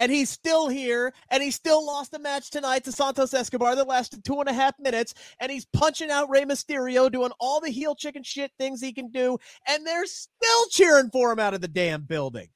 and 0.00 0.10
he's 0.10 0.30
still 0.30 0.68
here, 0.68 1.12
and 1.30 1.42
he 1.42 1.50
still 1.50 1.84
lost 1.84 2.14
a 2.14 2.18
match 2.18 2.50
tonight 2.50 2.84
to 2.84 2.92
Santos 2.92 3.34
Escobar 3.34 3.76
that 3.76 3.86
lasted 3.86 4.24
two 4.24 4.40
and 4.40 4.48
a 4.48 4.52
half 4.52 4.78
minutes, 4.78 5.14
and 5.40 5.50
he's 5.50 5.66
punching 5.66 6.10
out 6.10 6.28
Rey 6.28 6.44
Mysterio, 6.44 7.10
doing 7.10 7.30
all 7.38 7.60
the 7.60 7.70
heel 7.70 7.94
chicken 7.94 8.22
shit 8.22 8.50
things 8.58 8.80
he 8.80 8.92
can 8.92 9.10
do, 9.10 9.38
and 9.68 9.86
they're 9.86 10.06
still 10.06 10.66
cheering 10.70 11.10
for 11.10 11.32
him 11.32 11.38
out 11.38 11.54
of 11.54 11.60
the 11.60 11.68
damn 11.68 12.02
building. 12.02 12.48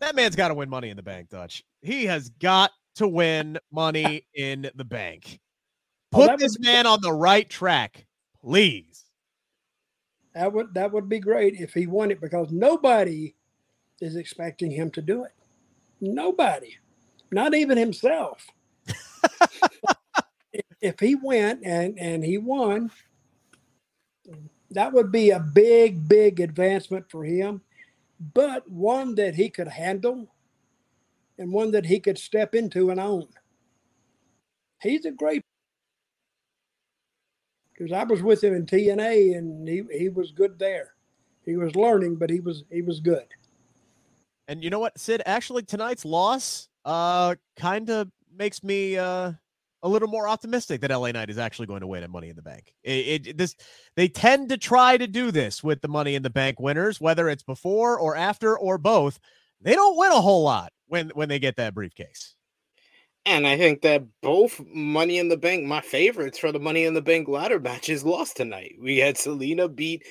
That 0.00 0.16
man's 0.16 0.36
got 0.36 0.48
to 0.48 0.54
win 0.54 0.70
money 0.70 0.90
in 0.90 0.96
the 0.96 1.02
bank, 1.02 1.28
Dutch. 1.28 1.62
He 1.82 2.06
has 2.06 2.30
got 2.30 2.72
to 2.96 3.06
win 3.06 3.58
money 3.70 4.26
in 4.34 4.70
the 4.74 4.84
bank. 4.84 5.38
Put 6.10 6.30
oh, 6.30 6.36
this 6.36 6.58
man 6.58 6.86
on 6.86 7.00
the 7.02 7.12
right 7.12 7.48
track, 7.48 8.06
please. 8.40 9.04
That 10.34 10.52
would 10.52 10.74
that 10.74 10.92
would 10.92 11.08
be 11.08 11.18
great 11.18 11.54
if 11.54 11.74
he 11.74 11.86
won 11.86 12.10
it 12.10 12.20
because 12.20 12.50
nobody 12.50 13.34
is 14.00 14.16
expecting 14.16 14.70
him 14.70 14.90
to 14.92 15.02
do 15.02 15.24
it. 15.24 15.32
Nobody, 16.00 16.76
not 17.30 17.54
even 17.54 17.76
himself. 17.76 18.46
if 20.80 20.98
he 20.98 21.14
went 21.14 21.60
and 21.64 21.98
and 21.98 22.24
he 22.24 22.38
won, 22.38 22.90
that 24.70 24.92
would 24.92 25.12
be 25.12 25.30
a 25.30 25.40
big, 25.40 26.08
big 26.08 26.40
advancement 26.40 27.10
for 27.10 27.24
him, 27.24 27.60
but 28.34 28.68
one 28.70 29.14
that 29.16 29.34
he 29.34 29.50
could 29.50 29.68
handle 29.68 30.32
and 31.38 31.52
one 31.52 31.70
that 31.72 31.86
he 31.86 32.00
could 32.00 32.18
step 32.18 32.54
into 32.54 32.90
and 32.90 33.00
own. 33.00 33.26
He's 34.82 35.04
a 35.04 35.10
great 35.10 35.42
because 37.72 37.92
I 37.92 38.04
was 38.04 38.22
with 38.22 38.44
him 38.44 38.54
in 38.54 38.66
TNA 38.66 39.38
and 39.38 39.66
he, 39.66 39.82
he 39.90 40.08
was 40.10 40.32
good 40.32 40.58
there. 40.58 40.94
He 41.46 41.56
was 41.56 41.74
learning, 41.74 42.16
but 42.16 42.30
he 42.30 42.40
was 42.40 42.64
he 42.70 42.82
was 42.82 43.00
good. 43.00 43.26
And 44.50 44.64
you 44.64 44.68
know 44.68 44.80
what, 44.80 44.98
Sid? 44.98 45.22
Actually, 45.26 45.62
tonight's 45.62 46.04
loss 46.04 46.68
uh 46.84 47.36
kind 47.56 47.88
of 47.90 48.10
makes 48.34 48.64
me 48.64 48.98
uh 48.98 49.32
a 49.82 49.88
little 49.88 50.08
more 50.08 50.26
optimistic 50.26 50.80
that 50.80 50.90
LA 50.90 51.12
Knight 51.12 51.30
is 51.30 51.38
actually 51.38 51.66
going 51.66 51.82
to 51.82 51.86
win 51.86 52.02
at 52.02 52.10
Money 52.10 52.30
in 52.30 52.36
the 52.36 52.42
Bank. 52.42 52.74
It, 52.82 53.28
it, 53.28 53.38
this 53.38 53.54
they 53.94 54.08
tend 54.08 54.48
to 54.48 54.58
try 54.58 54.96
to 54.96 55.06
do 55.06 55.30
this 55.30 55.62
with 55.62 55.80
the 55.80 55.88
Money 55.88 56.16
in 56.16 56.22
the 56.24 56.30
Bank 56.30 56.58
winners, 56.58 57.00
whether 57.00 57.28
it's 57.28 57.44
before 57.44 57.98
or 57.98 58.16
after 58.16 58.58
or 58.58 58.76
both. 58.76 59.20
They 59.60 59.74
don't 59.74 59.96
win 59.96 60.10
a 60.10 60.20
whole 60.20 60.42
lot 60.42 60.72
when 60.88 61.10
when 61.10 61.28
they 61.28 61.38
get 61.38 61.56
that 61.56 61.74
briefcase. 61.74 62.34
And 63.30 63.46
I 63.46 63.56
think 63.56 63.82
that 63.82 64.02
both 64.22 64.60
Money 64.74 65.18
in 65.18 65.28
the 65.28 65.36
Bank, 65.36 65.64
my 65.64 65.80
favorites 65.80 66.36
for 66.36 66.50
the 66.50 66.58
Money 66.58 66.82
in 66.82 66.94
the 66.94 67.00
Bank 67.00 67.28
ladder 67.28 67.60
matches, 67.60 68.02
lost 68.02 68.36
tonight. 68.36 68.74
We 68.82 68.98
had 68.98 69.14
Zelina 69.14 69.72
beat 69.72 70.02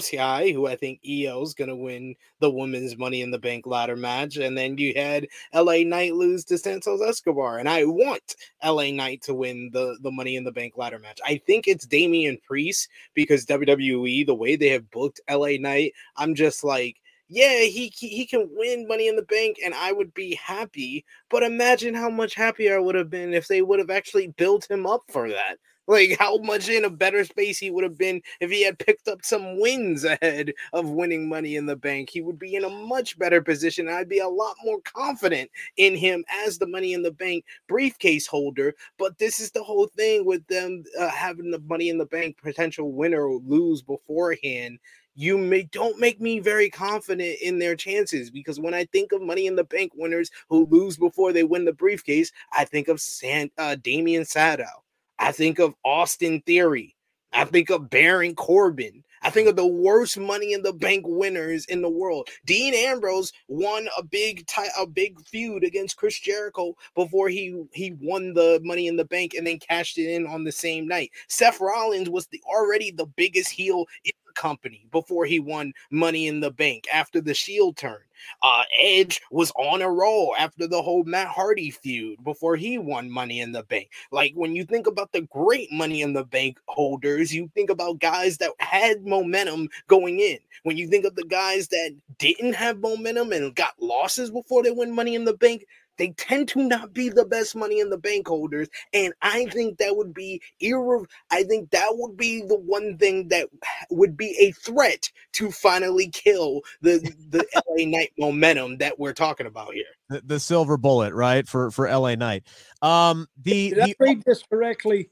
Sky, 0.00 0.52
who 0.52 0.68
I 0.68 0.76
think 0.76 1.00
Iyo's 1.02 1.54
going 1.54 1.70
to 1.70 1.74
win 1.74 2.14
the 2.38 2.52
women's 2.52 2.96
Money 2.96 3.22
in 3.22 3.32
the 3.32 3.38
Bank 3.38 3.66
ladder 3.66 3.96
match. 3.96 4.36
And 4.36 4.56
then 4.56 4.78
you 4.78 4.92
had 4.94 5.26
LA 5.52 5.78
Knight 5.78 6.14
lose 6.14 6.44
to 6.44 6.56
Santos 6.56 7.02
Escobar. 7.02 7.58
And 7.58 7.68
I 7.68 7.84
want 7.84 8.36
LA 8.64 8.92
Knight 8.92 9.22
to 9.22 9.34
win 9.34 9.70
the, 9.72 9.98
the 10.00 10.12
Money 10.12 10.36
in 10.36 10.44
the 10.44 10.52
Bank 10.52 10.74
ladder 10.76 11.00
match. 11.00 11.18
I 11.26 11.42
think 11.48 11.66
it's 11.66 11.84
Damian 11.84 12.38
Priest 12.46 12.88
because 13.12 13.44
WWE, 13.44 14.24
the 14.24 14.36
way 14.36 14.54
they 14.54 14.68
have 14.68 14.88
booked 14.92 15.20
LA 15.28 15.56
Knight, 15.58 15.94
I'm 16.16 16.36
just 16.36 16.62
like, 16.62 17.00
yeah, 17.28 17.60
he, 17.60 17.92
he 17.94 18.26
can 18.26 18.48
win 18.52 18.88
Money 18.88 19.08
in 19.08 19.16
the 19.16 19.22
Bank, 19.22 19.58
and 19.62 19.74
I 19.74 19.92
would 19.92 20.14
be 20.14 20.34
happy. 20.34 21.04
But 21.28 21.42
imagine 21.42 21.94
how 21.94 22.08
much 22.08 22.34
happier 22.34 22.76
I 22.76 22.80
would 22.80 22.94
have 22.94 23.10
been 23.10 23.34
if 23.34 23.48
they 23.48 23.62
would 23.62 23.78
have 23.78 23.90
actually 23.90 24.28
built 24.28 24.70
him 24.70 24.86
up 24.86 25.02
for 25.10 25.28
that. 25.28 25.58
Like 25.86 26.18
how 26.18 26.36
much 26.36 26.68
in 26.68 26.84
a 26.84 26.90
better 26.90 27.24
space 27.24 27.58
he 27.58 27.70
would 27.70 27.82
have 27.82 27.96
been 27.96 28.20
if 28.40 28.50
he 28.50 28.62
had 28.62 28.78
picked 28.78 29.08
up 29.08 29.24
some 29.24 29.58
wins 29.58 30.04
ahead 30.04 30.52
of 30.74 30.90
winning 30.90 31.30
Money 31.30 31.56
in 31.56 31.64
the 31.64 31.76
Bank. 31.76 32.10
He 32.10 32.20
would 32.20 32.38
be 32.38 32.56
in 32.56 32.64
a 32.64 32.68
much 32.68 33.18
better 33.18 33.40
position. 33.40 33.88
I'd 33.88 34.08
be 34.08 34.18
a 34.18 34.28
lot 34.28 34.56
more 34.62 34.80
confident 34.82 35.50
in 35.78 35.96
him 35.96 36.26
as 36.44 36.58
the 36.58 36.66
Money 36.66 36.92
in 36.92 37.02
the 37.02 37.10
Bank 37.10 37.44
briefcase 37.68 38.26
holder. 38.26 38.74
But 38.98 39.16
this 39.18 39.40
is 39.40 39.50
the 39.50 39.62
whole 39.62 39.86
thing 39.96 40.26
with 40.26 40.46
them 40.46 40.84
uh, 40.98 41.08
having 41.08 41.50
the 41.50 41.60
Money 41.60 41.88
in 41.88 41.96
the 41.96 42.04
Bank 42.06 42.36
potential 42.42 42.92
winner 42.92 43.26
lose 43.26 43.80
beforehand 43.80 44.78
you 45.18 45.36
may 45.36 45.64
don't 45.64 45.98
make 45.98 46.20
me 46.20 46.38
very 46.38 46.70
confident 46.70 47.38
in 47.42 47.58
their 47.58 47.74
chances 47.74 48.30
because 48.30 48.60
when 48.60 48.72
I 48.72 48.84
think 48.84 49.10
of 49.10 49.20
Money 49.20 49.48
in 49.48 49.56
the 49.56 49.64
Bank 49.64 49.90
winners 49.96 50.30
who 50.48 50.68
lose 50.70 50.96
before 50.96 51.32
they 51.32 51.42
win 51.42 51.64
the 51.64 51.72
briefcase, 51.72 52.30
I 52.52 52.64
think 52.64 52.86
of 52.86 53.00
San, 53.00 53.50
uh, 53.58 53.74
Damien 53.82 54.24
Sandow. 54.24 54.84
I 55.18 55.32
think 55.32 55.58
of 55.58 55.74
Austin 55.84 56.40
Theory. 56.42 56.94
I 57.32 57.44
think 57.44 57.68
of 57.68 57.90
Baron 57.90 58.36
Corbin. 58.36 59.02
I 59.22 59.30
think 59.30 59.48
of 59.48 59.56
the 59.56 59.66
worst 59.66 60.16
Money 60.16 60.52
in 60.52 60.62
the 60.62 60.72
Bank 60.72 61.04
winners 61.08 61.64
in 61.64 61.82
the 61.82 61.90
world. 61.90 62.28
Dean 62.46 62.72
Ambrose 62.72 63.32
won 63.48 63.88
a 63.98 64.04
big 64.04 64.48
a 64.78 64.86
big 64.86 65.20
feud 65.26 65.64
against 65.64 65.96
Chris 65.96 66.18
Jericho 66.20 66.76
before 66.94 67.28
he 67.28 67.60
he 67.72 67.96
won 68.00 68.34
the 68.34 68.60
Money 68.62 68.86
in 68.86 68.96
the 68.96 69.04
Bank 69.04 69.34
and 69.34 69.44
then 69.44 69.58
cashed 69.58 69.98
it 69.98 70.08
in 70.08 70.28
on 70.28 70.44
the 70.44 70.52
same 70.52 70.86
night. 70.86 71.10
Seth 71.26 71.60
Rollins 71.60 72.08
was 72.08 72.28
the 72.28 72.40
already 72.46 72.92
the 72.92 73.06
biggest 73.16 73.50
heel 73.50 73.86
in 74.04 74.12
company 74.38 74.86
before 74.92 75.26
he 75.26 75.40
won 75.40 75.74
Money 75.90 76.28
in 76.28 76.40
the 76.40 76.50
Bank 76.50 76.86
after 76.92 77.20
the 77.20 77.34
Shield 77.34 77.76
turn. 77.76 77.98
Uh, 78.42 78.62
Edge 78.80 79.20
was 79.30 79.52
on 79.56 79.82
a 79.82 79.90
roll 79.90 80.34
after 80.38 80.66
the 80.66 80.80
whole 80.80 81.04
Matt 81.04 81.28
Hardy 81.28 81.70
feud 81.70 82.22
before 82.24 82.56
he 82.56 82.78
won 82.78 83.10
Money 83.10 83.40
in 83.40 83.52
the 83.52 83.64
Bank. 83.64 83.90
Like 84.10 84.32
when 84.34 84.54
you 84.54 84.64
think 84.64 84.86
about 84.86 85.12
the 85.12 85.22
great 85.22 85.70
Money 85.72 86.02
in 86.02 86.12
the 86.12 86.24
Bank 86.24 86.58
holders, 86.66 87.34
you 87.34 87.50
think 87.54 87.70
about 87.70 88.00
guys 88.00 88.38
that 88.38 88.52
had 88.60 89.04
momentum 89.04 89.68
going 89.88 90.20
in. 90.20 90.38
When 90.62 90.76
you 90.76 90.88
think 90.88 91.04
of 91.04 91.14
the 91.14 91.24
guys 91.24 91.68
that 91.68 91.94
didn't 92.18 92.54
have 92.54 92.78
momentum 92.78 93.32
and 93.32 93.54
got 93.54 93.74
losses 93.80 94.30
before 94.30 94.62
they 94.62 94.70
win 94.70 94.94
Money 94.94 95.14
in 95.14 95.24
the 95.24 95.34
Bank, 95.34 95.64
they 95.98 96.10
tend 96.10 96.48
to 96.48 96.62
not 96.62 96.94
be 96.94 97.08
the 97.08 97.24
best 97.24 97.54
money 97.54 97.80
in 97.80 97.90
the 97.90 97.98
bank 97.98 98.26
holders. 98.28 98.68
And 98.92 99.12
I 99.20 99.46
think 99.46 99.78
that 99.78 99.96
would 99.96 100.14
be 100.14 100.40
irre- 100.62 101.06
I 101.30 101.42
think 101.44 101.70
that 101.70 101.90
would 101.92 102.16
be 102.16 102.42
the 102.42 102.58
one 102.58 102.96
thing 102.96 103.28
that 103.28 103.48
would 103.90 104.16
be 104.16 104.36
a 104.40 104.52
threat 104.52 105.10
to 105.32 105.50
finally 105.50 106.08
kill 106.08 106.62
the 106.80 106.98
the 107.28 107.44
LA 107.68 107.86
Knight 107.86 108.12
momentum 108.18 108.78
that 108.78 108.98
we're 108.98 109.12
talking 109.12 109.46
about 109.46 109.74
here. 109.74 109.84
The, 110.08 110.22
the, 110.24 110.40
silver 110.40 110.76
bullet, 110.76 111.12
right? 111.12 111.46
For 111.46 111.70
for 111.70 111.88
LA 111.88 112.14
Knight. 112.14 112.44
Um 112.80 113.26
the 113.42 113.70
Did 113.70 113.80
I 113.80 113.94
read 113.98 114.22
this 114.24 114.42
correctly? 114.42 115.10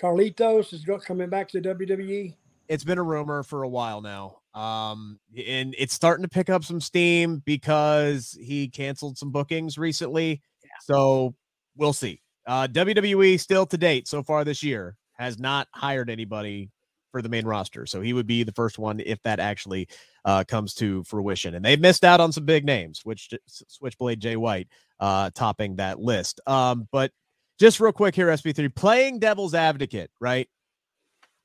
Carlitos 0.00 0.72
is 0.72 0.86
coming 1.04 1.28
back 1.28 1.48
to 1.50 1.60
WWE. 1.60 2.34
It's 2.68 2.84
been 2.84 2.98
a 2.98 3.02
rumor 3.02 3.42
for 3.42 3.64
a 3.64 3.68
while 3.68 4.00
now. 4.00 4.39
Um, 4.54 5.18
and 5.46 5.74
it's 5.78 5.94
starting 5.94 6.22
to 6.22 6.28
pick 6.28 6.50
up 6.50 6.64
some 6.64 6.80
steam 6.80 7.42
because 7.44 8.36
he 8.40 8.68
canceled 8.68 9.16
some 9.16 9.30
bookings 9.30 9.78
recently. 9.78 10.42
Yeah. 10.62 10.70
So 10.82 11.34
we'll 11.76 11.92
see. 11.92 12.20
Uh, 12.46 12.66
WWE 12.66 13.38
still 13.38 13.66
to 13.66 13.78
date 13.78 14.08
so 14.08 14.22
far 14.22 14.44
this 14.44 14.62
year 14.62 14.96
has 15.18 15.38
not 15.38 15.68
hired 15.72 16.10
anybody 16.10 16.70
for 17.12 17.22
the 17.22 17.28
main 17.28 17.44
roster. 17.44 17.86
So 17.86 18.00
he 18.00 18.12
would 18.12 18.26
be 18.26 18.42
the 18.42 18.52
first 18.52 18.78
one 18.78 19.00
if 19.00 19.22
that 19.22 19.40
actually 19.40 19.88
uh, 20.24 20.44
comes 20.44 20.74
to 20.74 21.04
fruition. 21.04 21.54
And 21.54 21.64
they've 21.64 21.80
missed 21.80 22.04
out 22.04 22.20
on 22.20 22.32
some 22.32 22.44
big 22.44 22.64
names, 22.64 23.00
which 23.04 23.30
Switchblade 23.46 24.20
Jay 24.20 24.36
White 24.36 24.68
uh, 24.98 25.30
topping 25.34 25.76
that 25.76 26.00
list. 26.00 26.40
Um, 26.46 26.88
but 26.92 27.10
just 27.58 27.80
real 27.80 27.92
quick 27.92 28.14
here, 28.14 28.28
SP3, 28.28 28.74
playing 28.74 29.18
devil's 29.18 29.54
advocate, 29.54 30.10
right? 30.20 30.48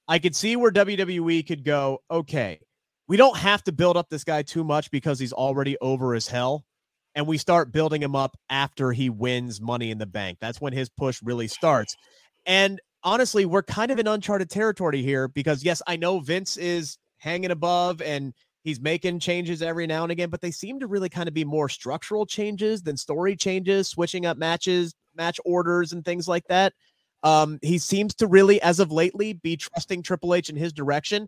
I 0.08 0.20
could 0.20 0.36
see 0.36 0.56
where 0.56 0.72
WWE 0.72 1.46
could 1.48 1.64
go, 1.64 2.00
okay, 2.10 2.60
we 3.08 3.18
don't 3.18 3.38
have 3.38 3.64
to 3.64 3.72
build 3.72 3.98
up 3.98 4.10
this 4.10 4.24
guy 4.24 4.42
too 4.42 4.64
much 4.64 4.90
because 4.92 5.20
he's 5.20 5.34
already 5.34 5.78
over 5.82 6.16
as 6.16 6.28
hell. 6.28 6.66
And 7.14 7.28
we 7.28 7.38
start 7.38 7.72
building 7.72 8.04
him 8.04 8.16
up 8.16 8.36
after 8.50 8.92
he 8.92 9.10
wins 9.10 9.62
money 9.62 9.90
in 9.90 9.98
the 9.98 10.06
bank. 10.06 10.38
That's 10.42 10.60
when 10.60 10.74
his 10.74 10.90
push 10.90 11.22
really 11.24 11.48
starts. 11.48 11.96
And 12.46 12.82
honestly, 13.04 13.46
we're 13.46 13.64
kind 13.64 13.90
of 13.90 14.00
in 14.00 14.08
uncharted 14.08 14.50
territory 14.50 15.02
here 15.02 15.30
because, 15.30 15.64
yes, 15.64 15.82
I 15.88 15.96
know 15.96 16.20
Vince 16.20 16.58
is 16.58 16.98
hanging 17.20 17.52
above 17.52 18.02
and 18.02 18.34
he's 18.64 18.82
making 18.82 19.20
changes 19.20 19.62
every 19.62 19.88
now 19.88 20.04
and 20.04 20.12
again, 20.12 20.30
but 20.30 20.42
they 20.42 20.52
seem 20.52 20.80
to 20.82 20.88
really 20.88 21.08
kind 21.08 21.30
of 21.30 21.34
be 21.34 21.46
more 21.46 21.70
structural 21.70 22.26
changes 22.26 22.82
than 22.82 22.98
story 22.98 23.36
changes, 23.38 23.88
switching 23.88 24.26
up 24.26 24.38
matches, 24.38 24.94
match 25.16 25.40
orders, 25.46 25.94
and 25.94 26.04
things 26.04 26.28
like 26.28 26.46
that. 26.50 26.74
Um, 27.24 27.60
he 27.62 27.78
seems 27.78 28.14
to 28.16 28.28
really, 28.28 28.62
as 28.62 28.80
of 28.80 28.92
lately, 28.92 29.34
be 29.34 29.56
trusting 29.56 30.04
Triple 30.04 30.36
H 30.36 30.50
in 30.50 30.56
his 30.56 30.74
direction. 30.74 31.28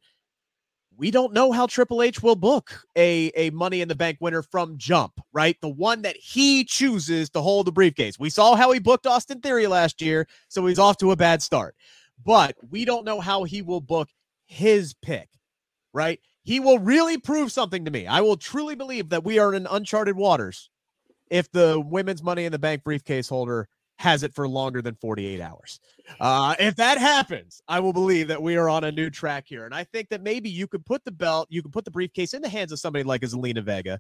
We 0.97 1.11
don't 1.11 1.31
know 1.31 1.51
how 1.51 1.67
Triple 1.67 2.01
H 2.01 2.23
will 2.23 2.35
book 2.35 2.83
a, 2.95 3.31
a 3.35 3.51
Money 3.51 3.81
in 3.81 3.87
the 3.87 3.95
Bank 3.95 4.17
winner 4.19 4.41
from 4.41 4.77
jump, 4.77 5.21
right? 5.31 5.55
The 5.61 5.69
one 5.69 6.01
that 6.01 6.17
he 6.17 6.63
chooses 6.63 7.29
to 7.31 7.41
hold 7.41 7.67
the 7.67 7.71
briefcase. 7.71 8.17
We 8.17 8.31
saw 8.31 8.55
how 8.55 8.71
he 8.71 8.79
booked 8.79 9.05
Austin 9.05 9.39
Theory 9.39 9.67
last 9.67 10.01
year, 10.01 10.27
so 10.47 10.65
he's 10.65 10.79
off 10.79 10.97
to 10.97 11.11
a 11.11 11.15
bad 11.15 11.43
start. 11.43 11.75
But 12.25 12.55
we 12.67 12.83
don't 12.83 13.05
know 13.05 13.19
how 13.19 13.43
he 13.43 13.61
will 13.61 13.79
book 13.79 14.09
his 14.47 14.95
pick, 14.95 15.29
right? 15.93 16.19
He 16.41 16.59
will 16.59 16.79
really 16.79 17.19
prove 17.19 17.51
something 17.51 17.85
to 17.85 17.91
me. 17.91 18.07
I 18.07 18.21
will 18.21 18.37
truly 18.37 18.73
believe 18.73 19.09
that 19.09 19.23
we 19.23 19.37
are 19.37 19.53
in 19.53 19.67
uncharted 19.69 20.15
waters 20.15 20.71
if 21.29 21.51
the 21.51 21.79
women's 21.79 22.23
Money 22.23 22.45
in 22.45 22.51
the 22.51 22.57
Bank 22.57 22.83
briefcase 22.83 23.29
holder 23.29 23.69
has 23.99 24.23
it 24.23 24.33
for 24.33 24.47
longer 24.47 24.81
than 24.81 24.95
48 24.95 25.41
hours. 25.41 25.79
Uh, 26.19 26.55
if 26.59 26.75
that 26.75 26.97
happens, 26.97 27.61
I 27.67 27.79
will 27.79 27.93
believe 27.93 28.27
that 28.27 28.41
we 28.41 28.55
are 28.55 28.69
on 28.69 28.83
a 28.83 28.91
new 28.91 29.09
track 29.09 29.45
here. 29.47 29.65
And 29.65 29.73
I 29.73 29.83
think 29.83 30.09
that 30.09 30.21
maybe 30.21 30.49
you 30.49 30.67
could 30.67 30.85
put 30.85 31.03
the 31.03 31.11
belt, 31.11 31.47
you 31.49 31.61
could 31.61 31.73
put 31.73 31.85
the 31.85 31.91
briefcase 31.91 32.33
in 32.33 32.41
the 32.41 32.49
hands 32.49 32.71
of 32.71 32.79
somebody 32.79 33.03
like 33.03 33.21
Zelina 33.21 33.63
Vega 33.63 33.99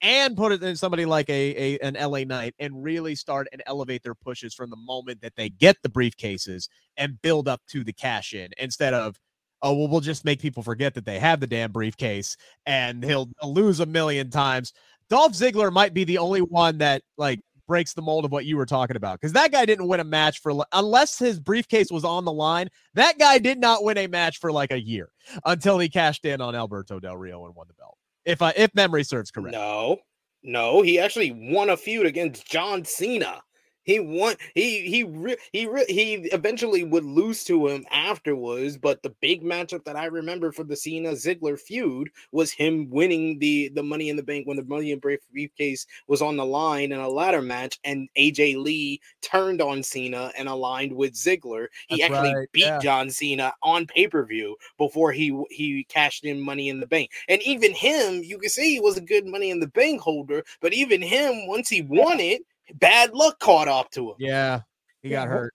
and 0.00 0.36
put 0.36 0.52
it 0.52 0.62
in 0.62 0.76
somebody 0.76 1.04
like 1.04 1.28
a, 1.28 1.76
a 1.76 1.78
an 1.80 1.94
LA 1.94 2.20
Knight 2.20 2.54
and 2.58 2.82
really 2.82 3.14
start 3.14 3.48
and 3.52 3.62
elevate 3.66 4.02
their 4.02 4.14
pushes 4.14 4.54
from 4.54 4.70
the 4.70 4.76
moment 4.76 5.20
that 5.22 5.34
they 5.36 5.48
get 5.48 5.76
the 5.82 5.88
briefcases 5.88 6.68
and 6.96 7.20
build 7.22 7.48
up 7.48 7.60
to 7.68 7.82
the 7.82 7.92
cash 7.92 8.32
in 8.32 8.50
instead 8.58 8.94
of 8.94 9.18
oh 9.62 9.74
well 9.74 9.88
we'll 9.88 10.00
just 10.00 10.24
make 10.24 10.40
people 10.40 10.62
forget 10.62 10.94
that 10.94 11.04
they 11.04 11.18
have 11.18 11.40
the 11.40 11.46
damn 11.46 11.72
briefcase 11.72 12.36
and 12.66 13.04
he'll 13.04 13.28
lose 13.42 13.80
a 13.80 13.86
million 13.86 14.30
times. 14.30 14.72
Dolph 15.10 15.32
Ziggler 15.32 15.72
might 15.72 15.94
be 15.94 16.04
the 16.04 16.18
only 16.18 16.42
one 16.42 16.78
that 16.78 17.02
like 17.16 17.40
breaks 17.68 17.94
the 17.94 18.02
mold 18.02 18.24
of 18.24 18.32
what 18.32 18.46
you 18.46 18.56
were 18.56 18.66
talking 18.66 18.96
about 18.96 19.20
because 19.20 19.32
that 19.34 19.52
guy 19.52 19.64
didn't 19.64 19.86
win 19.86 20.00
a 20.00 20.04
match 20.04 20.40
for 20.40 20.64
unless 20.72 21.18
his 21.18 21.38
briefcase 21.38 21.92
was 21.92 22.04
on 22.04 22.24
the 22.24 22.32
line. 22.32 22.68
That 22.94 23.18
guy 23.20 23.38
did 23.38 23.60
not 23.60 23.84
win 23.84 23.98
a 23.98 24.08
match 24.08 24.38
for 24.38 24.50
like 24.50 24.72
a 24.72 24.80
year 24.80 25.10
until 25.44 25.78
he 25.78 25.88
cashed 25.88 26.24
in 26.24 26.40
on 26.40 26.56
Alberto 26.56 26.98
Del 26.98 27.16
Rio 27.16 27.46
and 27.46 27.54
won 27.54 27.68
the 27.68 27.74
belt. 27.74 27.96
If 28.24 28.42
I 28.42 28.50
if 28.56 28.74
memory 28.74 29.04
serves 29.04 29.30
correct. 29.30 29.52
No, 29.52 29.98
no, 30.42 30.82
he 30.82 30.98
actually 30.98 31.30
won 31.52 31.70
a 31.70 31.76
feud 31.76 32.06
against 32.06 32.50
John 32.50 32.84
Cena. 32.84 33.42
He 33.88 34.00
won. 34.00 34.36
He 34.54 34.82
he 34.82 35.02
re, 35.02 35.34
he 35.50 35.66
re, 35.66 35.86
he 35.88 36.14
eventually 36.34 36.84
would 36.84 37.06
lose 37.06 37.42
to 37.44 37.68
him 37.68 37.86
afterwards. 37.90 38.76
But 38.76 39.02
the 39.02 39.14
big 39.22 39.42
matchup 39.42 39.84
that 39.84 39.96
I 39.96 40.04
remember 40.04 40.52
for 40.52 40.62
the 40.62 40.76
Cena 40.76 41.12
Ziggler 41.12 41.58
feud 41.58 42.10
was 42.30 42.52
him 42.52 42.90
winning 42.90 43.38
the 43.38 43.70
the 43.70 43.82
Money 43.82 44.10
in 44.10 44.16
the 44.16 44.22
Bank 44.22 44.46
when 44.46 44.58
the 44.58 44.64
Money 44.64 44.92
in 44.92 44.98
Brave 44.98 45.20
briefcase 45.32 45.86
was 46.06 46.20
on 46.20 46.36
the 46.36 46.44
line 46.44 46.92
in 46.92 46.98
a 46.98 47.08
ladder 47.08 47.40
match, 47.40 47.80
and 47.82 48.10
AJ 48.18 48.62
Lee 48.62 49.00
turned 49.22 49.62
on 49.62 49.82
Cena 49.82 50.32
and 50.36 50.50
aligned 50.50 50.92
with 50.92 51.14
Ziggler. 51.14 51.68
He 51.88 52.02
That's 52.02 52.12
actually 52.12 52.34
right, 52.34 52.52
beat 52.52 52.66
yeah. 52.66 52.80
John 52.80 53.08
Cena 53.08 53.54
on 53.62 53.86
pay 53.86 54.06
per 54.06 54.22
view 54.26 54.56
before 54.76 55.12
he 55.12 55.42
he 55.48 55.84
cashed 55.84 56.26
in 56.26 56.42
Money 56.42 56.68
in 56.68 56.80
the 56.80 56.86
Bank. 56.86 57.10
And 57.26 57.40
even 57.40 57.72
him, 57.72 58.22
you 58.22 58.36
can 58.36 58.50
say 58.50 58.68
he 58.68 58.80
was 58.80 58.98
a 58.98 59.00
good 59.00 59.24
Money 59.24 59.48
in 59.48 59.60
the 59.60 59.66
Bank 59.66 60.02
holder, 60.02 60.44
but 60.60 60.74
even 60.74 61.00
him, 61.00 61.46
once 61.46 61.70
he 61.70 61.80
won 61.80 62.20
it 62.20 62.42
bad 62.74 63.14
luck 63.14 63.38
caught 63.38 63.68
up 63.68 63.90
to 63.92 64.10
him. 64.10 64.16
Yeah, 64.18 64.60
he 65.02 65.10
got 65.10 65.28
hurt. 65.28 65.54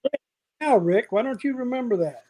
Now, 0.62 0.78
Rick, 0.78 1.12
why 1.12 1.22
don't 1.22 1.44
you 1.44 1.56
remember 1.58 1.98
that? 1.98 2.24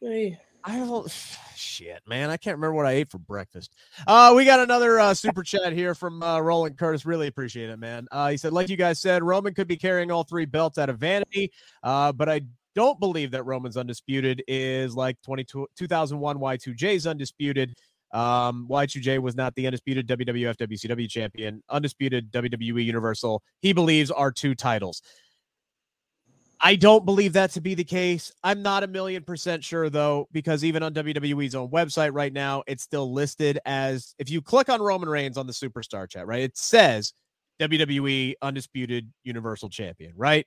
Hey. 0.00 0.38
I 0.62 0.76
don't 0.76 1.10
shit, 1.56 2.02
man. 2.06 2.28
I 2.28 2.36
can't 2.36 2.56
remember 2.56 2.74
what 2.74 2.86
I 2.86 2.92
ate 2.92 3.10
for 3.10 3.18
breakfast. 3.18 3.74
Uh, 4.06 4.34
we 4.36 4.44
got 4.44 4.60
another 4.60 5.00
uh, 5.00 5.14
super 5.14 5.42
chat 5.42 5.72
here 5.72 5.94
from 5.94 6.22
uh, 6.22 6.40
Roland 6.40 6.76
Curtis. 6.76 7.06
Really 7.06 7.28
appreciate 7.28 7.70
it, 7.70 7.78
man. 7.78 8.06
Uh, 8.12 8.28
he 8.28 8.36
said, 8.36 8.52
like 8.52 8.68
you 8.68 8.76
guys 8.76 9.00
said, 9.00 9.22
Roman 9.22 9.54
could 9.54 9.68
be 9.68 9.76
carrying 9.76 10.10
all 10.10 10.22
three 10.24 10.44
belts 10.44 10.76
out 10.76 10.90
of 10.90 10.98
vanity, 10.98 11.50
uh, 11.82 12.12
but 12.12 12.28
I 12.28 12.42
don't 12.74 13.00
believe 13.00 13.30
that 13.32 13.44
Roman's 13.44 13.76
undisputed 13.76 14.42
is 14.46 14.94
like 14.94 15.20
22, 15.22 15.66
2001 15.76 16.38
Y2J's 16.38 17.06
undisputed. 17.06 17.74
Um, 18.12 18.66
Y2J 18.68 19.20
was 19.20 19.36
not 19.36 19.54
the 19.54 19.66
undisputed 19.66 20.08
WWF 20.08 20.56
WCW 20.56 21.08
champion, 21.08 21.62
undisputed 21.68 22.30
WWE 22.32 22.84
Universal. 22.84 23.42
He 23.60 23.72
believes 23.72 24.10
are 24.10 24.32
two 24.32 24.54
titles. 24.54 25.02
I 26.62 26.76
don't 26.76 27.06
believe 27.06 27.32
that 27.34 27.52
to 27.52 27.60
be 27.60 27.74
the 27.74 27.84
case. 27.84 28.32
I'm 28.44 28.62
not 28.62 28.82
a 28.82 28.86
million 28.86 29.22
percent 29.22 29.64
sure 29.64 29.88
though, 29.88 30.28
because 30.30 30.62
even 30.62 30.82
on 30.82 30.92
WWE's 30.92 31.54
own 31.54 31.70
website 31.70 32.10
right 32.12 32.32
now, 32.32 32.62
it's 32.66 32.82
still 32.82 33.12
listed 33.12 33.58
as 33.64 34.14
if 34.18 34.28
you 34.28 34.42
click 34.42 34.68
on 34.68 34.82
Roman 34.82 35.08
Reigns 35.08 35.38
on 35.38 35.46
the 35.46 35.52
superstar 35.54 36.08
chat, 36.08 36.26
right? 36.26 36.42
It 36.42 36.58
says 36.58 37.14
WWE 37.60 38.34
Undisputed 38.42 39.10
Universal 39.24 39.70
Champion, 39.70 40.12
right? 40.16 40.46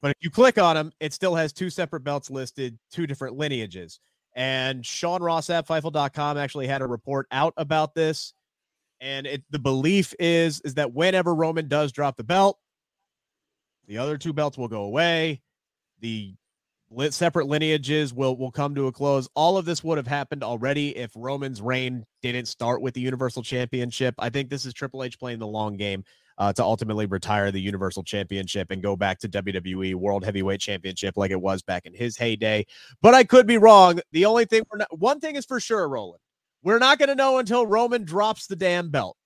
But 0.00 0.12
if 0.12 0.16
you 0.20 0.30
click 0.30 0.58
on 0.58 0.76
him, 0.76 0.92
it 1.00 1.12
still 1.12 1.34
has 1.34 1.52
two 1.52 1.70
separate 1.70 2.04
belts 2.04 2.30
listed, 2.30 2.78
two 2.90 3.06
different 3.06 3.36
lineages. 3.36 4.00
And 4.34 4.84
Sean 4.84 5.22
Ross 5.22 5.48
at 5.50 5.66
Fightful.com 5.66 6.36
actually 6.36 6.66
had 6.66 6.82
a 6.82 6.86
report 6.86 7.26
out 7.30 7.54
about 7.56 7.94
this. 7.94 8.34
And 9.00 9.26
it, 9.26 9.44
the 9.50 9.58
belief 9.58 10.14
is 10.18 10.60
is 10.62 10.74
that 10.74 10.92
whenever 10.92 11.34
Roman 11.34 11.68
does 11.68 11.92
drop 11.92 12.16
the 12.16 12.24
belt, 12.24 12.58
the 13.86 13.98
other 13.98 14.16
two 14.16 14.32
belts 14.32 14.56
will 14.56 14.68
go 14.68 14.82
away. 14.82 15.42
The 16.00 16.34
separate 17.10 17.46
lineages 17.46 18.14
will 18.14 18.36
will 18.36 18.50
come 18.50 18.74
to 18.76 18.86
a 18.86 18.92
close. 18.92 19.28
All 19.34 19.58
of 19.58 19.64
this 19.64 19.84
would 19.84 19.98
have 19.98 20.06
happened 20.06 20.42
already 20.42 20.96
if 20.96 21.12
Roman's 21.14 21.60
reign 21.60 22.04
didn't 22.22 22.46
start 22.46 22.80
with 22.80 22.94
the 22.94 23.00
Universal 23.00 23.42
Championship. 23.42 24.14
I 24.18 24.30
think 24.30 24.48
this 24.48 24.64
is 24.64 24.72
Triple 24.72 25.02
H 25.02 25.18
playing 25.18 25.38
the 25.38 25.46
long 25.46 25.76
game 25.76 26.04
uh, 26.38 26.52
to 26.52 26.62
ultimately 26.62 27.06
retire 27.06 27.50
the 27.50 27.60
Universal 27.60 28.02
Championship 28.04 28.70
and 28.70 28.82
go 28.82 28.96
back 28.96 29.18
to 29.20 29.28
WWE 29.28 29.94
World 29.94 30.24
Heavyweight 30.24 30.60
Championship 30.60 31.16
like 31.16 31.30
it 31.30 31.40
was 31.40 31.62
back 31.62 31.86
in 31.86 31.94
his 31.94 32.16
heyday. 32.16 32.66
But 33.02 33.14
I 33.14 33.24
could 33.24 33.46
be 33.46 33.58
wrong. 33.58 34.00
The 34.12 34.24
only 34.24 34.44
thing 34.44 34.62
we're 34.70 34.78
not, 34.78 34.98
one 34.98 35.20
thing 35.20 35.36
is 35.36 35.44
for 35.44 35.60
sure, 35.60 35.88
Roland. 35.88 36.20
We're 36.62 36.78
not 36.78 36.98
going 36.98 37.10
to 37.10 37.14
know 37.14 37.38
until 37.38 37.66
Roman 37.66 38.04
drops 38.04 38.46
the 38.46 38.56
damn 38.56 38.90
belt. 38.90 39.16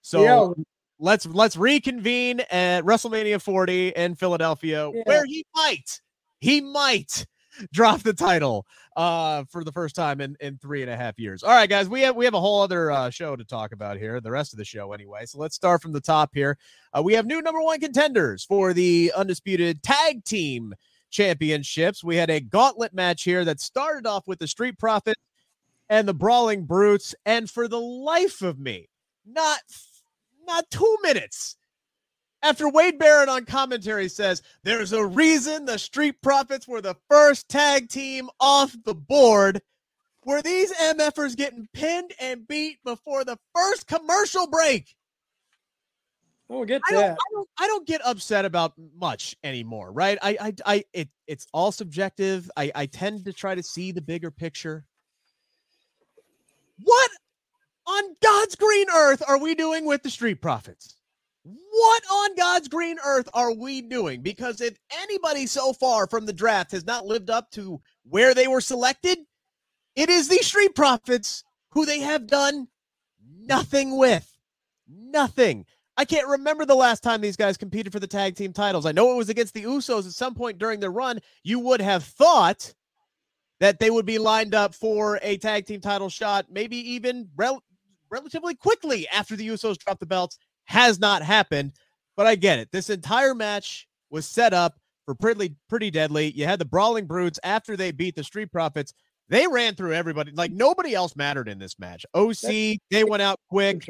So 0.00 0.22
yeah. 0.22 0.62
let's 0.98 1.26
let's 1.26 1.56
reconvene 1.56 2.40
at 2.50 2.84
WrestleMania 2.84 3.40
40 3.40 3.88
in 3.88 4.14
Philadelphia, 4.14 4.90
yeah. 4.92 5.02
where 5.04 5.24
he 5.26 5.44
might, 5.54 6.00
he 6.40 6.60
might 6.60 7.26
drop 7.72 8.02
the 8.02 8.12
title 8.12 8.64
uh 8.96 9.44
for 9.50 9.62
the 9.62 9.72
first 9.72 9.94
time 9.94 10.20
in 10.20 10.36
in 10.40 10.58
three 10.58 10.82
and 10.82 10.90
a 10.90 10.96
half 10.96 11.18
years. 11.18 11.42
All 11.42 11.50
right 11.50 11.68
guys 11.68 11.88
we 11.88 12.00
have 12.02 12.16
we 12.16 12.24
have 12.24 12.34
a 12.34 12.40
whole 12.40 12.62
other 12.62 12.90
uh 12.90 13.10
show 13.10 13.36
to 13.36 13.44
talk 13.44 13.72
about 13.72 13.98
here 13.98 14.20
the 14.20 14.30
rest 14.30 14.52
of 14.52 14.58
the 14.58 14.64
show 14.64 14.92
anyway 14.92 15.26
so 15.26 15.38
let's 15.38 15.54
start 15.54 15.82
from 15.82 15.92
the 15.92 16.00
top 16.00 16.30
here. 16.34 16.58
Uh, 16.92 17.02
we 17.02 17.12
have 17.14 17.26
new 17.26 17.42
number 17.42 17.60
one 17.60 17.78
contenders 17.78 18.44
for 18.44 18.72
the 18.72 19.12
undisputed 19.16 19.82
tag 19.82 20.24
team 20.24 20.74
championships. 21.10 22.02
We 22.02 22.16
had 22.16 22.30
a 22.30 22.40
gauntlet 22.40 22.92
match 22.92 23.22
here 23.22 23.44
that 23.44 23.60
started 23.60 24.06
off 24.06 24.26
with 24.26 24.38
the 24.38 24.48
street 24.48 24.78
profit 24.78 25.16
and 25.88 26.08
the 26.08 26.14
brawling 26.14 26.64
brutes 26.64 27.14
and 27.24 27.48
for 27.48 27.68
the 27.68 27.80
life 27.80 28.42
of 28.42 28.58
me 28.58 28.88
not 29.26 29.60
not 30.46 30.70
two 30.70 30.96
minutes 31.02 31.56
after 32.42 32.68
Wade 32.68 32.98
Barrett 32.98 33.28
on 33.28 33.44
commentary 33.44 34.08
says 34.08 34.42
there's 34.62 34.92
a 34.92 35.04
reason 35.04 35.64
the 35.64 35.78
Street 35.78 36.20
Profits 36.22 36.68
were 36.68 36.80
the 36.80 36.96
first 37.10 37.48
tag 37.48 37.88
team 37.88 38.28
off 38.40 38.76
the 38.84 38.94
board. 38.94 39.60
Were 40.24 40.42
these 40.42 40.72
MFers 40.72 41.36
getting 41.36 41.68
pinned 41.72 42.12
and 42.20 42.46
beat 42.48 42.78
before 42.84 43.24
the 43.24 43.38
first 43.54 43.86
commercial 43.86 44.48
break? 44.48 44.94
Oh, 46.48 46.64
get 46.64 46.82
I 46.88 46.94
that. 46.94 47.00
Don't, 47.00 47.12
I, 47.12 47.32
don't, 47.32 47.48
I 47.58 47.66
don't 47.66 47.86
get 47.86 48.00
upset 48.04 48.44
about 48.44 48.72
much 48.96 49.34
anymore, 49.42 49.92
right? 49.92 50.18
I, 50.22 50.36
I, 50.40 50.52
I, 50.64 50.84
it, 50.92 51.08
it's 51.26 51.46
all 51.52 51.72
subjective. 51.72 52.50
I, 52.56 52.70
I 52.74 52.86
tend 52.86 53.24
to 53.24 53.32
try 53.32 53.54
to 53.54 53.62
see 53.62 53.90
the 53.92 54.02
bigger 54.02 54.30
picture. 54.30 54.84
What 56.82 57.10
on 57.86 58.02
God's 58.22 58.54
green 58.54 58.86
earth 58.94 59.22
are 59.26 59.38
we 59.38 59.54
doing 59.54 59.86
with 59.86 60.02
the 60.02 60.10
Street 60.10 60.40
Profits? 60.42 60.95
What 61.46 62.02
on 62.10 62.36
God's 62.36 62.68
green 62.68 62.98
earth 63.04 63.28
are 63.32 63.52
we 63.52 63.80
doing? 63.82 64.20
Because 64.22 64.60
if 64.60 64.76
anybody 65.02 65.46
so 65.46 65.72
far 65.72 66.06
from 66.06 66.26
the 66.26 66.32
draft 66.32 66.72
has 66.72 66.84
not 66.84 67.06
lived 67.06 67.30
up 67.30 67.50
to 67.52 67.80
where 68.04 68.34
they 68.34 68.48
were 68.48 68.60
selected, 68.60 69.18
it 69.94 70.08
is 70.08 70.28
the 70.28 70.38
Street 70.38 70.74
Profits 70.74 71.44
who 71.70 71.86
they 71.86 72.00
have 72.00 72.26
done 72.26 72.68
nothing 73.38 73.96
with. 73.96 74.36
Nothing. 74.88 75.64
I 75.96 76.04
can't 76.04 76.26
remember 76.28 76.66
the 76.66 76.74
last 76.74 77.02
time 77.02 77.20
these 77.20 77.36
guys 77.36 77.56
competed 77.56 77.92
for 77.92 78.00
the 78.00 78.06
tag 78.06 78.34
team 78.34 78.52
titles. 78.52 78.84
I 78.84 78.92
know 78.92 79.12
it 79.12 79.16
was 79.16 79.28
against 79.28 79.54
the 79.54 79.64
Usos 79.64 80.06
at 80.06 80.12
some 80.12 80.34
point 80.34 80.58
during 80.58 80.80
their 80.80 80.90
run. 80.90 81.20
You 81.42 81.60
would 81.60 81.80
have 81.80 82.04
thought 82.04 82.74
that 83.60 83.78
they 83.78 83.90
would 83.90 84.04
be 84.04 84.18
lined 84.18 84.54
up 84.54 84.74
for 84.74 85.18
a 85.22 85.38
tag 85.38 85.64
team 85.64 85.80
title 85.80 86.10
shot, 86.10 86.46
maybe 86.50 86.76
even 86.92 87.28
rel- 87.36 87.62
relatively 88.10 88.54
quickly 88.54 89.08
after 89.08 89.36
the 89.36 89.48
Usos 89.48 89.78
dropped 89.78 90.00
the 90.00 90.06
belts. 90.06 90.38
Has 90.66 90.98
not 90.98 91.22
happened, 91.22 91.72
but 92.16 92.26
I 92.26 92.34
get 92.34 92.58
it. 92.58 92.70
This 92.72 92.90
entire 92.90 93.34
match 93.34 93.86
was 94.10 94.26
set 94.26 94.52
up 94.52 94.74
for 95.04 95.14
pretty 95.14 95.54
pretty 95.68 95.90
deadly. 95.90 96.32
You 96.32 96.44
had 96.44 96.58
the 96.58 96.64
brawling 96.64 97.06
brutes 97.06 97.38
after 97.44 97.76
they 97.76 97.92
beat 97.92 98.16
the 98.16 98.24
Street 98.24 98.50
Profits. 98.52 98.92
They 99.28 99.46
ran 99.46 99.74
through 99.74 99.94
everybody. 99.94 100.32
Like 100.32 100.52
nobody 100.52 100.94
else 100.94 101.16
mattered 101.16 101.48
in 101.48 101.58
this 101.58 101.78
match. 101.78 102.04
OC, 102.14 102.78
they 102.90 103.04
went 103.04 103.22
out 103.22 103.40
quick. 103.48 103.88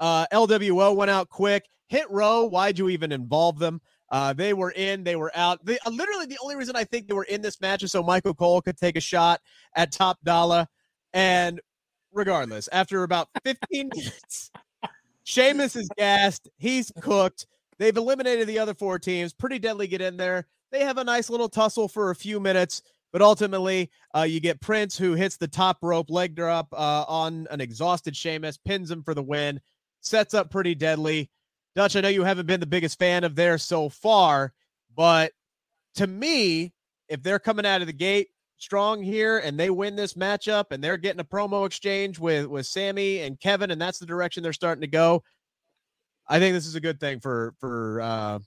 Uh, 0.00 0.26
LWO 0.32 0.94
went 0.96 1.10
out 1.10 1.28
quick. 1.28 1.64
Hit 1.88 2.10
row. 2.10 2.44
Why'd 2.44 2.78
you 2.78 2.88
even 2.88 3.12
involve 3.12 3.58
them? 3.58 3.80
Uh, 4.10 4.34
they 4.34 4.52
were 4.52 4.72
in, 4.72 5.02
they 5.04 5.16
were 5.16 5.32
out. 5.34 5.64
They, 5.64 5.78
uh, 5.86 5.90
literally, 5.90 6.26
the 6.26 6.38
only 6.42 6.54
reason 6.54 6.76
I 6.76 6.84
think 6.84 7.08
they 7.08 7.14
were 7.14 7.24
in 7.24 7.40
this 7.40 7.60
match 7.62 7.82
is 7.82 7.92
so 7.92 8.02
Michael 8.02 8.34
Cole 8.34 8.60
could 8.60 8.76
take 8.76 8.96
a 8.96 9.00
shot 9.00 9.40
at 9.74 9.90
Top 9.90 10.18
Dollar. 10.22 10.66
And 11.14 11.60
regardless, 12.12 12.68
after 12.72 13.04
about 13.04 13.28
15 13.42 13.90
minutes, 13.94 14.50
Sheamus 15.24 15.76
is 15.76 15.88
gassed. 15.96 16.48
He's 16.58 16.92
cooked. 17.00 17.46
They've 17.78 17.96
eliminated 17.96 18.48
the 18.48 18.58
other 18.58 18.74
four 18.74 18.98
teams. 18.98 19.32
Pretty 19.32 19.58
deadly 19.58 19.86
get 19.86 20.00
in 20.00 20.16
there. 20.16 20.46
They 20.70 20.84
have 20.84 20.98
a 20.98 21.04
nice 21.04 21.30
little 21.30 21.48
tussle 21.48 21.88
for 21.88 22.10
a 22.10 22.16
few 22.16 22.40
minutes, 22.40 22.82
but 23.12 23.22
ultimately, 23.22 23.90
uh, 24.16 24.22
you 24.22 24.40
get 24.40 24.60
Prince 24.60 24.96
who 24.96 25.14
hits 25.14 25.36
the 25.36 25.48
top 25.48 25.78
rope, 25.82 26.10
leg 26.10 26.34
drop 26.34 26.68
uh, 26.72 27.04
on 27.06 27.46
an 27.50 27.60
exhausted 27.60 28.16
Sheamus, 28.16 28.56
pins 28.56 28.90
him 28.90 29.02
for 29.02 29.14
the 29.14 29.22
win 29.22 29.60
sets 30.02 30.34
up 30.34 30.50
pretty 30.50 30.74
deadly. 30.74 31.30
Dutch, 31.74 31.96
I 31.96 32.02
know 32.02 32.08
you 32.08 32.24
haven't 32.24 32.46
been 32.46 32.60
the 32.60 32.66
biggest 32.66 32.98
fan 32.98 33.24
of 33.24 33.34
theirs 33.34 33.62
so 33.62 33.88
far, 33.88 34.52
but 34.94 35.32
to 35.94 36.06
me, 36.06 36.74
if 37.08 37.22
they're 37.22 37.38
coming 37.38 37.64
out 37.64 37.80
of 37.80 37.86
the 37.86 37.92
gate 37.92 38.28
strong 38.62 39.02
here 39.02 39.38
and 39.38 39.58
they 39.58 39.70
win 39.70 39.96
this 39.96 40.14
matchup 40.14 40.66
and 40.70 40.82
they're 40.82 40.96
getting 40.96 41.20
a 41.20 41.24
promo 41.24 41.66
exchange 41.66 42.18
with 42.18 42.46
with 42.46 42.66
Sami 42.66 43.20
and 43.20 43.38
Kevin 43.38 43.70
and 43.70 43.80
that's 43.80 43.98
the 43.98 44.06
direction 44.06 44.42
they're 44.42 44.52
starting 44.52 44.82
to 44.82 44.86
go, 44.86 45.22
I 46.28 46.38
think 46.38 46.54
this 46.54 46.66
is 46.66 46.74
a 46.74 46.80
good 46.80 47.00
thing 47.00 47.20
for 47.20 47.54
for 47.58 48.00
uh 48.00 48.38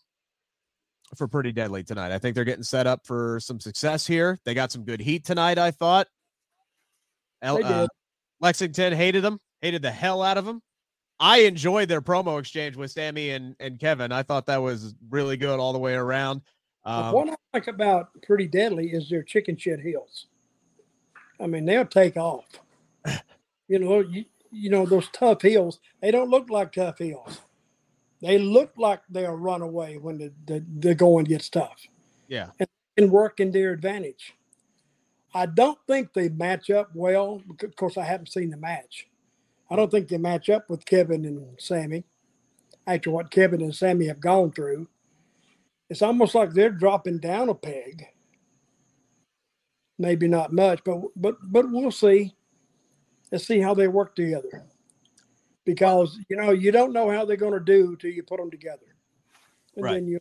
for 1.16 1.28
pretty 1.28 1.52
deadly 1.52 1.84
tonight. 1.84 2.12
I 2.12 2.20
think 2.20 2.36
they're 2.36 2.44
getting 2.44 2.64
set 2.64 2.88
up 2.88 3.06
for 3.06 3.40
some 3.40 3.60
success 3.60 4.08
here. 4.08 4.40
They 4.46 4.54
got 4.54 4.72
some 4.72 4.84
good 4.84 5.00
heat 5.00 5.26
tonight, 5.26 5.58
I 5.58 5.72
thought. 5.72 6.08
uh, 7.68 7.88
Lexington 8.42 8.94
hated 8.94 9.24
them, 9.24 9.40
hated 9.62 9.82
the 9.82 9.92
hell 9.92 10.24
out 10.24 10.38
of 10.38 10.46
them. 10.46 10.62
I 11.20 11.40
enjoyed 11.40 11.88
their 11.88 12.02
promo 12.02 12.40
exchange 12.40 12.76
with 12.76 12.92
Sami 12.92 13.30
and, 13.30 13.56
and 13.60 13.80
Kevin. 13.80 14.12
I 14.12 14.24
thought 14.24 14.48
that 14.48 14.62
was 14.62 14.96
really 15.10 15.38
good 15.38 15.60
all 15.60 15.72
the 15.72 15.80
way 15.80 15.94
around. 15.94 16.42
Um, 16.86 17.14
what 17.14 17.30
I 17.30 17.36
like 17.54 17.68
about 17.68 18.10
Pretty 18.22 18.48
Deadly 18.48 18.90
is 18.90 19.10
their 19.10 19.24
chicken 19.24 19.58
shit 19.58 19.80
heels. 19.80 20.28
I 21.40 21.48
mean, 21.48 21.66
they'll 21.66 21.86
take 21.86 22.16
off. 22.16 22.46
you 23.68 23.80
know, 23.80 24.02
you, 24.02 24.26
you 24.52 24.70
know 24.70 24.86
those 24.86 25.10
tough 25.10 25.42
heels. 25.42 25.80
They 26.02 26.12
don't 26.12 26.30
look 26.30 26.50
like 26.50 26.74
tough 26.74 27.00
heels. 27.00 27.42
They 28.22 28.38
look 28.38 28.72
like 28.78 29.02
they'll 29.10 29.34
run 29.34 29.62
away 29.62 29.98
when 29.98 30.18
the, 30.18 30.32
the, 30.46 30.66
the 30.80 30.96
going 30.96 31.26
gets 31.26 31.50
tough. 31.50 31.88
Yeah, 32.28 32.50
and, 32.60 32.70
and 32.98 33.12
work 33.12 33.40
in 33.40 33.52
their 33.52 33.72
advantage. 33.72 34.34
I 35.34 35.48
don't 35.48 35.78
think 35.86 36.14
they 36.14 36.30
match 36.30 36.70
up 36.70 36.92
well. 36.94 37.42
Of 37.62 37.76
course, 37.76 37.98
I 37.98 38.06
haven't 38.06 38.32
seen 38.32 38.52
the 38.52 38.58
match. 38.58 39.08
I 39.70 39.76
don't 39.76 39.92
think 39.92 40.08
they 40.08 40.18
match 40.18 40.50
up 40.50 40.70
with 40.70 40.86
Kevin 40.86 41.26
and 41.26 41.60
Sami 41.60 42.06
after 42.88 43.12
what 43.12 43.32
Kevin 43.32 43.62
and 43.62 43.76
Sami 43.76 44.08
have 44.08 44.20
gone 44.20 44.52
through. 44.52 44.88
It's 45.90 46.02
almost 46.02 46.36
like 46.36 46.52
they're 46.52 46.70
dropping 46.70 47.20
down 47.20 47.50
a 47.50 47.56
peg. 47.56 48.06
Maybe 49.98 50.28
not 50.28 50.52
much, 50.52 50.84
but 50.84 51.02
but 51.16 51.38
but 51.44 51.72
we'll 51.72 51.92
see. 51.92 52.36
Let's 53.32 53.48
see 53.48 53.60
how 53.60 53.74
they 53.74 53.88
work 53.88 54.16
together. 54.16 54.66
Because 55.64 56.20
you 56.30 56.36
know 56.36 56.52
you 56.52 56.72
don't 56.72 56.94
know 56.94 57.10
how 57.10 57.26
they're 57.26 57.38
going 57.38 57.54
to 57.54 57.60
do 57.60 57.96
till 57.96 58.12
you 58.12 58.24
put 58.24 58.40
them 58.40 58.52
together, 58.52 58.96
and 59.76 59.86
right. 59.86 59.94
then 59.94 60.08
you 60.08 60.20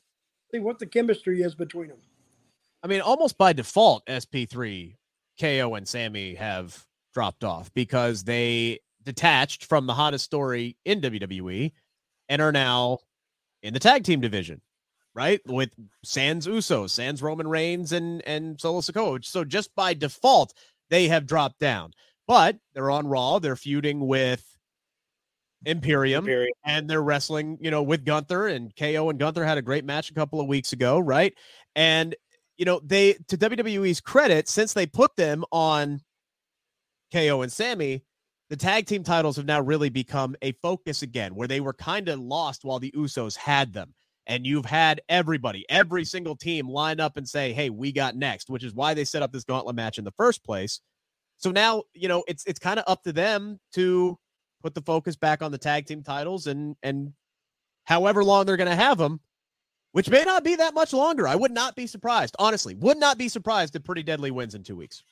see 0.52 0.60
what 0.60 0.78
the 0.78 0.86
chemistry 0.86 1.42
is 1.42 1.54
between 1.54 1.88
them. 1.88 1.98
I 2.82 2.86
mean, 2.86 3.00
almost 3.00 3.38
by 3.38 3.52
default, 3.52 4.06
SP3, 4.06 4.94
KO, 5.40 5.74
and 5.74 5.88
Sami 5.88 6.34
have 6.34 6.84
dropped 7.14 7.42
off 7.42 7.72
because 7.72 8.24
they 8.24 8.80
detached 9.04 9.64
from 9.64 9.86
the 9.86 9.94
hottest 9.94 10.24
story 10.24 10.76
in 10.84 11.00
WWE 11.00 11.72
and 12.28 12.42
are 12.42 12.52
now 12.52 12.98
in 13.62 13.72
the 13.72 13.80
tag 13.80 14.04
team 14.04 14.20
division, 14.20 14.60
right? 15.14 15.40
With 15.46 15.70
Sans 16.04 16.46
Usos, 16.46 16.90
Sans 16.90 17.22
Roman 17.22 17.48
Reigns, 17.48 17.92
and 17.92 18.22
and 18.26 18.60
Solo 18.60 18.80
Sikoa. 18.80 19.24
So 19.24 19.44
just 19.44 19.74
by 19.74 19.94
default, 19.94 20.54
they 20.90 21.08
have 21.08 21.26
dropped 21.26 21.60
down. 21.60 21.92
But 22.26 22.56
they're 22.74 22.90
on 22.90 23.06
Raw. 23.06 23.38
They're 23.38 23.56
feuding 23.56 24.06
with 24.06 24.44
Imperium, 25.66 26.24
Imperium, 26.24 26.52
and 26.64 26.88
they're 26.88 27.02
wrestling, 27.02 27.58
you 27.60 27.70
know, 27.70 27.82
with 27.82 28.04
Gunther 28.04 28.48
and 28.48 28.74
KO 28.76 29.10
and 29.10 29.18
Gunther 29.18 29.44
had 29.44 29.58
a 29.58 29.62
great 29.62 29.84
match 29.84 30.10
a 30.10 30.14
couple 30.14 30.40
of 30.40 30.46
weeks 30.46 30.72
ago, 30.72 30.98
right? 30.98 31.34
And 31.74 32.14
you 32.56 32.64
know, 32.64 32.80
they 32.84 33.14
to 33.28 33.36
WWE's 33.36 34.00
credit, 34.00 34.48
since 34.48 34.72
they 34.72 34.86
put 34.86 35.16
them 35.16 35.44
on 35.50 36.00
KO 37.12 37.42
and 37.42 37.52
Sami, 37.52 38.04
the 38.50 38.56
tag 38.56 38.86
team 38.86 39.02
titles 39.02 39.36
have 39.36 39.46
now 39.46 39.60
really 39.60 39.88
become 39.88 40.36
a 40.42 40.52
focus 40.62 41.02
again, 41.02 41.34
where 41.34 41.48
they 41.48 41.60
were 41.60 41.72
kind 41.72 42.08
of 42.08 42.20
lost 42.20 42.64
while 42.64 42.78
the 42.78 42.92
Usos 42.92 43.36
had 43.36 43.72
them. 43.72 43.94
And 44.26 44.46
you've 44.46 44.64
had 44.66 45.02
everybody, 45.08 45.66
every 45.68 46.04
single 46.04 46.36
team 46.36 46.68
line 46.68 47.00
up 47.00 47.16
and 47.16 47.28
say, 47.28 47.52
"Hey, 47.52 47.70
we 47.70 47.92
got 47.92 48.16
next," 48.16 48.48
which 48.50 48.64
is 48.64 48.74
why 48.74 48.94
they 48.94 49.04
set 49.04 49.22
up 49.22 49.32
this 49.32 49.44
gauntlet 49.44 49.76
match 49.76 49.98
in 49.98 50.04
the 50.04 50.12
first 50.12 50.44
place. 50.44 50.80
So 51.38 51.50
now, 51.50 51.84
you 51.94 52.08
know, 52.08 52.24
it's 52.28 52.44
it's 52.46 52.58
kind 52.58 52.78
of 52.78 52.84
up 52.88 53.02
to 53.04 53.12
them 53.12 53.60
to 53.74 54.18
put 54.62 54.74
the 54.74 54.82
focus 54.82 55.16
back 55.16 55.42
on 55.42 55.52
the 55.52 55.58
tag 55.58 55.86
team 55.86 56.02
titles 56.02 56.46
and 56.46 56.76
and 56.82 57.12
however 57.84 58.24
long 58.24 58.46
they're 58.46 58.56
going 58.56 58.70
to 58.70 58.76
have 58.76 58.98
them, 58.98 59.20
which 59.92 60.10
may 60.10 60.24
not 60.24 60.44
be 60.44 60.56
that 60.56 60.74
much 60.74 60.92
longer. 60.92 61.28
I 61.28 61.36
would 61.36 61.52
not 61.52 61.76
be 61.76 61.86
surprised, 61.86 62.36
honestly. 62.38 62.74
Would 62.76 62.98
not 62.98 63.18
be 63.18 63.28
surprised 63.28 63.76
if 63.76 63.84
Pretty 63.84 64.02
Deadly 64.02 64.30
wins 64.30 64.54
in 64.54 64.62
two 64.64 64.76
weeks 64.76 65.02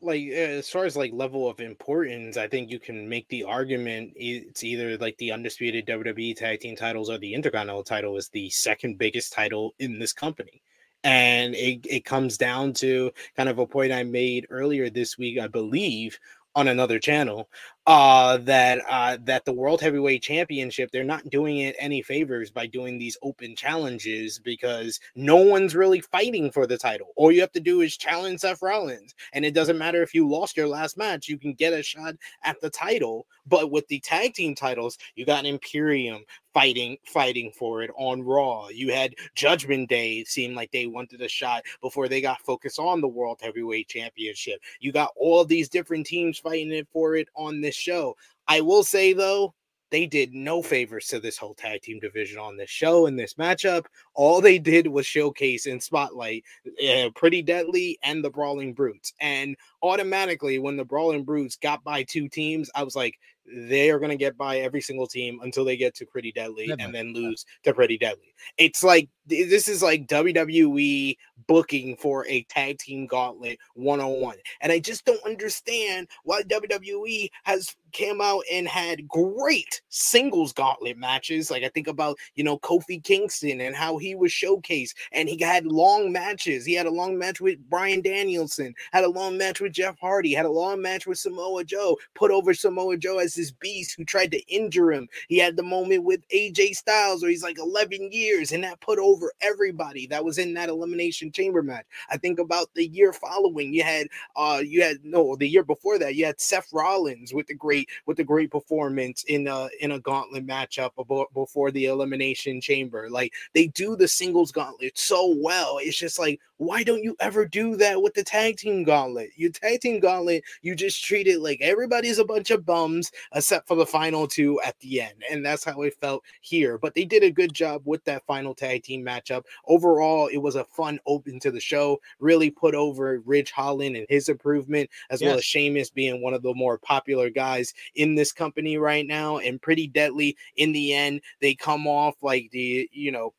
like 0.00 0.22
eh, 0.28 0.58
as 0.58 0.70
far 0.70 0.84
as 0.84 0.96
like 0.96 1.12
level 1.12 1.48
of 1.48 1.60
importance, 1.60 2.36
I 2.36 2.48
think 2.48 2.70
you 2.70 2.78
can 2.78 3.08
make 3.08 3.28
the 3.28 3.44
argument 3.44 4.12
it's 4.16 4.64
either 4.64 4.96
like 4.98 5.16
the 5.18 5.32
undisputed 5.32 5.86
WWE 5.86 6.36
tag 6.36 6.60
team 6.60 6.76
titles 6.76 7.10
or 7.10 7.18
the 7.18 7.34
Intercontinental 7.34 7.84
title 7.84 8.16
is 8.16 8.28
the 8.28 8.50
second 8.50 8.98
biggest 8.98 9.32
title 9.32 9.74
in 9.78 9.98
this 9.98 10.12
company. 10.12 10.62
And 11.04 11.54
it, 11.54 11.86
it 11.88 12.04
comes 12.04 12.36
down 12.36 12.72
to 12.74 13.12
kind 13.36 13.48
of 13.48 13.58
a 13.58 13.66
point 13.66 13.92
I 13.92 14.02
made 14.02 14.46
earlier 14.50 14.90
this 14.90 15.16
week, 15.16 15.38
I 15.38 15.46
believe, 15.46 16.18
on 16.56 16.68
another 16.68 16.98
channel 16.98 17.48
uh 17.86 18.36
that 18.38 18.80
uh 18.88 19.16
that 19.22 19.44
the 19.44 19.52
world 19.52 19.80
heavyweight 19.80 20.20
championship 20.20 20.90
they're 20.90 21.04
not 21.04 21.28
doing 21.30 21.58
it 21.58 21.76
any 21.78 22.02
favors 22.02 22.50
by 22.50 22.66
doing 22.66 22.98
these 22.98 23.16
open 23.22 23.54
challenges 23.54 24.40
because 24.40 24.98
no 25.14 25.36
one's 25.36 25.74
really 25.76 26.00
fighting 26.00 26.50
for 26.50 26.66
the 26.66 26.76
title. 26.76 27.08
All 27.14 27.30
you 27.30 27.40
have 27.40 27.52
to 27.52 27.60
do 27.60 27.82
is 27.82 27.96
challenge 27.96 28.40
Seth 28.40 28.60
Rollins 28.60 29.14
and 29.32 29.44
it 29.44 29.54
doesn't 29.54 29.78
matter 29.78 30.02
if 30.02 30.14
you 30.14 30.28
lost 30.28 30.56
your 30.56 30.66
last 30.66 30.98
match 30.98 31.28
you 31.28 31.38
can 31.38 31.54
get 31.54 31.72
a 31.72 31.82
shot 31.82 32.14
at 32.42 32.60
the 32.60 32.70
title. 32.70 33.26
But 33.46 33.70
with 33.70 33.86
the 33.86 34.00
tag 34.00 34.34
team 34.34 34.56
titles 34.56 34.98
you 35.14 35.24
got 35.24 35.46
Imperium 35.46 36.24
fighting 36.56 36.96
fighting 37.04 37.52
for 37.52 37.82
it 37.82 37.90
on 37.98 38.22
Raw. 38.22 38.68
You 38.68 38.90
had 38.90 39.14
Judgment 39.34 39.90
Day 39.90 40.24
seemed 40.24 40.56
like 40.56 40.72
they 40.72 40.86
wanted 40.86 41.20
a 41.20 41.28
shot 41.28 41.62
before 41.82 42.08
they 42.08 42.22
got 42.22 42.40
focused 42.40 42.78
on 42.78 43.02
the 43.02 43.06
world 43.08 43.38
heavyweight 43.42 43.88
championship. 43.88 44.60
You 44.80 44.90
got 44.90 45.12
all 45.16 45.44
these 45.44 45.68
different 45.68 46.06
teams 46.06 46.38
fighting 46.38 46.72
it 46.72 46.88
for 46.90 47.14
it 47.14 47.28
on 47.36 47.60
this 47.60 47.75
show. 47.76 48.16
I 48.48 48.60
will 48.60 48.84
say 48.84 49.12
though, 49.12 49.54
they 49.90 50.06
did 50.06 50.34
no 50.34 50.62
favors 50.62 51.06
to 51.06 51.20
this 51.20 51.38
whole 51.38 51.54
tag 51.54 51.82
team 51.82 52.00
division 52.00 52.38
on 52.38 52.56
this 52.56 52.70
show 52.70 53.06
and 53.06 53.18
this 53.18 53.34
matchup. 53.34 53.84
All 54.14 54.40
they 54.40 54.58
did 54.58 54.88
was 54.88 55.06
showcase 55.06 55.66
and 55.66 55.82
spotlight 55.82 56.42
uh, 56.88 57.10
Pretty 57.14 57.42
Deadly 57.42 57.98
and 58.02 58.24
the 58.24 58.30
Brawling 58.30 58.74
Brutes. 58.74 59.12
And 59.20 59.56
automatically, 59.82 60.58
when 60.58 60.76
the 60.76 60.84
Brawling 60.84 61.24
Brutes 61.24 61.56
got 61.56 61.84
by 61.84 62.02
two 62.02 62.28
teams, 62.28 62.68
I 62.74 62.82
was 62.82 62.96
like, 62.96 63.14
they 63.54 63.90
are 63.90 63.98
going 63.98 64.10
to 64.10 64.16
get 64.16 64.36
by 64.36 64.58
every 64.58 64.80
single 64.80 65.06
team 65.06 65.40
until 65.42 65.64
they 65.64 65.76
get 65.76 65.94
to 65.96 66.06
Pretty 66.06 66.32
Deadly 66.32 66.66
Never. 66.68 66.82
and 66.82 66.94
then 66.94 67.12
lose 67.12 67.44
to 67.64 67.72
Pretty 67.72 67.98
Deadly. 67.98 68.34
It's 68.58 68.82
like 68.82 69.08
this 69.26 69.68
is 69.68 69.82
like 69.82 70.06
WWE 70.06 71.16
booking 71.48 71.96
for 71.96 72.26
a 72.26 72.44
tag 72.44 72.78
team 72.78 73.06
gauntlet 73.06 73.58
101. 73.74 74.36
And 74.60 74.72
I 74.72 74.78
just 74.78 75.04
don't 75.04 75.24
understand 75.24 76.08
why 76.24 76.42
WWE 76.42 77.28
has 77.44 77.74
came 77.96 78.20
out 78.20 78.44
and 78.52 78.68
had 78.68 79.08
great 79.08 79.80
singles 79.88 80.52
gauntlet 80.52 80.98
matches. 80.98 81.50
Like 81.50 81.64
I 81.64 81.68
think 81.70 81.88
about, 81.88 82.18
you 82.34 82.44
know, 82.44 82.58
Kofi 82.58 83.02
Kingston 83.02 83.60
and 83.62 83.74
how 83.74 83.96
he 83.96 84.14
was 84.14 84.30
showcased 84.30 84.94
and 85.12 85.28
he 85.28 85.42
had 85.42 85.64
long 85.66 86.12
matches. 86.12 86.66
He 86.66 86.74
had 86.74 86.86
a 86.86 86.90
long 86.90 87.16
match 87.18 87.40
with 87.40 87.58
Bryan 87.70 88.02
Danielson, 88.02 88.74
had 88.92 89.04
a 89.04 89.08
long 89.08 89.38
match 89.38 89.60
with 89.60 89.72
Jeff 89.72 89.98
Hardy, 89.98 90.34
had 90.34 90.44
a 90.44 90.50
long 90.50 90.82
match 90.82 91.06
with 91.06 91.18
Samoa 91.18 91.64
Joe, 91.64 91.96
put 92.14 92.30
over 92.30 92.52
Samoa 92.52 92.98
Joe 92.98 93.18
as 93.18 93.34
this 93.34 93.50
beast 93.50 93.94
who 93.96 94.04
tried 94.04 94.30
to 94.32 94.46
injure 94.46 94.92
him. 94.92 95.08
He 95.28 95.38
had 95.38 95.56
the 95.56 95.62
moment 95.62 96.04
with 96.04 96.20
AJ 96.28 96.76
Styles 96.76 97.22
where 97.22 97.30
he's 97.30 97.42
like 97.42 97.58
11 97.58 98.12
years 98.12 98.52
and 98.52 98.62
that 98.64 98.80
put 98.80 98.98
over 98.98 99.32
everybody 99.40 100.06
that 100.08 100.24
was 100.24 100.36
in 100.36 100.52
that 100.54 100.68
elimination 100.68 101.32
chamber 101.32 101.62
match. 101.62 101.86
I 102.10 102.18
think 102.18 102.38
about 102.38 102.68
the 102.74 102.86
year 102.86 103.14
following, 103.14 103.72
you 103.72 103.82
had 103.82 104.08
uh 104.36 104.60
you 104.62 104.82
had 104.82 104.98
no 105.02 105.34
the 105.36 105.48
year 105.48 105.64
before 105.64 105.98
that, 105.98 106.14
you 106.14 106.26
had 106.26 106.40
Seth 106.40 106.68
Rollins 106.72 107.32
with 107.32 107.46
the 107.46 107.54
great 107.54 107.85
with 108.06 108.16
the 108.16 108.24
great 108.24 108.50
performance 108.50 109.24
in 109.24 109.46
a 109.48 109.68
in 109.80 109.92
a 109.92 110.00
gauntlet 110.00 110.46
matchup 110.46 110.90
before 111.34 111.70
the 111.70 111.86
elimination 111.86 112.60
chamber. 112.60 113.08
Like 113.10 113.32
they 113.54 113.68
do 113.68 113.96
the 113.96 114.08
singles 114.08 114.52
gauntlet 114.52 114.98
so 114.98 115.34
well. 115.38 115.78
It's 115.80 115.98
just 115.98 116.18
like 116.18 116.40
why 116.58 116.82
don't 116.82 117.02
you 117.02 117.16
ever 117.20 117.44
do 117.44 117.76
that 117.76 118.00
with 118.00 118.14
the 118.14 118.22
tag 118.22 118.56
team 118.56 118.82
gauntlet? 118.84 119.30
Your 119.36 119.50
tag 119.50 119.80
team 119.80 120.00
gauntlet, 120.00 120.42
you 120.62 120.74
just 120.74 121.04
treat 121.04 121.26
it 121.26 121.40
like 121.40 121.60
everybody's 121.60 122.18
a 122.18 122.24
bunch 122.24 122.50
of 122.50 122.64
bums, 122.64 123.12
except 123.34 123.68
for 123.68 123.76
the 123.76 123.84
final 123.84 124.26
two 124.26 124.60
at 124.64 124.78
the 124.80 125.02
end. 125.02 125.22
And 125.30 125.44
that's 125.44 125.64
how 125.64 125.82
it 125.82 125.96
felt 126.00 126.22
here. 126.40 126.78
But 126.78 126.94
they 126.94 127.04
did 127.04 127.22
a 127.22 127.30
good 127.30 127.52
job 127.52 127.82
with 127.84 128.02
that 128.04 128.24
final 128.26 128.54
tag 128.54 128.84
team 128.84 129.04
matchup. 129.04 129.44
Overall, 129.66 130.28
it 130.28 130.38
was 130.38 130.56
a 130.56 130.64
fun 130.64 130.98
open 131.06 131.38
to 131.40 131.50
the 131.50 131.60
show. 131.60 132.00
Really 132.20 132.50
put 132.50 132.74
over 132.74 133.20
Ridge 133.26 133.50
Holland 133.50 133.96
and 133.96 134.06
his 134.08 134.28
improvement, 134.28 134.88
as 135.10 135.20
yes. 135.20 135.28
well 135.28 135.38
as 135.38 135.44
Sheamus 135.44 135.90
being 135.90 136.22
one 136.22 136.34
of 136.34 136.42
the 136.42 136.54
more 136.54 136.78
popular 136.78 137.28
guys 137.28 137.74
in 137.94 138.14
this 138.14 138.32
company 138.32 138.76
right 138.78 139.06
now 139.06 139.38
and 139.38 139.60
pretty 139.60 139.86
deadly. 139.86 140.36
In 140.56 140.72
the 140.72 140.92
end, 140.92 141.20
they 141.40 141.54
come 141.54 141.86
off 141.86 142.14
like 142.22 142.50
the, 142.52 142.88
you 142.92 143.12
know, 143.12 143.32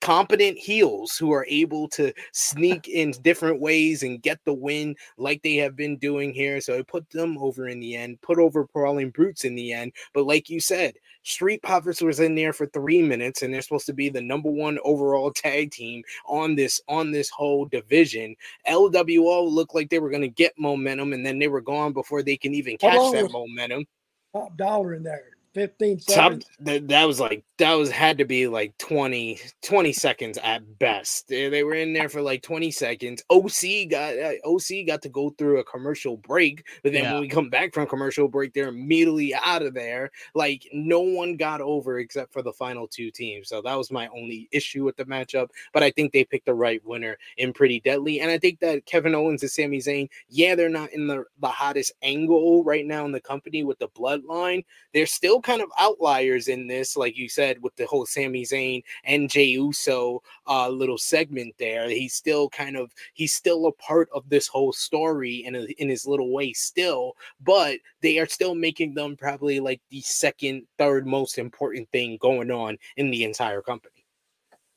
competent 0.00 0.58
heels 0.58 1.16
who 1.16 1.32
are 1.32 1.46
able 1.48 1.88
to 1.88 2.12
sneak 2.32 2.88
in 2.88 3.10
different 3.22 3.60
ways 3.60 4.02
and 4.02 4.22
get 4.22 4.38
the 4.44 4.52
win 4.52 4.96
like 5.16 5.42
they 5.42 5.56
have 5.56 5.76
been 5.76 5.96
doing 5.96 6.32
here. 6.32 6.60
So 6.60 6.78
I 6.78 6.82
put 6.82 7.08
them 7.10 7.38
over 7.38 7.68
in 7.68 7.80
the 7.80 7.96
end, 7.96 8.20
put 8.20 8.38
over 8.38 8.64
Brawling 8.64 9.10
Brutes 9.10 9.44
in 9.44 9.54
the 9.54 9.72
end. 9.72 9.92
But 10.14 10.26
like 10.26 10.48
you 10.48 10.60
said, 10.60 10.94
Street 11.22 11.62
Profits 11.62 12.00
was 12.00 12.20
in 12.20 12.34
there 12.34 12.52
for 12.52 12.66
three 12.66 13.02
minutes, 13.02 13.42
and 13.42 13.52
they're 13.52 13.62
supposed 13.62 13.86
to 13.86 13.92
be 13.92 14.08
the 14.08 14.22
number 14.22 14.50
one 14.50 14.78
overall 14.84 15.30
tag 15.34 15.70
team 15.70 16.02
on 16.26 16.54
this 16.54 16.80
on 16.88 17.10
this 17.10 17.28
whole 17.30 17.66
division. 17.66 18.34
LWO 18.68 19.50
looked 19.50 19.74
like 19.74 19.90
they 19.90 19.98
were 19.98 20.10
going 20.10 20.22
to 20.22 20.28
get 20.28 20.58
momentum, 20.58 21.12
and 21.12 21.24
then 21.24 21.38
they 21.38 21.48
were 21.48 21.60
gone 21.60 21.92
before 21.92 22.22
they 22.22 22.36
can 22.36 22.54
even 22.54 22.76
catch 22.78 23.12
that 23.12 23.30
momentum. 23.30 23.84
Top 24.32 24.56
dollar 24.56 24.94
in 24.94 25.02
there. 25.02 25.37
15 25.58 26.00
seconds. 26.00 26.44
Top, 26.44 26.52
that, 26.60 26.88
that 26.88 27.04
was 27.04 27.20
like 27.20 27.44
that 27.58 27.74
was 27.74 27.90
had 27.90 28.18
to 28.18 28.24
be 28.24 28.46
like 28.46 28.76
20 28.78 29.40
20 29.62 29.92
seconds 29.92 30.38
at 30.38 30.78
best. 30.78 31.28
They, 31.28 31.48
they 31.48 31.64
were 31.64 31.74
in 31.74 31.92
there 31.92 32.08
for 32.08 32.22
like 32.22 32.42
20 32.42 32.70
seconds. 32.70 33.22
Oc 33.30 33.50
got 33.90 34.18
uh, 34.18 34.32
oc 34.44 34.86
got 34.86 35.02
to 35.02 35.08
go 35.08 35.30
through 35.30 35.58
a 35.58 35.64
commercial 35.64 36.16
break 36.16 36.64
but 36.82 36.92
then 36.92 37.04
yeah. 37.04 37.12
when 37.14 37.22
we 37.22 37.28
come 37.28 37.50
back 37.50 37.74
from 37.74 37.86
commercial 37.86 38.28
break 38.28 38.54
they're 38.54 38.68
immediately 38.68 39.34
out 39.34 39.62
of 39.62 39.74
there. 39.74 40.10
Like 40.34 40.68
no 40.72 41.00
one 41.00 41.36
got 41.36 41.60
over 41.60 41.98
except 41.98 42.32
for 42.32 42.42
the 42.42 42.52
final 42.52 42.86
two 42.86 43.10
teams. 43.10 43.48
So 43.48 43.60
that 43.62 43.76
was 43.76 43.90
my 43.90 44.08
only 44.08 44.48
issue 44.52 44.84
with 44.84 44.96
the 44.96 45.04
matchup 45.04 45.48
but 45.72 45.82
i 45.82 45.90
think 45.90 46.12
they 46.12 46.24
picked 46.24 46.46
the 46.46 46.54
right 46.54 46.84
winner 46.84 47.16
in 47.36 47.52
pretty 47.52 47.80
deadly 47.80 48.20
and 48.20 48.30
i 48.30 48.38
think 48.38 48.60
that 48.60 48.84
kevin 48.86 49.14
owens 49.14 49.42
and 49.42 49.50
Sami 49.50 49.78
Zayn 49.78 50.08
yeah 50.28 50.54
they're 50.54 50.68
not 50.68 50.92
in 50.92 51.06
the 51.06 51.24
the 51.40 51.48
hottest 51.48 51.92
angle 52.02 52.62
right 52.64 52.86
now 52.86 53.04
in 53.04 53.12
the 53.12 53.20
company 53.20 53.64
with 53.64 53.78
the 53.78 53.88
bloodline. 53.88 54.64
They're 54.92 55.06
still 55.06 55.40
kind 55.48 55.62
of 55.62 55.70
outliers 55.78 56.48
in 56.48 56.66
this 56.66 56.94
like 56.94 57.16
you 57.16 57.26
said 57.26 57.56
with 57.62 57.74
the 57.76 57.86
whole 57.86 58.04
Sami 58.04 58.42
Zayn 58.44 58.82
and 59.04 59.30
Jey 59.30 59.44
Uso 59.44 60.22
uh, 60.46 60.68
little 60.68 60.98
segment 60.98 61.54
there. 61.58 61.88
He's 61.88 62.12
still 62.12 62.50
kind 62.50 62.76
of 62.76 62.92
he's 63.14 63.32
still 63.32 63.64
a 63.64 63.72
part 63.72 64.10
of 64.14 64.28
this 64.28 64.46
whole 64.46 64.74
story 64.74 65.36
in 65.46 65.56
a, 65.56 65.62
in 65.78 65.88
his 65.88 66.06
little 66.06 66.30
way 66.32 66.52
still, 66.52 67.16
but 67.42 67.78
they 68.02 68.18
are 68.18 68.26
still 68.26 68.54
making 68.54 68.92
them 68.92 69.16
probably 69.16 69.58
like 69.58 69.80
the 69.88 70.02
second, 70.02 70.66
third 70.76 71.06
most 71.06 71.38
important 71.38 71.88
thing 71.92 72.18
going 72.20 72.50
on 72.50 72.76
in 72.98 73.10
the 73.10 73.24
entire 73.24 73.62
company. 73.62 73.97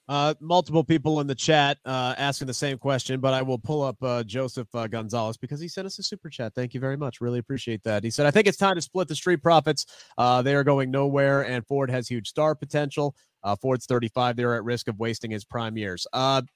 Uh, 0.09 0.33
multiple 0.41 0.83
people 0.83 1.21
in 1.21 1.27
the 1.27 1.35
chat 1.35 1.77
uh, 1.85 2.13
asking 2.17 2.47
the 2.47 2.53
same 2.53 2.77
question, 2.77 3.19
but 3.19 3.33
I 3.33 3.41
will 3.41 3.59
pull 3.59 3.81
up 3.81 3.95
uh, 4.03 4.23
Joseph 4.23 4.67
uh, 4.73 4.87
Gonzalez 4.87 5.37
because 5.37 5.61
he 5.61 5.67
sent 5.67 5.85
us 5.85 5.99
a 5.99 6.03
super 6.03 6.29
chat. 6.29 6.53
Thank 6.53 6.73
you 6.73 6.79
very 6.79 6.97
much. 6.97 7.21
Really 7.21 7.39
appreciate 7.39 7.83
that. 7.83 8.03
He 8.03 8.09
said, 8.09 8.25
I 8.25 8.31
think 8.31 8.47
it's 8.47 8.57
time 8.57 8.75
to 8.75 8.81
split 8.81 9.07
the 9.07 9.15
Street 9.15 9.41
Profits. 9.41 9.85
Uh, 10.17 10.41
they 10.41 10.55
are 10.55 10.65
going 10.65 10.91
nowhere, 10.91 11.43
and 11.43 11.65
Ford 11.65 11.89
has 11.89 12.07
huge 12.09 12.27
star 12.27 12.55
potential. 12.55 13.15
Uh, 13.43 13.55
Ford's 13.55 13.85
35. 13.85 14.35
They're 14.35 14.55
at 14.55 14.63
risk 14.63 14.87
of 14.87 14.99
wasting 14.99 15.31
his 15.31 15.45
prime 15.45 15.77
years. 15.77 16.05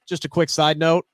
just 0.08 0.26
a 0.26 0.30
quick 0.30 0.50
side 0.50 0.78
note 0.78 1.06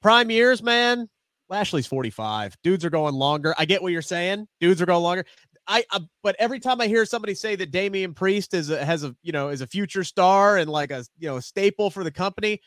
prime 0.00 0.30
years, 0.30 0.62
man. 0.62 1.08
Lashley's 1.48 1.86
45. 1.86 2.56
Dudes 2.62 2.84
are 2.84 2.90
going 2.90 3.14
longer. 3.14 3.54
I 3.58 3.64
get 3.64 3.82
what 3.82 3.92
you're 3.92 4.02
saying. 4.02 4.46
Dudes 4.60 4.80
are 4.80 4.86
going 4.86 5.02
longer. 5.02 5.24
I, 5.70 5.84
I, 5.92 6.00
but 6.24 6.34
every 6.40 6.58
time 6.58 6.80
I 6.80 6.88
hear 6.88 7.06
somebody 7.06 7.34
say 7.34 7.54
that 7.54 7.70
Damian 7.70 8.12
Priest 8.12 8.54
is 8.54 8.70
a, 8.70 8.84
has 8.84 9.04
a 9.04 9.14
you 9.22 9.30
know 9.30 9.50
is 9.50 9.60
a 9.60 9.68
future 9.68 10.02
star 10.02 10.56
and 10.56 10.68
like 10.68 10.90
a 10.90 11.04
you 11.18 11.28
know 11.28 11.36
a 11.36 11.42
staple 11.42 11.90
for 11.90 12.02
the 12.02 12.10
company, 12.10 12.60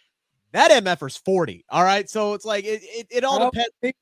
that 0.53 0.71
MFer's 0.71 1.17
40. 1.17 1.65
All 1.69 1.83
right. 1.83 2.09
So 2.09 2.33
it's 2.33 2.45
like 2.45 2.63
it 2.63 2.81
it, 2.83 3.07
it 3.09 3.23
all 3.25 3.39
well, 3.39 3.51
depends. 3.51 3.97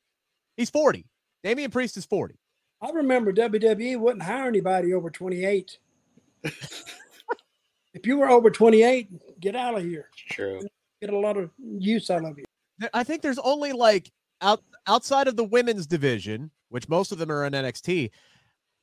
He's 0.56 0.70
40. 0.70 1.08
Damian 1.44 1.72
Priest 1.72 1.98
is 1.98 2.06
40. 2.06 2.36
I 2.80 2.92
remember 2.92 3.34
WWE 3.34 3.98
wouldn't 3.98 4.24
hire 4.24 4.48
anybody 4.48 4.94
over 4.94 5.10
28. 5.10 5.80
if 6.44 8.06
you 8.06 8.18
were 8.18 8.30
over 8.30 8.52
28, 8.52 9.40
get 9.40 9.56
out 9.56 9.78
of 9.78 9.84
here. 9.84 10.10
True. 10.30 10.62
Get 11.02 11.12
a 11.12 11.18
lot 11.18 11.38
of 11.38 11.50
use 11.58 12.12
out 12.12 12.24
of 12.24 12.38
you. 12.38 12.46
I 12.94 13.04
think 13.04 13.24
there's 13.24 13.40
only 13.40 13.72
like 13.72 14.12
out 14.42 14.64
outside 14.86 15.28
of 15.28 15.36
the 15.36 15.44
women's 15.44 15.88
division, 15.88 16.52
which 16.70 16.88
most 16.88 17.12
of 17.12 17.18
them 17.18 17.32
are 17.32 17.46
in 17.46 17.54
NXT. 17.54 18.12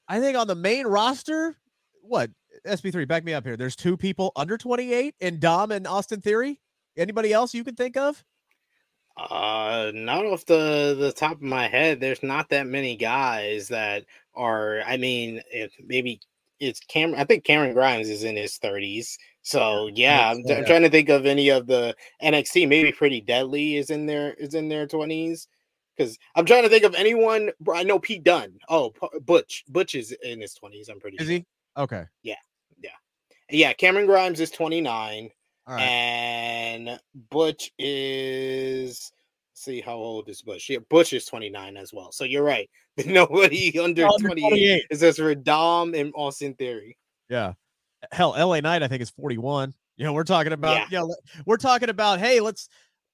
I 0.09 0.21
think 0.21 0.37
on 0.37 0.47
the 0.47 0.55
main 0.55 0.87
roster, 0.87 1.57
what 2.03 2.31
SP3, 2.67 3.07
back 3.07 3.25
me 3.25 3.35
up 3.35 3.45
here. 3.45 3.57
There's 3.57 3.77
two 3.77 3.97
people 3.97 4.33
under 4.37 4.57
28 4.57 5.15
and 5.21 5.39
Dom 5.39 5.71
and 5.71 5.87
Austin 5.87 6.21
Theory. 6.21 6.61
Anybody 6.97 7.33
else 7.33 7.55
you 7.55 7.65
can 7.65 7.75
think 7.75 7.97
of? 7.97 8.25
Uh, 9.17 9.91
not 9.95 10.25
off 10.25 10.47
the 10.47 10.97
the 10.99 11.13
top 11.13 11.33
of 11.33 11.43
my 11.43 11.67
head. 11.67 12.01
There's 12.01 12.23
not 12.23 12.49
that 12.51 12.67
many 12.67 12.97
guys 12.97 13.69
that 13.69 14.05
are. 14.35 14.81
I 14.87 14.97
mean, 14.97 15.43
if 15.51 15.73
maybe 15.85 16.21
it's 16.61 16.81
Cam. 16.81 17.15
I 17.17 17.25
think 17.25 17.45
Cameron 17.45 17.75
Grimes 17.75 18.09
is 18.09 18.23
in 18.23 18.37
his 18.37 18.59
30s. 18.59 19.17
So 19.43 19.89
yeah, 19.93 20.31
I'm, 20.31 20.45
I'm, 20.51 20.65
trying 20.65 20.83
to 20.83 20.91
think 20.91 21.09
of 21.09 21.27
any 21.27 21.49
of 21.49 21.67
the 21.67 21.97
NXT. 22.23 22.69
Maybe 22.69 22.93
Pretty 22.93 23.21
Deadly 23.21 23.77
is 23.77 23.91
in 23.91 24.07
there. 24.07 24.35
Is 24.35 24.55
in 24.55 24.69
their 24.69 24.87
20s. 24.87 25.47
Because 25.99 26.16
I'm 26.36 26.46
trying 26.46 26.62
to 26.62 26.68
think 26.68 26.84
of 26.84 26.94
anyone. 26.94 27.51
I 27.74 27.82
know 27.82 27.99
Pete 27.99 28.22
Dunne. 28.22 28.55
Oh, 28.68 28.92
Butch. 29.26 29.64
Butch 29.68 29.96
is 29.96 30.12
in 30.22 30.40
his 30.40 30.57
20s. 30.62 30.88
I'm 30.88 31.01
pretty. 31.01 31.16
Is 31.16 31.26
sure. 31.26 31.36
he? 31.36 31.46
Okay. 31.76 32.05
Yeah. 32.22 32.36
Yeah. 32.80 32.90
Yeah. 33.51 33.72
Cameron 33.72 34.07
Grimes 34.07 34.40
is 34.40 34.51
29. 34.51 35.30
And 35.68 36.99
Butch 37.30 37.72
is. 37.78 39.12
See 39.53 39.80
how 39.80 39.96
old 39.96 40.28
is 40.28 40.40
Butch? 40.40 40.70
Yeah, 40.70 40.78
Butch 40.88 41.12
is 41.12 41.26
29 41.26 41.76
as 41.76 41.92
well. 41.92 42.12
So 42.12 42.22
you're 42.22 42.44
right. 42.44 42.70
Nobody 43.05 43.76
under, 43.80 44.07
under 44.07 44.28
28, 44.28 44.49
28 44.49 44.84
is 44.90 45.01
just 45.01 45.18
for 45.18 45.34
Dom 45.34 45.94
and 45.94 46.12
Austin 46.14 46.55
Theory. 46.55 46.96
Yeah. 47.28 47.55
Hell, 48.12 48.36
LA 48.38 48.61
Knight, 48.61 48.84
I 48.84 48.88
think, 48.88 49.03
is 49.03 49.11
41. 49.11 49.74
You 49.96 50.05
know, 50.05 50.12
we're 50.12 50.22
talking 50.22 50.53
about, 50.53 50.76
yeah, 50.76 50.86
you 51.03 51.09
know, 51.09 51.16
we're 51.44 51.57
talking 51.57 51.88
about, 51.88 52.20
hey, 52.20 52.38
let's 52.38 52.68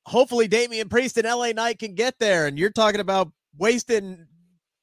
hopefully 0.06 0.48
Damian 0.48 0.88
Priest 0.88 1.16
and 1.18 1.26
LA 1.26 1.52
Knight 1.52 1.78
can 1.78 1.94
get 1.94 2.18
there. 2.18 2.46
And 2.46 2.58
you're 2.58 2.70
talking 2.70 3.00
about 3.00 3.32
wasting 3.56 4.26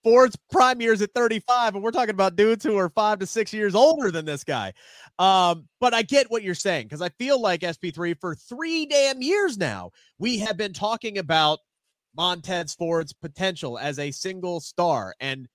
Ford's 0.04 0.36
prime 0.52 0.82
years 0.82 1.02
at 1.02 1.14
35, 1.14 1.76
and 1.76 1.84
we're 1.84 1.92
talking 1.92 2.14
about 2.14 2.36
dudes 2.36 2.64
who 2.64 2.78
are 2.78 2.90
five 2.90 3.20
to 3.20 3.28
six 3.28 3.54
years 3.54 3.76
older 3.76 4.12
than 4.12 4.26
this 4.26 4.44
guy. 4.44 4.74
Um, 5.20 5.68
but 5.80 5.94
I 5.94 6.02
get 6.02 6.32
what 6.32 6.44
you're 6.44 6.56
saying 6.56 6.88
because 6.88 7.02
I 7.02 7.10
feel 7.10 7.40
like 7.40 7.62
SP3 7.62 8.20
for 8.20 8.36
three 8.36 8.88
damn 8.88 9.22
years 9.22 9.58
now, 9.58 9.92
we 10.18 10.40
have 10.40 10.58
been 10.58 10.74
talking 10.74 11.18
about 11.18 11.60
Montez 12.16 12.74
Ford's 12.74 13.14
potential 13.14 13.78
as 13.78 14.00
a 14.00 14.12
single 14.12 14.60
star. 14.60 15.14
And 15.20 15.48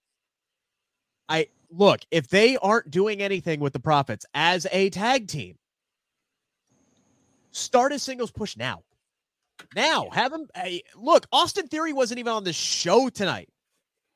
I 1.29 1.49
look, 1.71 2.01
if 2.11 2.29
they 2.29 2.57
aren't 2.57 2.91
doing 2.91 3.21
anything 3.21 3.61
with 3.61 3.73
the 3.73 3.81
Profits 3.81 4.25
as 4.35 4.67
a 4.71 4.91
tag 4.91 5.27
team, 5.27 5.57
start 7.51 7.93
a 7.93 7.99
singles 7.99 8.31
push 8.31 8.57
now. 8.57 8.83
Now, 9.75 10.09
have 10.11 10.33
him. 10.33 10.49
Hey, 10.55 10.83
look, 10.95 11.27
Austin 11.33 11.69
Theory 11.69 11.93
wasn't 11.93 12.19
even 12.19 12.33
on 12.33 12.45
the 12.45 12.53
show 12.53 13.09
tonight. 13.09 13.49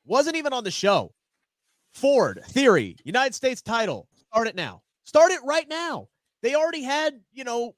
Wasn't 0.05 0.35
even 0.35 0.53
on 0.53 0.63
the 0.63 0.71
show. 0.71 1.13
Ford, 1.93 2.41
Theory, 2.47 2.97
United 3.03 3.35
States 3.35 3.61
title. 3.61 4.07
Start 4.27 4.47
it 4.47 4.55
now. 4.55 4.81
Start 5.03 5.31
it 5.31 5.41
right 5.43 5.67
now. 5.67 6.07
They 6.41 6.55
already 6.55 6.83
had, 6.83 7.19
you 7.33 7.43
know, 7.43 7.75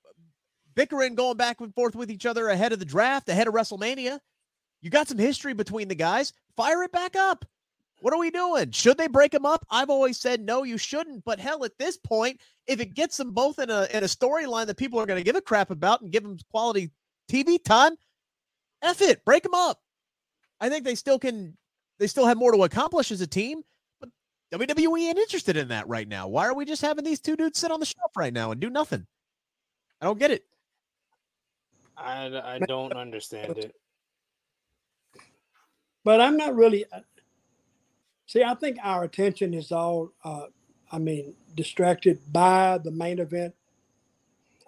bickering 0.76 1.16
going 1.16 1.38
back 1.38 1.60
and 1.62 1.74
forth 1.74 1.96
with 1.96 2.12
each 2.12 2.26
other 2.26 2.48
ahead 2.50 2.74
of 2.74 2.80
the 2.80 2.86
draft, 2.86 3.30
ahead 3.30 3.48
of 3.48 3.54
WrestleMania. 3.54 4.20
You 4.82 4.90
got 4.90 5.08
some 5.08 5.18
history 5.18 5.54
between 5.54 5.88
the 5.88 5.96
guys. 5.96 6.34
Fire 6.56 6.84
it 6.84 6.92
back 6.92 7.16
up. 7.16 7.46
What 8.02 8.14
are 8.14 8.20
we 8.20 8.32
doing? 8.32 8.72
Should 8.72 8.98
they 8.98 9.08
break 9.08 9.32
them 9.32 9.46
up? 9.46 9.66
I've 9.70 9.90
always 9.90 10.20
said 10.20 10.42
no, 10.42 10.64
you 10.64 10.78
shouldn't. 10.78 11.24
But 11.24 11.40
hell, 11.40 11.64
at 11.64 11.78
this 11.80 11.98
point, 11.98 12.42
if 12.68 12.82
it 12.82 12.94
gets 12.94 13.16
them 13.16 13.32
both 13.32 13.60
in 13.60 13.70
a 13.70 13.88
in 13.94 14.04
a 14.04 14.08
storyline 14.08 14.68
that 14.68 14.78
people 14.78 15.00
are 15.00 15.06
going 15.06 15.20
to 15.20 15.24
give 15.24 15.38
a 15.38 15.42
crap 15.42 15.72
about 15.72 16.02
and 16.02 16.12
give 16.12 16.24
them 16.24 16.38
quality 16.52 16.92
TV 17.34 17.64
time, 17.64 17.98
F 18.82 19.02
it, 19.02 19.26
break 19.26 19.44
them 19.44 19.56
up. 19.56 19.82
I 20.60 20.70
think 20.70 20.86
they 20.86 20.96
still 20.96 21.18
can. 21.18 21.58
They 22.00 22.08
still 22.08 22.26
have 22.26 22.38
more 22.38 22.52
to 22.52 22.64
accomplish 22.64 23.12
as 23.12 23.22
a 23.22 23.28
team. 23.28 23.64
But 24.00 24.10
WWE 24.54 25.08
ain't 25.08 25.18
interested 25.18 25.58
in 25.58 25.70
that 25.70 25.88
right 25.88 26.08
now. 26.08 26.28
Why 26.28 26.48
are 26.48 26.54
we 26.54 26.66
just 26.66 26.82
having 26.82 27.04
these 27.04 27.20
two 27.20 27.36
dudes 27.36 27.60
sit 27.60 27.72
on 27.72 27.80
the 27.80 27.86
shelf 27.86 28.12
right 28.16 28.34
now 28.34 28.52
and 28.52 28.62
do 28.62 28.70
nothing? 28.70 29.06
I 30.02 30.06
don't 30.06 30.20
get 30.20 30.32
it. 30.32 30.44
I, 31.98 32.26
I 32.56 32.60
don't 32.68 32.94
understand 32.94 33.58
it. 33.58 33.76
But 36.04 36.20
I'm 36.22 36.38
not 36.38 36.56
really. 36.56 36.86
uh, 36.92 37.00
See, 38.26 38.44
I 38.44 38.56
think 38.56 38.78
our 38.82 39.04
attention 39.04 39.54
is 39.54 39.72
all, 39.72 40.12
uh, 40.24 40.48
I 40.92 40.98
mean, 40.98 41.36
distracted 41.56 42.20
by 42.32 42.80
the 42.80 42.92
main 42.92 43.20
event 43.20 43.54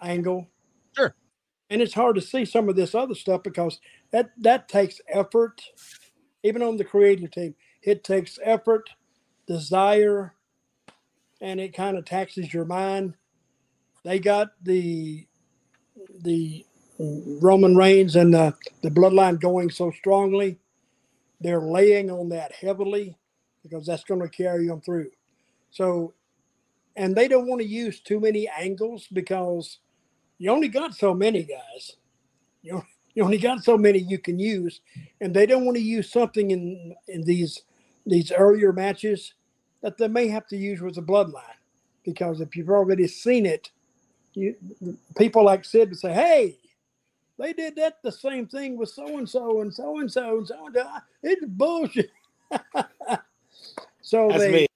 angle. 0.01 0.47
And 1.69 1.81
it's 1.81 1.93
hard 1.93 2.15
to 2.15 2.21
see 2.21 2.45
some 2.45 2.69
of 2.69 2.75
this 2.75 2.93
other 2.93 3.15
stuff 3.15 3.43
because 3.43 3.79
that 4.11 4.31
that 4.39 4.69
takes 4.69 5.01
effort, 5.09 5.61
even 6.43 6.61
on 6.61 6.77
the 6.77 6.83
creative 6.83 7.31
team. 7.31 7.55
It 7.81 8.03
takes 8.03 8.39
effort, 8.43 8.89
desire, 9.47 10.33
and 11.41 11.59
it 11.59 11.75
kind 11.75 11.97
of 11.97 12.05
taxes 12.05 12.53
your 12.53 12.65
mind. 12.65 13.15
They 14.03 14.19
got 14.19 14.49
the 14.63 15.27
the 16.21 16.65
Roman 16.99 17.75
Reigns 17.75 18.15
and 18.15 18.33
the, 18.33 18.53
the 18.81 18.89
bloodline 18.89 19.39
going 19.39 19.69
so 19.69 19.91
strongly. 19.91 20.57
They're 21.41 21.61
laying 21.61 22.09
on 22.09 22.29
that 22.29 22.53
heavily 22.53 23.17
because 23.63 23.85
that's 23.85 24.03
going 24.03 24.21
to 24.21 24.29
carry 24.29 24.67
them 24.67 24.81
through. 24.81 25.11
So, 25.71 26.13
and 26.95 27.15
they 27.15 27.27
don't 27.27 27.47
want 27.47 27.61
to 27.61 27.67
use 27.67 27.99
too 27.99 28.19
many 28.19 28.47
angles 28.47 29.07
because 29.11 29.79
you 30.37 30.51
only 30.51 30.67
got 30.67 30.93
so 30.93 31.13
many 31.13 31.43
guys. 31.43 31.95
You, 32.61 32.83
you 33.13 33.23
only 33.23 33.37
got 33.37 33.63
so 33.63 33.77
many 33.77 33.99
you 33.99 34.19
can 34.19 34.39
use, 34.39 34.81
and 35.21 35.33
they 35.33 35.45
don't 35.45 35.65
want 35.65 35.77
to 35.77 35.83
use 35.83 36.11
something 36.11 36.51
in 36.51 36.95
in 37.07 37.23
these 37.23 37.61
these 38.05 38.31
earlier 38.31 38.73
matches 38.73 39.33
that 39.81 39.97
they 39.97 40.07
may 40.07 40.27
have 40.27 40.47
to 40.47 40.57
use 40.57 40.81
with 40.81 40.95
the 40.95 41.01
bloodline 41.01 41.43
because 42.03 42.39
if 42.41 42.55
you've 42.55 42.69
already 42.69 43.07
seen 43.07 43.45
it, 43.45 43.71
you 44.33 44.55
people 45.17 45.43
like 45.43 45.63
Sid 45.63 45.89
would 45.89 45.99
say, 45.99 46.13
"Hey, 46.13 46.57
they 47.37 47.53
did 47.53 47.75
that 47.77 48.01
the 48.03 48.11
same 48.11 48.47
thing 48.47 48.77
with 48.77 48.89
so 48.89 49.17
and 49.17 49.29
so 49.29 49.61
and 49.61 49.73
so 49.73 49.99
and 49.99 50.11
so 50.11 50.37
and 50.37 50.47
so 50.47 50.65
and 50.65 50.75
so. 50.75 50.87
It's 51.23 51.45
bullshit." 51.45 52.11
so 54.01 54.29
That's 54.29 54.43
they, 54.43 54.67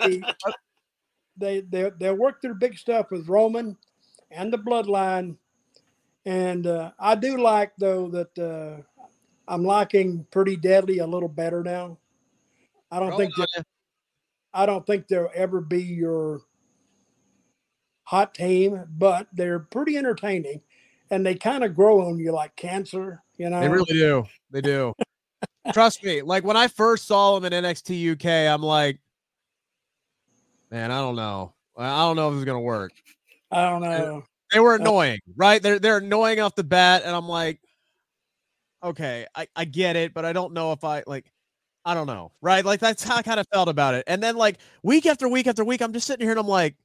they 0.00 0.22
they 1.36 1.60
they 1.60 1.90
they'll 1.98 2.14
work 2.14 2.42
their 2.42 2.54
big 2.54 2.76
stuff 2.76 3.10
with 3.10 3.28
Roman 3.28 3.76
and 4.32 4.52
the 4.52 4.58
bloodline, 4.58 5.36
and 6.24 6.66
uh, 6.66 6.92
I 6.98 7.14
do 7.14 7.38
like 7.38 7.72
though 7.78 8.08
that 8.08 8.38
uh, 8.38 8.82
I'm 9.48 9.64
liking 9.64 10.26
Pretty 10.30 10.56
Deadly 10.56 10.98
a 10.98 11.06
little 11.06 11.28
better 11.28 11.62
now. 11.62 11.98
I 12.90 13.00
don't 13.00 13.16
think 13.16 13.34
that, 13.36 13.64
I 14.52 14.66
don't 14.66 14.86
think 14.86 15.08
they'll 15.08 15.30
ever 15.34 15.60
be 15.60 15.82
your 15.82 16.42
hot 18.04 18.34
team, 18.34 18.84
but 18.98 19.26
they're 19.32 19.60
pretty 19.60 19.96
entertaining, 19.96 20.60
and 21.10 21.24
they 21.24 21.34
kind 21.34 21.64
of 21.64 21.74
grow 21.74 22.06
on 22.06 22.18
you 22.18 22.32
like 22.32 22.54
cancer. 22.56 23.22
You 23.38 23.50
know, 23.50 23.60
They 23.60 23.68
really 23.68 23.92
do. 23.92 24.24
They 24.50 24.60
do. 24.60 24.92
Trust 25.72 26.04
me. 26.04 26.22
Like 26.22 26.44
when 26.44 26.56
I 26.56 26.68
first 26.68 27.06
saw 27.06 27.38
them 27.38 27.50
in 27.50 27.64
NXT 27.64 28.12
UK, 28.12 28.52
I'm 28.52 28.62
like, 28.62 29.00
man, 30.70 30.90
I 30.90 31.00
don't 31.00 31.16
know. 31.16 31.54
I 31.76 32.00
don't 32.00 32.16
know 32.16 32.30
if 32.30 32.36
it's 32.36 32.44
gonna 32.44 32.60
work. 32.60 32.92
I 33.52 33.68
don't 33.68 33.82
know. 33.82 34.24
They 34.52 34.60
were 34.60 34.74
annoying, 34.74 35.18
right? 35.36 35.62
They're 35.62 35.78
they're 35.78 35.98
annoying 35.98 36.40
off 36.40 36.54
the 36.54 36.64
bat, 36.64 37.02
and 37.04 37.14
I'm 37.14 37.28
like, 37.28 37.60
okay, 38.82 39.26
I, 39.34 39.46
I 39.56 39.64
get 39.64 39.96
it, 39.96 40.12
but 40.12 40.24
I 40.24 40.32
don't 40.32 40.52
know 40.52 40.72
if 40.72 40.84
I 40.84 41.02
like 41.06 41.30
I 41.84 41.94
don't 41.94 42.06
know, 42.06 42.32
right? 42.40 42.64
Like 42.64 42.80
that's 42.80 43.02
how 43.02 43.16
I 43.16 43.22
kind 43.22 43.40
of 43.40 43.46
felt 43.52 43.68
about 43.68 43.94
it. 43.94 44.04
And 44.06 44.22
then 44.22 44.36
like 44.36 44.58
week 44.82 45.06
after 45.06 45.28
week 45.28 45.46
after 45.46 45.64
week, 45.64 45.80
I'm 45.82 45.92
just 45.92 46.06
sitting 46.06 46.24
here 46.24 46.30
and 46.32 46.40
I'm 46.40 46.46
like, 46.46 46.76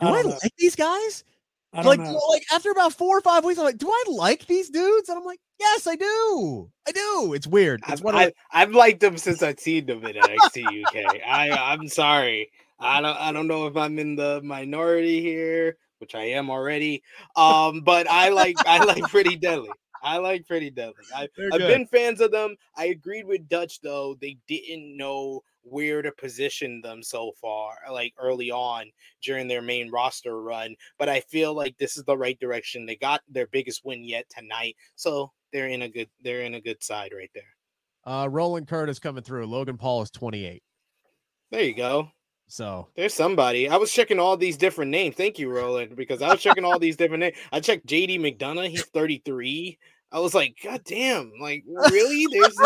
do 0.00 0.06
I 0.06 0.20
I, 0.20 0.22
like 0.22 0.52
these 0.56 0.76
guys? 0.76 1.24
I 1.72 1.82
don't 1.82 1.98
Like, 1.98 2.00
know. 2.00 2.20
like 2.30 2.44
after 2.52 2.70
about 2.70 2.94
four 2.94 3.18
or 3.18 3.20
five 3.20 3.44
weeks, 3.44 3.58
I'm 3.58 3.66
like, 3.66 3.76
do 3.78 3.90
I 3.90 4.04
like 4.08 4.46
these 4.46 4.70
dudes? 4.70 5.10
And 5.10 5.18
I'm 5.18 5.24
like, 5.24 5.40
yes, 5.60 5.86
I 5.86 5.96
do. 5.96 6.70
I 6.86 6.92
do. 6.92 7.34
It's 7.34 7.46
weird. 7.46 7.82
It's 7.88 8.00
I've, 8.02 8.14
I've, 8.14 8.32
I've 8.52 8.72
liked 8.72 9.00
them 9.00 9.18
since 9.18 9.42
I've 9.42 9.60
seen 9.60 9.84
them 9.84 10.02
in 10.04 10.16
NXT 10.16 10.84
UK. 10.86 11.20
I 11.26 11.50
I'm 11.50 11.88
sorry. 11.88 12.50
I 12.80 13.00
don't 13.00 13.16
I 13.16 13.32
don't 13.32 13.48
know 13.48 13.66
if 13.66 13.76
I'm 13.76 13.98
in 13.98 14.16
the 14.16 14.40
minority 14.42 15.20
here, 15.20 15.76
which 15.98 16.14
I 16.14 16.24
am 16.24 16.50
already. 16.50 17.02
Um, 17.36 17.80
but 17.80 18.08
I 18.08 18.28
like 18.30 18.56
I 18.66 18.84
like 18.84 19.02
Pretty 19.10 19.36
Deadly. 19.36 19.70
I 20.02 20.18
like 20.18 20.46
Pretty 20.46 20.70
Deadly. 20.70 20.94
I, 21.14 21.28
I've 21.52 21.58
been 21.58 21.86
fans 21.86 22.20
of 22.20 22.30
them. 22.30 22.56
I 22.76 22.86
agreed 22.86 23.26
with 23.26 23.48
Dutch 23.48 23.80
though; 23.80 24.16
they 24.20 24.38
didn't 24.46 24.96
know 24.96 25.42
where 25.62 26.02
to 26.02 26.12
position 26.12 26.80
them 26.80 27.02
so 27.02 27.32
far, 27.40 27.74
like 27.90 28.14
early 28.18 28.50
on 28.50 28.86
during 29.22 29.48
their 29.48 29.62
main 29.62 29.90
roster 29.90 30.40
run. 30.40 30.76
But 30.98 31.08
I 31.08 31.20
feel 31.20 31.54
like 31.54 31.76
this 31.78 31.96
is 31.96 32.04
the 32.04 32.16
right 32.16 32.38
direction. 32.38 32.86
They 32.86 32.96
got 32.96 33.22
their 33.28 33.48
biggest 33.48 33.84
win 33.84 34.04
yet 34.04 34.26
tonight, 34.30 34.76
so 34.94 35.32
they're 35.52 35.68
in 35.68 35.82
a 35.82 35.88
good 35.88 36.08
they're 36.22 36.42
in 36.42 36.54
a 36.54 36.60
good 36.60 36.82
side 36.82 37.12
right 37.16 37.30
there. 37.34 37.42
uh 38.04 38.28
Roland 38.28 38.68
Curtis 38.68 38.98
coming 38.98 39.24
through. 39.24 39.46
Logan 39.46 39.78
Paul 39.78 40.02
is 40.02 40.10
28. 40.10 40.62
There 41.50 41.62
you 41.62 41.74
go. 41.74 42.10
So 42.48 42.88
There's 42.96 43.14
somebody. 43.14 43.68
I 43.68 43.76
was 43.76 43.92
checking 43.92 44.18
all 44.18 44.36
these 44.36 44.56
different 44.56 44.90
names. 44.90 45.14
Thank 45.16 45.38
you, 45.38 45.50
Roland, 45.50 45.94
because 45.96 46.22
I 46.22 46.28
was 46.30 46.40
checking 46.40 46.64
all 46.64 46.78
these 46.78 46.96
different 46.96 47.20
names. 47.20 47.36
I 47.52 47.60
checked 47.60 47.86
JD 47.86 48.18
McDonagh. 48.20 48.70
He's 48.70 48.84
33. 48.86 49.78
I 50.10 50.20
was 50.20 50.34
like, 50.34 50.56
God 50.64 50.80
damn! 50.84 51.30
Like, 51.38 51.64
really? 51.90 52.26
There's. 52.32 52.56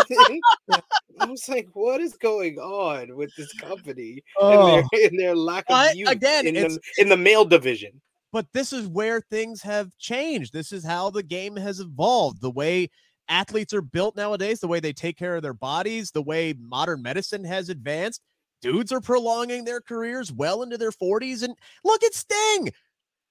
I 1.19 1.25
was 1.25 1.47
like, 1.49 1.67
what 1.73 1.99
is 1.99 2.15
going 2.15 2.57
on 2.57 3.17
with 3.17 3.35
this 3.35 3.51
company 3.55 4.23
and, 4.39 4.53
oh. 4.53 4.83
their, 4.93 5.07
and 5.09 5.19
their 5.19 5.35
lack 5.35 5.65
of 5.65 5.73
But, 5.75 5.97
youth 5.97 6.09
again, 6.09 6.47
in 6.47 6.55
it's- 6.55 6.75
the 6.95 7.01
in 7.01 7.09
the 7.09 7.17
male 7.17 7.43
division? 7.45 8.01
but 8.31 8.47
this 8.53 8.73
is 8.73 8.87
where 8.87 9.21
things 9.21 9.61
have 9.61 9.95
changed. 9.99 10.53
This 10.53 10.71
is 10.71 10.83
how 10.83 11.09
the 11.11 11.21
game 11.21 11.55
has 11.55 11.79
evolved. 11.81 12.41
The 12.41 12.49
way 12.49 12.89
athletes 13.29 13.73
are 13.73 13.81
built 13.81 14.15
nowadays, 14.15 14.59
the 14.59 14.67
way 14.67 14.79
they 14.79 14.93
take 14.93 15.17
care 15.17 15.35
of 15.35 15.43
their 15.43 15.53
bodies, 15.53 16.09
the 16.11 16.23
way 16.23 16.55
modern 16.59 17.01
medicine 17.03 17.43
has 17.43 17.69
advanced. 17.69 18.21
Dudes 18.63 18.91
are 18.93 19.01
prolonging 19.01 19.65
their 19.65 19.81
careers 19.81 20.31
well 20.31 20.63
into 20.63 20.77
their 20.77 20.91
40s. 20.91 21.43
And 21.43 21.53
look 21.83 22.01
at 22.03 22.13
Sting. 22.13 22.69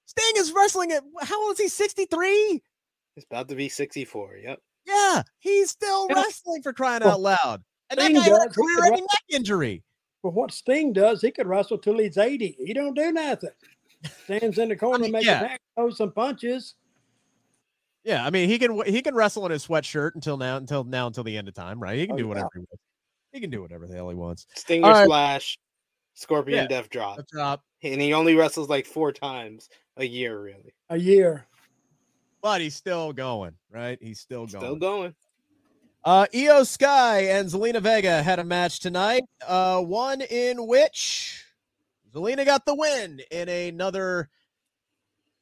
Sting 0.05 0.33
is 0.37 0.51
wrestling 0.53 0.91
at 0.91 1.03
how 1.23 1.43
old 1.43 1.53
is 1.53 1.59
he? 1.59 1.67
63? 1.67 2.61
It's 3.17 3.25
about 3.29 3.49
to 3.49 3.55
be 3.55 3.67
64. 3.67 4.37
Yep. 4.43 4.59
Yeah, 4.85 5.23
he's 5.39 5.69
still 5.71 6.07
Yeah. 6.09 6.21
wrestling 6.21 6.61
for 6.61 6.71
crying 6.73 7.01
Well, 7.03 7.13
out 7.13 7.21
loud. 7.43 7.63
And 7.89 7.99
that 7.99 8.03
Sting 8.05 8.15
guy 8.15 8.21
had 8.23 8.31
a 8.33 8.35
does. 8.35 8.41
He 8.43 8.47
could 8.47 8.55
career 8.55 8.85
ending 8.85 9.01
neck 9.03 9.23
injury. 9.29 9.83
But 10.21 10.33
what 10.33 10.51
Sting 10.51 10.93
does, 10.93 11.21
he 11.21 11.31
could 11.31 11.47
wrestle 11.47 11.77
till 11.77 11.97
he's 11.97 12.17
80. 12.17 12.55
He 12.63 12.73
don't 12.73 12.93
do 12.93 13.11
nothing. 13.11 13.49
Stands 14.25 14.57
in 14.57 14.69
the 14.69 14.75
corner, 14.77 14.99
mean, 15.03 15.11
makes 15.13 15.25
yeah. 15.25 15.41
back, 15.41 15.61
throws 15.75 15.97
some 15.97 16.11
punches. 16.11 16.75
Yeah, 18.03 18.25
I 18.25 18.29
mean 18.29 18.49
he 18.49 18.59
can 18.59 18.83
he 18.85 19.01
can 19.01 19.15
wrestle 19.15 19.45
in 19.45 19.51
his 19.53 19.65
sweatshirt 19.65 20.13
until 20.15 20.35
now 20.35 20.57
until 20.57 20.83
now 20.83 21.07
until 21.07 21.23
the 21.23 21.37
end 21.37 21.47
of 21.47 21.53
time, 21.53 21.81
right? 21.81 21.97
He 21.97 22.05
can 22.05 22.15
Oh, 22.15 22.17
do 22.17 22.23
yeah. 22.23 22.27
whatever 22.29 22.49
he 22.53 22.59
wants. 22.59 22.83
He 23.33 23.39
can 23.41 23.49
do 23.49 23.61
whatever 23.61 23.87
the 23.87 23.95
hell 23.95 24.09
he 24.09 24.15
wants. 24.15 24.45
Stinger 24.55 24.85
All 24.85 24.93
right. 24.93 25.03
splash, 25.05 25.57
Scorpion 26.13 26.59
Yeah. 26.59 26.67
Death 26.67 26.89
Drop, 26.89 27.17
That's 27.17 27.35
up. 27.35 27.63
and 27.81 27.99
he 27.99 28.13
only 28.13 28.35
wrestles 28.35 28.69
like 28.69 28.85
four 28.85 29.11
times 29.11 29.69
a 29.97 30.05
year, 30.05 30.39
really. 30.39 30.73
A 30.89 30.97
year. 30.97 31.47
But 32.41 32.61
he's 32.61 32.75
still 32.75 33.11
going, 33.11 33.53
right? 33.71 33.97
He's 34.01 34.19
still 34.19 34.45
going. 34.45 34.61
Still 34.61 34.75
going. 34.75 35.15
Uh 36.05 36.27
Iyo 36.33 36.67
Sky 36.67 37.21
and 37.21 37.49
Zelina 37.49 37.81
Vega 37.81 38.21
had 38.21 38.37
a 38.37 38.43
match 38.43 38.79
tonight. 38.81 39.23
Uh 39.47 39.81
one 39.81 40.21
in 40.21 40.67
which 40.67 41.43
Zelina 42.13 42.45
got 42.45 42.65
the 42.65 42.75
win 42.75 43.21
in 43.31 43.49
another 43.49 44.29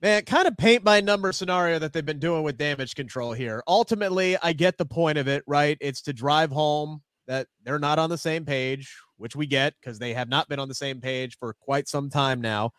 man, 0.02 0.24
kind 0.24 0.48
of 0.48 0.56
paint 0.58 0.84
by 0.84 1.02
number 1.02 1.32
scenario 1.32 1.80
that 1.80 1.92
they've 1.94 2.06
been 2.06 2.20
doing 2.20 2.44
with 2.44 2.58
damage 2.58 2.96
control 2.96 3.34
here. 3.34 3.64
Ultimately, 3.68 4.38
I 4.42 4.54
get 4.54 4.78
the 4.78 4.86
point 4.86 5.18
of 5.18 5.28
it, 5.28 5.44
right? 5.48 5.78
It's 5.82 6.04
to 6.04 6.14
drive 6.14 6.52
home 6.52 7.02
that 7.32 7.48
they're 7.64 7.80
not 7.80 7.98
on 7.98 8.10
the 8.10 8.18
same 8.18 8.44
page, 8.44 8.94
which 9.16 9.38
we 9.38 9.48
get 9.48 9.74
because 9.80 9.98
they 9.98 10.14
have 10.14 10.28
not 10.28 10.50
been 10.50 10.60
on 10.60 10.68
the 10.68 10.76
same 10.76 11.00
page 11.00 11.38
for 11.38 11.54
quite 11.54 11.88
some 11.88 12.10
time 12.10 12.42
now. 12.42 12.72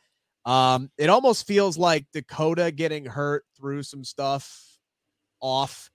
Um, 0.45 0.91
it 0.99 1.09
almost 1.09 1.47
feels 1.47 1.79
like 1.79 2.05
Dakota 2.13 2.71
getting 2.71 3.07
hurt 3.07 3.47
threw 3.57 3.83
some 3.83 4.05
stuff 4.05 4.79
off, 5.41 5.91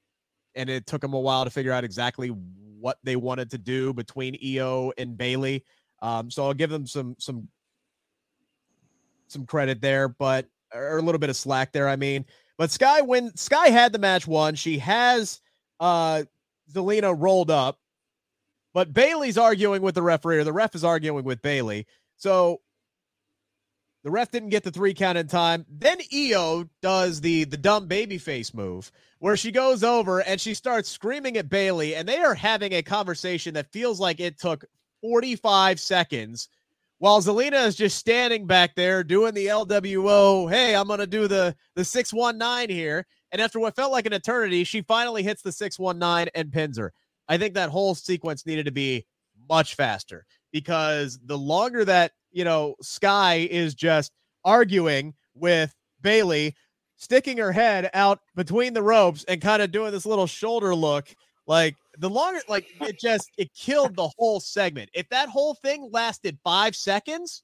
and 0.55 0.71
it 0.71 0.87
took 0.87 1.01
them 1.01 1.13
a 1.13 1.19
while 1.19 1.43
to 1.43 1.51
figure 1.51 1.71
out 1.71 1.83
exactly 1.83 2.29
what 2.29 2.97
they 3.03 3.15
wanted 3.15 3.51
to 3.51 3.59
do 3.59 3.93
between 3.93 4.33
Iyo 4.43 4.91
and 4.97 5.15
Bayley. 5.15 5.63
Um, 6.01 6.31
so 6.31 6.43
I'll 6.45 6.55
give 6.55 6.71
them 6.71 6.87
some 6.87 7.15
some 7.19 7.47
some 9.27 9.45
credit 9.45 9.81
there, 9.81 10.07
but 10.07 10.47
or 10.73 10.97
a 10.97 11.01
little 11.03 11.19
bit 11.19 11.29
of 11.29 11.35
slack 11.35 11.73
there. 11.73 11.87
I 11.87 11.95
mean, 11.95 12.25
but 12.57 12.71
Sky 12.71 13.01
when 13.01 13.35
Sky 13.37 13.67
had 13.67 13.93
the 13.93 13.99
match 13.99 14.25
won, 14.25 14.55
she 14.55 14.79
has 14.79 15.41
uh 15.79 16.23
Zelina 16.73 17.15
rolled 17.15 17.51
up, 17.51 17.77
But 18.78 18.93
Bayley's 18.93 19.39
arguing 19.39 19.82
with 19.82 19.95
the 19.95 20.03
referee, 20.03 20.38
or 20.38 20.43
the 20.43 20.53
ref 20.53 20.75
is 20.75 20.84
arguing 20.84 21.23
with 21.23 21.41
Bayley. 21.41 21.88
So 22.15 22.61
the 24.03 24.11
ref 24.11 24.30
didn't 24.30 24.49
get 24.49 24.61
the 24.61 24.69
three 24.69 24.93
count 24.93 25.17
in 25.17 25.25
time. 25.25 25.65
Then 25.67 25.97
Iyo 26.13 26.69
does 26.84 27.19
the 27.19 27.45
the 27.45 27.57
dumb 27.57 27.88
baby 27.88 28.19
face 28.19 28.53
move 28.53 28.91
where 29.17 29.36
she 29.36 29.51
goes 29.51 29.84
over 29.84 30.19
and 30.19 30.39
she 30.39 30.53
starts 30.53 30.89
screaming 30.89 31.38
at 31.38 31.49
Bayley, 31.49 31.95
and 31.95 32.07
they 32.07 32.19
are 32.19 32.36
having 32.36 32.73
a 32.73 32.84
conversation 32.84 33.55
that 33.55 33.71
feels 33.71 33.99
like 33.99 34.19
it 34.19 34.38
took 34.38 34.63
45 35.01 35.80
seconds 35.80 36.47
while 36.99 37.19
Zelina 37.19 37.65
is 37.65 37.75
just 37.75 37.97
standing 37.97 38.45
back 38.45 38.75
there 38.75 39.03
doing 39.03 39.34
the 39.34 39.47
LWO. 39.47 40.51
Hey, 40.51 40.75
I'm 40.75 40.88
gonna 40.88 41.07
do 41.07 41.28
the 41.28 41.55
the 41.73 41.84
619 41.84 42.69
here. 42.69 43.07
And 43.32 43.41
after 43.41 43.59
what 43.59 43.75
felt 43.75 43.91
like 43.91 44.05
an 44.05 44.13
eternity, 44.13 44.63
she 44.65 44.84
finally 44.84 45.23
hits 45.23 45.41
the 45.41 45.51
619 45.51 46.30
and 46.36 46.53
pins 46.53 46.78
her. 46.78 46.93
I 47.30 47.38
think 47.38 47.53
that 47.53 47.69
whole 47.69 47.95
sequence 47.95 48.45
needed 48.45 48.65
to 48.65 48.71
be 48.71 49.05
much 49.49 49.75
faster 49.75 50.25
because 50.51 51.19
the 51.25 51.38
longer 51.38 51.86
that, 51.86 52.13
you 52.32 52.43
know, 52.43 52.75
Sky 52.82 53.47
is 53.49 53.75
just 53.75 54.11
arguing 54.43 55.13
with 55.36 55.73
Bayley, 56.01 56.55
sticking 56.95 57.38
her 57.38 57.51
head 57.51 57.89
out 57.93 58.19
between 58.36 58.73
the 58.73 58.82
ropes 58.82 59.23
and 59.28 59.41
kind 59.41 59.61
of 59.61 59.71
doing 59.71 59.91
this 59.91 60.05
little 60.05 60.28
shoulder 60.28 60.73
look, 60.73 61.13
like 61.45 61.75
the 61.97 62.09
longer, 62.09 62.41
like 62.47 62.67
it 62.82 62.99
just, 62.99 63.30
it 63.38 63.53
killed 63.53 63.95
the 63.95 64.09
whole 64.17 64.39
segment. 64.39 64.89
If 64.93 65.07
that 65.09 65.30
whole 65.30 65.53
thing 65.55 65.89
lasted 65.91 66.38
five 66.43 66.75
seconds, 66.75 67.43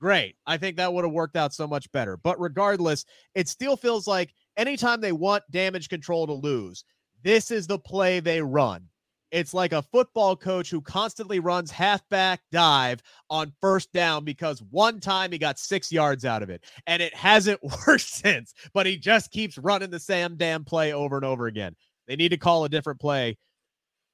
great. 0.00 0.36
I 0.46 0.56
think 0.56 0.76
that 0.76 0.92
would 0.92 1.04
have 1.04 1.12
worked 1.12 1.36
out 1.36 1.54
so 1.54 1.66
much 1.66 1.90
better. 1.92 2.16
But 2.16 2.40
regardless, 2.40 3.04
it 3.34 3.48
still 3.48 3.76
feels 3.76 4.06
like 4.06 4.34
anytime 4.56 5.00
they 5.00 5.12
want 5.12 5.44
damage 5.50 5.88
control 5.88 6.26
to 6.26 6.32
lose, 6.32 6.84
this 7.22 7.50
is 7.50 7.66
the 7.66 7.78
play 7.78 8.20
they 8.20 8.42
run. 8.42 8.88
It's 9.32 9.52
like 9.52 9.72
a 9.72 9.82
football 9.82 10.36
coach 10.36 10.70
who 10.70 10.80
constantly 10.80 11.40
runs 11.40 11.70
halfback 11.70 12.40
dive 12.52 13.02
on 13.28 13.52
first 13.60 13.92
down 13.92 14.24
because 14.24 14.62
one 14.70 15.00
time 15.00 15.32
he 15.32 15.38
got 15.38 15.58
six 15.58 15.90
yards 15.90 16.24
out 16.24 16.42
of 16.42 16.50
it 16.50 16.64
and 16.86 17.02
it 17.02 17.14
hasn't 17.14 17.60
worked 17.86 18.02
since, 18.02 18.54
but 18.72 18.86
he 18.86 18.96
just 18.96 19.30
keeps 19.30 19.58
running 19.58 19.90
the 19.90 20.00
same 20.00 20.36
damn 20.36 20.64
play 20.64 20.92
over 20.92 21.16
and 21.16 21.24
over 21.24 21.46
again. 21.46 21.74
They 22.06 22.16
need 22.16 22.28
to 22.30 22.36
call 22.36 22.64
a 22.64 22.68
different 22.68 23.00
play. 23.00 23.36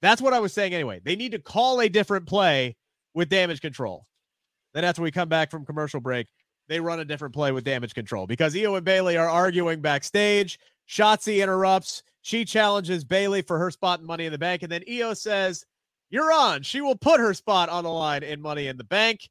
That's 0.00 0.22
what 0.22 0.32
I 0.32 0.40
was 0.40 0.52
saying 0.52 0.74
anyway. 0.74 1.00
They 1.04 1.14
need 1.14 1.32
to 1.32 1.38
call 1.38 1.80
a 1.80 1.88
different 1.88 2.26
play 2.26 2.76
with 3.14 3.28
damage 3.28 3.60
control. 3.60 4.06
Then 4.74 4.84
after 4.84 5.02
we 5.02 5.10
come 5.10 5.28
back 5.28 5.50
from 5.50 5.66
commercial 5.66 6.00
break, 6.00 6.26
they 6.68 6.80
run 6.80 7.00
a 7.00 7.04
different 7.04 7.34
play 7.34 7.52
with 7.52 7.64
damage 7.64 7.94
control 7.94 8.26
because 8.26 8.54
Iyo 8.54 8.76
and 8.76 8.84
Bayley 8.84 9.16
are 9.16 9.28
arguing 9.28 9.80
backstage. 9.80 10.58
Shotzi 10.92 11.42
interrupts. 11.42 12.02
She 12.20 12.44
challenges 12.44 13.02
Bayley 13.02 13.40
for 13.40 13.58
her 13.58 13.70
spot 13.70 14.00
in 14.00 14.06
Money 14.06 14.26
in 14.26 14.32
the 14.32 14.38
Bank. 14.38 14.62
And 14.62 14.70
then 14.70 14.82
Iyo 14.82 15.16
says, 15.16 15.64
You're 16.10 16.32
on. 16.32 16.62
She 16.62 16.82
will 16.82 16.96
put 16.96 17.18
her 17.18 17.32
spot 17.32 17.70
on 17.70 17.84
the 17.84 17.90
line 17.90 18.22
in 18.22 18.42
Money 18.42 18.66
in 18.66 18.76
the 18.76 18.84
Bank, 18.84 19.30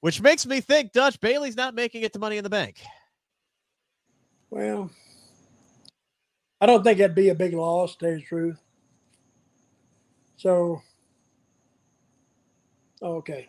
which 0.00 0.20
makes 0.20 0.44
me 0.46 0.60
think 0.60 0.90
Dutch 0.90 1.20
Bayley's 1.20 1.56
not 1.56 1.76
making 1.76 2.02
it 2.02 2.12
to 2.14 2.18
Money 2.18 2.38
in 2.38 2.44
the 2.44 2.50
Bank. 2.50 2.80
Well, 4.50 4.90
I 6.60 6.66
don't 6.66 6.82
think 6.82 6.98
that'd 6.98 7.14
be 7.14 7.28
a 7.28 7.36
big 7.36 7.54
loss, 7.54 7.94
to 7.94 7.98
tell 7.98 8.10
you 8.10 8.16
the 8.16 8.22
truth. 8.22 8.58
So, 10.38 10.82
okay. 13.00 13.48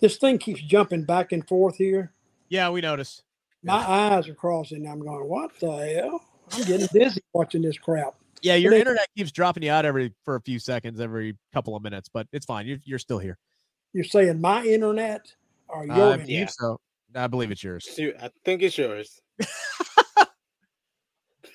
This 0.00 0.16
thing 0.16 0.38
keeps 0.38 0.60
jumping 0.60 1.04
back 1.04 1.30
and 1.30 1.46
forth 1.46 1.76
here. 1.76 2.12
Yeah, 2.48 2.70
we 2.70 2.80
notice. 2.80 3.22
My 3.62 3.88
eyes 3.88 4.28
are 4.28 4.34
crossing. 4.34 4.88
I'm 4.88 5.00
going, 5.00 5.28
what 5.28 5.52
the 5.60 5.70
hell? 5.70 6.27
I'm 6.52 6.64
getting 6.64 6.86
dizzy 6.92 7.20
watching 7.32 7.62
this 7.62 7.78
crap. 7.78 8.14
Yeah, 8.42 8.54
your 8.54 8.72
internet 8.72 9.08
keeps 9.16 9.32
dropping 9.32 9.64
you 9.64 9.70
out 9.70 9.84
every 9.84 10.14
for 10.24 10.36
a 10.36 10.40
few 10.40 10.58
seconds, 10.58 11.00
every 11.00 11.36
couple 11.52 11.74
of 11.74 11.82
minutes, 11.82 12.08
but 12.12 12.26
it's 12.32 12.46
fine. 12.46 12.66
You're, 12.66 12.78
you're 12.84 12.98
still 13.00 13.18
here. 13.18 13.36
You're 13.92 14.04
saying 14.04 14.40
my 14.40 14.64
internet 14.64 15.32
or 15.66 15.84
your 15.86 15.94
I 15.94 15.98
internet? 16.12 16.26
believe 16.26 16.50
so. 16.50 16.78
I 17.14 17.26
believe 17.26 17.50
it's 17.50 17.64
yours. 17.64 17.88
I 18.20 18.30
think 18.44 18.62
it's 18.62 18.76
yours. 18.78 19.20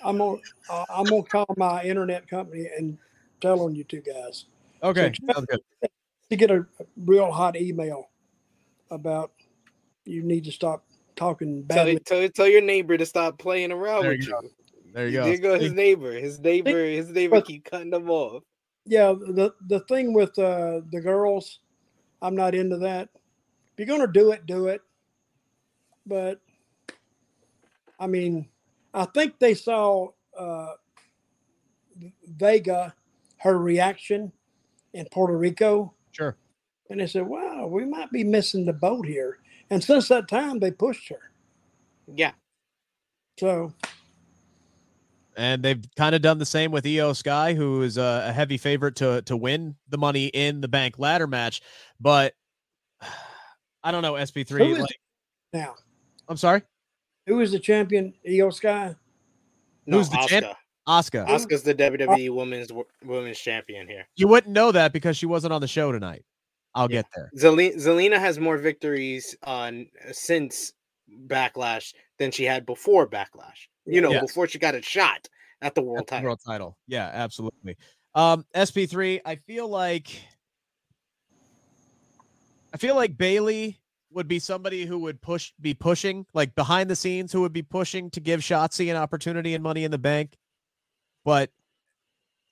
I'm 0.04 0.18
gonna 0.18 0.38
uh, 0.70 0.86
I'm 0.90 1.06
gonna 1.06 1.24
call 1.24 1.46
my 1.58 1.84
internet 1.84 2.28
company 2.28 2.68
and 2.78 2.98
tell 3.40 3.62
on 3.62 3.76
you 3.76 3.84
two 3.86 4.02
guys 4.02 4.46
Okay, 4.82 5.14
So- 5.28 5.34
sounds 5.34 5.46
good. 5.46 5.62
to 6.30 6.36
get 6.36 6.52
a 6.52 6.66
real 7.06 7.32
hot 7.32 7.56
email 7.56 8.10
about 8.92 9.32
you 10.06 10.22
need 10.24 10.44
to 10.44 10.52
stop 10.52 10.84
talking 11.16 11.64
Tell, 11.68 11.86
badly. 11.86 12.00
tell, 12.06 12.28
tell 12.30 12.48
your 12.48 12.62
neighbor 12.62 12.98
to 12.98 13.06
stop 13.06 13.38
playing 13.38 13.72
around 13.72 14.02
There 14.04 14.12
with 14.12 14.28
you 14.28 14.40
you. 14.44 14.50
There 14.94 15.08
you 15.08 15.14
go. 15.14 15.24
There 15.26 15.38
go 15.38 15.60
his 15.60 15.74
neighbor. 15.74 16.12
His 16.14 16.40
neighbor. 16.40 16.86
His 16.86 17.10
neighbor 17.10 17.38
But- 17.38 17.48
keep 17.48 17.66
cutting 17.66 17.90
them 17.90 18.10
off. 18.10 18.44
Yeah, 18.86 19.14
the 19.14 19.54
the 19.68 19.80
thing 19.82 20.12
with 20.14 20.38
uh, 20.38 20.82
the 20.92 21.00
girls, 21.00 21.60
I'm 22.22 22.36
not 22.36 22.54
into 22.54 22.78
that. 22.80 23.08
If 23.16 23.80
you're 23.80 23.88
gonna 23.98 24.12
do 24.12 24.32
it, 24.32 24.46
do 24.46 24.68
it. 24.68 24.82
But 26.06 26.42
I 27.98 28.08
mean, 28.08 28.50
I 28.94 29.06
think 29.06 29.40
they 29.40 29.54
saw 29.54 30.10
uh, 30.38 30.74
Vega, 32.28 32.94
her 33.38 33.58
reaction 33.58 34.32
in 34.94 35.06
Puerto 35.12 35.38
Rico, 35.38 35.94
Sure. 36.12 36.36
and 36.90 37.00
they 37.00 37.08
said, 37.08 37.26
"Wow, 37.26 37.68
we 37.68 37.86
might 37.86 38.12
be 38.12 38.26
missing 38.26 38.66
the 38.66 38.74
boat 38.74 39.06
here." 39.08 39.40
And 39.70 39.82
since 39.82 40.10
that 40.10 40.28
time, 40.28 40.60
they 40.60 40.72
pushed 40.72 41.08
her. 41.08 41.32
Yeah. 42.14 42.34
So 43.40 43.74
And 45.36 45.64
they've 45.64 45.84
kind 45.98 46.14
of 46.16 46.22
done 46.22 46.38
the 46.38 46.46
same 46.46 46.72
with 46.72 46.86
Iyo 46.86 47.16
Sky, 47.16 47.54
who 47.54 47.82
is 47.82 47.98
a, 47.98 48.26
a 48.28 48.32
heavy 48.34 48.58
favorite 48.58 48.96
to 48.98 49.22
to 49.24 49.36
win 49.36 49.76
the 49.90 49.98
money 49.98 50.28
in 50.28 50.62
the 50.62 50.68
bank 50.68 51.00
ladder 51.00 51.28
match. 51.28 51.62
But 52.00 52.34
I 53.84 53.92
don't 53.92 54.02
know, 54.02 54.14
SP3. 54.14 54.80
Like, 54.80 55.00
now, 55.52 55.76
I'm 56.28 56.38
sorry, 56.38 56.62
who 57.28 57.40
is 57.42 57.52
the 57.52 57.60
champion? 57.60 58.14
Iyo 58.28 58.54
Sky. 58.54 58.96
No, 59.86 59.98
Who's 59.98 60.10
the 60.10 60.26
champ? 60.28 60.46
Asuka. 60.46 60.56
Oscar. 60.86 61.26
Asuka's 61.28 61.64
the 61.64 61.74
WWE 61.76 62.30
Women's 62.36 62.70
Women's 63.06 63.40
Champion 63.40 63.88
here. 63.88 64.06
You 64.16 64.28
wouldn't 64.28 64.54
know 64.54 64.72
that 64.72 64.92
because 64.94 65.16
she 65.18 65.26
wasn't 65.26 65.54
on 65.54 65.62
the 65.62 65.68
show 65.68 65.92
tonight. 65.92 66.24
I'll 66.76 66.90
Yeah. 66.92 67.02
get 67.02 67.06
there. 67.16 67.32
Zelina, 67.38 67.76
Zelina 67.76 68.20
has 68.20 68.40
more 68.40 68.58
victories 68.58 69.36
uh, 69.46 69.50
on 69.50 69.88
since 70.12 70.74
Backlash 71.28 71.94
than 72.18 72.32
she 72.32 72.44
had 72.44 72.66
before 72.66 73.08
Backlash. 73.08 73.68
You 73.86 74.02
know, 74.02 74.12
Yes. 74.12 74.22
before 74.28 74.48
she 74.48 74.60
got 74.60 74.76
a 74.76 74.82
shot 74.82 75.28
at 75.62 75.76
the 75.76 75.82
world 75.82 76.00
At 76.02 76.08
the 76.08 76.12
title. 76.12 76.26
world 76.26 76.40
title. 76.46 76.78
Yeah, 76.88 77.10
absolutely. 77.14 77.78
Um, 78.16 78.46
SP3, 78.56 79.22
I 79.26 79.36
feel 79.38 79.68
like 79.68 80.10
I 82.74 82.78
feel 82.78 82.96
like 82.96 83.18
Bayley 83.18 83.80
would 84.12 84.28
be 84.28 84.40
somebody 84.40 84.86
who 84.86 85.00
would 85.00 85.22
push 85.22 85.52
be 85.60 85.74
pushing, 85.74 86.26
like 86.34 86.56
behind 86.56 86.90
the 86.90 86.96
scenes, 86.96 87.32
who 87.32 87.42
would 87.42 87.54
be 87.54 87.62
pushing 87.64 88.10
to 88.12 88.20
give 88.20 88.42
Shotzi 88.42 88.90
an 88.90 88.98
opportunity 88.98 89.54
and 89.54 89.64
money 89.64 89.84
in 89.84 89.92
the 89.92 89.98
bank. 89.98 90.38
But 91.26 91.52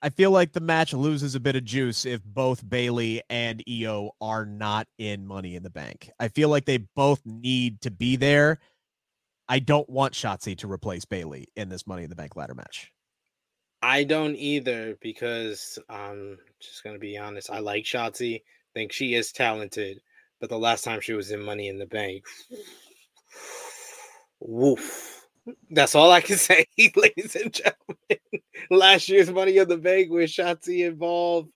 I 0.04 0.10
feel 0.10 0.32
like 0.32 0.52
the 0.52 0.60
match 0.60 0.92
loses 0.92 1.36
a 1.36 1.40
bit 1.40 1.54
of 1.54 1.64
juice 1.64 2.04
if 2.04 2.24
both 2.24 2.68
Bayley 2.68 3.22
and 3.30 3.62
Iyo 3.68 4.10
are 4.20 4.44
not 4.44 4.88
in 4.98 5.24
money 5.24 5.54
in 5.54 5.62
the 5.62 5.70
bank. 5.70 6.10
I 6.18 6.26
feel 6.26 6.48
like 6.48 6.64
they 6.64 6.78
both 6.78 7.22
need 7.24 7.80
to 7.82 7.90
be 7.92 8.16
there. 8.16 8.58
I 9.48 9.60
don't 9.60 9.88
want 9.88 10.14
Shotzi 10.14 10.58
to 10.58 10.70
replace 10.70 11.04
Bayley 11.04 11.46
in 11.54 11.68
this 11.68 11.86
money 11.86 12.02
in 12.02 12.10
the 12.10 12.16
bank 12.16 12.34
ladder 12.34 12.54
match. 12.54 12.90
I 13.80 14.02
don't 14.02 14.34
either 14.34 14.96
because 15.00 15.78
I'm 15.88 16.38
just 16.60 16.82
gonna 16.82 16.98
be 16.98 17.16
honest. 17.16 17.50
I 17.50 17.60
like 17.60 17.84
Shotzi. 17.84 18.42
Think 18.74 18.92
she 18.92 19.14
is 19.14 19.30
talented, 19.30 20.00
but 20.40 20.48
the 20.48 20.58
last 20.58 20.82
time 20.82 21.00
she 21.00 21.12
was 21.12 21.30
in 21.30 21.42
Money 21.42 21.68
in 21.68 21.78
the 21.78 21.86
Bank, 21.86 22.24
woof. 24.40 25.21
That's 25.70 25.94
all 25.94 26.10
I 26.10 26.20
can 26.20 26.36
say, 26.38 26.66
ladies 26.96 27.36
and 27.36 27.52
gentlemen. 27.52 28.40
Last 28.70 29.08
year's 29.08 29.30
Money 29.30 29.58
of 29.58 29.68
the 29.68 29.76
Bank 29.76 30.10
with 30.10 30.30
Shotzi 30.30 30.86
involved, 30.86 31.50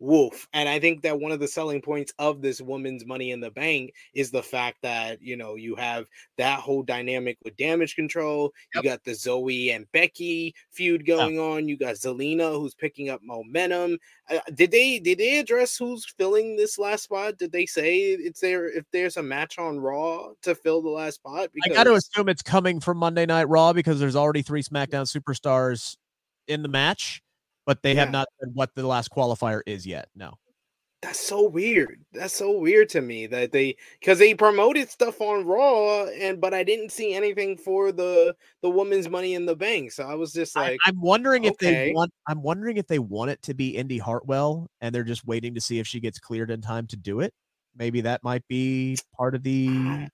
woof. 0.00 0.46
And 0.52 0.68
I 0.68 0.78
think 0.78 1.02
that 1.02 1.20
one 1.20 1.32
of 1.32 1.40
the 1.40 1.48
selling 1.48 1.80
points 1.80 2.12
of 2.18 2.40
this 2.40 2.60
woman's 2.60 3.04
Money 3.04 3.30
in 3.30 3.40
the 3.40 3.50
Bank 3.50 3.92
is 4.14 4.30
the 4.30 4.42
fact 4.42 4.78
that 4.82 5.20
you 5.20 5.36
know 5.36 5.56
you 5.56 5.74
have 5.76 6.06
that 6.36 6.60
whole 6.60 6.82
dynamic 6.82 7.38
with 7.44 7.56
damage 7.56 7.94
control. 7.94 8.52
You 8.74 8.82
got 8.82 9.04
the 9.04 9.12
Zoey 9.12 9.74
and 9.74 9.90
Becky 9.92 10.54
feud 10.70 11.06
going 11.06 11.38
on. 11.38 11.68
You 11.68 11.76
got 11.76 11.96
Zelina 11.96 12.52
who's 12.52 12.74
picking 12.74 13.08
up 13.08 13.20
momentum. 13.22 13.98
Uh, 14.30 14.38
did 14.54 14.70
they 14.70 14.98
did 14.98 15.18
they 15.18 15.38
address 15.38 15.76
who's 15.76 16.04
filling 16.04 16.56
this 16.56 16.78
last 16.78 17.04
spot? 17.04 17.38
Did 17.38 17.52
they 17.52 17.66
say 17.66 17.98
it's 17.98 18.40
there 18.40 18.68
if 18.68 18.84
there's 18.92 19.16
a 19.16 19.22
match 19.22 19.58
on 19.58 19.80
Raw 19.80 20.28
to 20.42 20.54
fill 20.54 20.82
the 20.82 20.88
last 20.88 21.16
spot? 21.16 21.50
I 21.64 21.68
got 21.70 21.84
to 21.84 21.94
assume 21.94 22.28
it's 22.28 22.42
coming 22.42 22.80
from 22.80 22.98
Monday 22.98 23.26
Night 23.26 23.48
Raw 23.48 23.72
because 23.72 23.98
there's 23.98 24.16
already 24.16 24.42
three 24.42 24.62
SmackDown 24.62 25.06
superstars 25.06 25.96
in 26.46 26.62
the 26.62 26.68
match, 26.68 27.22
but 27.68 27.82
they 27.82 27.94
have 27.94 28.10
not 28.10 28.26
said 28.40 28.48
what 28.54 28.74
the 28.74 28.86
last 28.86 29.10
qualifier 29.10 29.60
is 29.66 29.86
yet. 29.86 30.08
No. 30.16 30.32
that's 31.02 31.20
so 31.20 31.46
weird. 31.46 32.00
That's 32.14 32.34
so 32.34 32.58
weird 32.58 32.88
to 32.90 33.02
me 33.02 33.26
that 33.26 33.52
they 33.52 33.76
because 34.00 34.18
they 34.18 34.32
promoted 34.32 34.88
stuff 34.88 35.20
on 35.20 35.44
Raw 35.44 36.06
and 36.06 36.40
but 36.40 36.54
I 36.54 36.64
didn't 36.64 36.92
see 36.92 37.12
anything 37.12 37.58
for 37.58 37.92
the 37.92 38.34
the 38.62 38.70
woman's 38.70 39.10
Money 39.10 39.34
in 39.34 39.44
the 39.44 39.54
Bank. 39.54 39.92
So 39.92 40.04
I 40.04 40.14
was 40.14 40.32
just 40.32 40.56
like, 40.56 40.78
I, 40.86 40.88
am 40.88 40.98
wondering 40.98 41.44
if 41.44 41.58
they 41.58 41.92
want. 41.94 42.10
I'm 42.26 42.42
wondering 42.42 42.78
if 42.78 42.86
they 42.86 42.98
want 42.98 43.32
it 43.32 43.42
to 43.42 43.52
be 43.52 43.76
Indi 43.76 43.98
Hartwell, 43.98 44.66
and 44.80 44.94
they're 44.94 45.04
just 45.04 45.26
waiting 45.26 45.54
to 45.54 45.60
see 45.60 45.78
if 45.78 45.86
she 45.86 46.00
gets 46.00 46.18
cleared 46.18 46.50
in 46.50 46.62
time 46.62 46.86
to 46.86 46.96
do 46.96 47.20
it. 47.20 47.34
Maybe 47.76 48.00
that 48.00 48.24
might 48.24 48.48
be 48.48 48.96
part 49.14 49.34
of 49.34 49.42
the. 49.42 49.68
I, 49.68 50.08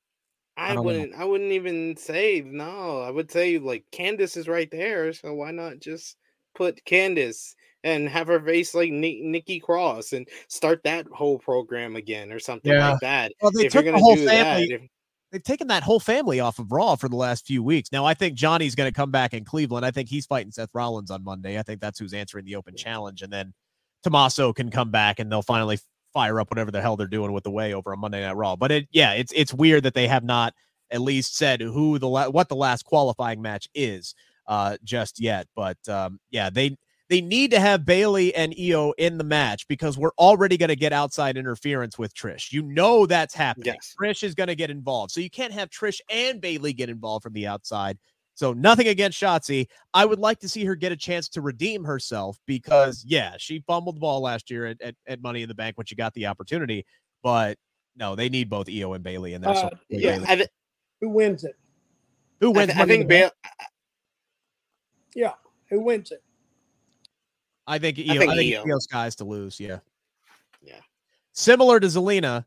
I 0.57 0.65
I 0.71 0.75
don't 0.75 0.77
know. 0.77 0.83
wouldn't. 0.83 1.15
I 1.15 1.25
wouldn't 1.25 1.53
even 1.53 1.97
say 1.97 2.43
no. 2.45 3.01
I 3.01 3.11
would 3.11 3.31
say 3.31 3.59
like 3.59 3.85
Candice 3.93 4.37
is 4.37 4.49
right 4.49 4.71
there, 4.73 5.13
so 5.13 5.35
why 5.35 5.53
not 5.53 5.79
just 5.79 6.17
put 6.55 6.85
Candice 6.85 7.55
and 7.83 8.09
have 8.09 8.29
her 8.29 8.41
face 8.41 8.75
like 8.75 8.91
Ni- 8.91 9.21
Nikki 9.23 9.61
Cross 9.61 10.13
and 10.15 10.27
start 10.49 10.83
that 10.85 11.07
whole 11.09 11.39
program 11.39 11.97
again 11.97 12.33
or 12.33 12.39
something 12.39 12.73
Yeah. 12.73 12.93
like 12.93 13.01
that. 13.01 13.33
Well, 13.43 13.51
they 13.53 13.67
if 13.67 13.73
took 13.73 13.85
the 13.85 13.93
whole 13.93 14.17
family. 14.17 14.27
that, 14.69 14.71
if- 14.71 14.89
They've 15.33 15.43
taken 15.43 15.67
that 15.67 15.83
whole 15.83 15.99
family 15.99 16.39
off 16.39 16.61
of 16.61 16.71
Raw 16.71 16.95
for 16.95 17.09
the 17.09 17.17
last 17.17 17.45
few 17.45 17.61
weeks. 17.61 17.91
Now, 17.91 18.05
I 18.05 18.15
think 18.15 18.37
Johnny's 18.37 18.77
going 18.77 18.89
to 18.89 18.95
come 18.95 19.11
back 19.11 19.35
in 19.35 19.45
Cleveland. 19.45 19.85
I 19.85 19.91
think 19.91 20.09
he's 20.09 20.27
fighting 20.27 20.53
Seth 20.53 20.69
Rollins 20.73 21.11
on 21.11 21.25
Monday. 21.25 21.59
I 21.59 21.63
think 21.63 21.81
that's 21.81 21.99
who's 21.99 22.15
answering 22.15 22.45
the 22.45 22.55
open 22.55 22.77
challenge, 22.77 23.21
and 23.21 23.33
then 23.33 23.53
Tommaso 24.05 24.53
can 24.53 24.71
come 24.71 24.93
back, 24.93 25.19
and 25.19 25.33
they'll 25.33 25.43
finally 25.43 25.81
fire 26.13 26.39
up 26.39 26.53
whatever 26.53 26.71
the 26.71 26.81
hell 26.81 26.97
they're 26.97 27.09
doing 27.09 27.33
with 27.33 27.43
the 27.43 27.51
way 27.51 27.75
over 27.75 27.93
on 27.93 27.99
Monday 27.99 28.21
Night 28.21 28.37
Raw. 28.37 28.55
But 28.55 28.71
it, 28.71 28.87
yeah, 28.93 29.15
it's 29.15 29.33
it's 29.35 29.53
weird 29.53 29.83
that 29.83 29.95
they 29.95 30.07
have 30.07 30.23
not 30.23 30.55
at 30.93 31.01
least 31.01 31.37
said 31.37 31.61
who 31.61 31.99
the 31.99 32.07
la- 32.09 32.29
what 32.31 32.49
the 32.49 32.55
last 32.55 32.85
qualifying 32.85 33.43
match 33.43 33.69
is 33.75 34.15
uh 34.47 34.77
just 34.85 35.21
yet. 35.21 35.47
But 35.55 35.79
um 35.89 36.19
yeah, 36.31 36.51
they 36.51 36.77
they 37.11 37.21
need 37.21 37.51
to 37.51 37.61
have 37.61 37.85
Bayley 37.85 38.35
and 38.35 38.55
Iyo 38.55 38.93
in 38.97 39.19
the 39.19 39.25
match 39.25 39.69
because 39.69 39.99
we're 39.99 40.15
already 40.19 40.57
going 40.57 40.71
to 40.71 40.75
get 40.77 40.91
outside 40.93 41.37
interference 41.37 41.99
with 41.99 42.15
Trish. 42.15 42.51
You 42.51 42.62
know 42.62 43.05
that's 43.05 43.35
happening. 43.35 43.75
Yes. 43.75 43.95
Trish 44.01 44.23
is 44.23 44.35
going 44.35 44.47
to 44.47 44.55
get 44.55 44.71
involved. 44.71 45.12
So 45.12 45.21
you 45.21 45.29
can't 45.29 45.53
have 45.53 45.69
Trish 45.69 46.01
and 46.11 46.41
Bayley 46.41 46.73
get 46.73 46.89
involved 46.89 47.23
from 47.23 47.35
the 47.35 47.47
outside. 47.47 47.99
So 48.37 48.55
nothing 48.55 48.89
against 48.89 49.21
Shotzi. 49.23 49.66
I 49.93 50.07
would 50.07 50.19
like 50.19 50.41
to 50.41 50.49
see 50.49 50.65
her 50.65 50.75
get 50.75 50.93
a 50.93 50.97
chance 50.97 51.29
to 51.29 51.43
redeem 51.43 51.85
herself 51.85 52.39
because 52.47 53.05
yeah, 53.07 53.35
she 53.39 53.62
fumbled 53.66 53.97
the 53.97 54.01
ball 54.01 54.23
last 54.23 54.51
year 54.51 54.65
at, 54.66 54.81
at, 54.81 54.95
at 55.07 55.21
Money 55.23 55.43
in 55.43 55.49
the 55.49 55.55
Bank 55.55 55.77
when 55.77 55.85
she 55.85 55.95
got 55.95 56.15
the 56.15 56.25
opportunity. 56.27 56.87
But 57.23 57.59
no, 57.97 58.16
they 58.16 58.31
need 58.31 58.49
both 58.49 58.66
Iyo 58.66 58.95
and 58.95 59.05
Bayley 59.05 59.35
in 59.35 59.43
there. 59.43 59.55
so 59.55 59.66
Uh, 59.66 59.71
yeah, 59.91 60.12
Bayley- 60.16 60.27
I, 60.27 60.37
th- 60.37 60.49
Who 61.03 61.11
wins 61.11 61.45
it? 61.45 61.55
who 62.41 62.49
I, 62.55 62.57
wins? 62.57 62.73
th- 62.73 62.79
I 62.83 62.87
think 62.87 63.03
the 63.03 63.09
Bank? 63.09 63.33
Bail- 63.35 63.66
Yeah, 65.15 65.32
who 65.69 65.81
wins 65.81 66.11
it? 66.11 66.23
I 67.66 67.78
think 67.78 67.99
Iyo, 67.99 68.11
I 68.11 68.19
think 68.19 68.32
think, 68.32 68.55
Iyo. 68.55 68.65
Iyo 68.65 68.81
Sky's 68.81 69.16
to 69.16 69.24
lose. 69.24 69.59
Yeah. 69.59 69.78
Yeah. 70.62 70.81
Similar 71.32 71.81
to 71.81 71.86
Zelina, 71.86 72.45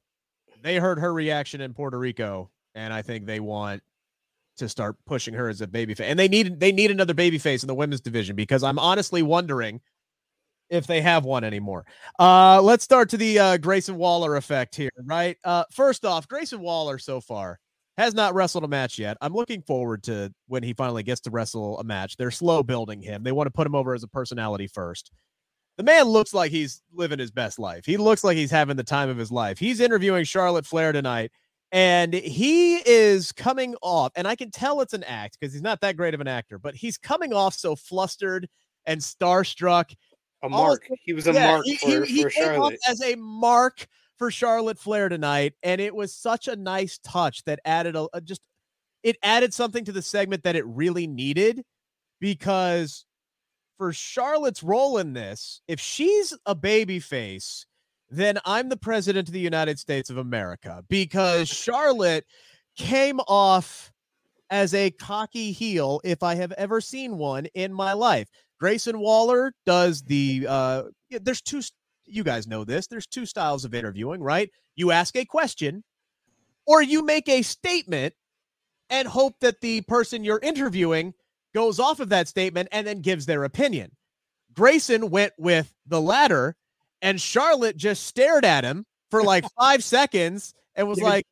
they 0.61 0.77
heard 0.77 0.99
her 0.99 1.13
reaction 1.13 1.61
in 1.61 1.73
Puerto 1.73 1.97
Rico, 1.97 2.49
and 2.75 2.93
I 2.93 3.01
think 3.01 3.25
they 3.25 3.39
want 3.39 3.81
to 4.57 4.67
start 4.69 4.95
pushing 5.05 5.33
her 5.33 5.49
as 5.49 5.61
a 5.61 5.67
baby 5.67 5.93
face. 5.93 6.07
And 6.07 6.17
they 6.19 6.27
need 6.27 6.59
they 6.59 6.71
need 6.71 6.91
another 6.91 7.13
baby 7.13 7.37
face 7.37 7.63
in 7.63 7.67
the 7.67 7.75
women's 7.75 8.01
division 8.01 8.35
because 8.35 8.63
I'm 8.63 8.79
honestly 8.79 9.21
wondering 9.21 9.81
if 10.69 10.87
they 10.87 11.01
have 11.01 11.25
one 11.25 11.43
anymore. 11.43 11.85
Uh 12.19 12.61
let's 12.61 12.83
start 12.83 13.09
to 13.09 13.17
the 13.17 13.39
uh 13.39 13.57
Grayson 13.57 13.97
Waller 13.97 14.35
effect 14.35 14.75
here, 14.75 14.89
right? 15.05 15.37
Uh 15.43 15.63
first 15.71 16.05
off, 16.05 16.27
Grayson 16.27 16.59
Waller 16.59 16.97
so 16.97 17.21
far 17.21 17.59
has 17.97 18.13
not 18.13 18.33
wrestled 18.35 18.63
a 18.63 18.67
match 18.67 18.99
yet. 18.99 19.17
I'm 19.21 19.33
looking 19.33 19.61
forward 19.61 20.03
to 20.03 20.31
when 20.47 20.63
he 20.63 20.73
finally 20.73 21.03
gets 21.03 21.21
to 21.21 21.31
wrestle 21.31 21.79
a 21.79 21.83
match. 21.83 22.15
They're 22.17 22.31
slow 22.31 22.61
building 22.63 23.01
him. 23.01 23.23
They 23.23 23.31
want 23.31 23.47
to 23.47 23.51
put 23.51 23.65
him 23.65 23.75
over 23.75 23.93
as 23.93 24.03
a 24.03 24.07
personality 24.07 24.67
first. 24.67 25.11
The 25.77 25.83
man 25.83 26.05
looks 26.05 26.33
like 26.33 26.51
he's 26.51 26.81
living 26.93 27.19
his 27.19 27.31
best 27.31 27.59
life. 27.59 27.85
He 27.85 27.97
looks 27.97 28.23
like 28.23 28.37
he's 28.37 28.51
having 28.51 28.77
the 28.77 28.83
time 28.83 29.09
of 29.09 29.17
his 29.17 29.31
life. 29.31 29.59
He's 29.59 29.79
interviewing 29.79 30.23
Charlotte 30.25 30.65
Flair 30.65 30.91
tonight, 30.91 31.31
and 31.71 32.13
he 32.13 32.77
is 32.77 33.31
coming 33.31 33.75
off, 33.81 34.11
and 34.15 34.27
I 34.27 34.35
can 34.35 34.49
tell 34.49 34.81
it's 34.81 34.93
an 34.93 35.03
act 35.03 35.37
because 35.39 35.53
he's 35.53 35.61
not 35.61 35.81
that 35.81 35.97
great 35.97 36.13
of 36.13 36.21
an 36.21 36.27
actor, 36.27 36.57
but 36.57 36.75
he's 36.75 36.97
coming 36.97 37.31
off 37.33 37.53
so 37.53 37.75
flustered 37.75 38.47
and 38.85 38.99
starstruck. 39.01 39.93
a 40.43 40.49
mark. 40.49 40.87
He 41.03 41.13
was 41.13 41.27
a 41.27 41.33
Yeah, 41.33 41.51
mark 41.51 41.65
he, 41.65 41.75
for, 41.77 42.05
he, 42.05 42.15
he 42.15 42.23
for 42.23 42.29
came 42.29 42.43
off 42.43 42.55
Charlotte. 42.55 42.79
as 42.87 43.01
a 43.03 43.15
mark 43.15 43.87
for 44.17 44.31
Charlotte 44.31 44.79
Flair 44.79 45.09
tonight, 45.09 45.53
and 45.63 45.79
it 45.79 45.95
was 45.95 46.13
such 46.13 46.47
a 46.47 46.55
nice 46.55 46.97
touch 46.99 47.43
that 47.45 47.59
added 47.65 47.95
a, 47.95 48.07
a 48.13 48.21
just 48.21 48.41
it 49.03 49.17
added 49.23 49.53
something 49.53 49.85
to 49.85 49.91
the 49.91 50.01
segment 50.01 50.43
that 50.43 50.55
it 50.55 50.65
really 50.65 51.07
needed 51.07 51.63
because 52.19 53.05
for 53.77 53.93
Charlotte's 53.93 54.63
role 54.63 54.97
in 54.97 55.13
this, 55.13 55.61
if 55.67 55.79
she's 55.79 56.33
a 56.45 56.55
baby 56.55 56.99
face, 56.99 57.65
then 58.09 58.39
I'm 58.43 58.69
the 58.69 58.77
president 58.77 59.27
of 59.27 59.33
the 59.33 59.39
United 59.39 59.79
States 59.79 60.09
of 60.09 60.17
America 60.17 60.83
because 60.89 61.47
Charlotte 61.47 62.25
came 62.75 63.19
off 63.27 63.91
as 64.49 64.73
a 64.73 64.91
cocky 64.91 65.51
heel 65.51 66.01
if 66.03 66.23
I 66.23 66.35
have 66.35 66.53
ever 66.53 66.81
seen 66.81 67.17
one 67.17 67.45
in 67.53 67.73
my 67.73 67.93
life. 67.93 68.29
Grayson 68.59 68.99
Waller 68.99 69.53
does 69.65 70.01
the 70.03 70.47
uh 70.49 70.83
there's 71.11 71.41
two 71.41 71.61
you 72.07 72.23
guys 72.23 72.47
know 72.47 72.63
this. 72.63 72.87
There's 72.87 73.07
two 73.07 73.25
styles 73.25 73.65
of 73.65 73.73
interviewing, 73.73 74.21
right? 74.21 74.49
You 74.75 74.91
ask 74.91 75.15
a 75.15 75.25
question 75.25 75.83
or 76.65 76.81
you 76.81 77.03
make 77.03 77.29
a 77.29 77.41
statement 77.41 78.13
and 78.89 79.07
hope 79.07 79.39
that 79.41 79.61
the 79.61 79.81
person 79.81 80.23
you're 80.23 80.39
interviewing 80.41 81.13
goes 81.53 81.79
off 81.79 81.99
of 81.99 82.09
that 82.09 82.27
statement 82.27 82.69
and 82.71 82.85
then 82.85 83.01
gives 83.01 83.25
their 83.25 83.43
opinion. 83.43 83.91
Grayson 84.53 85.09
went 85.09 85.33
with 85.37 85.73
the 85.85 86.01
latter 86.01 86.55
and 87.01 87.21
Charlotte 87.21 87.77
just 87.77 88.05
stared 88.05 88.45
at 88.45 88.63
him 88.63 88.85
for 89.11 89.23
like 89.23 89.45
5 89.59 89.83
seconds 89.83 90.53
and 90.75 90.87
was 90.87 90.99
like, 90.99 91.25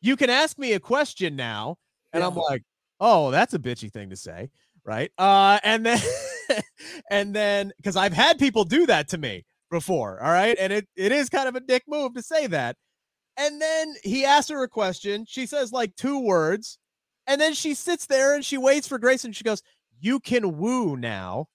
"You 0.00 0.16
can 0.16 0.30
ask 0.30 0.58
me 0.58 0.72
a 0.72 0.80
question 0.80 1.36
now." 1.36 1.76
And 2.12 2.22
I'm 2.22 2.34
like, 2.34 2.62
"Oh, 3.00 3.30
that's 3.30 3.54
a 3.54 3.58
bitchy 3.58 3.92
thing 3.92 4.10
to 4.10 4.16
say." 4.16 4.50
right? 4.84 5.10
Uh, 5.18 5.58
and 5.64 5.84
then 5.84 6.00
and 7.10 7.34
then 7.34 7.72
because 7.76 7.96
I've 7.96 8.12
had 8.12 8.38
people 8.38 8.64
do 8.64 8.86
that 8.86 9.08
to 9.08 9.18
me 9.18 9.44
before, 9.74 10.22
all 10.22 10.32
right, 10.32 10.56
and 10.58 10.72
it 10.72 10.88
it 10.96 11.12
is 11.12 11.28
kind 11.28 11.48
of 11.48 11.56
a 11.56 11.60
dick 11.60 11.84
move 11.86 12.14
to 12.14 12.22
say 12.22 12.46
that. 12.48 12.76
And 13.36 13.60
then 13.60 13.94
he 14.04 14.24
asks 14.24 14.50
her 14.50 14.62
a 14.62 14.68
question. 14.68 15.26
She 15.28 15.46
says 15.46 15.72
like 15.72 15.94
two 15.96 16.20
words, 16.20 16.78
and 17.26 17.40
then 17.40 17.54
she 17.54 17.74
sits 17.74 18.06
there 18.06 18.34
and 18.34 18.44
she 18.44 18.58
waits 18.58 18.88
for 18.88 18.98
Grace, 18.98 19.24
and 19.24 19.36
she 19.36 19.44
goes, 19.44 19.62
"You 20.00 20.20
can 20.20 20.58
woo 20.58 20.96
now." 20.96 21.48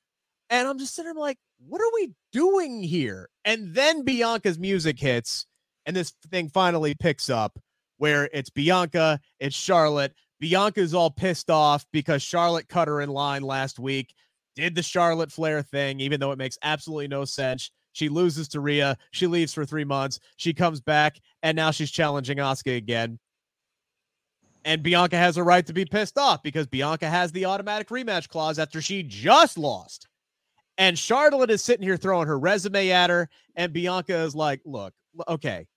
And 0.50 0.68
I'm 0.68 0.80
just 0.80 0.96
sitting 0.96 1.14
there 1.14 1.22
like, 1.22 1.38
what 1.68 1.82
are 1.82 1.92
we 1.94 2.12
doing 2.32 2.82
here? 2.82 3.30
And 3.46 3.74
then 3.74 4.04
Bianca's 4.04 4.58
music 4.58 5.00
hits, 5.00 5.46
and 5.86 5.96
this 5.96 6.14
thing 6.32 6.50
finally 6.50 6.96
picks 6.96 7.30
up 7.30 7.60
where 7.98 8.30
it's 8.32 8.50
Bianca, 8.50 9.20
it's 9.40 9.56
Charlotte. 9.56 10.14
Bianca's 10.40 10.94
all 10.94 11.12
pissed 11.12 11.50
off 11.50 11.86
because 11.92 12.24
Charlotte 12.24 12.70
cut 12.70 12.88
her 12.88 13.02
in 13.02 13.10
line 13.10 13.44
last 13.44 13.78
week, 13.78 14.14
did 14.56 14.74
the 14.74 14.82
Charlotte 14.82 15.32
Flair 15.32 15.62
thing, 15.62 16.00
even 16.00 16.20
though 16.20 16.32
it 16.32 16.38
makes 16.38 16.58
absolutely 16.64 17.10
no 17.10 17.26
sense. 17.26 17.72
She 17.94 18.10
loses 18.10 18.48
to 18.50 18.60
Rhea. 18.60 18.98
She 19.12 19.28
leaves 19.28 19.54
for 19.54 19.66
three 19.66 19.84
months. 19.84 20.20
She 20.38 20.54
comes 20.54 20.80
back, 20.82 21.20
and 21.44 21.56
now 21.56 21.72
she's 21.72 21.92
challenging 21.92 22.38
Asuka 22.38 22.78
again. 22.78 23.20
And 24.66 24.84
Bianca 24.84 25.18
has 25.18 25.38
a 25.38 25.44
right 25.44 25.66
to 25.66 25.74
be 25.74 25.86
pissed 25.86 26.18
off 26.18 26.44
because 26.44 26.68
Bianca 26.68 27.10
has 27.10 27.32
the 27.32 27.46
automatic 27.46 27.90
rematch 27.90 28.28
clause 28.28 28.60
after 28.60 28.82
she 28.82 29.04
just 29.04 29.58
lost. 29.58 30.08
And 30.78 30.98
Charlotte 30.98 31.50
is 31.50 31.64
sitting 31.64 31.84
here 31.84 31.98
throwing 31.98 32.28
her 32.28 32.40
resume 32.40 32.90
at 32.92 33.10
her, 33.10 33.30
and 33.56 33.74
Bianca 33.74 34.16
is 34.16 34.36
like, 34.36 34.62
"Look, 34.66 34.94
okay, 35.28 35.68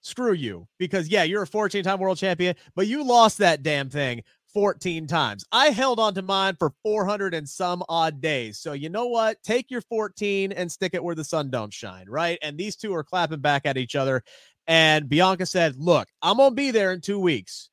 screw 0.00 0.32
you, 0.32 0.66
because 0.78 1.08
yeah, 1.08 1.22
you're 1.24 1.42
a 1.42 1.46
14-time 1.46 1.98
world 1.98 2.18
champion, 2.18 2.54
but 2.74 2.86
you 2.86 3.04
lost 3.04 3.38
that 3.38 3.62
damn 3.62 3.88
thing 3.90 4.22
14 4.58 5.06
times. 5.06 5.44
I 5.52 5.70
held 5.70 6.00
on 6.00 6.14
to 6.14 6.22
mine 6.22 6.56
for 6.58 6.72
400 6.82 7.32
and 7.32 7.48
some 7.48 7.80
odd 7.88 8.20
days. 8.20 8.58
So 8.58 8.72
you 8.72 8.88
know 8.88 9.06
what? 9.06 9.40
Take 9.44 9.70
your 9.70 9.82
14 9.82 10.50
and 10.50 10.72
stick 10.72 10.94
it 10.94 11.04
where 11.04 11.14
the 11.14 11.22
sun 11.22 11.48
don't 11.48 11.72
shine, 11.72 12.06
right? 12.08 12.40
And 12.42 12.58
these 12.58 12.74
two 12.74 12.92
are 12.92 13.04
clapping 13.04 13.38
back 13.38 13.66
at 13.66 13.76
each 13.76 13.94
other. 13.94 14.24
And 14.66 15.08
Bianca 15.08 15.46
said, 15.46 15.76
"Look, 15.76 16.08
I'm 16.22 16.38
gonna 16.38 16.56
be 16.56 16.72
there 16.72 16.92
in 16.92 17.00
two 17.00 17.20
weeks. 17.20 17.70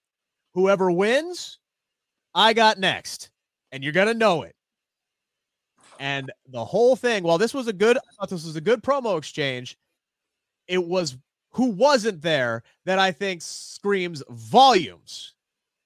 Whoever 0.53 0.91
wins, 0.91 1.57
I 2.35 2.53
got 2.53 2.77
next, 2.77 3.31
and 3.71 3.83
you're 3.83 3.91
gonna 3.91 4.13
know 4.13 4.43
it." 4.43 4.55
And 5.99 6.31
the 6.49 6.65
whole 6.65 6.95
thing, 6.95 7.23
while 7.23 7.39
this 7.39 7.55
was 7.55 7.67
a 7.67 7.73
good, 7.73 7.97
I 7.97 8.01
thought 8.19 8.29
this 8.29 8.45
was 8.45 8.57
a 8.57 8.61
good 8.61 8.83
promo 8.83 9.17
exchange, 9.17 9.75
it 10.67 10.85
was 10.85 11.17
who 11.49 11.71
wasn't 11.71 12.21
there 12.21 12.61
that 12.85 12.99
I 12.99 13.11
think 13.11 13.41
screams 13.41 14.21
volumes. 14.29 15.34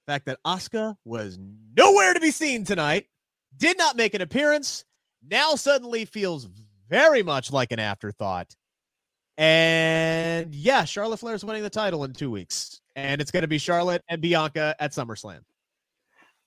The 0.09 0.13
fact 0.15 0.25
that 0.25 0.39
Asuka 0.43 0.95
was 1.05 1.37
nowhere 1.77 2.15
to 2.15 2.19
be 2.19 2.31
seen 2.31 2.63
tonight, 2.63 3.05
did 3.55 3.77
not 3.77 3.95
make 3.95 4.15
an 4.15 4.21
appearance, 4.21 4.83
now 5.23 5.53
suddenly 5.53 6.05
feels 6.05 6.49
very 6.89 7.21
much 7.21 7.51
like 7.51 7.71
an 7.71 7.77
afterthought. 7.77 8.55
And 9.37 10.55
yeah, 10.55 10.85
Charlotte 10.85 11.17
Flair 11.17 11.35
is 11.35 11.45
winning 11.45 11.61
the 11.61 11.69
title 11.69 12.05
in 12.05 12.13
two 12.13 12.31
weeks. 12.31 12.81
And 12.95 13.21
it's 13.21 13.29
going 13.29 13.43
to 13.43 13.47
be 13.47 13.59
Charlotte 13.59 14.03
and 14.09 14.19
Bianca 14.19 14.75
at 14.79 14.93
SummerSlam. 14.93 15.41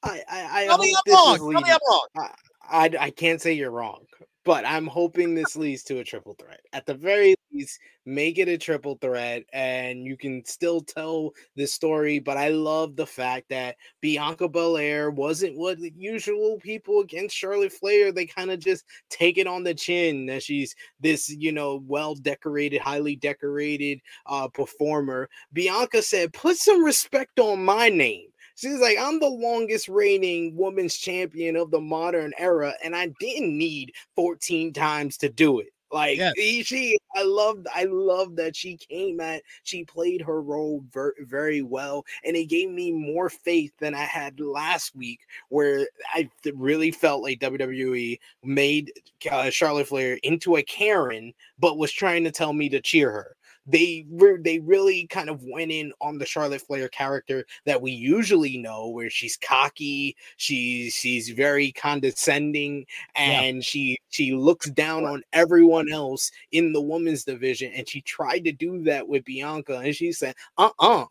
I, 0.03 0.23
I, 0.29 0.65
I 0.65 0.67
Tell 0.67 0.79
me 0.79 0.97
I'm 1.07 1.13
wrong. 1.15 1.37
Tell 1.37 1.61
me 1.61 1.71
I'm 1.71 1.79
wrong. 1.89 2.31
I, 2.69 2.91
I 2.99 3.11
can't 3.11 3.41
say 3.41 3.53
you're 3.53 3.71
wrong, 3.71 4.07
but 4.45 4.65
I'm 4.67 4.87
hoping 4.87 5.35
this 5.35 5.57
leads 5.57 5.83
to 5.85 5.99
a 5.99 6.05
triple 6.05 6.35
threat. 6.35 6.61
At 6.73 6.87
the 6.87 6.95
very 6.95 7.35
least, 7.53 7.79
make 8.05 8.39
it 8.39 8.49
a 8.49 8.59
triple 8.59 8.99
threat, 9.01 9.45
and 9.53 10.05
you 10.05 10.17
can 10.17 10.45
still 10.45 10.81
tell 10.81 11.31
the 11.55 11.67
story. 11.67 12.19
But 12.19 12.37
I 12.37 12.49
love 12.49 12.97
the 12.97 13.07
fact 13.07 13.49
that 13.51 13.77
Bianca 14.01 14.49
Belair 14.49 15.11
wasn't 15.11 15.57
what 15.57 15.79
the 15.79 15.93
usual 15.97 16.59
people 16.61 17.01
against 17.01 17.37
Charlotte 17.37 17.73
Flair. 17.73 18.11
They 18.11 18.27
kind 18.27 18.51
of 18.51 18.59
just 18.59 18.85
take 19.11 19.39
it 19.39 19.47
on 19.47 19.63
the 19.63 19.75
chin 19.75 20.27
that 20.27 20.43
she's 20.43 20.75
this, 21.01 21.29
you 21.29 21.53
know, 21.53 21.83
well 21.87 22.15
decorated, 22.17 22.81
highly 22.81 23.17
decorated 23.17 24.01
uh, 24.27 24.49
performer. 24.49 25.29
Bianca 25.53 26.03
said, 26.03 26.33
"Put 26.33 26.57
some 26.57 26.85
respect 26.85 27.39
on 27.39 27.65
my 27.65 27.89
name." 27.89 28.32
She's 28.57 28.79
like, 28.79 28.99
I'm 28.99 29.21
the 29.21 29.29
longest 29.29 29.89
reigning 29.89 30.57
women's 30.57 30.97
champion 30.97 31.57
of 31.57 31.71
the 31.71 31.81
modern 31.81 32.33
era, 32.39 32.75
and 32.85 32.95
I 32.95 33.13
didn't 33.21 33.57
need 33.57 33.93
14 34.17 34.73
times 34.73 35.17
to 35.19 35.29
do 35.29 35.61
it. 35.61 35.69
Like 35.93 36.19
she, 36.65 36.99
I 37.15 37.23
loved, 37.23 37.67
I 37.75 37.85
love 37.85 38.37
that 38.37 38.57
she 38.57 38.79
came 38.79 39.21
at, 39.21 39.43
she 39.63 39.85
played 39.85 40.23
her 40.23 40.41
role 40.41 40.83
ver- 40.91 41.15
very 41.21 41.61
well, 41.61 42.05
and 42.25 42.35
it 42.35 42.47
gave 42.47 42.71
me 42.71 42.93
more 42.93 43.29
faith 43.29 43.73
than 43.79 43.95
I 43.95 44.05
had 44.05 44.41
last 44.41 44.97
week, 44.97 45.21
where 45.51 45.87
I 46.15 46.31
really 46.55 46.93
felt 46.93 47.23
like 47.23 47.41
WWE 47.41 48.19
made 48.43 48.91
uh, 49.31 49.51
Charlotte 49.51 49.89
Flair 49.89 50.19
into 50.23 50.57
a 50.57 50.63
Karen, 50.63 51.35
but 51.59 51.77
was 51.77 51.93
trying 51.93 52.25
to 52.25 52.31
tell 52.31 52.55
me 52.55 52.71
to 52.71 52.81
cheer 52.81 53.11
her 53.11 53.37
they 53.67 54.05
re- 54.11 54.39
they 54.41 54.59
really 54.59 55.07
kind 55.07 55.31
of 55.31 55.43
went 55.45 55.71
in 55.71 55.93
on 56.01 56.19
the 56.19 56.27
Charlotte 56.27 56.63
Flair 56.63 56.89
character 56.89 57.45
that 57.65 57.81
we 57.81 57.93
usually 57.93 58.59
know, 58.59 58.89
where 58.89 59.11
she's 59.11 59.37
cocky, 59.37 60.17
she's 60.37 60.95
she's 60.95 61.31
very 61.31 61.73
condescending, 61.73 62.87
and 63.15 63.57
yeah. 63.57 63.63
she 63.63 63.99
she 64.11 64.35
looks 64.35 64.71
down 64.71 65.05
on 65.05 65.23
everyone 65.33 65.91
else 65.91 66.31
in 66.51 66.73
the 66.73 66.81
women's 66.81 67.25
division. 67.25 67.73
And 67.75 67.89
she 67.89 68.01
tried 68.01 68.45
to 68.45 68.53
do 68.53 68.83
that 68.85 69.07
with 69.07 69.25
Bianca, 69.25 69.79
and 69.79 69.95
she 69.95 70.13
said, 70.13 70.35
"Uh 70.59 70.71
uh-uh. 70.81 71.03
uh." 71.03 71.07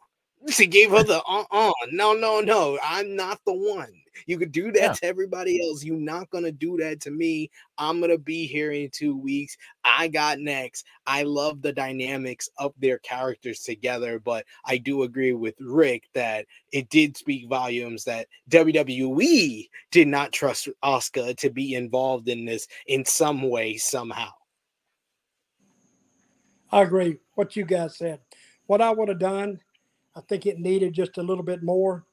She 0.49 0.65
gave 0.65 0.90
her 0.90 1.03
the 1.03 1.22
uh 1.22 1.44
uh 1.52 1.72
no 1.91 2.14
no 2.14 2.41
no 2.41 2.80
I'm 2.84 3.15
not 3.15 3.40
the 3.45 3.53
one. 3.53 3.94
You 4.26 4.38
could 4.38 4.52
do 4.52 4.72
that 4.72 4.82
yeah. 4.82 4.94
to 4.94 5.06
everybody 5.06 5.62
else. 5.66 5.84
You're 5.84 5.98
not 5.98 6.30
going 6.30 6.44
to 6.44 6.52
do 6.52 6.78
that 6.78 7.00
to 7.02 7.12
me. 7.12 7.50
I'm 7.78 8.00
going 8.00 8.12
to 8.12 8.18
be 8.18 8.46
here 8.46 8.72
in 8.72 8.90
two 8.92 9.18
weeks. 9.18 9.58
I 9.84 10.08
got 10.08 10.40
next. 10.40 10.86
I 11.06 11.24
love 11.24 11.62
the 11.62 11.74
dynamics 11.74 12.50
of 12.58 12.74
their 12.80 13.00
characters 13.00 13.62
together, 13.62 14.20
but 14.20 14.46
I 14.66 14.78
do 14.78 15.04
agree 15.04 15.34
with 15.34 15.56
Rick 15.60 16.04
that 16.14 16.46
it 16.72 16.90
did 16.90 17.18
speak 17.18 17.50
volumes 17.50 18.04
that 18.06 18.28
WWE 18.50 19.70
did 19.92 20.08
not 20.08 20.32
trust 20.32 20.70
Asuka 20.84 21.36
to 21.38 21.50
be 21.50 21.76
involved 21.76 22.28
in 22.28 22.46
this 22.46 22.68
in 22.88 23.06
some 23.06 23.42
way, 23.50 23.78
somehow. 23.78 24.30
I 26.72 26.84
agree. 26.84 27.18
What 27.36 27.56
you 27.56 27.66
guys 27.66 27.98
said. 27.98 28.20
What 28.68 28.82
I 28.82 28.92
would 28.92 29.10
have 29.10 29.20
done, 29.20 29.60
I 30.16 30.22
think 30.22 30.46
it 30.46 30.60
needed 30.60 30.94
just 30.94 31.18
a 31.18 31.24
little 31.24 31.44
bit 31.44 31.64
more 31.64 32.06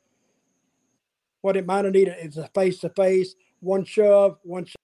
what 1.43 1.57
it 1.57 1.67
might 1.67 1.85
have 1.85 1.95
needed 1.95 2.17
is 2.21 2.37
a 2.37 2.49
face 2.49 2.79
to 2.81 2.89
face, 2.91 3.35
one 3.61 3.85
shove, 3.85 4.39
one 4.43 4.65
shove. 4.65 4.75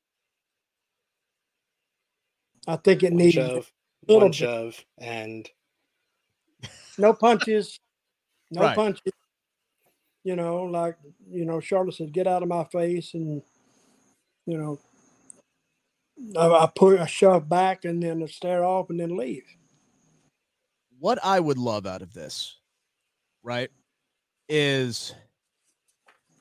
I 2.67 2.77
think 2.77 3.03
it 3.03 3.13
one 3.13 3.19
needed 3.19 3.33
shove, 3.35 3.73
one 4.07 4.27
bit. 4.27 4.35
shove, 4.35 4.85
and 4.99 5.49
no 6.99 7.13
punches, 7.13 7.79
no 8.51 8.63
right. 8.63 8.77
punches. 8.77 9.13
You 10.23 10.37
know, 10.37 10.63
like 10.65 10.97
you 11.31 11.45
know, 11.45 11.61
Charlotte 11.61 11.95
said, 11.95 12.13
"Get 12.13 12.27
out 12.27 12.43
of 12.43 12.49
my 12.49 12.65
face," 12.65 13.13
and 13.15 13.43
you 14.47 14.57
know, 14.57 14.79
I, 16.39 16.65
I 16.65 16.71
put 16.75 17.01
a 17.01 17.07
shove 17.07 17.49
back 17.49 17.85
and 17.85 18.03
then 18.03 18.23
a 18.23 18.29
stare 18.29 18.65
off 18.65 18.89
and 18.91 19.01
then 19.01 19.17
leave. 19.17 19.45
What 20.99 21.19
I 21.23 21.41
would 21.41 21.59
love 21.59 21.87
out 21.87 22.01
of 22.01 22.15
this, 22.15 22.57
right, 23.43 23.71
is 24.49 25.15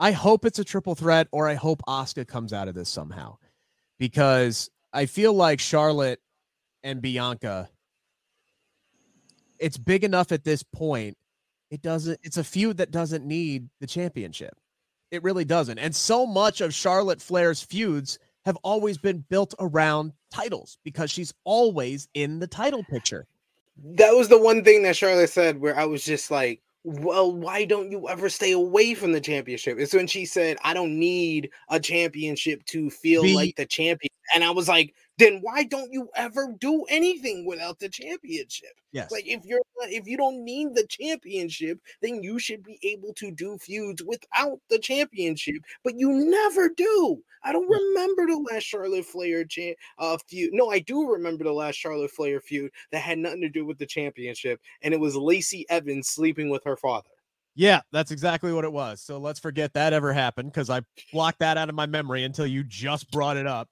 I 0.04 0.12
hope 0.12 0.44
it's 0.44 0.60
a 0.60 0.66
triple 0.66 0.96
threat, 0.96 1.30
or 1.32 1.48
I 1.48 1.54
hope 1.54 1.82
Asuka 1.88 2.28
comes 2.28 2.52
out 2.52 2.68
of 2.68 2.76
this 2.76 2.90
somehow, 2.90 3.38
because 3.98 4.70
I 4.92 5.06
feel 5.06 5.32
like 5.32 5.62
Charlotte 5.62 6.20
and 6.84 7.02
Bianca. 7.02 7.70
It's 9.60 9.78
big 9.78 10.04
enough 10.04 10.34
at 10.34 10.44
this 10.44 10.62
point. 10.62 11.18
It 11.72 11.82
doesn't. 11.82 12.20
It's 12.22 12.36
a 12.36 12.44
feud 12.44 12.76
that 12.78 12.92
doesn't 12.92 13.26
need 13.26 13.70
the 13.80 13.88
championship. 13.88 14.54
It 15.10 15.24
really 15.24 15.46
doesn't. 15.46 15.80
And 15.80 15.96
so 15.96 16.26
much 16.26 16.60
of 16.60 16.74
Charlotte 16.74 17.22
Flair's 17.22 17.64
feuds 17.64 18.20
have 18.44 18.58
always 18.58 18.98
been 18.98 19.24
built 19.30 19.54
around 19.58 20.12
titles 20.30 20.80
because 20.84 21.12
she's 21.12 21.34
always 21.46 22.10
in 22.14 22.40
the 22.40 22.48
title 22.48 22.84
picture. 22.84 23.26
That 23.82 24.12
was 24.12 24.28
the 24.28 24.38
one 24.38 24.66
thing 24.66 24.84
that 24.84 24.98
Charlotte 24.98 25.30
said 25.30 25.62
where 25.62 25.80
I 25.80 25.86
was 25.86 26.04
just 26.04 26.30
like, 26.30 26.62
well, 26.84 27.32
why 27.32 27.66
don't 27.66 27.92
you 27.92 28.10
ever 28.10 28.30
stay 28.30 28.52
away 28.52 28.94
from 28.94 29.14
the 29.14 29.22
championship? 29.22 29.78
It's 29.80 29.94
when 29.94 30.08
she 30.08 30.26
said, 30.26 30.58
I 30.64 30.74
don't 30.74 31.00
need 31.00 31.50
a 31.70 31.80
championship 31.80 32.66
to 32.66 32.90
feel 32.90 33.24
Be- 33.24 33.36
like 33.36 33.56
the 33.56 33.66
champion. 33.66 34.12
And 34.36 34.44
I 34.44 34.52
was 34.52 34.68
like, 34.68 34.94
then 35.24 35.40
why 35.42 35.64
don't 35.64 35.92
you 35.92 36.10
ever 36.16 36.54
do 36.60 36.84
anything 36.90 37.46
without 37.46 37.80
the 37.80 37.90
championship? 37.90 38.74
Yes. 38.92 39.12
Like 39.12 39.26
if 39.28 39.46
you're 39.46 39.62
if 39.84 40.08
you 40.08 40.18
don't 40.18 40.44
need 40.44 40.76
the 40.76 40.86
championship, 40.88 41.80
then 42.02 42.24
you 42.24 42.40
should 42.40 42.64
be 42.64 42.80
able 42.84 43.14
to 43.16 43.32
do 43.32 43.58
feuds 43.58 44.04
without 44.04 44.60
the 44.70 44.80
championship, 44.80 45.62
but 45.84 45.98
you 45.98 46.12
never 46.12 46.70
do. 46.70 47.22
I 47.44 47.52
don't 47.52 47.70
remember 47.70 48.26
the 48.28 48.46
last 48.52 48.64
Charlotte 48.64 49.06
Flair 49.06 49.44
cha- 49.44 49.74
uh, 50.00 50.18
feud. 50.28 50.52
No, 50.54 50.70
I 50.70 50.80
do 50.80 51.12
remember 51.12 51.44
the 51.44 51.52
last 51.52 51.76
Charlotte 51.76 52.12
Flair 52.12 52.40
feud 52.40 52.72
that 52.92 53.00
had 53.00 53.18
nothing 53.18 53.42
to 53.42 53.50
do 53.50 53.66
with 53.66 53.78
the 53.78 53.86
championship, 53.86 54.62
and 54.82 54.94
it 54.94 55.00
was 55.00 55.16
Lacey 55.16 55.66
Evans 55.70 56.08
sleeping 56.08 56.50
with 56.50 56.64
her 56.64 56.78
father. 56.78 57.10
Yeah, 57.56 57.82
that's 57.92 58.12
exactly 58.12 58.52
what 58.52 58.64
it 58.64 58.74
was. 58.74 59.02
So 59.02 59.20
let's 59.20 59.40
forget 59.40 59.74
that 59.74 59.94
ever 59.94 60.12
happened 60.12 60.52
because 60.52 60.70
I 60.70 60.82
blocked 61.12 61.40
that 61.40 61.58
out 61.58 61.70
of 61.70 61.76
my 61.76 61.86
memory 61.86 62.24
until 62.24 62.48
you 62.48 62.64
just 62.64 63.12
brought 63.12 63.38
it 63.38 63.46
up. 63.46 63.70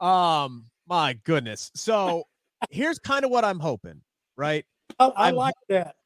Um, 0.00 0.66
my 0.88 1.18
goodness. 1.24 1.70
So 1.74 2.24
here's 2.70 2.98
kind 2.98 3.24
of 3.24 3.30
what 3.30 3.44
I'm 3.44 3.58
hoping, 3.58 4.00
right? 4.36 4.64
Oh, 4.98 5.12
I 5.16 5.28
I'm, 5.28 5.34
like 5.34 5.54
that. 5.68 5.96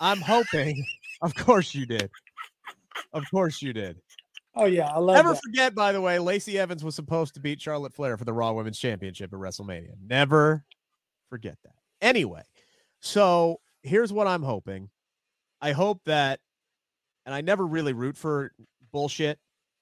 I'm 0.00 0.20
hoping. 0.20 0.84
Of 1.20 1.34
course 1.34 1.74
you 1.74 1.84
did. 1.84 2.10
Of 3.12 3.24
course 3.28 3.60
you 3.60 3.72
did. 3.72 3.96
Oh 4.54 4.66
yeah, 4.66 4.86
I 4.86 4.98
love. 4.98 5.16
Never 5.16 5.32
that. 5.32 5.42
forget, 5.42 5.74
by 5.74 5.90
the 5.90 6.00
way, 6.00 6.20
Lacey 6.20 6.56
Evans 6.60 6.84
was 6.84 6.94
supposed 6.94 7.34
to 7.34 7.40
beat 7.40 7.60
Charlotte 7.60 7.92
Flair 7.92 8.16
for 8.16 8.24
the 8.24 8.32
Raw 8.32 8.52
Women's 8.52 8.78
Championship 8.78 9.32
at 9.32 9.38
WrestleMania. 9.40 9.94
Never 10.00 10.62
forget 11.28 11.58
that. 11.64 11.74
Anyway, 12.00 12.42
so 13.00 13.58
here's 13.82 14.12
what 14.12 14.28
I'm 14.28 14.44
hoping. 14.44 14.90
I 15.60 15.72
hope 15.72 16.02
that, 16.04 16.38
and 17.26 17.34
I 17.34 17.40
never 17.40 17.66
really 17.66 17.94
root 17.94 18.16
for 18.16 18.52
bullshit, 18.92 19.40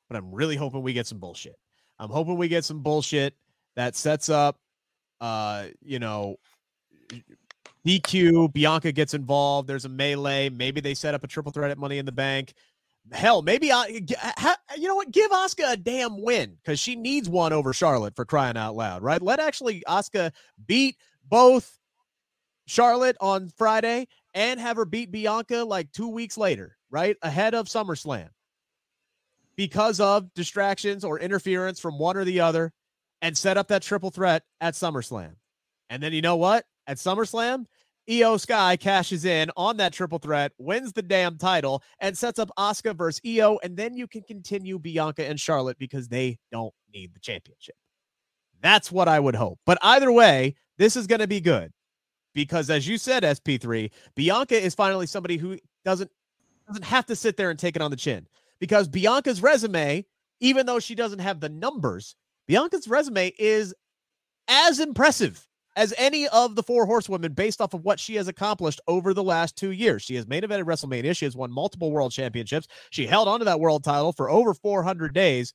but 0.08 0.16
I'm 0.16 0.34
really 0.34 0.56
hoping 0.56 0.80
we 0.80 0.94
get 0.94 1.06
some 1.06 1.18
bullshit. 1.18 1.56
I'm 1.98 2.08
hoping 2.08 2.38
we 2.38 2.48
get 2.48 2.64
some 2.64 2.82
bullshit 2.82 3.34
that 3.76 3.94
sets 3.94 4.28
up, 4.28 4.58
uh, 5.20 5.66
you 5.82 5.98
know, 5.98 6.36
DQ. 7.86 8.52
Bianca 8.52 8.90
gets 8.90 9.14
involved. 9.14 9.68
There's 9.68 9.84
a 9.84 9.88
melee. 9.88 10.48
Maybe 10.48 10.80
they 10.80 10.94
set 10.94 11.14
up 11.14 11.22
a 11.22 11.28
triple 11.28 11.52
threat 11.52 11.70
at 11.70 11.78
Money 11.78 11.98
in 11.98 12.06
the 12.06 12.12
Bank. 12.12 12.54
Hell, 13.12 13.40
maybe 13.40 13.70
I, 13.70 13.86
you 13.86 14.88
know 14.88 14.96
what? 14.96 15.12
Give 15.12 15.30
Asuka 15.30 15.74
a 15.74 15.76
damn 15.76 16.20
win 16.20 16.56
because 16.60 16.80
she 16.80 16.96
needs 16.96 17.28
one 17.28 17.52
over 17.52 17.72
Charlotte 17.72 18.16
for 18.16 18.24
crying 18.24 18.56
out 18.56 18.74
loud, 18.74 19.02
right? 19.02 19.22
Let 19.22 19.38
actually 19.38 19.84
Asuka 19.86 20.32
beat 20.66 20.96
both 21.28 21.78
Charlotte 22.66 23.16
on 23.20 23.48
Friday 23.56 24.08
and 24.34 24.58
have 24.58 24.76
her 24.76 24.84
beat 24.84 25.12
Bianca 25.12 25.62
like 25.62 25.92
two 25.92 26.08
weeks 26.08 26.36
later, 26.36 26.76
right? 26.90 27.16
Ahead 27.22 27.54
of 27.54 27.68
SummerSlam 27.68 28.28
because 29.54 30.00
of 30.00 30.32
distractions 30.34 31.04
or 31.04 31.20
interference 31.20 31.78
from 31.78 31.98
one 31.98 32.16
or 32.16 32.24
the 32.24 32.40
other 32.40 32.72
and 33.22 33.36
set 33.36 33.56
up 33.56 33.68
that 33.68 33.82
triple 33.82 34.10
threat 34.10 34.42
at 34.60 34.74
SummerSlam. 34.74 35.34
And 35.90 36.02
then 36.02 36.12
you 36.12 36.22
know 36.22 36.36
what? 36.36 36.64
At 36.86 36.98
SummerSlam, 36.98 37.66
Iyo 38.08 38.38
Sky 38.38 38.76
cashes 38.76 39.24
in 39.24 39.50
on 39.56 39.78
that 39.78 39.92
triple 39.92 40.18
threat, 40.18 40.52
wins 40.58 40.92
the 40.92 41.02
damn 41.02 41.36
title, 41.38 41.82
and 42.00 42.16
sets 42.16 42.38
up 42.38 42.50
Asuka 42.56 42.94
versus 42.96 43.20
Iyo. 43.24 43.58
And 43.62 43.76
then 43.76 43.96
you 43.96 44.06
can 44.06 44.22
continue 44.22 44.78
Bianca 44.78 45.26
and 45.26 45.40
Charlotte 45.40 45.78
because 45.78 46.08
they 46.08 46.38
don't 46.52 46.72
need 46.92 47.14
the 47.14 47.20
championship. 47.20 47.74
That's 48.62 48.92
what 48.92 49.08
I 49.08 49.18
would 49.18 49.34
hope. 49.34 49.58
But 49.66 49.78
either 49.82 50.12
way, 50.12 50.54
this 50.78 50.96
is 50.96 51.06
going 51.06 51.20
to 51.20 51.26
be 51.26 51.40
good 51.40 51.72
because, 52.34 52.70
as 52.70 52.86
you 52.86 52.98
said, 52.98 53.22
SP3, 53.22 53.90
Bianca 54.14 54.56
is 54.62 54.74
finally 54.74 55.06
somebody 55.06 55.36
who 55.36 55.58
doesn't 55.84 56.10
doesn't 56.68 56.84
have 56.84 57.06
to 57.06 57.16
sit 57.16 57.36
there 57.36 57.50
and 57.50 57.58
take 57.58 57.76
it 57.76 57.82
on 57.82 57.90
the 57.90 57.96
chin 57.96 58.26
because 58.58 58.88
Bianca's 58.88 59.40
resume, 59.40 60.04
even 60.40 60.66
though 60.66 60.80
she 60.80 60.94
doesn't 60.94 61.20
have 61.20 61.38
the 61.38 61.48
numbers, 61.48 62.16
Bianca's 62.46 62.88
resume 62.88 63.32
is 63.38 63.74
as 64.48 64.80
impressive 64.80 65.46
as 65.76 65.92
any 65.98 66.26
of 66.28 66.56
the 66.56 66.62
four 66.62 66.86
horsewomen 66.86 67.32
based 67.32 67.60
off 67.60 67.74
of 67.74 67.84
what 67.84 68.00
she 68.00 68.14
has 68.14 68.28
accomplished 68.28 68.80
over 68.88 69.12
the 69.12 69.22
last 69.22 69.56
two 69.56 69.72
years. 69.72 70.02
She 70.02 70.14
has 70.16 70.26
made 70.26 70.48
main 70.48 70.60
evented 70.60 70.64
WrestleMania. 70.64 71.14
She 71.14 71.26
has 71.26 71.36
won 71.36 71.52
multiple 71.52 71.92
world 71.92 72.12
championships. 72.12 72.66
She 72.90 73.06
held 73.06 73.28
onto 73.28 73.44
that 73.44 73.60
world 73.60 73.84
title 73.84 74.12
for 74.12 74.30
over 74.30 74.54
400 74.54 75.12
days. 75.12 75.52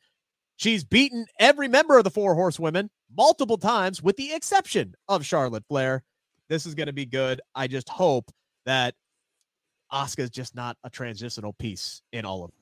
She's 0.57 0.84
beaten 0.84 1.26
every 1.39 1.68
member 1.68 1.97
of 1.97 2.03
the 2.03 2.11
four 2.11 2.35
horsewomen 2.35 2.91
multiple 3.18 3.57
times, 3.57 4.03
with 4.03 4.15
the 4.15 4.31
exception 4.31 4.93
of 5.07 5.26
Charlotte 5.26 5.65
Flair. 5.68 6.03
This 6.49 6.68
is 6.68 6.76
going 6.76 6.88
to 6.88 6.93
be 6.93 7.05
good. 7.05 7.41
I 7.55 7.68
just 7.68 7.89
hope 7.89 8.31
that 8.65 8.93
Asuka's 9.91 10.30
just 10.30 10.53
not 10.53 10.77
a 10.84 10.89
transitional 10.89 11.53
piece 11.53 12.03
in 12.13 12.26
all 12.26 12.43
of 12.43 12.51
this. 12.51 12.60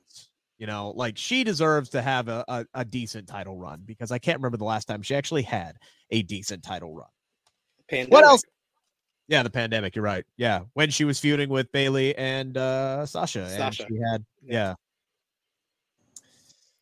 You 0.60 0.68
know, 0.68 0.92
like 0.96 1.18
she 1.18 1.46
deserves 1.46 1.90
to 1.92 2.02
have 2.02 2.28
a, 2.28 2.44
a, 2.50 2.66
a 2.74 2.86
decent 2.86 3.28
title 3.28 3.58
run 3.58 3.82
because 3.86 4.12
I 4.12 4.20
can't 4.20 4.38
remember 4.38 4.58
the 4.58 4.66
last 4.66 4.90
time 4.90 5.02
she 5.02 5.16
actually 5.16 5.44
had 5.44 5.78
a 6.12 6.22
decent 6.22 6.64
title 6.64 6.94
run. 6.94 7.08
Pandemic. 7.90 8.12
What 8.12 8.26
else? 8.26 8.44
Yeah, 9.30 9.42
the 9.42 9.50
pandemic. 9.50 9.96
You're 9.96 10.04
right. 10.04 10.26
Yeah, 10.36 10.62
when 10.74 10.90
she 10.90 11.06
was 11.06 11.18
feuding 11.18 11.50
with 11.50 11.72
Bayley 11.72 12.14
and 12.18 12.58
uh, 12.58 13.06
Sasha, 13.06 13.48
and 13.50 13.74
she 13.74 13.84
had 13.84 14.26
Yeah. 14.44 14.54
yeah. 14.54 14.74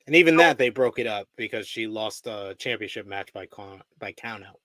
And 0.08 0.16
even 0.16 0.38
that 0.38 0.58
they 0.58 0.70
broke 0.70 0.98
it 0.98 1.06
up 1.06 1.28
because 1.36 1.68
she 1.68 1.86
lost 1.86 2.26
a 2.26 2.56
championship 2.58 3.06
match 3.06 3.32
by 3.34 3.46
con- 3.46 3.84
by 4.00 4.14
count 4.14 4.44
out. 4.44 4.60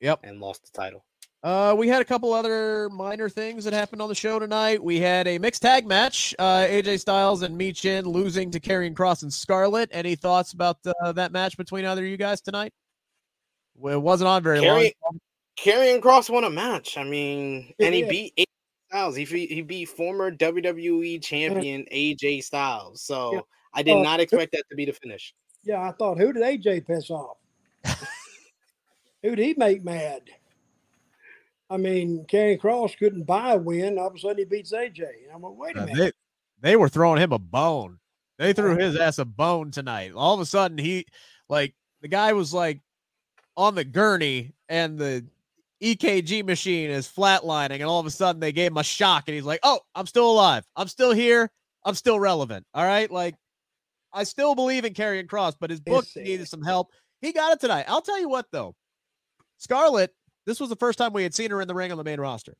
Yep. 0.00 0.20
And 0.22 0.40
lost 0.40 0.64
the 0.64 0.70
title. 0.70 1.04
Uh, 1.44 1.74
we 1.76 1.86
had 1.86 2.00
a 2.00 2.04
couple 2.06 2.32
other 2.32 2.88
minor 2.88 3.28
things 3.28 3.64
that 3.64 3.74
happened 3.74 4.00
on 4.00 4.08
the 4.08 4.14
show 4.14 4.38
tonight. 4.38 4.82
We 4.82 4.98
had 4.98 5.28
a 5.28 5.36
mixed 5.38 5.60
tag 5.60 5.86
match. 5.86 6.34
Uh, 6.38 6.64
AJ 6.66 7.00
Styles 7.00 7.42
and 7.42 7.60
Michin 7.60 8.06
losing 8.06 8.50
to 8.50 8.58
Karrion 8.58 8.94
Kross 8.94 9.22
and 9.22 9.30
Scarlett. 9.32 9.90
Any 9.92 10.14
thoughts 10.14 10.54
about 10.54 10.78
uh, 11.02 11.12
that 11.12 11.32
match 11.32 11.58
between 11.58 11.84
either 11.84 12.02
of 12.02 12.08
you 12.08 12.16
guys 12.16 12.40
tonight? 12.40 12.72
Well, 13.76 13.94
it 13.94 14.00
wasn't 14.00 14.28
on 14.28 14.42
very 14.42 14.60
long. 14.60 14.88
Carry- 15.58 15.92
Karrion 15.92 16.00
Kross 16.00 16.30
won 16.30 16.44
a 16.44 16.50
match. 16.50 16.96
I 16.96 17.04
mean, 17.04 17.74
Yeah, 17.78 17.86
and 17.86 17.94
he 17.94 18.00
yeah. 18.04 18.08
beat 18.08 18.36
AJ 18.38 18.44
Styles. 18.88 19.16
He 19.16 19.24
he 19.24 19.60
beat 19.60 19.90
former 19.90 20.32
WWE 20.34 21.22
champion 21.22 21.84
AJ 21.92 22.42
Styles. 22.44 23.02
So 23.02 23.34
Yeah. 23.34 23.40
I 23.74 23.82
did 23.82 24.02
not 24.02 24.18
expect 24.18 24.52
that 24.52 24.64
to 24.70 24.76
be 24.76 24.86
the 24.86 24.94
finish. 24.94 25.34
Yeah, 25.62 25.82
I 25.82 25.92
thought, 25.92 26.16
who 26.16 26.32
did 26.32 26.42
AJ 26.42 26.86
piss 26.86 27.10
off? 27.10 27.36
who 29.22 29.36
did 29.36 29.44
he 29.44 29.54
make 29.58 29.84
mad? 29.84 30.22
I 31.74 31.76
mean, 31.76 32.24
Karrion 32.28 32.60
Kross 32.60 32.96
couldn't 32.96 33.24
buy 33.24 33.52
a 33.54 33.58
win. 33.58 33.98
All 33.98 34.06
of 34.06 34.14
a 34.14 34.18
sudden, 34.18 34.38
he 34.38 34.44
beats 34.44 34.72
AJ. 34.72 35.00
And 35.00 35.32
I'm 35.34 35.42
like, 35.42 35.56
wait 35.56 35.76
a 35.76 35.82
Uh, 35.82 35.86
minute. 35.86 36.14
they, 36.62 36.70
they 36.70 36.76
were 36.76 36.88
throwing 36.88 37.20
him 37.20 37.32
a 37.32 37.38
bone. 37.38 37.98
They 38.38 38.52
threw 38.52 38.76
his 38.76 38.96
ass 38.96 39.18
a 39.18 39.24
bone 39.24 39.70
tonight. 39.70 40.12
All 40.14 40.34
of 40.34 40.40
a 40.40 40.46
sudden, 40.46 40.78
he 40.78 41.06
like 41.48 41.74
the 42.00 42.08
guy 42.08 42.32
was 42.32 42.54
like 42.54 42.80
on 43.56 43.74
the 43.74 43.84
gurney 43.84 44.52
and 44.68 44.98
the 44.98 45.24
EKG 45.82 46.44
machine 46.44 46.90
is 46.90 47.06
flatlining, 47.08 47.74
and 47.74 47.84
all 47.84 48.00
of 48.00 48.06
a 48.06 48.10
sudden 48.10 48.40
they 48.40 48.52
gave 48.52 48.70
him 48.70 48.76
a 48.76 48.82
shock, 48.84 49.24
and 49.28 49.34
he's 49.34 49.44
like, 49.44 49.60
"Oh, 49.62 49.80
I'm 49.94 50.06
still 50.06 50.30
alive. 50.30 50.64
I'm 50.76 50.88
still 50.88 51.12
here. 51.12 51.50
I'm 51.84 51.94
still 51.94 52.18
relevant." 52.18 52.66
All 52.74 52.84
right, 52.84 53.10
like 53.10 53.34
I 54.12 54.24
still 54.24 54.54
believe 54.54 54.84
in 54.84 54.94
Karrion 54.94 55.26
Kross, 55.26 55.54
but 55.58 55.70
his 55.70 55.80
book 55.80 56.04
needed 56.16 56.48
some 56.48 56.62
help. 56.62 56.90
He 57.20 57.32
got 57.32 57.52
it 57.52 57.60
tonight. 57.60 57.84
I'll 57.88 58.02
tell 58.02 58.18
you 58.20 58.28
what, 58.28 58.46
though, 58.50 58.74
Scarlett. 59.58 60.12
This 60.46 60.60
was 60.60 60.68
the 60.68 60.76
first 60.76 60.98
time 60.98 61.12
we 61.12 61.22
had 61.22 61.34
seen 61.34 61.50
her 61.50 61.60
in 61.60 61.68
the 61.68 61.74
ring 61.74 61.90
on 61.90 61.98
the 61.98 62.04
main 62.04 62.20
roster. 62.20 62.54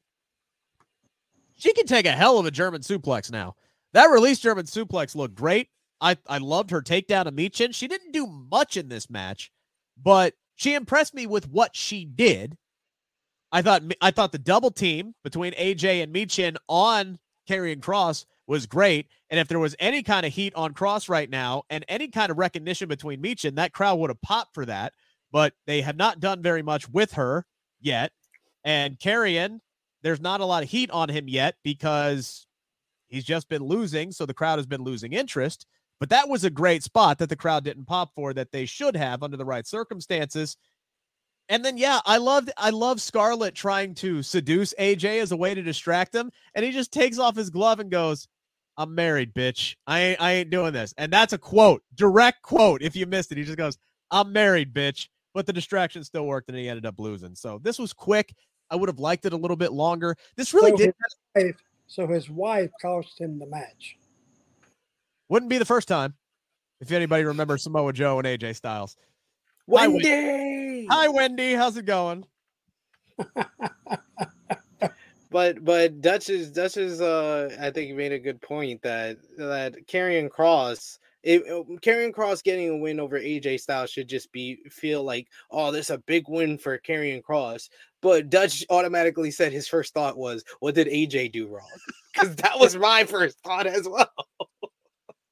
She 1.56 1.72
can 1.72 1.86
take 1.86 2.06
a 2.06 2.12
hell 2.12 2.38
of 2.38 2.46
a 2.46 2.50
German 2.50 2.80
suplex 2.80 3.30
now. 3.30 3.54
That 3.92 4.06
release 4.06 4.40
German 4.40 4.66
suplex 4.66 5.14
looked 5.14 5.34
great. 5.34 5.68
I, 6.00 6.16
I 6.26 6.38
loved 6.38 6.70
her 6.70 6.82
takedown 6.82 7.26
of 7.26 7.34
Michin. 7.34 7.74
She 7.74 7.86
didn't 7.86 8.12
do 8.12 8.26
much 8.26 8.76
in 8.76 8.88
this 8.88 9.08
match, 9.08 9.52
but 10.02 10.34
she 10.56 10.74
impressed 10.74 11.14
me 11.14 11.26
with 11.26 11.48
what 11.48 11.76
she 11.76 12.04
did. 12.04 12.56
I 13.52 13.62
thought 13.62 13.82
I 14.00 14.10
thought 14.10 14.32
the 14.32 14.38
double 14.38 14.72
team 14.72 15.14
between 15.22 15.52
AJ 15.52 16.02
and 16.02 16.12
Michin 16.12 16.56
on 16.68 17.18
Karrion 17.48 17.80
Kross 17.80 18.24
was 18.46 18.66
great. 18.66 19.06
And 19.30 19.38
if 19.38 19.48
there 19.48 19.60
was 19.60 19.76
any 19.78 20.02
kind 20.02 20.26
of 20.26 20.32
heat 20.32 20.52
on 20.56 20.74
Kross 20.74 21.08
right 21.08 21.30
now 21.30 21.62
and 21.70 21.84
any 21.88 22.08
kind 22.08 22.30
of 22.30 22.38
recognition 22.38 22.88
between 22.88 23.22
Michin, 23.22 23.54
that 23.54 23.72
crowd 23.72 23.98
would 24.00 24.10
have 24.10 24.20
popped 24.22 24.54
for 24.54 24.66
that. 24.66 24.92
But 25.30 25.54
they 25.66 25.82
have 25.82 25.96
not 25.96 26.20
done 26.20 26.42
very 26.42 26.62
much 26.62 26.88
with 26.88 27.12
her 27.12 27.46
yet. 27.84 28.12
And 28.64 28.98
Karrion, 28.98 29.60
there's 30.02 30.20
not 30.20 30.40
a 30.40 30.44
lot 30.44 30.62
of 30.62 30.70
heat 30.70 30.90
on 30.90 31.08
him 31.08 31.28
yet 31.28 31.56
because 31.62 32.46
he's 33.08 33.24
just 33.24 33.48
been 33.48 33.62
losing. 33.62 34.12
So 34.12 34.26
the 34.26 34.34
crowd 34.34 34.58
has 34.58 34.66
been 34.66 34.82
losing 34.82 35.12
interest. 35.12 35.66
But 36.00 36.10
that 36.10 36.28
was 36.28 36.44
a 36.44 36.50
great 36.50 36.82
spot 36.82 37.18
that 37.18 37.28
the 37.28 37.36
crowd 37.36 37.64
didn't 37.64 37.86
pop 37.86 38.12
for 38.14 38.34
that 38.34 38.52
they 38.52 38.66
should 38.66 38.96
have 38.96 39.22
under 39.22 39.36
the 39.36 39.44
right 39.44 39.66
circumstances. 39.66 40.56
And 41.48 41.64
then 41.64 41.76
yeah, 41.76 42.00
I 42.04 42.16
loved 42.16 42.50
I 42.56 42.70
love 42.70 43.00
Scarlett 43.00 43.54
trying 43.54 43.94
to 43.96 44.22
seduce 44.22 44.74
AJ 44.78 45.20
as 45.20 45.32
a 45.32 45.36
way 45.36 45.54
to 45.54 45.62
distract 45.62 46.14
him, 46.14 46.30
and 46.54 46.64
he 46.64 46.72
just 46.72 46.92
takes 46.92 47.18
off 47.18 47.36
his 47.36 47.50
glove 47.50 47.80
and 47.80 47.90
goes, 47.90 48.28
"I'm 48.78 48.94
married, 48.94 49.34
bitch. 49.34 49.76
I 49.86 50.00
ain't 50.00 50.20
I 50.20 50.32
ain't 50.32 50.50
doing 50.50 50.72
this." 50.72 50.94
And 50.96 51.12
that's 51.12 51.34
a 51.34 51.38
quote, 51.38 51.82
direct 51.94 52.42
quote. 52.42 52.82
If 52.82 52.96
you 52.96 53.06
missed 53.06 53.30
it, 53.30 53.38
he 53.38 53.44
just 53.44 53.58
goes, 53.58 53.76
"I'm 54.10 54.32
married, 54.32 54.72
bitch." 54.72 55.08
But 55.34 55.46
the 55.46 55.52
distraction 55.52 56.04
still 56.04 56.26
worked, 56.26 56.48
and 56.48 56.56
he 56.56 56.68
ended 56.68 56.86
up 56.86 56.98
losing. 56.98 57.34
So 57.34 57.58
this 57.62 57.78
was 57.78 57.92
quick. 57.92 58.34
I 58.70 58.76
would 58.76 58.88
have 58.88 59.00
liked 59.00 59.26
it 59.26 59.32
a 59.32 59.36
little 59.36 59.56
bit 59.56 59.72
longer. 59.72 60.16
This 60.36 60.54
really 60.54 60.70
So 60.70 60.76
did 60.76 60.86
his 60.86 61.16
wife- 61.44 61.62
so 61.86 62.06
his 62.06 62.30
wife 62.30 62.70
cost 62.80 63.20
him 63.20 63.38
the 63.38 63.46
match. 63.46 63.98
wouldn't 65.28 65.50
be 65.50 65.58
the 65.58 65.64
first 65.64 65.88
time. 65.88 66.14
If 66.80 66.90
anybody 66.92 67.24
remembers 67.24 67.62
Samoa 67.62 67.92
Joe 67.92 68.18
and 68.18 68.26
AJ 68.26 68.54
Styles. 68.56 68.96
Hi, 69.70 69.86
Wendy. 69.88 70.86
Hi, 70.90 71.08
Wendy. 71.08 71.54
How's 71.54 71.76
it 71.76 71.84
going? 71.86 72.24
But 75.30 75.64
but 75.64 76.00
Dutch 76.00 76.30
is 76.30 76.52
Dutch 76.52 76.76
is 76.76 77.00
uh 77.00 77.48
I 77.60 77.70
think 77.72 77.88
you 77.88 77.96
made 77.96 78.12
a 78.12 78.20
good 78.20 78.40
point 78.40 78.80
that 78.82 79.16
that 79.36 79.74
Karrion 79.88 80.28
Kross 80.28 80.98
it, 81.24 81.46
Karrion 81.80 82.06
um, 82.08 82.12
Kross 82.12 82.44
getting 82.44 82.68
a 82.68 82.76
win 82.76 83.00
over 83.00 83.18
AJ 83.18 83.60
Styles 83.60 83.90
should 83.90 84.08
just 84.08 84.30
be 84.30 84.58
feel 84.70 85.02
like 85.02 85.28
oh 85.50 85.72
this 85.72 85.86
is 85.86 85.96
a 85.96 85.98
big 85.98 86.24
win 86.28 86.58
for 86.58 86.78
Karrion 86.78 87.22
Kross. 87.22 87.68
But 88.02 88.28
Dutch 88.28 88.64
automatically 88.68 89.30
said 89.30 89.50
his 89.52 89.66
first 89.66 89.94
thought 89.94 90.18
was 90.18 90.44
what 90.60 90.74
did 90.74 90.86
AJ 90.88 91.32
do 91.32 91.48
wrong? 91.48 91.68
Because 92.14 92.36
that 92.36 92.60
was 92.60 92.76
my 92.76 93.02
first 93.02 93.40
thought 93.40 93.66
as 93.66 93.88
well. 93.88 94.06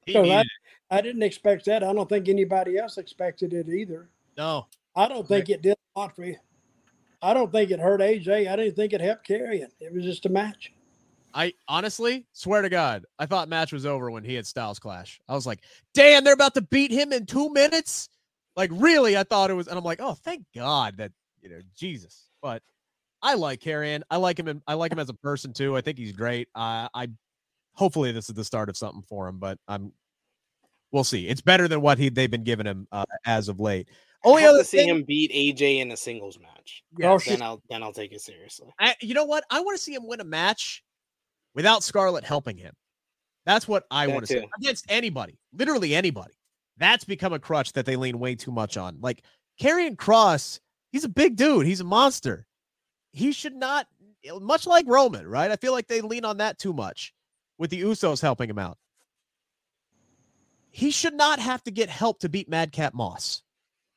So 0.09 0.21
needed 0.21 0.31
that- 0.31 0.45
I 0.91 0.99
didn't 0.99 1.23
expect 1.23 1.63
that. 1.65 1.81
I 1.81 1.93
don't 1.93 2.09
think 2.09 2.27
anybody 2.27 2.77
else 2.77 2.97
expected 2.97 3.53
it 3.53 3.69
either. 3.69 4.09
No, 4.37 4.67
I 4.93 5.07
don't 5.07 5.25
think 5.25 5.49
it 5.49 5.61
did 5.61 5.77
a 5.95 5.99
lot 5.99 6.13
for 6.13 6.25
you. 6.25 6.35
I 7.21 7.33
don't 7.33 7.53
think 7.53 7.71
it 7.71 7.79
hurt 7.79 8.01
AJ. 8.01 8.51
I 8.51 8.57
didn't 8.57 8.75
think 8.75 8.91
it 8.91 8.99
helped 8.99 9.25
Karrion. 9.25 9.69
It 9.79 9.93
was 9.93 10.03
just 10.03 10.25
a 10.25 10.29
match. 10.29 10.73
I 11.33 11.53
honestly 11.67 12.25
swear 12.33 12.61
to 12.61 12.69
God, 12.69 13.05
I 13.17 13.25
thought 13.25 13.49
match 13.49 13.73
was 13.73 13.85
over 13.85 14.11
when 14.11 14.23
he 14.23 14.35
had 14.35 14.45
Styles 14.45 14.79
Clash. 14.79 15.19
I 15.27 15.33
was 15.33 15.47
like, 15.47 15.59
damn, 15.93 16.23
they're 16.23 16.33
about 16.33 16.53
to 16.55 16.61
beat 16.61 16.91
him 16.91 17.11
in 17.11 17.25
two 17.25 17.51
minutes. 17.51 18.09
Like, 18.55 18.69
really, 18.73 19.17
I 19.17 19.23
thought 19.23 19.49
it 19.49 19.55
was, 19.55 19.67
and 19.67 19.77
I'm 19.77 19.83
like, 19.83 19.99
oh, 20.01 20.13
thank 20.13 20.45
God 20.53 20.97
that 20.97 21.11
you 21.41 21.49
know, 21.49 21.59
Jesus. 21.75 22.29
But 22.41 22.61
I 23.21 23.35
like 23.35 23.59
Karrion. 23.59 24.01
I 24.09 24.17
like 24.17 24.39
him. 24.39 24.47
In, 24.47 24.61
I 24.67 24.73
like 24.73 24.91
him 24.91 24.99
as 24.99 25.09
a 25.09 25.13
person 25.13 25.53
too. 25.53 25.77
I 25.77 25.81
think 25.81 25.97
he's 25.97 26.13
great. 26.13 26.47
Uh, 26.55 26.87
I 26.93 27.09
hopefully 27.73 28.11
this 28.11 28.29
is 28.29 28.35
the 28.35 28.43
start 28.43 28.69
of 28.69 28.77
something 28.77 29.03
for 29.07 29.27
him, 29.27 29.39
but 29.39 29.59
I'm. 29.67 29.91
We'll 30.91 31.03
see. 31.03 31.27
It's 31.27 31.41
better 31.41 31.67
than 31.67 31.81
what 31.81 31.97
he 31.97 32.09
they've 32.09 32.29
been 32.29 32.43
giving 32.43 32.67
him 32.67 32.87
uh, 32.91 33.05
as 33.25 33.49
of 33.49 33.59
late. 33.59 33.89
Only 34.23 34.43
I 34.43 34.45
have 34.45 34.49
other 34.51 34.59
to 34.59 34.65
see 34.65 34.77
thing, 34.77 34.89
him 34.89 35.03
beat 35.03 35.31
AJ 35.31 35.79
in 35.79 35.91
a 35.91 35.97
singles 35.97 36.39
match. 36.39 36.83
Yeah, 36.97 37.17
Then 37.25 37.41
I'll 37.41 37.61
then 37.69 37.81
I'll 37.81 37.93
take 37.93 38.11
it 38.11 38.21
seriously. 38.21 38.67
I, 38.79 38.95
you 39.01 39.15
know 39.15 39.25
what? 39.25 39.43
I 39.49 39.61
want 39.61 39.75
to 39.75 39.83
see 39.83 39.95
him 39.95 40.05
win 40.05 40.21
a 40.21 40.25
match 40.25 40.83
without 41.55 41.83
Scarlett 41.83 42.23
helping 42.23 42.57
him. 42.57 42.73
That's 43.45 43.67
what 43.67 43.85
I 43.91 44.07
That 44.07 44.13
want 44.13 44.27
to 44.27 44.41
too. 44.41 44.47
against 44.57 44.85
anybody, 44.89 45.37
literally 45.53 45.95
anybody. 45.95 46.33
That's 46.77 47.03
become 47.03 47.33
a 47.33 47.39
crutch 47.39 47.73
that 47.73 47.85
they 47.85 47.95
lean 47.95 48.19
way 48.19 48.35
too 48.35 48.51
much 48.51 48.77
on. 48.77 48.97
Like 49.01 49.23
Karrion 49.61 49.95
Kross, 49.95 50.59
he's 50.91 51.03
a 51.03 51.09
big 51.09 51.35
dude. 51.35 51.65
He's 51.65 51.81
a 51.81 51.85
monster. 51.85 52.47
He 53.11 53.31
should 53.31 53.55
not, 53.55 53.87
much 54.39 54.65
like 54.65 54.85
Roman, 54.87 55.27
right? 55.27 55.51
I 55.51 55.55
feel 55.57 55.73
like 55.73 55.87
they 55.87 56.01
lean 56.01 56.25
on 56.25 56.37
that 56.37 56.57
too 56.57 56.73
much 56.73 57.13
with 57.59 57.69
the 57.69 57.81
Usos 57.81 58.21
helping 58.21 58.49
him 58.49 58.57
out. 58.57 58.77
He 60.71 60.89
should 60.89 61.13
not 61.13 61.37
have 61.37 61.61
to 61.65 61.71
get 61.71 61.89
help 61.89 62.19
to 62.21 62.29
beat 62.29 62.49
Madcap 62.49 62.95
Moss, 62.95 63.43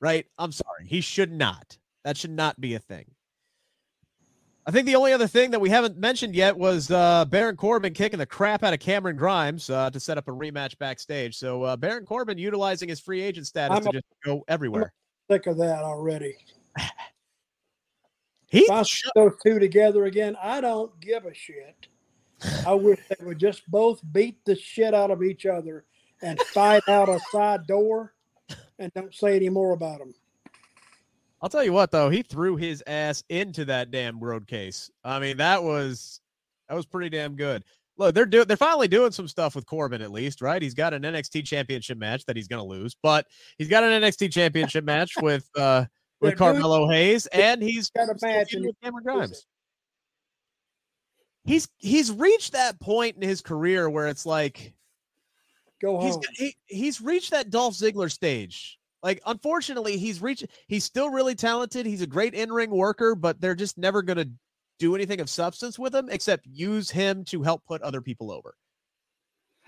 right? 0.01 0.27
I'm 0.37 0.53
sorry. 0.53 0.87
He 0.87 1.01
should 1.01 1.33
not. 1.33 1.79
That 2.05 2.19
should 2.19 2.31
not 2.33 2.61
be 2.61 2.75
a 2.75 2.79
thing. 2.79 3.07
I 4.69 4.73
think 4.73 4.87
the 4.87 4.97
only 4.97 5.13
other 5.13 5.29
thing 5.29 5.53
that 5.53 5.61
we 5.61 5.71
haven't 5.71 5.97
mentioned 5.97 6.35
yet 6.35 6.57
was 6.59 6.91
uh, 6.91 7.25
Baron 7.27 7.57
Corbin 7.57 7.93
kicking 7.93 8.19
the 8.19 8.27
crap 8.27 8.65
out 8.65 8.75
of 8.75 8.81
Cameron 8.81 9.17
Grimes 9.17 9.71
uh, 9.71 9.91
to 9.91 10.01
set 10.01 10.19
up 10.19 10.27
a 10.27 10.33
rematch 10.33 10.77
backstage. 10.79 11.37
So 11.37 11.63
uh, 11.63 11.77
Baron 11.77 12.05
Corbin 12.05 12.37
utilizing 12.37 12.89
his 12.89 12.99
free 12.99 13.23
agent 13.23 13.47
status 13.47 13.77
I'm 13.77 13.85
to 13.85 13.91
a- 13.91 13.93
just 13.93 14.07
go 14.25 14.45
everywhere. 14.49 14.93
Sick 15.31 15.47
of 15.47 15.57
that 15.59 15.85
already. 15.85 16.37
He 18.49 18.61
If 18.61 18.71
I 18.71 18.83
see 18.85 19.11
those 19.17 19.33
two 19.45 19.59
together 19.59 20.05
again, 20.05 20.37
I 20.41 20.61
don't 20.61 20.99
give 21.01 21.25
a 21.27 21.35
shit. 21.35 21.89
I 22.65 22.75
wish 22.75 23.01
they 23.09 23.25
would 23.25 23.41
just 23.41 23.69
both 23.69 24.01
beat 24.13 24.45
the 24.45 24.55
shit 24.55 24.95
out 24.95 25.11
of 25.11 25.23
each 25.23 25.47
other 25.47 25.85
and 26.23 26.41
fight 26.41 26.89
out 26.89 27.09
a 27.09 27.19
side 27.33 27.67
door 27.67 28.15
and 28.79 28.93
don't 28.95 29.13
say 29.13 29.35
any 29.35 29.49
more 29.49 29.73
about 29.73 29.99
them. 29.99 30.15
I'll 31.47 31.51
tell 31.51 31.63
you 31.63 31.73
what 31.73 31.93
though, 31.93 32.11
he 32.11 32.23
threw 32.23 32.57
his 32.57 32.83
ass 32.89 33.23
into 33.29 33.65
that 33.67 33.93
damn 33.93 34.19
road 34.19 34.49
case. 34.49 34.91
I 35.05 35.21
mean, 35.21 35.37
that 35.37 35.63
was 35.63 36.21
that 36.69 36.75
was 36.75 36.87
pretty 36.87 37.09
damn 37.09 37.37
good. 37.37 37.63
look, 37.97 38.17
they're 38.17 38.27
doing 38.27 38.49
they're 38.49 38.57
finally 38.57 38.89
doing 38.89 39.13
some 39.13 39.29
stuff 39.29 39.55
with 39.55 39.65
Corbin 39.65 40.03
at 40.03 40.11
least, 40.11 40.43
right? 40.43 40.61
He's 40.61 40.75
got 40.75 40.93
an 40.93 41.03
NXT 41.03 41.47
championship 41.47 41.99
match 41.99 42.25
that 42.25 42.35
he's 42.35 42.49
gonna 42.49 42.65
lose, 42.65 42.97
but 43.01 43.29
he's 43.59 43.69
got 43.69 43.85
an 43.85 44.03
NXT 44.03 44.33
championship 44.33 44.85
match 44.85 45.13
with 45.23 45.49
uh 45.57 45.85
with 46.21 46.31
They're 46.31 46.37
doing- 46.37 46.61
Carmelo 46.63 46.91
Hayes, 46.91 47.27
and 47.29 47.63
he's 47.63 47.91
got 47.91 48.09
a 48.09 48.17
match 48.21 48.53
with 48.53 48.75
Cameron 48.83 49.05
Grimes. 49.05 49.47
He's 51.45 51.69
he's 51.79 52.11
reached 52.11 52.55
that 52.55 52.81
point 52.81 53.15
in 53.15 53.23
his 53.23 53.41
career 53.41 53.89
where 53.89 54.09
it's 54.09 54.27
like 54.27 54.75
Go 55.81 56.01
he's 56.01 56.15
home. 56.15 56.23
he, 56.35 56.57
he's 56.67 57.01
reached 57.01 57.31
that 57.31 57.51
Dolph 57.51 57.75
Ziggler 57.75 58.11
stage. 58.11 58.81
Like, 59.07 59.23
unfortunately, 59.25 59.99
he's 59.99 60.21
reached. 60.21 60.47
He's 60.67 60.83
still 60.83 61.11
really 61.11 61.37
talented. 61.37 61.87
He's 61.87 62.03
a 62.03 62.09
great 62.09 62.35
in-ring 62.35 62.71
worker, 62.71 63.15
but 63.15 63.41
they're 63.41 63.55
just 63.55 63.79
never 63.79 64.03
going 64.03 64.17
to 64.19 64.29
do 64.81 64.97
anything 64.97 65.21
of 65.21 65.31
substance 65.31 65.79
with 65.79 65.95
him 65.95 66.09
except 66.11 66.45
use 66.45 66.91
him 66.91 67.25
to 67.27 67.41
help 67.45 67.65
put 67.67 67.83
other 67.83 68.01
people 68.01 68.33
over. 68.33 68.57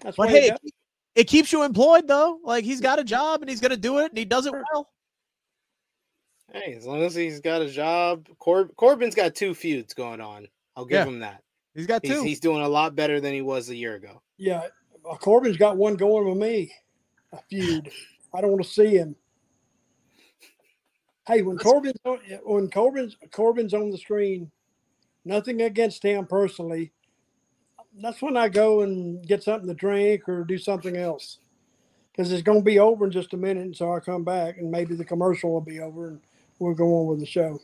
That's 0.03 0.17
But 0.17 0.31
hey, 0.31 0.49
it, 0.49 0.73
it 1.15 1.25
keeps 1.29 1.53
you 1.53 1.63
employed 1.63 2.09
though. 2.09 2.41
Like 2.43 2.65
he's 2.65 2.81
got 2.81 2.99
a 2.99 3.05
job 3.05 3.41
and 3.41 3.49
he's 3.49 3.61
going 3.61 3.71
to 3.71 3.77
do 3.77 3.99
it, 3.99 4.11
and 4.11 4.19
he 4.19 4.25
does 4.25 4.47
it 4.47 4.53
well. 4.53 4.91
Hey, 6.53 6.75
as 6.75 6.85
long 6.85 7.03
as 7.03 7.15
he's 7.15 7.39
got 7.39 7.63
a 7.63 7.71
job, 7.71 8.27
Cor- 8.41 8.71
Corbin's 8.77 9.15
got 9.15 9.37
two 9.37 9.55
feuds 9.55 9.95
going 9.95 10.21
on. 10.21 10.49
I'll 10.75 10.85
give 10.85 10.97
Yeah. 10.97 11.05
him 11.05 11.21
that. 11.21 11.45
He's 11.77 11.87
got 11.87 12.05
He's, 12.05 12.13
two. 12.13 12.25
he's 12.25 12.41
doing 12.41 12.63
a 12.63 12.69
lot 12.69 12.97
better 12.97 13.21
than 13.21 13.33
he 13.33 13.43
was 13.43 13.71
a 13.71 13.77
year 13.77 13.95
ago. 13.95 14.21
yeah, 14.37 14.63
uh, 15.09 15.15
Corbin's 15.15 15.57
got 15.57 15.77
one 15.77 15.95
going 15.95 16.29
with 16.29 16.39
me. 16.39 16.73
A 17.33 17.39
feud. 17.49 17.93
I 18.35 18.41
don't 18.41 18.51
want 18.51 18.65
to 18.65 18.69
see 18.69 18.97
him. 18.97 19.15
Hey, 21.29 21.43
when 21.43 21.59
Corbin's 21.59 22.01
on, 22.07 22.21
eh, 22.31 22.39
when 22.43 22.71
Corbin's 22.71 23.15
Corbin's 23.31 23.75
on 23.75 23.91
the 23.91 23.99
screen, 23.99 24.51
nothing 25.27 25.61
against 25.61 26.03
him 26.03 26.27
personally. 26.27 26.91
That's 28.01 28.23
when 28.23 28.39
I 28.39 28.49
go 28.49 28.81
and 28.81 29.27
get 29.27 29.43
something 29.43 29.69
to 29.69 29.75
drink 29.75 30.27
or 30.27 30.43
do 30.43 30.57
something 30.57 30.97
else, 30.97 31.41
because 32.11 32.33
it's 32.33 32.43
going 32.43 32.61
to 32.61 32.65
be 32.65 32.79
over 32.79 33.05
in 33.05 33.11
just 33.11 33.35
a 33.35 33.37
minute. 33.37 33.65
And 33.65 33.77
so 33.77 33.93
I 33.93 34.01
come 34.01 34.25
back, 34.25 34.57
and 34.57 34.71
maybe 34.71 34.95
the 34.95 35.05
commercial 35.05 35.53
will 35.53 35.61
be 35.61 35.81
over, 35.81 36.09
and 36.09 36.21
we'll 36.61 36.75
go 36.75 37.01
on 37.01 37.09
with 37.09 37.21
the 37.21 37.27
show. 37.27 37.61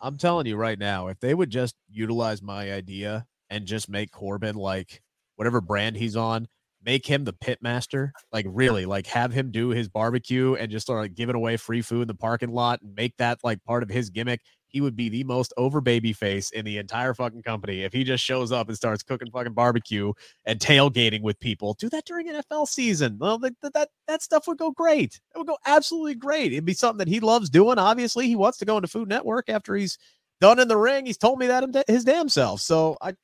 I'm 0.00 0.16
telling 0.16 0.46
you 0.46 0.56
right 0.56 0.78
now, 0.78 1.06
if 1.06 1.20
they 1.20 1.34
would 1.34 1.50
just 1.50 1.76
utilize 1.88 2.42
my 2.42 2.72
idea 2.72 3.26
and 3.48 3.64
just 3.64 3.88
make 3.88 4.10
Corbin 4.10 4.56
like 4.56 5.02
whatever 5.36 5.60
brand 5.60 5.96
he's 5.96 6.16
on, 6.16 6.48
make 6.84 7.06
him 7.06 7.24
the 7.24 7.32
pit 7.32 7.58
master, 7.60 8.12
like 8.32 8.46
really, 8.48 8.86
like 8.86 9.06
have 9.06 9.32
him 9.32 9.50
do 9.50 9.70
his 9.70 9.88
barbecue 9.88 10.54
and 10.54 10.70
just 10.70 10.86
start 10.86 11.00
like 11.00 11.14
giving 11.14 11.34
away 11.34 11.56
free 11.56 11.82
food 11.82 12.02
in 12.02 12.08
the 12.08 12.14
parking 12.14 12.52
lot 12.52 12.80
and 12.82 12.94
make 12.94 13.16
that 13.18 13.38
like 13.42 13.62
part 13.64 13.82
of 13.82 13.88
his 13.88 14.10
gimmick. 14.10 14.40
He 14.70 14.82
would 14.82 14.96
be 14.96 15.08
the 15.08 15.24
most 15.24 15.54
over 15.56 15.80
baby 15.80 16.12
face 16.12 16.50
in 16.50 16.64
the 16.64 16.76
entire 16.76 17.14
fucking 17.14 17.42
company 17.42 17.84
if 17.84 17.92
he 17.92 18.04
just 18.04 18.22
shows 18.22 18.52
up 18.52 18.68
and 18.68 18.76
starts 18.76 19.02
cooking 19.02 19.30
fucking 19.30 19.54
barbecue 19.54 20.12
and 20.44 20.60
tailgating 20.60 21.22
with 21.22 21.40
people. 21.40 21.74
Do 21.78 21.88
that 21.88 22.04
during 22.04 22.28
NFL 22.28 22.68
season. 22.68 23.16
Well, 23.18 23.38
that 23.38 23.54
that 23.62 23.88
that 24.06 24.22
stuff 24.22 24.46
would 24.46 24.58
go 24.58 24.70
great. 24.70 25.20
It 25.34 25.38
would 25.38 25.46
go 25.46 25.56
absolutely 25.64 26.16
great. 26.16 26.52
It'd 26.52 26.66
be 26.66 26.74
something 26.74 26.98
that 26.98 27.08
he 27.08 27.20
loves 27.20 27.48
doing. 27.48 27.78
Obviously, 27.78 28.26
he 28.26 28.36
wants 28.36 28.58
to 28.58 28.66
go 28.66 28.76
into 28.76 28.88
Food 28.88 29.08
Network 29.08 29.48
after 29.48 29.74
he's 29.74 29.98
done 30.40 30.58
in 30.58 30.68
the 30.68 30.76
ring. 30.76 31.06
He's 31.06 31.18
told 31.18 31.38
me 31.38 31.46
that 31.46 31.64
him- 31.64 31.82
his 31.86 32.04
damn 32.04 32.28
self. 32.28 32.60
So 32.60 32.98
I, 33.00 33.14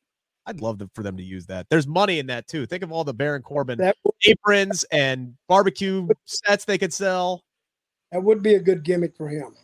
I'd 0.47 0.61
love 0.61 0.79
to, 0.79 0.91
for 0.95 1.03
them 1.03 1.17
to 1.17 1.23
use 1.23 1.47
that. 1.47 1.67
There's 1.71 1.87
money 1.87 2.19
in 2.19 2.27
that 2.27 2.47
too. 2.47 2.67
Think 2.67 2.83
of 2.83 2.93
all 2.93 3.05
the 3.05 3.15
Baron 3.15 3.43
Corbin 3.43 3.79
That 3.79 3.97
aprons 4.27 4.85
and 4.93 5.35
barbecue 5.49 6.07
sets 6.27 6.65
they 6.65 6.77
could 6.79 6.93
sell. 6.93 7.43
that 8.13 8.23
would 8.23 8.43
be 8.43 8.55
a 8.55 8.61
good 8.61 8.83
gimmick 8.85 9.17
for 9.17 9.29
him. 9.29 9.55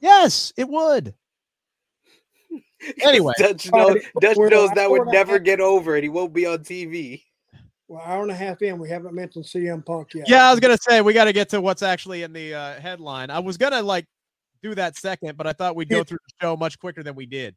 Yes, 0.00 0.52
it 0.56 0.68
would. 0.68 1.14
Anyway, 3.02 3.32
Dutch 3.38 3.72
knows, 3.72 3.96
Dutch 4.20 4.36
knows 4.36 4.70
that 4.74 4.88
would 4.90 5.08
never 5.08 5.38
get 5.38 5.60
over 5.60 5.96
it. 5.96 6.02
he 6.04 6.10
won't 6.10 6.34
be 6.34 6.44
on 6.44 6.58
TV. 6.58 7.22
Well, 7.88 8.02
hour 8.04 8.22
and 8.22 8.30
a 8.30 8.34
half 8.34 8.60
in, 8.60 8.78
we 8.78 8.90
haven't 8.90 9.14
mentioned 9.14 9.46
CM 9.46 9.84
Punk 9.84 10.12
yet. 10.14 10.28
yeah, 10.28 10.46
I 10.46 10.50
was 10.50 10.60
gonna 10.60 10.76
say 10.78 11.00
we 11.00 11.14
got 11.14 11.24
to 11.24 11.32
get 11.32 11.48
to 11.48 11.60
what's 11.62 11.82
actually 11.82 12.22
in 12.22 12.34
the 12.34 12.54
uh, 12.54 12.74
headline. 12.80 13.30
I 13.30 13.38
was 13.38 13.56
gonna 13.56 13.80
like 13.80 14.04
do 14.62 14.74
that 14.74 14.96
second, 14.96 15.38
but 15.38 15.46
I 15.46 15.54
thought 15.54 15.74
we'd 15.74 15.88
go 15.88 16.04
through 16.04 16.18
the 16.28 16.44
show 16.44 16.56
much 16.56 16.78
quicker 16.78 17.02
than 17.02 17.14
we 17.14 17.24
did. 17.24 17.56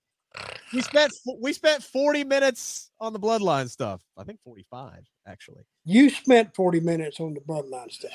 We 0.74 0.82
spent 0.82 1.12
we 1.40 1.54
spent 1.54 1.84
40 1.84 2.24
minutes 2.24 2.92
on 3.00 3.14
the 3.14 3.20
bloodline 3.20 3.70
stuff. 3.70 4.02
I 4.18 4.24
think 4.24 4.40
45 4.44 5.00
actually. 5.28 5.64
You 5.86 6.10
spent 6.10 6.56
40 6.56 6.80
minutes 6.82 7.20
on 7.20 7.34
the 7.34 7.42
bloodline 7.42 7.92
stuff. 7.92 8.12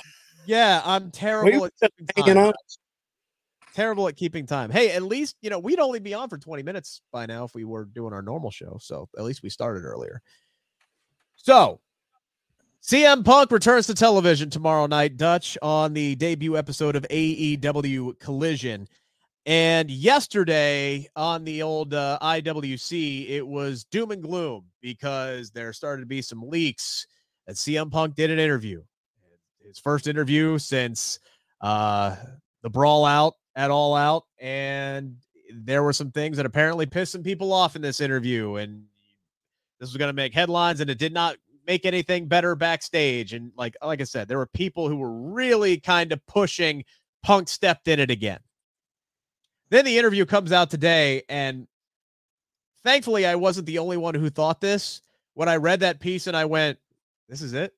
Yeah, 0.46 0.82
I'm 0.84 1.10
terrible 1.10 1.62
We 1.62 1.68
at 1.82 1.92
keeping 2.16 2.34
time. 2.34 2.46
on. 2.46 2.52
Terrible 3.74 4.06
at 4.06 4.16
keeping 4.16 4.46
time. 4.46 4.70
Hey, 4.70 4.92
at 4.92 5.02
least 5.02 5.36
you 5.42 5.50
know 5.50 5.58
we'd 5.58 5.80
only 5.80 5.98
be 5.98 6.14
on 6.14 6.28
for 6.28 6.38
20 6.38 6.62
minutes 6.62 7.00
by 7.12 7.26
now 7.26 7.44
if 7.44 7.54
we 7.54 7.64
were 7.64 7.86
doing 7.86 8.12
our 8.12 8.22
normal 8.22 8.50
show. 8.50 8.78
So 8.80 9.08
at 9.18 9.24
least 9.24 9.42
we 9.42 9.50
started 9.50 9.84
earlier. 9.84 10.22
So 11.36 11.80
CM 12.82 13.24
Punk 13.24 13.50
returns 13.50 13.86
to 13.86 13.94
television 13.94 14.50
tomorrow 14.50 14.86
night, 14.86 15.16
Dutch, 15.16 15.56
on 15.62 15.94
the 15.94 16.14
debut 16.16 16.56
episode 16.56 16.94
of 16.96 17.06
AEW 17.10 18.18
Collision. 18.20 18.86
And 19.46 19.90
yesterday 19.90 21.08
on 21.16 21.44
the 21.44 21.62
old 21.62 21.92
uh, 21.92 22.18
IWC, 22.22 23.28
it 23.28 23.46
was 23.46 23.84
doom 23.84 24.10
and 24.10 24.22
gloom 24.22 24.64
because 24.80 25.50
there 25.50 25.72
started 25.72 26.00
to 26.00 26.06
be 26.06 26.22
some 26.22 26.48
leaks 26.48 27.06
that 27.46 27.56
CM 27.56 27.90
Punk 27.90 28.14
did 28.14 28.30
an 28.30 28.38
interview. 28.38 28.82
His 29.62 29.78
first 29.78 30.08
interview 30.08 30.58
since 30.58 31.18
uh, 31.60 32.16
the 32.62 32.70
brawl 32.70 33.04
out 33.04 33.34
at 33.54 33.70
All 33.70 33.94
Out. 33.94 34.24
And 34.38 35.16
there 35.52 35.82
were 35.82 35.92
some 35.92 36.10
things 36.10 36.36
that 36.36 36.46
apparently 36.46 36.86
pissed 36.86 37.12
some 37.12 37.22
people 37.22 37.52
off 37.52 37.76
in 37.76 37.82
this 37.82 38.00
interview. 38.00 38.56
And 38.56 38.84
this 39.78 39.90
was 39.90 39.96
going 39.96 40.08
to 40.08 40.14
make 40.14 40.34
headlines, 40.34 40.80
and 40.80 40.88
it 40.88 40.98
did 40.98 41.12
not 41.12 41.36
make 41.66 41.84
anything 41.86 42.26
better 42.26 42.54
backstage. 42.54 43.32
And 43.32 43.52
like 43.56 43.76
like 43.82 44.00
I 44.00 44.04
said, 44.04 44.28
there 44.28 44.38
were 44.38 44.46
people 44.46 44.88
who 44.88 44.96
were 44.96 45.12
really 45.12 45.78
kind 45.78 46.12
of 46.12 46.24
pushing 46.26 46.84
Punk 47.22 47.48
stepped 47.48 47.88
in 47.88 48.00
it 48.00 48.10
again. 48.10 48.40
Then 49.70 49.84
the 49.84 49.98
interview 49.98 50.24
comes 50.26 50.52
out 50.52 50.70
today, 50.70 51.22
and 51.28 51.66
thankfully 52.84 53.26
I 53.26 53.34
wasn't 53.34 53.66
the 53.66 53.78
only 53.78 53.96
one 53.96 54.14
who 54.14 54.30
thought 54.30 54.60
this. 54.60 55.00
When 55.34 55.48
I 55.48 55.56
read 55.56 55.80
that 55.80 56.00
piece 56.00 56.26
and 56.26 56.36
I 56.36 56.44
went, 56.44 56.78
This 57.28 57.42
is 57.42 57.52
it. 57.54 57.74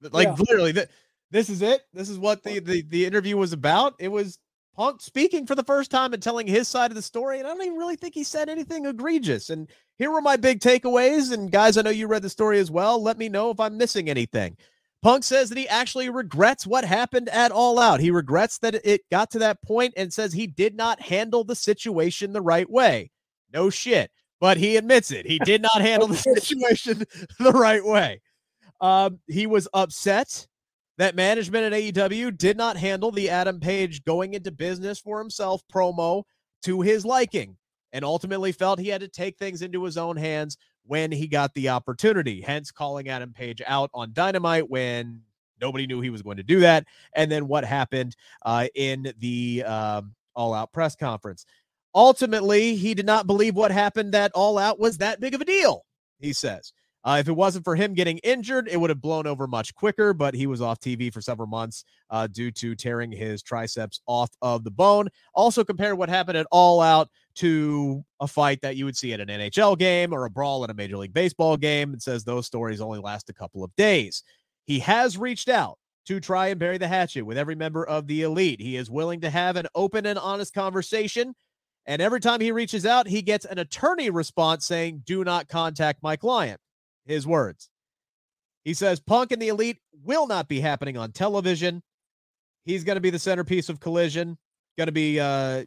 Like 0.00 0.28
Yeah. 0.28 0.34
literally, 0.38 0.72
th- 0.72 0.88
this 1.30 1.48
is 1.50 1.62
it. 1.62 1.82
This 1.92 2.08
is 2.08 2.18
what 2.18 2.42
the, 2.42 2.58
the 2.60 2.82
the 2.82 3.04
interview 3.06 3.36
was 3.36 3.52
about. 3.52 3.94
It 3.98 4.08
was 4.08 4.38
Punk 4.74 5.00
speaking 5.00 5.44
for 5.44 5.56
the 5.56 5.64
first 5.64 5.90
time 5.90 6.14
and 6.14 6.22
telling 6.22 6.46
his 6.46 6.68
side 6.68 6.90
of 6.92 6.94
the 6.94 7.02
story. 7.02 7.38
And 7.38 7.48
I 7.48 7.50
don't 7.50 7.64
even 7.66 7.78
really 7.78 7.96
think 7.96 8.14
he 8.14 8.22
said 8.22 8.48
anything 8.48 8.86
egregious. 8.86 9.50
And 9.50 9.68
here 9.98 10.12
were 10.12 10.20
my 10.20 10.36
big 10.36 10.60
takeaways. 10.60 11.32
And 11.32 11.50
guys, 11.50 11.76
I 11.76 11.82
know 11.82 11.90
you 11.90 12.06
read 12.06 12.22
the 12.22 12.30
story 12.30 12.60
as 12.60 12.70
well. 12.70 13.02
Let 13.02 13.18
me 13.18 13.28
know 13.28 13.50
if 13.50 13.58
I'm 13.58 13.76
missing 13.76 14.08
anything. 14.08 14.56
Punk 15.02 15.22
says 15.22 15.48
that 15.48 15.58
he 15.58 15.68
actually 15.68 16.10
regrets 16.10 16.66
what 16.66 16.84
happened 16.84 17.28
at 17.28 17.52
All 17.52 17.78
Out. 17.78 18.00
He 18.00 18.10
regrets 18.10 18.58
that 18.58 18.74
it 18.84 19.02
got 19.10 19.30
to 19.30 19.38
that 19.40 19.62
point 19.62 19.94
and 19.96 20.12
says 20.12 20.32
he 20.32 20.46
did 20.46 20.74
not 20.74 21.00
handle 21.00 21.44
the 21.44 21.54
situation 21.54 22.32
the 22.32 22.40
right 22.40 22.68
way. 22.68 23.10
No 23.52 23.70
shit. 23.70 24.10
But 24.40 24.56
he 24.56 24.76
admits 24.76 25.10
it. 25.10 25.26
He 25.26 25.38
did 25.44 25.62
not 25.62 25.80
handle 25.80 26.08
the 26.08 26.16
situation 26.16 27.04
the 27.38 27.52
right 27.52 27.84
way. 27.84 28.20
Um, 28.80 29.20
he 29.28 29.46
was 29.46 29.68
upset 29.72 30.46
that 30.98 31.14
management 31.14 31.72
at 31.72 31.72
AEW 31.72 32.36
did 32.36 32.56
not 32.56 32.76
handle 32.76 33.12
the 33.12 33.30
Adam 33.30 33.60
Page 33.60 34.04
going 34.04 34.34
into 34.34 34.50
business 34.50 34.98
for 34.98 35.18
himself 35.18 35.62
promo 35.72 36.24
to 36.64 36.80
his 36.80 37.04
liking 37.04 37.56
and 37.92 38.04
ultimately 38.04 38.52
felt 38.52 38.80
he 38.80 38.88
had 38.88 39.00
to 39.00 39.08
take 39.08 39.38
things 39.38 39.62
into 39.62 39.84
his 39.84 39.96
own 39.96 40.16
hands 40.16 40.58
when 40.88 41.12
he 41.12 41.28
got 41.28 41.54
the 41.54 41.68
opportunity, 41.68 42.40
hence 42.40 42.70
calling 42.70 43.08
Adam 43.08 43.32
Page 43.32 43.62
out 43.66 43.90
on 43.94 44.12
Dynamite 44.12 44.68
when 44.68 45.20
nobody 45.60 45.86
knew 45.86 46.00
he 46.00 46.10
was 46.10 46.22
going 46.22 46.38
to 46.38 46.42
do 46.42 46.60
that. 46.60 46.86
And 47.14 47.30
then 47.30 47.46
what 47.46 47.64
happened 47.64 48.16
uh, 48.44 48.68
in 48.74 49.12
the 49.18 49.62
um, 49.64 50.14
All 50.34 50.54
Out 50.54 50.72
press 50.72 50.96
conference. 50.96 51.46
Ultimately, 51.94 52.74
he 52.74 52.94
did 52.94 53.06
not 53.06 53.26
believe 53.26 53.54
what 53.54 53.70
happened 53.70 54.12
that 54.12 54.32
All 54.34 54.58
Out 54.58 54.78
was 54.78 54.98
that 54.98 55.20
big 55.20 55.34
of 55.34 55.40
a 55.40 55.44
deal, 55.44 55.84
he 56.18 56.32
says. 56.32 56.72
Uh, 57.04 57.18
if 57.20 57.28
it 57.28 57.32
wasn't 57.32 57.64
for 57.64 57.76
him 57.76 57.94
getting 57.94 58.18
injured, 58.18 58.68
it 58.68 58.76
would 58.76 58.90
have 58.90 59.00
blown 59.00 59.26
over 59.26 59.46
much 59.46 59.74
quicker, 59.74 60.12
but 60.12 60.34
he 60.34 60.46
was 60.46 60.60
off 60.60 60.80
TV 60.80 61.12
for 61.12 61.22
several 61.22 61.46
months 61.46 61.84
uh, 62.10 62.26
due 62.26 62.50
to 62.50 62.74
tearing 62.74 63.10
his 63.10 63.40
triceps 63.42 64.00
off 64.06 64.30
of 64.42 64.64
the 64.64 64.70
bone. 64.70 65.08
Also, 65.32 65.64
compare 65.64 65.94
what 65.94 66.08
happened 66.08 66.36
at 66.36 66.46
All 66.50 66.80
Out 66.80 67.08
to 67.38 68.04
a 68.20 68.26
fight 68.26 68.60
that 68.62 68.76
you 68.76 68.84
would 68.84 68.96
see 68.96 69.12
at 69.12 69.20
an 69.20 69.28
NHL 69.28 69.78
game 69.78 70.12
or 70.12 70.24
a 70.24 70.30
brawl 70.30 70.64
at 70.64 70.70
a 70.70 70.74
Major 70.74 70.96
League 70.96 71.14
Baseball 71.14 71.56
game. 71.56 71.92
and 71.92 72.02
says 72.02 72.24
those 72.24 72.46
stories 72.46 72.80
only 72.80 72.98
last 72.98 73.30
a 73.30 73.34
couple 73.34 73.62
of 73.62 73.74
days. 73.76 74.24
He 74.66 74.80
has 74.80 75.16
reached 75.16 75.48
out 75.48 75.78
to 76.06 76.18
try 76.20 76.48
and 76.48 76.58
bury 76.58 76.78
the 76.78 76.88
hatchet 76.88 77.22
with 77.22 77.38
every 77.38 77.54
member 77.54 77.86
of 77.86 78.06
the 78.06 78.22
elite. 78.22 78.60
He 78.60 78.76
is 78.76 78.90
willing 78.90 79.20
to 79.20 79.30
have 79.30 79.56
an 79.56 79.66
open 79.74 80.04
and 80.04 80.18
honest 80.18 80.52
conversation. 80.52 81.34
And 81.86 82.02
every 82.02 82.20
time 82.20 82.40
he 82.40 82.50
reaches 82.50 82.84
out, 82.84 83.06
he 83.06 83.22
gets 83.22 83.44
an 83.44 83.58
attorney 83.58 84.10
response 84.10 84.66
saying, 84.66 85.02
Do 85.06 85.22
not 85.22 85.48
contact 85.48 86.02
my 86.02 86.16
client. 86.16 86.60
His 87.06 87.26
words. 87.26 87.70
He 88.64 88.74
says 88.74 89.00
Punk 89.00 89.32
and 89.32 89.40
the 89.40 89.48
Elite 89.48 89.78
will 90.04 90.26
not 90.26 90.48
be 90.48 90.60
happening 90.60 90.96
on 90.96 91.12
television. 91.12 91.82
He's 92.64 92.84
going 92.84 92.96
to 92.96 93.00
be 93.00 93.10
the 93.10 93.18
centerpiece 93.18 93.68
of 93.68 93.80
Collision. 93.80 94.36
Going 94.76 94.86
to 94.88 94.92
be 94.92 95.18
uh, 95.20 95.64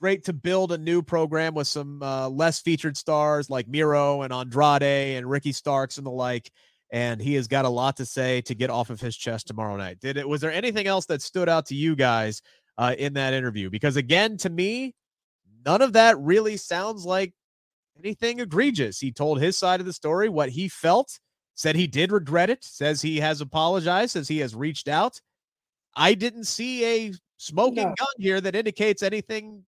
great 0.00 0.24
to 0.24 0.32
build 0.32 0.72
a 0.72 0.78
new 0.78 1.02
program 1.02 1.54
with 1.54 1.68
some 1.68 2.02
uh, 2.02 2.28
less 2.28 2.60
featured 2.60 2.96
stars 2.96 3.50
like 3.50 3.68
Miro 3.68 4.22
and 4.22 4.32
Andrade 4.32 5.16
and 5.16 5.28
Ricky 5.28 5.52
Starks 5.52 5.98
and 5.98 6.06
the 6.06 6.10
like. 6.10 6.50
And 6.92 7.20
he 7.20 7.34
has 7.34 7.46
got 7.46 7.66
a 7.66 7.68
lot 7.68 7.98
to 7.98 8.06
say 8.06 8.40
to 8.42 8.54
get 8.54 8.70
off 8.70 8.90
of 8.90 9.00
his 9.00 9.16
chest 9.16 9.46
tomorrow 9.46 9.76
night. 9.76 10.00
Did 10.00 10.16
it? 10.16 10.28
Was 10.28 10.40
there 10.40 10.50
anything 10.50 10.86
else 10.88 11.06
that 11.06 11.22
stood 11.22 11.48
out 11.48 11.66
to 11.66 11.74
you 11.76 11.94
guys 11.94 12.42
uh, 12.78 12.96
in 12.98 13.12
that 13.12 13.32
interview? 13.32 13.70
Because 13.70 13.96
again, 13.96 14.36
to 14.38 14.50
me, 14.50 14.94
none 15.64 15.82
of 15.82 15.92
that 15.92 16.18
really 16.18 16.56
sounds 16.56 17.04
like 17.04 17.32
anything 17.96 18.40
egregious. 18.40 18.98
He 18.98 19.12
told 19.12 19.40
his 19.40 19.56
side 19.56 19.78
of 19.78 19.86
the 19.86 19.92
story, 19.92 20.28
what 20.28 20.48
he 20.48 20.68
felt, 20.68 21.20
said 21.54 21.76
he 21.76 21.86
did 21.86 22.10
regret 22.10 22.50
it, 22.50 22.64
says 22.64 23.02
he 23.02 23.20
has 23.20 23.40
apologized, 23.40 24.12
says 24.12 24.26
he 24.26 24.38
has 24.38 24.54
reached 24.54 24.88
out. 24.88 25.20
I 25.94 26.14
didn't 26.14 26.44
see 26.44 26.84
a 26.84 27.12
smoking 27.36 27.84
no. 27.84 27.94
gun 27.96 28.06
here 28.18 28.40
that 28.40 28.56
indicates 28.56 29.02
anything 29.02 29.64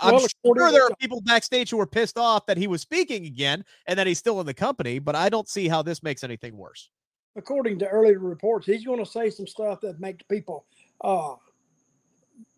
I'm 0.00 0.14
well, 0.14 0.26
sure 0.44 0.72
there 0.72 0.84
are 0.84 0.94
people 1.00 1.20
backstage 1.22 1.70
who 1.70 1.76
were 1.76 1.86
pissed 1.86 2.18
off 2.18 2.46
that 2.46 2.56
he 2.56 2.66
was 2.66 2.82
speaking 2.82 3.24
again 3.26 3.64
and 3.86 3.98
that 3.98 4.06
he's 4.06 4.18
still 4.18 4.40
in 4.40 4.46
the 4.46 4.54
company, 4.54 4.98
but 4.98 5.16
I 5.16 5.28
don't 5.28 5.48
see 5.48 5.68
how 5.68 5.82
this 5.82 6.02
makes 6.02 6.22
anything 6.22 6.56
worse. 6.56 6.90
According 7.36 7.78
to 7.80 7.88
earlier 7.88 8.18
reports, 8.18 8.66
he's 8.66 8.84
going 8.84 9.02
to 9.02 9.10
say 9.10 9.30
some 9.30 9.46
stuff 9.46 9.80
that 9.82 10.00
makes 10.00 10.22
people 10.24 10.66
uh 11.02 11.34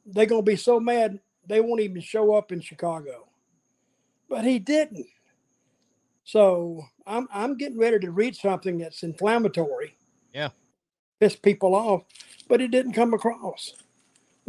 they're 0.06 0.26
going 0.26 0.44
to 0.44 0.50
be 0.50 0.56
so 0.56 0.80
mad 0.80 1.20
they 1.46 1.60
won't 1.60 1.80
even 1.80 2.00
show 2.00 2.34
up 2.34 2.52
in 2.52 2.60
Chicago. 2.60 3.28
But 4.28 4.44
he 4.44 4.58
didn't. 4.58 5.06
So 6.24 6.82
I'm 7.06 7.28
I'm 7.32 7.56
getting 7.56 7.78
ready 7.78 7.98
to 8.00 8.10
read 8.10 8.34
something 8.34 8.78
that's 8.78 9.02
inflammatory. 9.02 9.96
Yeah. 10.32 10.50
Piss 11.20 11.36
people 11.36 11.74
off, 11.74 12.02
but 12.48 12.60
it 12.60 12.70
didn't 12.70 12.92
come 12.92 13.12
across 13.14 13.74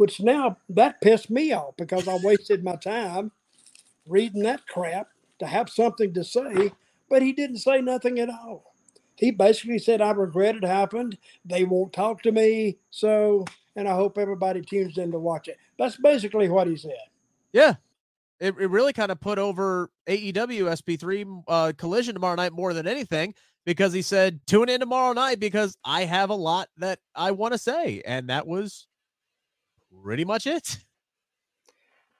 which 0.02 0.20
now 0.20 0.56
that 0.68 1.00
pissed 1.00 1.30
me 1.30 1.52
off 1.52 1.76
because 1.78 2.08
I 2.08 2.18
wasted 2.24 2.64
my 2.64 2.74
time 2.74 3.30
reading 4.08 4.42
that 4.42 4.66
crap 4.66 5.06
to 5.38 5.46
have 5.46 5.68
something 5.68 6.12
to 6.14 6.24
say, 6.24 6.72
but 7.08 7.22
he 7.22 7.30
didn't 7.32 7.58
say 7.58 7.80
nothing 7.80 8.18
at 8.18 8.28
all. 8.28 8.74
He 9.14 9.30
basically 9.30 9.78
said, 9.78 10.00
I 10.00 10.10
regret 10.10 10.56
it 10.56 10.64
happened. 10.64 11.18
They 11.44 11.62
won't 11.62 11.92
talk 11.92 12.20
to 12.22 12.32
me. 12.32 12.78
So, 12.90 13.44
and 13.76 13.86
I 13.86 13.94
hope 13.94 14.18
everybody 14.18 14.60
tunes 14.60 14.98
in 14.98 15.12
to 15.12 15.20
watch 15.20 15.46
it. 15.46 15.56
That's 15.78 15.96
basically 15.98 16.48
what 16.48 16.66
he 16.66 16.76
said. 16.76 16.98
Yeah. 17.52 17.74
It, 18.40 18.56
it 18.58 18.70
really 18.70 18.92
kind 18.92 19.12
of 19.12 19.20
put 19.20 19.38
over 19.38 19.88
AEW 20.08 20.32
SP3 20.34 21.44
uh, 21.46 21.72
collision 21.78 22.14
tomorrow 22.14 22.34
night 22.34 22.52
more 22.52 22.74
than 22.74 22.88
anything 22.88 23.36
because 23.64 23.92
he 23.92 24.02
said, 24.02 24.40
tune 24.48 24.68
in 24.68 24.80
tomorrow 24.80 25.12
night 25.12 25.38
because 25.38 25.76
I 25.84 26.06
have 26.06 26.30
a 26.30 26.34
lot 26.34 26.70
that 26.78 26.98
I 27.14 27.30
want 27.30 27.52
to 27.52 27.58
say. 27.58 28.02
And 28.04 28.30
that 28.30 28.48
was 28.48 28.88
pretty 30.02 30.24
much 30.24 30.46
it. 30.46 30.78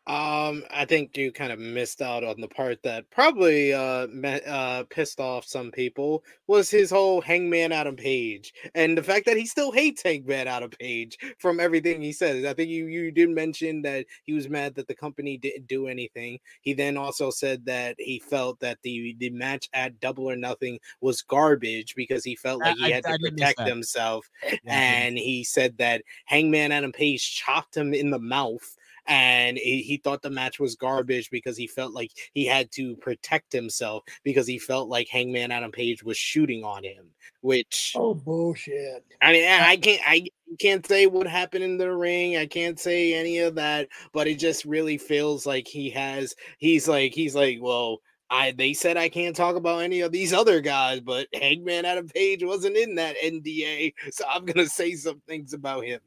Um, 0.09 0.65
I 0.73 0.85
think 0.85 1.17
you 1.17 1.31
kind 1.31 1.53
of 1.53 1.61
missed 1.61 2.03
out 2.03 2.25
on 2.25 2.41
the 2.41 2.49
part 2.49 2.83
that 2.83 3.09
probably 3.11 3.73
uh, 3.73 4.09
met, 4.09 4.45
uh 4.49 4.83
pissed 4.91 5.21
off 5.21 5.45
some 5.45 5.71
people 5.71 6.25
was 6.49 6.69
his 6.69 6.91
whole 6.91 7.21
Hangman 7.21 7.71
Adam 7.71 7.95
Page 7.95 8.53
and 8.75 8.99
the 8.99 9.03
fact 9.03 9.27
that 9.27 9.37
he 9.37 9.47
still 9.47 9.71
hates 9.71 10.03
Hangman 10.03 10.49
Adam 10.49 10.71
Page 10.71 11.17
from 11.39 11.61
everything 11.61 12.03
he 12.03 12.13
says. 12.13 12.45
I 12.45 12.53
think 12.53 12.69
you 12.69 12.87
you 12.87 13.13
did 13.13 13.31
mention 13.31 13.81
that 13.83 14.07
he 14.25 14.33
was 14.33 14.49
mad 14.49 14.75
that 14.75 14.89
the 14.89 14.95
company 14.95 15.39
didn't 15.39 15.69
do 15.69 15.87
anything. 15.87 16.41
He 16.63 16.73
then 16.73 16.97
also 16.97 17.31
said 17.31 17.65
that 17.67 17.95
he 17.99 18.19
felt 18.19 18.59
that 18.59 18.79
the 18.83 19.15
the 19.21 19.31
match 19.31 19.69
at 19.73 20.01
Double 20.01 20.29
or 20.29 20.35
Nothing 20.35 20.81
was 21.01 21.23
garbage 21.23 21.95
because 21.95 22.25
he 22.25 22.35
felt 22.35 22.61
like 22.61 22.77
he 22.77 22.91
had 22.91 23.07
I, 23.07 23.11
to 23.11 23.15
I 23.25 23.31
protect 23.31 23.61
himself, 23.61 24.29
yeah, 24.43 24.59
and 24.65 25.17
he 25.17 25.45
said 25.45 25.79
that 25.79 26.03
Hangman 26.25 26.73
Adam 26.73 26.91
Page 26.91 27.37
chopped 27.37 27.77
him 27.77 27.95
in 27.95 28.11
the 28.11 28.19
mouth 28.19 28.77
and 29.07 29.59
he, 29.59 29.83
he 29.83 29.97
thought 29.97 30.23
the 30.23 30.31
match 30.31 30.61
was 30.61 30.77
garbage 30.77 31.31
because 31.31 31.57
he 31.57 31.67
felt 31.67 31.93
like 31.93 32.13
he 32.35 32.47
had 32.47 32.71
to 32.73 32.97
protect 32.97 33.53
himself 33.53 34.05
because 34.23 34.47
he 34.47 34.59
felt 34.59 34.89
like 34.89 35.09
Hangman 35.09 35.51
Adam 35.51 35.73
Page 35.73 36.03
was 36.03 36.17
shooting 36.17 36.65
on 36.65 36.85
him. 36.85 37.07
Which 37.41 37.95
oh 37.97 38.15
bullshit! 38.15 39.05
I 39.21 39.33
mean, 39.33 39.49
I 39.49 39.77
can't 39.77 40.03
I 40.07 40.27
can't 40.61 40.87
say 40.87 41.07
what 41.07 41.27
happened 41.27 41.65
in 41.65 41.77
the 41.77 41.95
ring. 41.95 42.37
I 42.37 42.47
can't 42.47 42.79
say 42.79 43.15
any 43.15 43.39
of 43.39 43.57
that, 43.57 43.89
but 44.13 44.29
it 44.29 44.39
just 44.39 44.65
really 44.65 44.99
feels 44.99 45.45
like 45.45 45.67
he 45.67 45.91
has. 45.91 46.35
He's 46.59 46.87
like 46.87 47.15
he's 47.15 47.35
like 47.35 47.59
well. 47.61 47.99
I, 48.35 48.53
they 48.53 48.73
said 48.73 48.97
I 48.97 49.11
can't 49.11 49.37
talk 49.37 49.57
about 49.57 49.83
any 49.83 50.01
of 50.01 50.11
these 50.11 50.33
other 50.33 50.63
guys, 50.63 51.01
but 51.01 51.27
Hangman 51.35 51.85
Adam 51.85 52.09
Page 52.09 52.43
wasn't 52.43 52.79
in 52.79 52.95
that 52.95 53.15
NDA, 53.23 53.93
so 54.11 54.25
I'm 54.27 54.47
gonna 54.47 54.69
say 54.69 54.95
some 54.95 55.21
things 55.29 55.53
about 55.53 55.85
him 55.85 56.01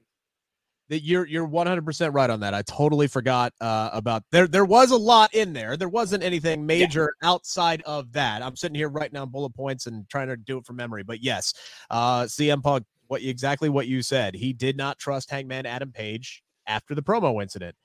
that 0.89 1.01
you're 1.01 1.25
you're 1.25 1.47
100% 1.47 2.13
right 2.13 2.29
on 2.29 2.39
that. 2.41 2.53
I 2.53 2.61
totally 2.63 3.07
forgot 3.07 3.53
uh, 3.59 3.89
about 3.93 4.23
there. 4.31 4.47
There 4.47 4.65
was 4.65 4.91
a 4.91 4.97
lot 4.97 5.33
in 5.33 5.53
there. 5.53 5.77
There 5.77 5.89
wasn't 5.89 6.23
anything 6.23 6.65
major 6.65 7.15
yeah. 7.21 7.29
outside 7.29 7.81
of 7.83 8.11
that. 8.13 8.41
I'm 8.41 8.55
sitting 8.55 8.75
here 8.75 8.89
writing 8.89 9.13
down 9.13 9.29
bullet 9.29 9.55
points 9.55 9.87
and 9.87 10.07
trying 10.09 10.27
to 10.27 10.37
do 10.37 10.57
it 10.57 10.65
from 10.65 10.75
memory. 10.75 11.03
But 11.03 11.23
yes, 11.23 11.53
uh, 11.89 12.23
CM 12.23 12.61
Punk, 12.61 12.85
what 13.07 13.21
exactly 13.21 13.69
what 13.69 13.87
you 13.87 14.01
said. 14.01 14.35
He 14.35 14.53
did 14.53 14.77
not 14.77 14.99
trust 14.99 15.29
Hangman 15.29 15.65
Adam 15.65 15.91
Page 15.91 16.43
after 16.67 16.93
the 16.93 17.03
promo 17.03 17.41
incident, 17.41 17.75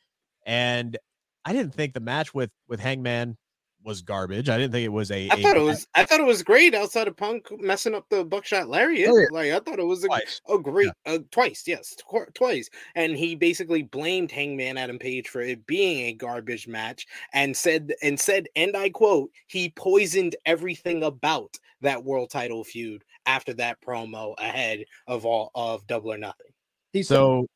and 0.44 0.98
I 1.44 1.52
didn't 1.52 1.74
think 1.74 1.94
the 1.94 2.01
match 2.01 2.35
with 2.35 2.51
with 2.68 2.81
Hangman 2.81 3.36
was 3.85 4.02
garbage. 4.02 4.48
I 4.48 4.59
didn't 4.59 4.73
think 4.73 4.85
it 4.85 4.93
was 4.93 5.11
a. 5.11 5.28
I 5.31 5.35
a 5.35 5.43
thought 5.43 5.57
it 5.57 5.62
was. 5.62 5.86
I 5.94 6.05
thought 6.05 6.20
it 6.20 6.27
was 6.27 6.43
great 6.43 6.74
outside 6.74 7.09
of 7.09 7.16
Punk 7.16 7.48
messing 7.61 7.94
up 7.94 8.07
the 8.11 8.24
buckshot 8.24 8.69
lariat. 8.69 9.09
Oh, 9.11 9.16
yeah. 9.16 9.27
Like 9.31 9.52
I 9.52 9.61
thought 9.61 9.78
it 9.78 9.86
was 9.86 10.05
a, 10.05 10.09
twice. 10.09 10.40
a 10.48 10.59
great 10.59 10.90
yeah. 11.07 11.15
uh, 11.15 11.19
twice. 11.31 11.65
Yes, 11.66 11.94
tw- 11.97 12.35
twice. 12.35 12.69
And 12.94 13.16
he 13.16 13.35
basically 13.35 13.82
blamed 13.82 14.31
Hangman 14.31 14.77
Adam 14.77 14.98
Page 14.98 15.28
for 15.28 15.40
it 15.40 15.66
being 15.66 16.07
a 16.07 16.12
garbage 16.12 16.69
match, 16.69 17.07
and 17.32 17.57
said 17.57 17.94
and 18.02 18.19
said, 18.19 18.48
and 18.57 18.77
I 18.77 18.90
quote, 18.90 19.31
he 19.47 19.70
poisoned 19.70 20.36
everything 20.44 21.02
about 21.02 21.59
that 21.81 22.05
world 22.05 22.31
title 22.31 22.65
feud 22.65 23.05
after 23.27 23.55
that 23.55 23.81
promo 23.81 24.35
ahead 24.39 24.85
of 25.07 25.24
all 25.24 25.51
of 25.55 25.86
Double 25.86 26.12
or 26.12 26.19
Nothing. 26.19 26.52
He 26.93 27.02
so. 27.02 27.47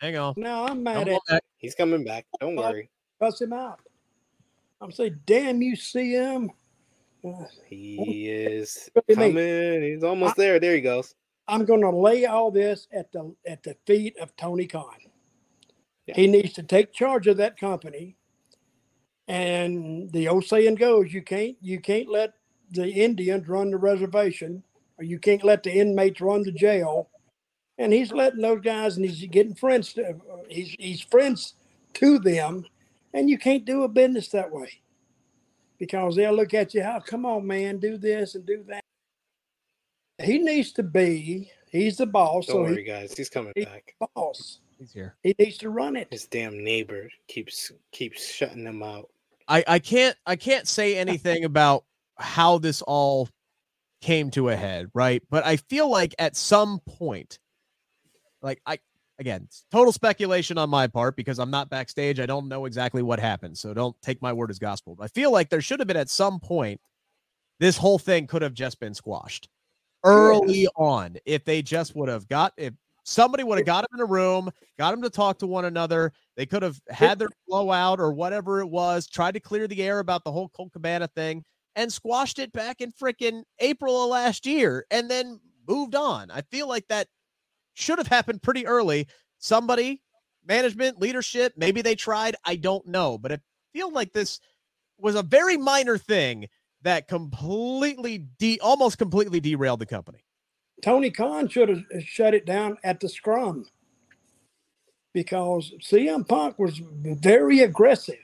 Hang 0.00 0.16
on. 0.16 0.34
No, 0.36 0.64
I'm 0.66 0.82
mad 0.82 1.08
at. 1.08 1.44
He's 1.58 1.76
coming 1.76 2.04
back. 2.04 2.26
Don't 2.40 2.56
worry. 2.56 2.90
Bust 3.20 3.40
him 3.40 3.52
out. 3.52 3.78
I'm 4.82 4.90
saying, 4.90 5.20
damn 5.26 5.62
you, 5.62 5.76
CM. 5.76 6.48
He 7.68 8.26
is 8.28 8.90
coming. 9.14 9.82
He's 9.82 10.02
almost 10.02 10.32
I, 10.32 10.42
there. 10.42 10.60
There 10.60 10.74
he 10.74 10.80
goes. 10.80 11.14
I'm 11.46 11.64
going 11.64 11.82
to 11.82 11.90
lay 11.90 12.26
all 12.26 12.50
this 12.50 12.88
at 12.92 13.12
the 13.12 13.32
at 13.46 13.62
the 13.62 13.76
feet 13.86 14.18
of 14.18 14.34
Tony 14.36 14.66
Khan. 14.66 14.96
Yeah. 16.06 16.16
He 16.16 16.26
needs 16.26 16.52
to 16.54 16.64
take 16.64 16.92
charge 16.92 17.28
of 17.28 17.36
that 17.36 17.56
company. 17.56 18.16
And 19.28 20.10
the 20.10 20.26
old 20.26 20.46
saying 20.46 20.74
goes, 20.74 21.12
you 21.12 21.22
can't 21.22 21.56
you 21.60 21.80
can't 21.80 22.08
let 22.08 22.32
the 22.72 22.88
Indians 22.88 23.46
run 23.46 23.70
the 23.70 23.76
reservation, 23.76 24.64
or 24.98 25.04
you 25.04 25.20
can't 25.20 25.44
let 25.44 25.62
the 25.62 25.72
inmates 25.72 26.20
run 26.20 26.42
the 26.42 26.50
jail. 26.50 27.08
And 27.78 27.92
he's 27.92 28.10
letting 28.10 28.42
those 28.42 28.60
guys, 28.60 28.96
and 28.96 29.04
he's 29.04 29.24
getting 29.28 29.54
friends. 29.54 29.92
To, 29.92 30.16
he's 30.48 30.74
he's 30.76 31.02
friends 31.02 31.54
to 31.94 32.18
them 32.18 32.64
and 33.12 33.28
you 33.28 33.38
can't 33.38 33.64
do 33.64 33.82
a 33.82 33.88
business 33.88 34.28
that 34.28 34.50
way 34.50 34.80
because 35.78 36.16
they'll 36.16 36.34
look 36.34 36.54
at 36.54 36.74
you, 36.74 36.82
how, 36.82 36.98
oh, 36.98 37.00
come 37.00 37.26
on, 37.26 37.46
man, 37.46 37.78
do 37.78 37.96
this 37.96 38.34
and 38.34 38.46
do 38.46 38.64
that. 38.68 38.84
He 40.22 40.38
needs 40.38 40.72
to 40.72 40.82
be, 40.82 41.50
he's 41.70 41.96
the 41.96 42.06
boss. 42.06 42.46
Don't 42.46 42.54
so 42.54 42.62
worry, 42.62 42.76
he, 42.76 42.82
guys, 42.84 43.14
he's 43.16 43.28
coming 43.28 43.52
he's 43.54 43.64
back. 43.64 43.94
Boss. 44.14 44.60
He's 44.78 44.92
here. 44.92 45.16
He 45.22 45.34
needs 45.38 45.58
to 45.58 45.70
run 45.70 45.96
it. 45.96 46.08
His 46.10 46.26
damn 46.26 46.62
neighbor 46.62 47.08
keeps 47.28 47.70
keeps 47.92 48.28
shutting 48.28 48.64
him 48.64 48.82
out. 48.82 49.08
I, 49.48 49.64
I 49.66 49.78
can't 49.78 50.16
I 50.26 50.36
can't 50.36 50.66
say 50.66 50.96
anything 50.96 51.44
about 51.44 51.84
how 52.16 52.58
this 52.58 52.82
all 52.82 53.28
came 54.00 54.30
to 54.32 54.48
a 54.48 54.56
head, 54.56 54.88
right? 54.92 55.22
But 55.30 55.46
I 55.46 55.56
feel 55.56 55.88
like 55.88 56.14
at 56.18 56.36
some 56.36 56.80
point, 56.80 57.38
like 58.40 58.60
I 58.66 58.78
again, 59.22 59.48
total 59.70 59.92
speculation 59.92 60.58
on 60.58 60.68
my 60.68 60.88
part 60.88 61.14
because 61.14 61.38
I'm 61.38 61.50
not 61.50 61.70
backstage. 61.70 62.18
I 62.18 62.26
don't 62.26 62.48
know 62.48 62.66
exactly 62.66 63.02
what 63.02 63.20
happened. 63.20 63.56
So 63.56 63.72
don't 63.72 63.96
take 64.02 64.20
my 64.20 64.32
word 64.32 64.50
as 64.50 64.58
gospel. 64.58 64.96
But 64.96 65.04
I 65.04 65.06
feel 65.06 65.30
like 65.30 65.48
there 65.48 65.60
should 65.60 65.78
have 65.78 65.86
been 65.86 65.96
at 65.96 66.10
some 66.10 66.40
point, 66.40 66.80
this 67.60 67.76
whole 67.76 68.00
thing 68.00 68.26
could 68.26 68.42
have 68.42 68.52
just 68.52 68.80
been 68.80 68.94
squashed 68.94 69.48
early 70.02 70.66
on 70.74 71.16
if 71.24 71.44
they 71.44 71.62
just 71.62 71.94
would 71.94 72.08
have 72.08 72.26
got, 72.26 72.52
if 72.56 72.74
somebody 73.04 73.44
would 73.44 73.58
have 73.58 73.66
got 73.66 73.84
him 73.84 73.98
in 73.98 74.00
a 74.00 74.04
room, 74.04 74.50
got 74.76 74.92
him 74.92 75.02
to 75.02 75.10
talk 75.10 75.38
to 75.38 75.46
one 75.46 75.66
another. 75.66 76.12
They 76.36 76.44
could 76.44 76.64
have 76.64 76.80
had 76.90 77.20
their 77.20 77.30
blowout 77.46 78.00
or 78.00 78.12
whatever 78.12 78.60
it 78.60 78.68
was, 78.68 79.06
tried 79.06 79.34
to 79.34 79.40
clear 79.40 79.68
the 79.68 79.84
air 79.84 80.00
about 80.00 80.24
the 80.24 80.32
whole 80.32 80.48
Colt 80.48 80.72
Cabana 80.72 81.06
thing 81.06 81.44
and 81.76 81.92
squashed 81.92 82.40
it 82.40 82.52
back 82.52 82.80
in 82.80 82.90
freaking 82.90 83.44
April 83.60 84.02
of 84.02 84.10
last 84.10 84.44
year 84.46 84.84
and 84.90 85.08
then 85.08 85.38
moved 85.68 85.94
on. 85.94 86.28
I 86.32 86.40
feel 86.50 86.66
like 86.66 86.88
that 86.88 87.06
should 87.74 87.98
have 87.98 88.08
happened 88.08 88.42
pretty 88.42 88.66
early. 88.66 89.08
Somebody, 89.38 90.02
management, 90.46 91.00
leadership, 91.00 91.54
maybe 91.56 91.82
they 91.82 91.94
tried. 91.94 92.36
I 92.44 92.56
don't 92.56 92.86
know. 92.86 93.18
But 93.18 93.32
I 93.32 93.38
feel 93.72 93.90
like 93.92 94.12
this 94.12 94.40
was 94.98 95.14
a 95.14 95.22
very 95.22 95.56
minor 95.56 95.98
thing 95.98 96.48
that 96.82 97.08
completely, 97.08 98.26
de- 98.38 98.60
almost 98.60 98.98
completely 98.98 99.40
derailed 99.40 99.80
the 99.80 99.86
company. 99.86 100.24
Tony 100.82 101.10
Khan 101.10 101.48
should 101.48 101.68
have 101.68 101.84
shut 102.04 102.34
it 102.34 102.44
down 102.46 102.76
at 102.84 103.00
the 103.00 103.08
scrum. 103.08 103.66
because 105.14 105.72
CM 105.80 106.26
Punk 106.26 106.58
was 106.58 106.80
very 107.02 107.60
aggressive. 107.60 108.16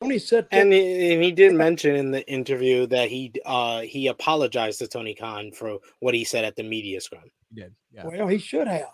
Tony 0.00 0.18
said, 0.18 0.46
and 0.50 0.72
he, 0.72 1.14
and 1.14 1.22
he 1.22 1.32
did 1.32 1.54
mention 1.54 1.96
in 1.96 2.10
the 2.10 2.26
interview 2.30 2.86
that 2.88 3.08
he 3.08 3.32
uh, 3.46 3.80
he 3.80 4.06
apologized 4.08 4.80
to 4.80 4.86
Tony 4.88 5.14
Khan 5.14 5.50
for 5.52 5.78
what 6.00 6.14
he 6.14 6.24
said 6.24 6.44
at 6.44 6.56
the 6.56 6.62
media 6.62 7.00
scrum. 7.00 7.24
He 7.54 7.60
did. 7.60 7.74
Yeah. 7.92 8.06
Well, 8.06 8.28
he 8.28 8.38
should 8.38 8.68
have. 8.68 8.90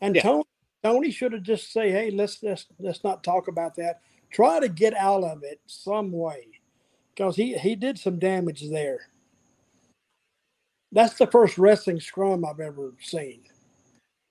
And 0.00 0.16
yeah. 0.16 0.22
Tony 0.22 0.44
Tony 0.82 1.10
should 1.10 1.32
have 1.32 1.42
just 1.42 1.72
say, 1.72 1.90
"Hey, 1.90 2.10
let's 2.10 2.42
let's 2.42 2.66
let's 2.78 3.04
not 3.04 3.22
talk 3.22 3.48
about 3.48 3.74
that. 3.76 4.00
Try 4.32 4.60
to 4.60 4.68
get 4.68 4.94
out 4.94 5.24
of 5.24 5.42
it 5.42 5.60
some 5.66 6.12
way." 6.12 6.46
Because 7.14 7.36
he 7.36 7.56
he 7.58 7.76
did 7.76 7.98
some 7.98 8.18
damage 8.18 8.68
there. 8.70 9.08
That's 10.90 11.14
the 11.14 11.26
first 11.26 11.56
wrestling 11.56 12.00
scrum 12.00 12.44
I've 12.44 12.60
ever 12.60 12.94
seen. 13.00 13.42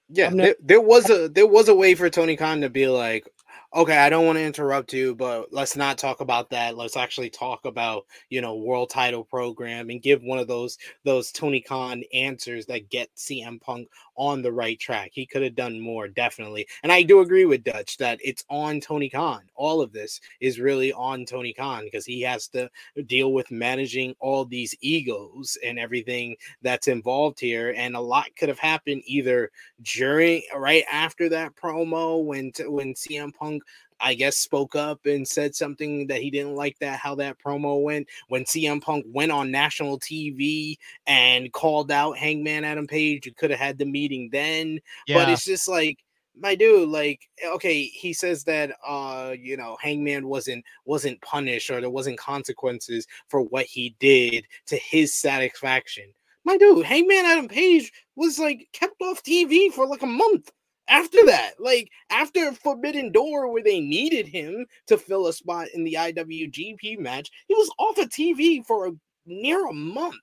Yeah, 0.10 0.30
not, 0.30 0.44
there, 0.44 0.56
there, 0.62 0.82
was 0.82 1.10
a 1.10 1.30
there 1.30 1.48
was 1.48 1.70
a 1.70 1.76
way 1.76 1.96
for 1.96 2.10
Tony 2.10 2.36
Khan 2.36 2.62
to 2.62 2.70
be 2.70 2.88
like, 2.88 3.28
okay, 3.74 3.98
I 3.98 4.10
don't 4.10 4.26
want 4.26 4.38
to 4.38 4.44
interrupt 4.44 4.92
you, 4.92 5.16
but 5.16 5.54
let's 5.54 5.78
not 5.78 5.98
talk 5.98 6.20
about 6.20 6.50
that. 6.50 6.76
Let's 6.76 6.98
actually 6.98 7.30
talk 7.30 7.66
about, 7.66 8.06
you 8.30 8.42
know, 8.42 8.56
world 8.56 8.90
title 8.90 9.24
program 9.24 9.90
and 9.90 10.02
give 10.02 10.22
one 10.24 10.40
of 10.40 10.48
those 10.48 10.78
those 11.06 11.32
Tony 11.32 11.62
Khan 11.62 12.04
answers 12.14 12.66
that 12.66 12.90
get 12.90 13.16
CM 13.16 13.62
Punk 13.62 13.88
on 14.16 14.42
the 14.42 14.52
right 14.52 14.78
track. 14.80 15.12
He 15.14 15.26
could 15.26 15.42
have 15.42 15.56
done 15.56 15.80
more, 15.80 16.08
definitely. 16.08 16.68
And 16.84 16.92
I 16.92 17.02
do 17.02 17.22
agree 17.22 17.46
with 17.46 17.64
Dutch 17.64 17.98
that 17.98 18.20
it's 18.24 18.44
on 18.50 18.82
Tony 18.82 19.10
Khan. 19.10 19.42
All 19.56 19.82
of 19.82 19.94
this 19.94 20.20
is 20.42 20.60
really 20.60 20.92
on 20.94 21.26
Tony 21.26 21.54
Khan 21.54 21.86
because 21.86 22.06
he 22.06 22.22
has 22.22 22.48
to 22.50 22.70
deal 23.06 23.32
with 23.32 23.52
managing 23.52 24.16
all 24.20 24.44
these 24.44 24.76
egos 24.82 25.58
and 25.66 25.80
everything 25.80 26.36
that's 26.62 26.88
involved 26.88 27.40
here. 27.40 27.74
And 27.78 27.96
a 27.96 28.02
lot 28.02 28.28
could 28.38 28.50
have 28.50 28.60
happened 28.60 29.04
either 29.06 29.50
during, 29.82 30.44
right 30.56 30.84
after 30.92 31.30
that 31.30 31.56
promo 31.56 32.24
when 32.24 32.52
when 32.68 32.94
CM 32.94 33.34
Punk 33.34 33.61
I 34.02 34.14
guess 34.16 34.38
spoke 34.38 34.76
up 34.76 35.06
and 35.06 35.28
said 35.28 35.56
something 35.56 36.08
that 36.08 36.22
he 36.22 36.32
didn't 36.32 36.56
like 36.56 36.78
that 36.80 37.00
how 37.00 37.16
that 37.16 37.38
promo 37.40 37.82
went 37.82 38.08
when 38.28 38.44
CM 38.44 38.82
Punk 38.82 39.06
went 39.10 39.32
on 39.32 39.52
national 39.52 40.00
TV 40.00 40.78
and 41.08 41.52
called 41.54 41.92
out 41.92 42.18
Hangman 42.18 42.64
Adam 42.64 42.88
Page. 42.88 43.26
You 43.26 43.34
could 43.34 43.52
have 43.52 43.60
had 43.60 43.78
the 43.78 43.86
meeting 43.86 44.30
then, 44.32 44.80
yeah. 45.08 45.18
but 45.18 45.30
it's 45.30 45.46
just 45.46 45.68
like 45.68 46.00
my 46.40 46.56
dude 46.56 46.88
like 46.90 47.22
okay 47.46 47.84
he 47.84 48.14
says 48.14 48.44
that 48.46 48.72
uh 48.88 49.34
you 49.38 49.58
know 49.58 49.78
hangman 49.82 50.28
wasn't 50.28 50.64
wasn't 50.86 51.20
punished 51.22 51.70
or 51.70 51.82
there 51.82 51.90
wasn't 51.90 52.18
consequences 52.18 53.06
for 53.28 53.42
what 53.42 53.66
he 53.66 53.96
did 54.00 54.46
to 54.66 54.78
his 54.78 55.14
satisfaction 55.14 56.06
my 56.46 56.58
dude 56.58 56.86
hangman 56.86 57.26
adam 57.26 57.48
page 57.48 57.92
was 58.16 58.40
like 58.40 58.68
kept 58.72 59.02
off 59.02 59.22
tv 59.24 59.72
for 59.72 59.86
like 59.86 60.02
a 60.04 60.08
month 60.08 60.52
after 60.92 61.26
that, 61.26 61.54
like 61.60 61.90
after 62.10 62.52
Forbidden 62.52 63.12
Door, 63.12 63.52
where 63.52 63.64
they 63.64 63.80
needed 63.80 64.28
him 64.28 64.66
to 64.88 64.98
fill 64.98 65.28
a 65.28 65.34
spot 65.34 65.68
in 65.74 65.84
the 65.84 65.94
IWGP 65.94 67.00
match, 67.00 67.32
he 67.48 67.56
was 67.56 67.72
off 67.80 67.98
of 67.98 68.10
TV 68.10 68.64
for 68.66 68.88
a, 68.88 68.92
near 69.26 69.66
a 69.66 69.74
month. 69.74 70.16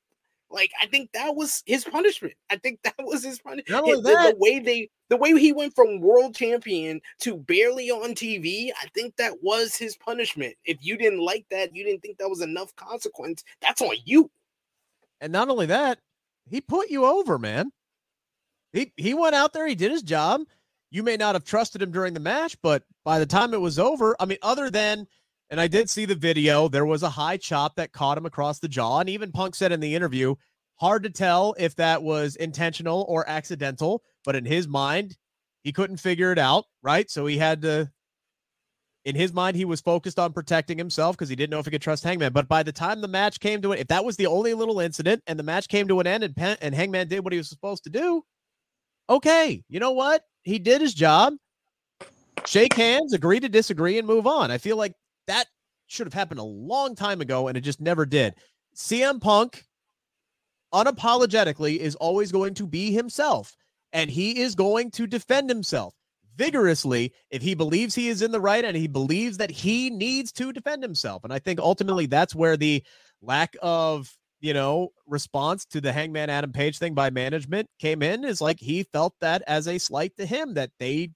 Like 0.50 0.70
I 0.80 0.86
think 0.86 1.10
that 1.12 1.34
was 1.34 1.62
his 1.66 1.84
punishment. 1.84 2.34
I 2.50 2.56
think 2.56 2.80
that 2.84 2.94
was 2.98 3.24
his 3.24 3.40
punishment. 3.40 3.84
The, 3.84 4.00
the, 4.00 4.36
way 4.38 4.58
they, 4.58 4.90
the 5.08 5.16
way 5.16 5.32
he 5.32 5.52
went 5.52 5.74
from 5.74 6.00
world 6.00 6.34
champion 6.34 7.00
to 7.20 7.36
barely 7.36 7.90
on 7.90 8.14
TV, 8.14 8.70
I 8.82 8.88
think 8.94 9.16
that 9.16 9.42
was 9.42 9.74
his 9.74 9.96
punishment. 9.96 10.54
If 10.64 10.78
you 10.82 10.98
didn't 10.98 11.20
like 11.20 11.46
that, 11.50 11.74
you 11.74 11.82
didn't 11.82 12.02
think 12.02 12.18
that 12.18 12.28
was 12.28 12.42
enough 12.42 12.76
consequence. 12.76 13.42
That's 13.62 13.80
on 13.80 13.96
you. 14.04 14.30
And 15.20 15.32
not 15.32 15.48
only 15.48 15.66
that, 15.66 15.98
he 16.46 16.60
put 16.60 16.90
you 16.90 17.04
over, 17.06 17.38
man. 17.38 17.72
He 18.72 18.92
he 18.96 19.14
went 19.14 19.34
out 19.34 19.52
there, 19.54 19.66
he 19.66 19.74
did 19.74 19.90
his 19.90 20.02
job. 20.02 20.42
You 20.90 21.02
may 21.02 21.16
not 21.16 21.34
have 21.34 21.44
trusted 21.44 21.82
him 21.82 21.90
during 21.90 22.14
the 22.14 22.20
match, 22.20 22.56
but 22.62 22.82
by 23.04 23.18
the 23.18 23.26
time 23.26 23.52
it 23.52 23.60
was 23.60 23.78
over, 23.78 24.16
I 24.18 24.24
mean, 24.24 24.38
other 24.42 24.70
than, 24.70 25.06
and 25.50 25.60
I 25.60 25.66
did 25.66 25.90
see 25.90 26.04
the 26.04 26.14
video, 26.14 26.68
there 26.68 26.86
was 26.86 27.02
a 27.02 27.10
high 27.10 27.36
chop 27.36 27.76
that 27.76 27.92
caught 27.92 28.18
him 28.18 28.26
across 28.26 28.58
the 28.58 28.68
jaw. 28.68 29.00
And 29.00 29.08
even 29.08 29.32
Punk 29.32 29.54
said 29.54 29.72
in 29.72 29.80
the 29.80 29.94
interview, 29.94 30.34
hard 30.76 31.02
to 31.02 31.10
tell 31.10 31.54
if 31.58 31.74
that 31.76 32.02
was 32.02 32.36
intentional 32.36 33.04
or 33.08 33.28
accidental, 33.28 34.02
but 34.24 34.36
in 34.36 34.44
his 34.44 34.68
mind, 34.68 35.16
he 35.62 35.72
couldn't 35.72 35.96
figure 35.98 36.32
it 36.32 36.38
out, 36.38 36.64
right? 36.82 37.10
So 37.10 37.26
he 37.26 37.36
had 37.36 37.62
to, 37.62 37.90
in 39.04 39.14
his 39.14 39.32
mind, 39.32 39.56
he 39.56 39.64
was 39.64 39.80
focused 39.80 40.18
on 40.18 40.32
protecting 40.32 40.78
himself 40.78 41.16
because 41.16 41.28
he 41.28 41.36
didn't 41.36 41.50
know 41.50 41.58
if 41.58 41.66
he 41.66 41.70
could 41.70 41.82
trust 41.82 42.04
Hangman. 42.04 42.32
But 42.32 42.48
by 42.48 42.62
the 42.62 42.72
time 42.72 43.00
the 43.00 43.08
match 43.08 43.40
came 43.40 43.60
to 43.62 43.72
it, 43.72 43.80
if 43.80 43.88
that 43.88 44.04
was 44.04 44.16
the 44.16 44.26
only 44.26 44.54
little 44.54 44.80
incident 44.80 45.22
and 45.26 45.38
the 45.38 45.42
match 45.42 45.68
came 45.68 45.88
to 45.88 46.00
an 46.00 46.06
end 46.06 46.24
and, 46.24 46.36
Pen- 46.36 46.58
and 46.62 46.74
Hangman 46.74 47.08
did 47.08 47.24
what 47.24 47.32
he 47.32 47.38
was 47.38 47.48
supposed 47.48 47.84
to 47.84 47.90
do, 47.90 48.22
okay, 49.10 49.64
you 49.68 49.80
know 49.80 49.92
what? 49.92 50.22
He 50.48 50.58
did 50.58 50.80
his 50.80 50.94
job. 50.94 51.34
Shake 52.46 52.74
hands, 52.74 53.12
agree 53.12 53.40
to 53.40 53.48
disagree, 53.48 53.98
and 53.98 54.06
move 54.06 54.26
on. 54.26 54.50
I 54.50 54.58
feel 54.58 54.76
like 54.76 54.94
that 55.26 55.46
should 55.86 56.06
have 56.06 56.14
happened 56.14 56.40
a 56.40 56.44
long 56.44 56.94
time 56.94 57.20
ago, 57.20 57.48
and 57.48 57.56
it 57.56 57.62
just 57.62 57.80
never 57.80 58.06
did. 58.06 58.34
CM 58.74 59.20
Punk, 59.20 59.64
unapologetically, 60.72 61.78
is 61.78 61.94
always 61.96 62.30
going 62.30 62.54
to 62.54 62.66
be 62.66 62.92
himself, 62.92 63.56
and 63.92 64.10
he 64.10 64.40
is 64.40 64.54
going 64.54 64.90
to 64.92 65.06
defend 65.06 65.50
himself 65.50 65.94
vigorously 66.36 67.12
if 67.30 67.42
he 67.42 67.54
believes 67.54 67.94
he 67.94 68.08
is 68.08 68.22
in 68.22 68.30
the 68.30 68.40
right 68.40 68.64
and 68.64 68.76
he 68.76 68.86
believes 68.86 69.36
that 69.36 69.50
he 69.50 69.90
needs 69.90 70.30
to 70.30 70.52
defend 70.52 70.82
himself. 70.82 71.24
And 71.24 71.32
I 71.32 71.40
think 71.40 71.58
ultimately 71.58 72.06
that's 72.06 72.34
where 72.34 72.56
the 72.56 72.82
lack 73.20 73.56
of 73.60 74.16
you 74.40 74.54
know, 74.54 74.92
response 75.06 75.64
to 75.66 75.80
the 75.80 75.92
Hangman 75.92 76.30
Adam 76.30 76.52
Page 76.52 76.78
thing 76.78 76.94
by 76.94 77.10
management 77.10 77.68
came 77.78 78.02
in 78.02 78.24
is 78.24 78.40
like 78.40 78.60
he 78.60 78.84
felt 78.84 79.14
that 79.20 79.42
as 79.46 79.66
a 79.66 79.78
slight 79.78 80.16
to 80.16 80.26
him 80.26 80.54
that 80.54 80.70
they 80.78 81.10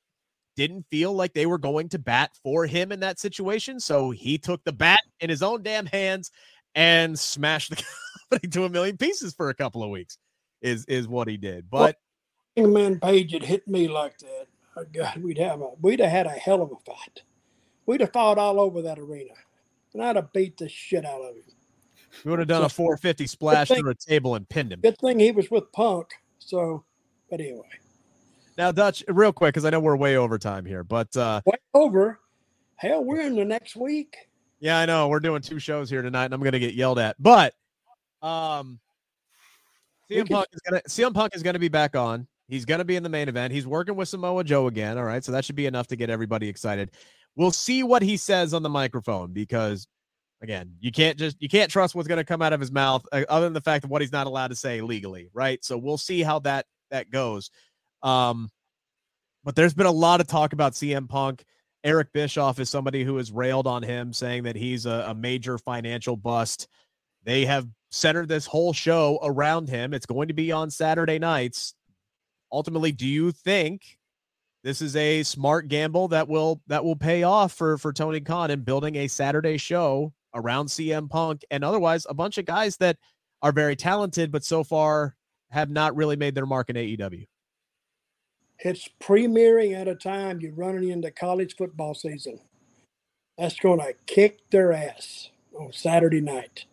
didn't 0.57 0.87
feel 0.91 1.13
like 1.13 1.33
they 1.33 1.47
were 1.47 1.59
going 1.59 1.89
to 1.91 1.99
bat 1.99 2.31
for 2.43 2.67
him 2.67 2.93
in 2.93 3.01
that 3.01 3.19
situation. 3.19 3.81
So 3.81 4.11
he 4.11 4.39
took 4.39 4.63
the 4.65 4.73
bat 4.73 5.01
in 5.21 5.31
his 5.31 5.43
own 5.43 5.63
damn 5.63 5.87
hands 5.87 6.31
and 6.75 7.19
smashed 7.19 7.71
the 7.71 7.77
company 8.31 8.51
to 8.51 8.65
a 8.65 8.69
million 8.69 8.97
pieces 8.97 9.35
for 9.35 9.49
a 9.51 9.55
couple 9.55 9.83
of 9.83 9.91
weeks. 9.91 10.19
Is 10.61 10.85
is 10.85 11.09
what 11.09 11.27
he 11.27 11.37
did. 11.37 11.69
But 11.69 11.97
well, 12.57 12.65
Hangman 12.65 13.01
Page 13.01 13.33
had 13.33 13.43
hit 13.43 13.67
me 13.67 13.89
like 13.89 14.19
that. 14.19 14.47
Oh 14.77 14.85
God, 14.93 15.17
we'd 15.17 15.39
have 15.39 15.61
a 15.61 15.71
we'd 15.81 16.01
have 16.01 16.11
had 16.11 16.27
a 16.27 16.31
hell 16.31 16.63
of 16.63 16.71
a 16.71 16.77
fight. 16.87 17.23
We'd 17.85 18.01
have 18.01 18.13
fought 18.13 18.39
all 18.39 18.61
over 18.61 18.81
that 18.83 18.99
arena, 18.99 19.35
and 19.93 20.03
I'd 20.03 20.17
have 20.17 20.33
beat 20.33 20.57
the 20.57 20.69
shit 20.69 21.05
out 21.05 21.21
of 21.21 21.35
him. 21.35 21.43
We 22.25 22.31
would 22.31 22.39
have 22.39 22.49
done 22.49 22.65
a 22.65 22.69
450 22.69 23.27
splash 23.27 23.69
thing, 23.69 23.81
through 23.81 23.91
a 23.91 23.95
table 23.95 24.35
and 24.35 24.49
pinned 24.49 24.73
him. 24.73 24.81
Good 24.81 24.99
thing 24.99 25.19
he 25.19 25.33
was 25.33 25.51
with 25.51 25.71
Punk. 25.73 26.09
So, 26.39 26.85
but 27.31 27.41
anyway. 27.41 27.67
Now, 28.59 28.71
Dutch, 28.71 29.03
real 29.09 29.33
quick, 29.33 29.55
because 29.55 29.65
I 29.65 29.71
know 29.71 29.81
we're 29.81 29.97
way 29.97 30.17
over 30.17 30.39
time 30.39 30.65
here, 30.65 30.85
but 30.85 31.17
uh 31.17 31.41
way 31.47 31.57
over. 31.75 32.21
Hell, 32.77 33.05
we're 33.05 33.21
in 33.21 33.37
the 33.37 33.45
next 33.45 33.77
week. 33.77 34.17
Yeah, 34.61 34.79
I 34.79 34.87
know. 34.87 35.09
We're 35.09 35.21
doing 35.21 35.43
two 35.43 35.59
shows 35.59 35.89
here 35.89 36.03
tonight, 36.03 36.27
and 36.27 36.35
I'm 36.35 36.43
gonna 36.43 36.59
get 36.59 36.75
yelled 36.75 36.99
at. 36.99 37.17
But 37.19 37.55
um 38.21 38.79
CM 40.11 40.29
Punk 40.29 40.47
is 40.53 40.61
gonna 40.61 40.83
CM 40.83 41.15
Punk 41.15 41.35
is 41.35 41.43
gonna 41.43 41.59
be 41.59 41.69
back 41.69 41.97
on. 41.97 42.27
He's 42.49 42.65
gonna 42.65 42.85
be 42.85 42.97
in 42.97 43.03
the 43.03 43.09
main 43.09 43.29
event. 43.29 43.53
He's 43.53 43.67
working 43.67 43.97
with 43.97 44.09
Samoa 44.09 44.45
Joe 44.45 44.67
again. 44.67 44.99
All 44.99 45.05
right, 45.05 45.25
so 45.25 45.33
that 45.33 45.45
should 45.45 45.57
be 45.57 45.67
enough 45.67 45.87
to 45.89 45.97
get 45.97 46.11
everybody 46.11 46.49
excited. 46.49 46.91
We'll 47.35 47.51
see 47.51 47.83
what 47.83 48.03
he 48.03 48.19
says 48.19 48.53
on 48.53 48.63
the 48.63 48.69
microphone 48.69 49.33
because 49.33 49.89
again, 50.43 50.75
you 50.81 50.93
can't 50.93 51.17
just 51.17 51.41
you 51.41 51.49
can't 51.49 51.71
trust 51.71 51.95
what's 51.95 52.09
going 52.09 52.19
to 52.19 52.25
come 52.25 52.43
out 52.43 52.53
of 52.53 52.61
his 52.61 52.73
mouth, 52.73 53.07
uh, 53.13 53.23
other 53.29 53.47
than 53.47 53.53
the 53.53 53.61
fact 53.61 53.85
of 53.85 53.91
what 53.91 54.03
he's 54.03 54.13
not 54.13 54.27
allowed 54.27 54.49
to 54.49 54.57
say 54.57 54.81
legally, 54.81 55.31
right? 55.33 55.65
So 55.65 55.79
we'll 55.79 55.99
see 55.99 56.23
how 56.23 56.41
that 56.41 56.67
that 56.91 57.11
goes. 57.11 57.51
Um, 58.03 58.51
but 59.45 59.57
there's 59.57 59.75
been 59.75 59.87
a 59.87 59.93
lot 59.93 60.21
of 60.21 60.27
talk 60.27 60.53
about 60.53 60.73
CM 60.73 61.09
Punk. 61.09 61.45
Eric 61.85 62.13
Bischoff 62.13 62.61
is 62.61 62.71
somebody 62.71 63.03
who 63.03 63.17
has 63.17 63.33
railed 63.33 63.67
on 63.67 63.83
him, 63.83 64.13
saying 64.13 64.45
that 64.45 64.55
he's 64.55 64.87
a, 64.87 65.07
a 65.09 65.15
major 65.15 65.59
financial 65.59 66.17
bust. 66.17 66.69
They 67.25 67.45
have 67.45 67.67
centered 67.91 68.29
this 68.29 68.47
whole 68.47 68.73
show 68.73 69.19
around 69.23 69.69
him. 69.69 69.95
It's 69.95 70.07
going 70.07 70.29
to 70.29 70.35
be 70.35 70.53
on 70.53 70.71
Saturday 70.71 71.19
nights. 71.19 71.75
Ultimately, 72.53 72.93
do 72.93 73.07
you 73.07 73.33
think 73.33 73.99
this 74.63 74.81
is 74.81 74.95
a 74.95 75.23
smart 75.25 75.69
gamble 75.69 76.09
that 76.09 76.29
will 76.29 76.61
that 76.69 76.85
will 76.85 76.97
pay 76.97 77.25
off 77.25 77.53
for 77.53 77.79
for 77.79 77.93
Tony 77.93 78.21
Khan 78.21 78.51
in 78.51 78.61
building 78.61 78.97
a 78.97 79.09
Saturday 79.09 79.57
show 79.57 80.13
around 80.35 80.67
CM 80.67 81.09
Punk 81.09 81.45
and 81.51 81.65
otherwise 81.65 82.07
a 82.09 82.15
bunch 82.15 82.39
of 82.39 82.45
guys 82.45 82.77
that 82.79 82.97
are 83.43 83.53
very 83.53 83.77
talented, 83.77 84.31
but 84.31 84.45
so 84.45 84.65
far 84.65 85.17
have 85.51 85.71
not 85.71 85.97
really 85.97 86.17
made 86.17 86.35
their 86.35 86.47
mark 86.47 86.71
in 86.71 86.77
AEW. 86.77 87.27
It's 88.61 88.89
premiering 89.01 89.75
at 89.75 89.89
a 89.89 89.95
time 89.95 90.41
you're 90.41 90.55
running 90.55 90.89
into 90.89 91.11
college 91.11 91.57
football 91.57 91.95
season. 91.95 92.39
That's 93.37 93.59
going 93.59 93.81
to 93.81 93.95
kick 94.07 94.49
their 94.51 94.73
ass 94.73 95.31
on 95.59 95.73
Saturday 95.73 96.21
night 96.21 96.67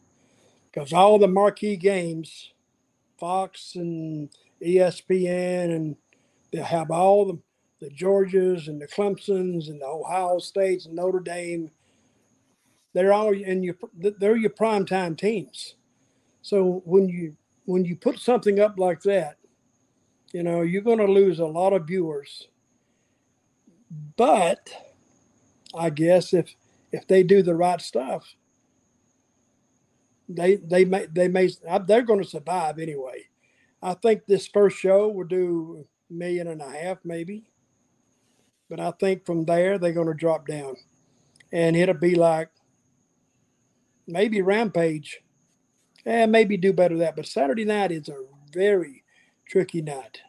because 0.71 0.93
all 0.93 1.17
the 1.17 1.27
marquee 1.27 1.77
games, 1.77 2.53
Fox 3.17 3.75
and 3.75 4.29
ESPN, 4.61 5.75
and 5.75 5.95
they 6.51 6.59
have 6.59 6.91
all 6.91 7.25
the, 7.25 7.39
the 7.81 7.89
Georgias 7.89 8.67
and 8.67 8.79
the 8.81 8.87
Clemsons 8.87 9.67
and 9.67 9.81
the 9.81 9.87
Ohio 9.87 10.39
States 10.39 10.85
and 10.85 10.95
Notre 10.95 11.19
Dame 11.19 11.71
they're 12.93 13.13
all 13.13 13.33
in 13.33 13.63
your 13.63 13.75
they're 14.19 14.35
your 14.37 14.49
prime 14.51 14.85
time 14.85 15.15
teams. 15.15 15.75
So 16.41 16.81
when 16.85 17.09
you 17.09 17.35
when 17.65 17.85
you 17.85 17.95
put 17.95 18.19
something 18.19 18.59
up 18.59 18.79
like 18.79 19.01
that, 19.03 19.37
you 20.33 20.43
know 20.43 20.61
you're 20.61 20.81
going 20.81 20.99
to 20.99 21.05
lose 21.11 21.39
a 21.39 21.45
lot 21.45 21.73
of 21.73 21.87
viewers, 21.87 22.47
But 24.17 24.69
I 25.75 25.89
guess 25.89 26.33
if 26.33 26.53
if 26.91 27.07
they 27.07 27.23
do 27.23 27.41
the 27.43 27.55
right 27.55 27.81
stuff, 27.81 28.35
they 30.27 30.55
they 30.57 30.85
may 30.85 31.05
they 31.07 31.27
may 31.27 31.49
uh, 31.67 31.79
they're 31.79 32.01
going 32.03 32.21
to 32.21 32.27
survive 32.29 32.79
anyway. 32.79 33.25
I 33.81 33.93
think 33.93 34.25
this 34.25 34.47
first 34.47 34.77
show 34.77 35.07
will 35.09 35.25
do 35.25 35.85
a 36.11 36.13
million 36.13 36.47
and 36.47 36.61
a 36.61 36.69
half 36.69 36.99
maybe, 37.03 37.49
but 38.69 38.79
I 38.79 38.91
think 38.91 39.25
from 39.25 39.45
there 39.45 39.77
they're 39.77 39.91
going 39.93 40.07
to 40.07 40.13
drop 40.13 40.47
down, 40.47 40.75
and 41.51 41.75
it'll 41.75 41.95
be 41.95 42.15
like 42.15 42.49
maybe 44.09 44.41
Rampage, 44.41 45.21
and 46.05 46.31
maybe 46.31 46.57
do 46.57 46.73
better 46.73 46.97
that. 46.97 47.15
But 47.15 47.27
Saturday 47.27 47.65
night 47.65 47.91
is 47.91 48.09
a 48.09 48.25
very 48.51 49.03
tricky 49.47 49.81
night. 49.81 50.21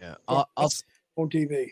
Yeah, 0.00 0.14
I'll, 0.26 0.48
I'll 0.56 0.70
on 1.16 1.28
TV. 1.28 1.70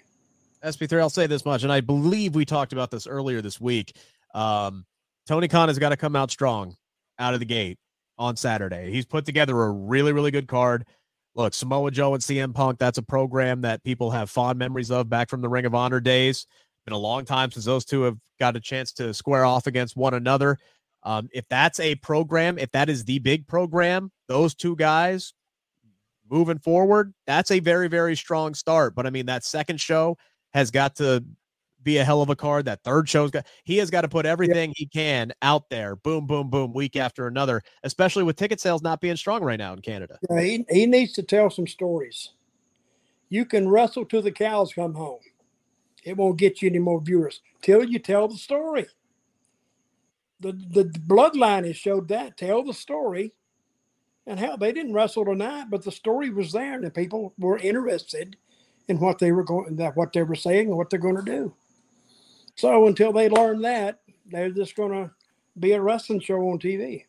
SP3, 0.64 1.00
I'll 1.00 1.10
say 1.10 1.26
this 1.26 1.44
much, 1.44 1.62
and 1.62 1.72
I 1.72 1.80
believe 1.80 2.34
we 2.34 2.44
talked 2.44 2.72
about 2.72 2.90
this 2.90 3.06
earlier 3.06 3.40
this 3.40 3.60
week. 3.60 3.96
Um, 4.34 4.84
Tony 5.26 5.48
Khan 5.48 5.68
has 5.68 5.78
got 5.78 5.88
to 5.90 5.96
come 5.96 6.14
out 6.14 6.30
strong 6.30 6.76
out 7.18 7.34
of 7.34 7.40
the 7.40 7.46
gate 7.46 7.78
on 8.18 8.36
Saturday. 8.36 8.90
He's 8.90 9.06
put 9.06 9.24
together 9.24 9.62
a 9.62 9.70
really, 9.70 10.12
really 10.12 10.30
good 10.30 10.48
card. 10.48 10.86
Look, 11.34 11.54
Samoa 11.54 11.90
Joe 11.90 12.14
and 12.14 12.22
CM 12.22 12.54
Punk, 12.54 12.78
that's 12.78 12.98
a 12.98 13.02
program 13.02 13.62
that 13.62 13.82
people 13.84 14.10
have 14.10 14.30
fond 14.30 14.58
memories 14.58 14.90
of 14.90 15.08
back 15.08 15.30
from 15.30 15.40
the 15.40 15.48
Ring 15.48 15.64
of 15.64 15.74
Honor 15.74 16.00
days. 16.00 16.46
Been 16.84 16.92
a 16.92 16.98
long 16.98 17.24
time 17.24 17.50
since 17.50 17.64
those 17.64 17.84
two 17.84 18.02
have 18.02 18.16
got 18.38 18.56
a 18.56 18.60
chance 18.60 18.92
to 18.94 19.14
square 19.14 19.44
off 19.44 19.66
against 19.66 19.96
one 19.96 20.14
another. 20.14 20.58
Um, 21.02 21.28
if 21.32 21.48
that's 21.48 21.80
a 21.80 21.94
program, 21.96 22.58
if 22.58 22.70
that 22.72 22.88
is 22.88 23.04
the 23.04 23.18
big 23.20 23.46
program, 23.46 24.10
those 24.28 24.54
two 24.54 24.76
guys 24.76 25.32
moving 26.30 26.58
forward, 26.58 27.14
that's 27.26 27.50
a 27.50 27.60
very, 27.60 27.88
very 27.88 28.16
strong 28.16 28.54
start. 28.54 28.94
But 28.94 29.06
I 29.06 29.10
mean, 29.10 29.26
that 29.26 29.44
second 29.44 29.80
show 29.80 30.18
has 30.52 30.70
got 30.70 30.96
to 30.96 31.24
be 31.82 31.96
a 31.96 32.04
hell 32.04 32.22
of 32.22 32.28
a 32.28 32.36
card. 32.36 32.66
That 32.66 32.82
third 32.84 33.08
show's 33.08 33.30
got 33.30 33.46
he 33.64 33.78
has 33.78 33.90
got 33.90 34.02
to 34.02 34.08
put 34.08 34.26
everything 34.26 34.70
yeah. 34.70 34.74
he 34.76 34.86
can 34.86 35.32
out 35.42 35.68
there. 35.70 35.96
Boom, 35.96 36.26
boom, 36.26 36.50
boom, 36.50 36.72
week 36.72 36.96
after 36.96 37.26
another, 37.26 37.62
especially 37.82 38.22
with 38.22 38.36
ticket 38.36 38.60
sales 38.60 38.82
not 38.82 39.00
being 39.00 39.16
strong 39.16 39.42
right 39.42 39.58
now 39.58 39.72
in 39.72 39.80
Canada. 39.80 40.18
Yeah, 40.30 40.40
he, 40.40 40.66
he 40.70 40.86
needs 40.86 41.12
to 41.14 41.22
tell 41.22 41.50
some 41.50 41.66
stories. 41.66 42.30
You 43.28 43.44
can 43.44 43.68
wrestle 43.68 44.04
till 44.04 44.22
the 44.22 44.32
cows 44.32 44.72
come 44.74 44.94
home. 44.94 45.20
It 46.04 46.16
won't 46.16 46.38
get 46.38 46.62
you 46.62 46.68
any 46.68 46.78
more 46.78 47.00
viewers 47.00 47.40
till 47.62 47.84
you 47.84 47.98
tell 47.98 48.28
the 48.28 48.36
story. 48.36 48.86
The 50.40 50.52
the 50.52 50.84
bloodline 50.84 51.66
has 51.66 51.76
showed 51.76 52.08
that. 52.08 52.36
Tell 52.36 52.62
the 52.64 52.74
story. 52.74 53.32
And 54.26 54.38
hell, 54.38 54.56
they 54.56 54.72
didn't 54.72 54.92
wrestle 54.92 55.24
tonight, 55.24 55.66
but 55.70 55.82
the 55.82 55.90
story 55.90 56.30
was 56.30 56.52
there, 56.52 56.74
and 56.74 56.84
the 56.84 56.90
people 56.90 57.34
were 57.38 57.58
interested 57.58 58.36
in 58.88 58.98
what 58.98 59.18
they 59.18 59.32
were 59.32 59.44
going 59.44 59.76
that 59.76 59.96
what 59.96 60.12
they 60.12 60.22
were 60.22 60.34
saying 60.34 60.68
and 60.68 60.76
what 60.76 60.90
they're 60.90 60.98
going 60.98 61.16
to 61.16 61.22
do. 61.22 61.54
So 62.56 62.86
until 62.86 63.12
they 63.12 63.28
learn 63.28 63.62
that, 63.62 64.00
they're 64.26 64.50
just 64.50 64.76
going 64.76 64.92
to 64.92 65.10
be 65.58 65.72
a 65.72 65.80
wrestling 65.80 66.20
show 66.20 66.36
on 66.50 66.58
TV. 66.58 67.04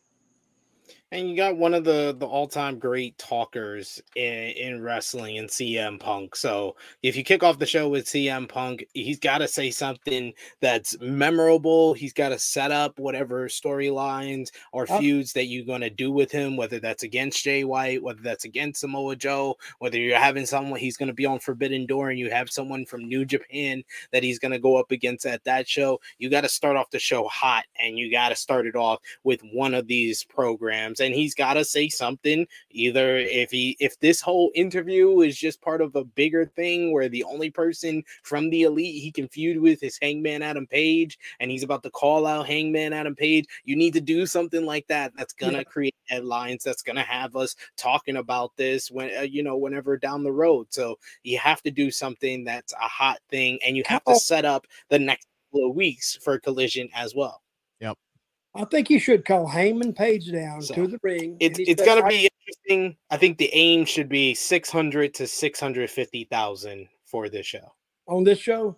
And 1.12 1.28
you 1.28 1.36
got 1.36 1.58
one 1.58 1.74
of 1.74 1.84
the 1.84 2.16
the 2.18 2.24
all 2.24 2.48
time 2.48 2.78
great 2.78 3.18
talkers 3.18 4.00
in, 4.16 4.24
in 4.24 4.82
wrestling 4.82 5.36
in 5.36 5.44
CM 5.44 6.00
Punk. 6.00 6.34
So 6.34 6.74
if 7.02 7.16
you 7.16 7.22
kick 7.22 7.42
off 7.42 7.58
the 7.58 7.66
show 7.66 7.86
with 7.90 8.06
CM 8.06 8.48
Punk, 8.48 8.86
he's 8.94 9.18
got 9.18 9.38
to 9.38 9.46
say 9.46 9.70
something 9.70 10.32
that's 10.62 10.98
memorable. 11.02 11.92
He's 11.92 12.14
got 12.14 12.30
to 12.30 12.38
set 12.38 12.70
up 12.70 12.98
whatever 12.98 13.46
storylines 13.48 14.52
or 14.72 14.86
feuds 14.86 15.34
that 15.34 15.48
you're 15.48 15.66
going 15.66 15.82
to 15.82 15.90
do 15.90 16.10
with 16.10 16.32
him, 16.32 16.56
whether 16.56 16.80
that's 16.80 17.02
against 17.02 17.44
Jay 17.44 17.62
White, 17.64 18.02
whether 18.02 18.22
that's 18.22 18.46
against 18.46 18.80
Samoa 18.80 19.14
Joe, 19.14 19.58
whether 19.80 19.98
you're 19.98 20.18
having 20.18 20.46
someone 20.46 20.80
he's 20.80 20.96
going 20.96 21.08
to 21.08 21.12
be 21.12 21.26
on 21.26 21.40
Forbidden 21.40 21.84
Door 21.84 22.08
and 22.08 22.18
you 22.18 22.30
have 22.30 22.48
someone 22.48 22.86
from 22.86 23.04
New 23.04 23.26
Japan 23.26 23.84
that 24.12 24.22
he's 24.22 24.38
going 24.38 24.52
to 24.52 24.58
go 24.58 24.76
up 24.76 24.90
against 24.90 25.26
at 25.26 25.44
that 25.44 25.68
show. 25.68 26.00
You 26.16 26.30
got 26.30 26.40
to 26.40 26.48
start 26.48 26.78
off 26.78 26.88
the 26.88 26.98
show 26.98 27.28
hot 27.28 27.64
and 27.78 27.98
you 27.98 28.10
got 28.10 28.30
to 28.30 28.36
start 28.36 28.66
it 28.66 28.76
off 28.76 29.00
with 29.24 29.42
one 29.52 29.74
of 29.74 29.86
these 29.86 30.24
programs 30.24 31.01
and 31.02 31.14
he's 31.14 31.34
got 31.34 31.54
to 31.54 31.64
say 31.64 31.88
something 31.88 32.46
either 32.70 33.18
if 33.18 33.50
he 33.50 33.76
if 33.80 33.98
this 34.00 34.20
whole 34.20 34.50
interview 34.54 35.20
is 35.20 35.36
just 35.36 35.60
part 35.60 35.80
of 35.80 35.94
a 35.94 36.04
bigger 36.04 36.46
thing 36.46 36.92
where 36.92 37.08
the 37.08 37.24
only 37.24 37.50
person 37.50 38.02
from 38.22 38.48
the 38.50 38.62
elite 38.62 39.02
he 39.02 39.12
can 39.12 39.28
feud 39.28 39.60
with 39.60 39.82
is 39.82 39.98
hangman 40.00 40.42
adam 40.42 40.66
page 40.66 41.18
and 41.40 41.50
he's 41.50 41.62
about 41.62 41.82
to 41.82 41.90
call 41.90 42.26
out 42.26 42.46
hangman 42.46 42.92
adam 42.92 43.14
page 43.14 43.44
you 43.64 43.76
need 43.76 43.92
to 43.92 44.00
do 44.00 44.24
something 44.26 44.64
like 44.64 44.86
that 44.86 45.12
that's 45.16 45.34
gonna 45.34 45.58
yeah. 45.58 45.64
create 45.64 45.94
headlines 46.08 46.64
that's 46.64 46.82
gonna 46.82 47.02
have 47.02 47.36
us 47.36 47.54
talking 47.76 48.16
about 48.16 48.52
this 48.56 48.90
when 48.90 49.10
uh, 49.18 49.22
you 49.22 49.42
know 49.42 49.56
whenever 49.56 49.96
down 49.96 50.22
the 50.22 50.32
road 50.32 50.66
so 50.70 50.98
you 51.22 51.38
have 51.38 51.62
to 51.62 51.70
do 51.70 51.90
something 51.90 52.44
that's 52.44 52.72
a 52.72 52.88
hot 52.88 53.18
thing 53.28 53.58
and 53.66 53.76
you 53.76 53.82
have 53.86 54.04
to 54.04 54.14
set 54.14 54.44
up 54.44 54.66
the 54.88 54.98
next 54.98 55.26
couple 55.50 55.68
of 55.68 55.76
weeks 55.76 56.16
for 56.22 56.38
collision 56.38 56.88
as 56.94 57.14
well 57.14 57.42
I 58.54 58.64
think 58.66 58.90
you 58.90 58.98
should 58.98 59.24
call 59.24 59.46
Hangman 59.46 59.94
Page 59.94 60.30
down 60.30 60.60
so 60.60 60.74
to 60.74 60.86
the 60.86 60.98
ring. 61.02 61.36
It's 61.40 61.58
it's 61.58 61.82
going 61.82 62.02
to 62.02 62.08
be 62.08 62.28
interesting. 62.46 62.96
I 63.10 63.16
think 63.16 63.38
the 63.38 63.50
aim 63.52 63.84
should 63.84 64.08
be 64.08 64.34
six 64.34 64.70
hundred 64.70 65.14
to 65.14 65.26
six 65.26 65.58
hundred 65.58 65.90
fifty 65.90 66.24
thousand 66.24 66.88
for 67.06 67.28
this 67.28 67.46
show. 67.46 67.72
On 68.08 68.24
this 68.24 68.38
show. 68.38 68.76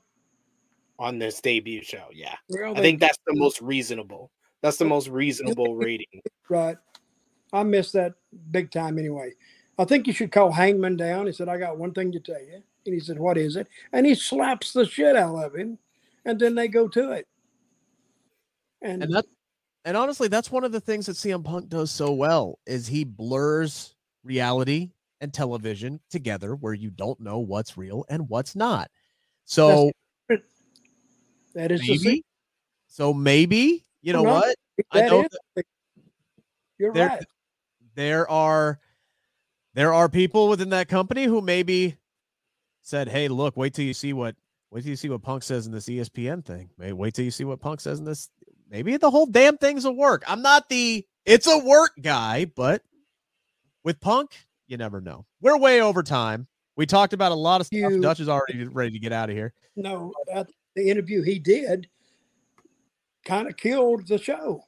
On 0.98 1.18
this 1.18 1.40
debut 1.40 1.82
show, 1.82 2.06
yeah. 2.12 2.36
I 2.64 2.80
think 2.80 3.00
that's 3.00 3.18
the 3.26 3.34
most 3.34 3.60
reasonable. 3.60 4.30
That's 4.62 4.76
the 4.76 4.84
most 4.84 5.08
reasonable 5.08 5.74
rating. 5.76 6.22
Right. 6.48 6.76
I 7.52 7.64
missed 7.64 7.94
that 7.94 8.14
big 8.52 8.70
time 8.70 8.98
anyway. 8.98 9.32
I 9.76 9.84
think 9.84 10.06
you 10.06 10.12
should 10.12 10.30
call 10.30 10.52
Hangman 10.52 10.96
down. 10.96 11.26
He 11.26 11.32
said, 11.32 11.48
I 11.48 11.58
got 11.58 11.78
one 11.78 11.92
thing 11.92 12.12
to 12.12 12.20
tell 12.20 12.40
you. 12.40 12.62
And 12.86 12.94
he 12.94 13.00
said, 13.00 13.18
What 13.18 13.36
is 13.36 13.56
it? 13.56 13.66
And 13.92 14.06
he 14.06 14.14
slaps 14.14 14.72
the 14.72 14.86
shit 14.86 15.16
out 15.16 15.36
of 15.36 15.54
him. 15.54 15.78
And 16.24 16.38
then 16.38 16.54
they 16.54 16.68
go 16.68 16.86
to 16.88 17.12
it. 17.12 17.26
And, 18.82 19.02
and 19.02 19.14
that 19.14 19.26
and 19.84 19.96
honestly, 19.96 20.28
that's 20.28 20.50
one 20.50 20.64
of 20.64 20.72
the 20.72 20.80
things 20.80 21.06
that 21.06 21.16
CM 21.16 21.44
Punk 21.44 21.68
does 21.68 21.90
so 21.90 22.12
well 22.12 22.58
is 22.66 22.86
he 22.86 23.04
blurs 23.04 23.94
reality 24.22 24.90
and 25.20 25.32
television 25.32 26.00
together 26.10 26.54
where 26.54 26.74
you 26.74 26.90
don't 26.90 27.20
know 27.20 27.38
what's 27.38 27.76
real 27.76 28.04
and 28.08 28.28
what's 28.28 28.56
not. 28.56 28.90
So 29.44 29.90
that 31.54 31.70
is 31.70 31.80
maybe. 31.86 32.24
So 32.88 33.12
maybe, 33.12 33.84
you 34.02 34.12
know 34.12 34.22
what? 34.22 34.56
I 34.90 35.02
know 35.02 35.26
you're 36.78 36.92
there, 36.92 37.08
right. 37.08 37.24
There 37.94 38.28
are 38.30 38.78
there 39.74 39.92
are 39.92 40.08
people 40.08 40.48
within 40.48 40.70
that 40.70 40.88
company 40.88 41.24
who 41.24 41.40
maybe 41.40 41.96
said, 42.82 43.08
"Hey, 43.08 43.28
look, 43.28 43.56
wait 43.56 43.74
till 43.74 43.84
you 43.84 43.94
see 43.94 44.12
what 44.12 44.36
wait 44.70 44.82
till 44.82 44.90
you 44.90 44.96
see 44.96 45.08
what 45.08 45.22
Punk 45.22 45.42
says 45.42 45.66
in 45.66 45.72
this 45.72 45.86
ESPN 45.86 46.44
thing. 46.44 46.70
Wait 46.78 47.14
till 47.14 47.24
you 47.24 47.30
see 47.30 47.44
what 47.44 47.60
Punk 47.60 47.80
says 47.80 47.98
in 47.98 48.04
this 48.04 48.30
maybe 48.74 48.96
the 48.96 49.10
whole 49.10 49.26
damn 49.26 49.56
thing's 49.56 49.84
a 49.84 49.92
work. 49.92 50.24
I'm 50.26 50.42
not 50.42 50.68
the 50.68 51.06
it's 51.24 51.46
a 51.46 51.58
work 51.58 51.92
guy, 52.02 52.44
but 52.44 52.82
with 53.84 54.00
Punk, 54.00 54.32
you 54.66 54.76
never 54.76 55.00
know. 55.00 55.26
We're 55.40 55.56
way 55.56 55.80
over 55.80 56.02
time. 56.02 56.48
We 56.76 56.84
talked 56.84 57.12
about 57.12 57.30
a 57.30 57.36
lot 57.36 57.60
of 57.60 57.68
stuff. 57.68 57.92
You, 57.92 58.00
Dutch 58.00 58.18
is 58.18 58.28
already 58.28 58.64
ready 58.64 58.90
to 58.90 58.98
get 58.98 59.12
out 59.12 59.30
of 59.30 59.36
here. 59.36 59.54
No, 59.76 60.12
the 60.74 60.90
interview 60.90 61.22
he 61.22 61.38
did 61.38 61.88
kind 63.24 63.48
of 63.48 63.56
killed 63.56 64.08
the 64.08 64.18
show. 64.18 64.64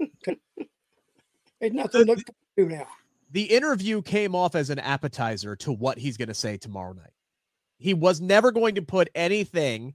There's 0.00 1.72
nothing 1.72 2.06
to 2.06 2.24
do 2.56 2.66
now. 2.66 2.88
The 3.30 3.44
interview 3.44 4.02
came 4.02 4.34
off 4.34 4.56
as 4.56 4.68
an 4.70 4.80
appetizer 4.80 5.54
to 5.56 5.72
what 5.72 5.98
he's 5.98 6.16
going 6.16 6.28
to 6.28 6.34
say 6.34 6.56
tomorrow 6.56 6.92
night. 6.92 7.12
He 7.78 7.94
was 7.94 8.20
never 8.20 8.50
going 8.50 8.74
to 8.74 8.82
put 8.82 9.10
anything 9.14 9.94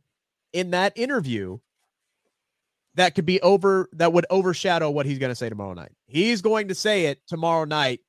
in 0.54 0.72
that 0.72 0.94
interview 0.96 1.60
that 2.96 3.16
could 3.16 3.26
be 3.26 3.42
over 3.42 3.90
that 3.94 4.14
would 4.14 4.26
overshadow 4.30 4.90
what 4.90 5.06
he's 5.06 5.20
going 5.20 5.32
to 5.32 5.36
say 5.36 5.50
tomorrow 5.50 5.74
night. 5.74 5.92
He's 6.08 6.42
going 6.42 6.68
to 6.68 6.76
say 6.76 7.06
it 7.06 7.22
tomorrow 7.28 7.66
night 7.66 8.02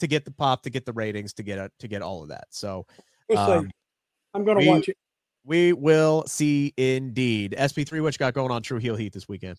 to 0.00 0.06
get 0.06 0.24
the 0.24 0.30
pop, 0.30 0.62
to 0.62 0.70
get 0.70 0.86
the 0.86 0.92
ratings, 0.92 1.32
to 1.34 1.42
get 1.42 1.58
a, 1.58 1.70
to 1.78 1.88
get 1.88 2.02
all 2.02 2.22
of 2.22 2.28
that. 2.28 2.44
So 2.50 2.86
um, 3.36 3.70
I'm 4.34 4.44
going 4.44 4.60
to 4.60 4.66
watch 4.66 4.88
it. 4.88 4.96
We 5.44 5.72
will 5.72 6.24
see 6.26 6.72
indeed. 6.76 7.54
SP3, 7.58 8.02
what 8.02 8.14
you 8.14 8.18
got 8.18 8.34
going 8.34 8.50
on 8.50 8.62
True 8.62 8.78
Heel 8.78 8.96
Heat 8.96 9.12
this 9.12 9.28
weekend? 9.28 9.58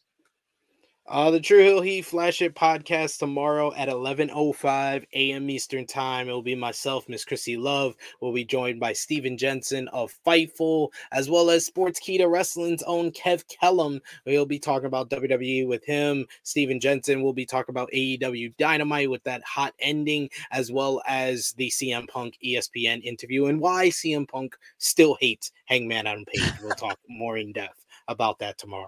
Uh, 1.12 1.30
the 1.30 1.42
True 1.42 1.62
Heel 1.62 1.82
Heat 1.82 2.04
Flash 2.04 2.42
It 2.42 2.56
podcast 2.56 3.20
tomorrow 3.20 3.74
at 3.74 3.90
11.05 3.90 5.06
a.m. 5.12 5.50
Eastern 5.50 5.86
Time. 5.86 6.30
It 6.30 6.32
will 6.32 6.42
be 6.42 6.56
myself, 6.56 7.10
Miss 7.10 7.26
Chrissy 7.26 7.58
Love. 7.58 7.98
We'll 8.22 8.32
be 8.32 8.46
joined 8.46 8.80
by 8.80 8.94
Steven 8.94 9.38
Jensen 9.38 9.90
of 9.90 10.16
Fightful, 10.26 10.88
as 11.12 11.30
well 11.30 11.50
as 11.50 11.70
Sportskeeda 11.70 12.32
Wrestling's 12.32 12.82
own 12.84 13.12
Kev 13.12 13.46
Kellum. 13.50 14.00
We'll 14.26 14.46
be 14.46 14.58
talking 14.58 14.86
about 14.86 15.10
WWE 15.10 15.68
with 15.68 15.84
him. 15.84 16.28
Steven 16.44 16.80
Jensen 16.80 17.22
will 17.22 17.34
be 17.34 17.46
talking 17.46 17.74
about 17.74 17.92
AEW 17.92 18.56
Dynamite 18.56 19.12
with 19.12 19.24
that 19.26 19.44
hot 19.44 19.74
ending, 19.80 20.30
as 20.52 20.72
well 20.72 21.02
as 21.06 21.52
the 21.58 21.68
CM 21.72 22.08
Punk 22.08 22.38
ESPN 22.42 23.04
interview 23.04 23.48
and 23.48 23.60
why 23.60 23.90
CM 23.90 24.30
Punk 24.30 24.58
still 24.78 25.18
hates 25.20 25.52
Hangman 25.66 26.08
Adam 26.08 26.24
Page. 26.24 26.54
We'll 26.64 26.72
talk 26.72 26.98
more 27.10 27.38
in 27.38 27.52
depth 27.52 27.86
about 28.08 28.40
that 28.40 28.58
tomorrow. 28.58 28.88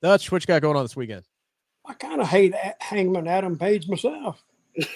Dutch, 0.00 0.32
what 0.32 0.42
you 0.42 0.46
got 0.46 0.62
going 0.62 0.78
on 0.78 0.84
this 0.84 0.96
weekend? 0.96 1.26
I 1.90 1.94
kind 1.94 2.20
of 2.20 2.28
hate 2.28 2.54
Hangman 2.78 3.26
Adam 3.26 3.58
Page 3.58 3.88
myself. 3.88 4.40
if, 4.74 4.88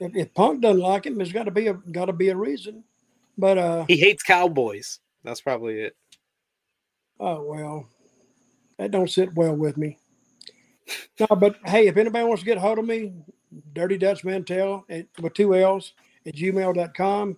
if, 0.00 0.32
Punk 0.32 0.60
doesn't 0.60 0.80
like 0.80 1.04
him, 1.04 1.16
there's 1.16 1.32
got 1.32 1.44
to 1.44 1.50
be 1.50 1.66
a 1.66 1.74
got 1.74 2.04
to 2.04 2.12
be 2.12 2.28
a 2.28 2.36
reason. 2.36 2.84
But 3.36 3.58
uh, 3.58 3.84
he 3.88 3.96
hates 3.96 4.22
cowboys. 4.22 5.00
That's 5.24 5.40
probably 5.40 5.80
it. 5.80 5.96
Oh 7.18 7.42
well, 7.42 7.88
that 8.78 8.92
don't 8.92 9.10
sit 9.10 9.34
well 9.34 9.56
with 9.56 9.76
me. 9.76 9.98
No, 11.18 11.26
but 11.34 11.56
hey, 11.64 11.88
if 11.88 11.96
anybody 11.96 12.24
wants 12.24 12.42
to 12.42 12.46
get 12.46 12.58
a 12.58 12.60
hold 12.60 12.78
of 12.78 12.86
me, 12.86 13.12
Dirty 13.72 13.98
Dutch 13.98 14.24
Mantell 14.24 14.84
at, 14.88 15.06
with 15.20 15.34
two 15.34 15.52
L's 15.56 15.94
at 16.26 16.36
gmail.com. 16.36 17.36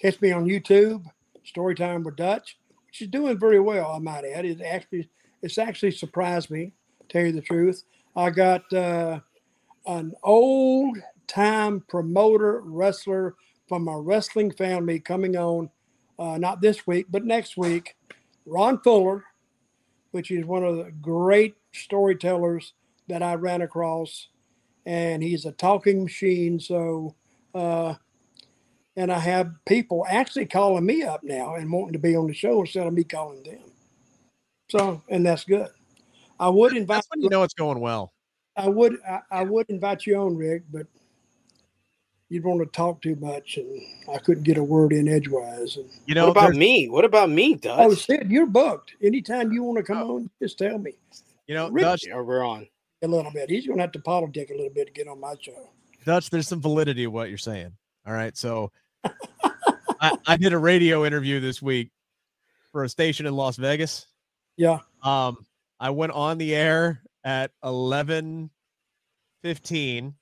Catch 0.00 0.20
me 0.22 0.32
on 0.32 0.46
YouTube, 0.46 1.04
Storytime 1.46 2.04
with 2.04 2.16
Dutch, 2.16 2.56
which 2.86 3.02
is 3.02 3.08
doing 3.08 3.38
very 3.38 3.60
well, 3.60 3.92
I 3.92 3.98
might 3.98 4.24
add. 4.24 4.46
It 4.46 4.62
actually 4.62 5.10
it's 5.42 5.58
actually 5.58 5.90
surprised 5.90 6.50
me, 6.50 6.72
tell 7.10 7.26
you 7.26 7.32
the 7.32 7.42
truth. 7.42 7.82
I 8.16 8.30
got 8.30 8.72
uh, 8.72 9.20
an 9.86 10.14
old 10.22 10.96
time 11.26 11.84
promoter 11.88 12.62
wrestler 12.64 13.34
from 13.68 13.84
my 13.84 13.94
wrestling 13.94 14.50
family 14.52 14.98
coming 15.00 15.36
on, 15.36 15.70
uh, 16.18 16.38
not 16.38 16.60
this 16.60 16.86
week, 16.86 17.06
but 17.10 17.24
next 17.24 17.56
week. 17.56 17.96
Ron 18.46 18.80
Fuller, 18.80 19.24
which 20.12 20.30
is 20.30 20.46
one 20.46 20.64
of 20.64 20.76
the 20.76 20.90
great 21.02 21.56
storytellers 21.72 22.72
that 23.08 23.22
I 23.22 23.34
ran 23.34 23.62
across, 23.62 24.28
and 24.86 25.22
he's 25.22 25.44
a 25.44 25.52
talking 25.52 26.04
machine. 26.04 26.58
So, 26.58 27.14
uh, 27.54 27.94
and 28.96 29.12
I 29.12 29.18
have 29.18 29.52
people 29.66 30.06
actually 30.08 30.46
calling 30.46 30.86
me 30.86 31.02
up 31.02 31.22
now 31.22 31.56
and 31.56 31.70
wanting 31.70 31.92
to 31.92 31.98
be 31.98 32.16
on 32.16 32.28
the 32.28 32.34
show 32.34 32.60
instead 32.60 32.86
of 32.86 32.94
me 32.94 33.04
calling 33.04 33.42
them. 33.42 33.58
So, 34.70 35.02
and 35.10 35.26
that's 35.26 35.44
good. 35.44 35.68
I 36.38 36.48
would 36.48 36.76
invite. 36.76 36.96
That's 36.96 37.08
when 37.10 37.22
you 37.22 37.28
know 37.30 37.42
it's 37.42 37.54
going 37.54 37.80
well. 37.80 38.12
I 38.56 38.68
would. 38.68 38.98
I, 39.08 39.20
I 39.30 39.42
would 39.44 39.66
invite 39.68 40.06
you 40.06 40.16
on, 40.16 40.36
Rick, 40.36 40.64
but 40.72 40.86
you'd 42.28 42.44
want 42.44 42.60
to 42.60 42.66
talk 42.66 43.00
too 43.02 43.16
much, 43.16 43.56
and 43.58 43.80
I 44.12 44.18
couldn't 44.18 44.42
get 44.44 44.58
a 44.58 44.62
word 44.64 44.92
in 44.92 45.08
edgewise. 45.08 45.76
And 45.76 45.88
You 46.06 46.14
know, 46.14 46.28
what 46.28 46.36
about 46.36 46.54
me? 46.54 46.88
What 46.88 47.04
about 47.04 47.30
me, 47.30 47.54
Dutch? 47.54 47.78
oh, 47.80 47.94
Sid, 47.94 48.30
you're 48.30 48.46
booked. 48.46 48.94
Anytime 49.02 49.52
you 49.52 49.62
want 49.62 49.78
to 49.78 49.84
come 49.84 50.10
on, 50.10 50.30
just 50.42 50.58
tell 50.58 50.78
me 50.78 50.92
you 51.46 51.54
know, 51.54 51.68
Rick- 51.70 51.84
Dutch, 51.84 52.06
Yeah, 52.06 52.20
we're 52.20 52.44
on. 52.44 52.66
a 53.02 53.06
little 53.06 53.30
bit. 53.30 53.48
He's 53.48 53.66
going 53.66 53.78
to 53.78 53.82
have 53.82 53.92
to 53.92 54.00
politic 54.00 54.50
a 54.50 54.54
little 54.54 54.72
bit 54.74 54.88
to 54.88 54.92
get 54.92 55.06
on 55.06 55.20
my 55.20 55.34
show. 55.40 55.68
Dutch, 56.04 56.28
there's 56.30 56.48
some 56.48 56.60
validity 56.60 57.04
of 57.04 57.12
what 57.12 57.28
you're 57.28 57.38
saying. 57.38 57.72
All 58.06 58.12
right. 58.12 58.36
So 58.36 58.72
I, 60.00 60.16
I 60.26 60.36
did 60.36 60.52
a 60.52 60.58
radio 60.58 61.04
interview 61.04 61.38
this 61.38 61.62
week 61.62 61.90
for 62.72 62.82
a 62.84 62.88
station 62.88 63.26
in 63.26 63.34
Las 63.36 63.56
Vegas. 63.56 64.06
Yeah. 64.56 64.78
Um, 65.04 65.46
I 65.78 65.90
went 65.90 66.12
on 66.12 66.38
the 66.38 66.54
air 66.54 67.02
at 67.24 67.50
11 67.64 68.50
15 69.42 70.14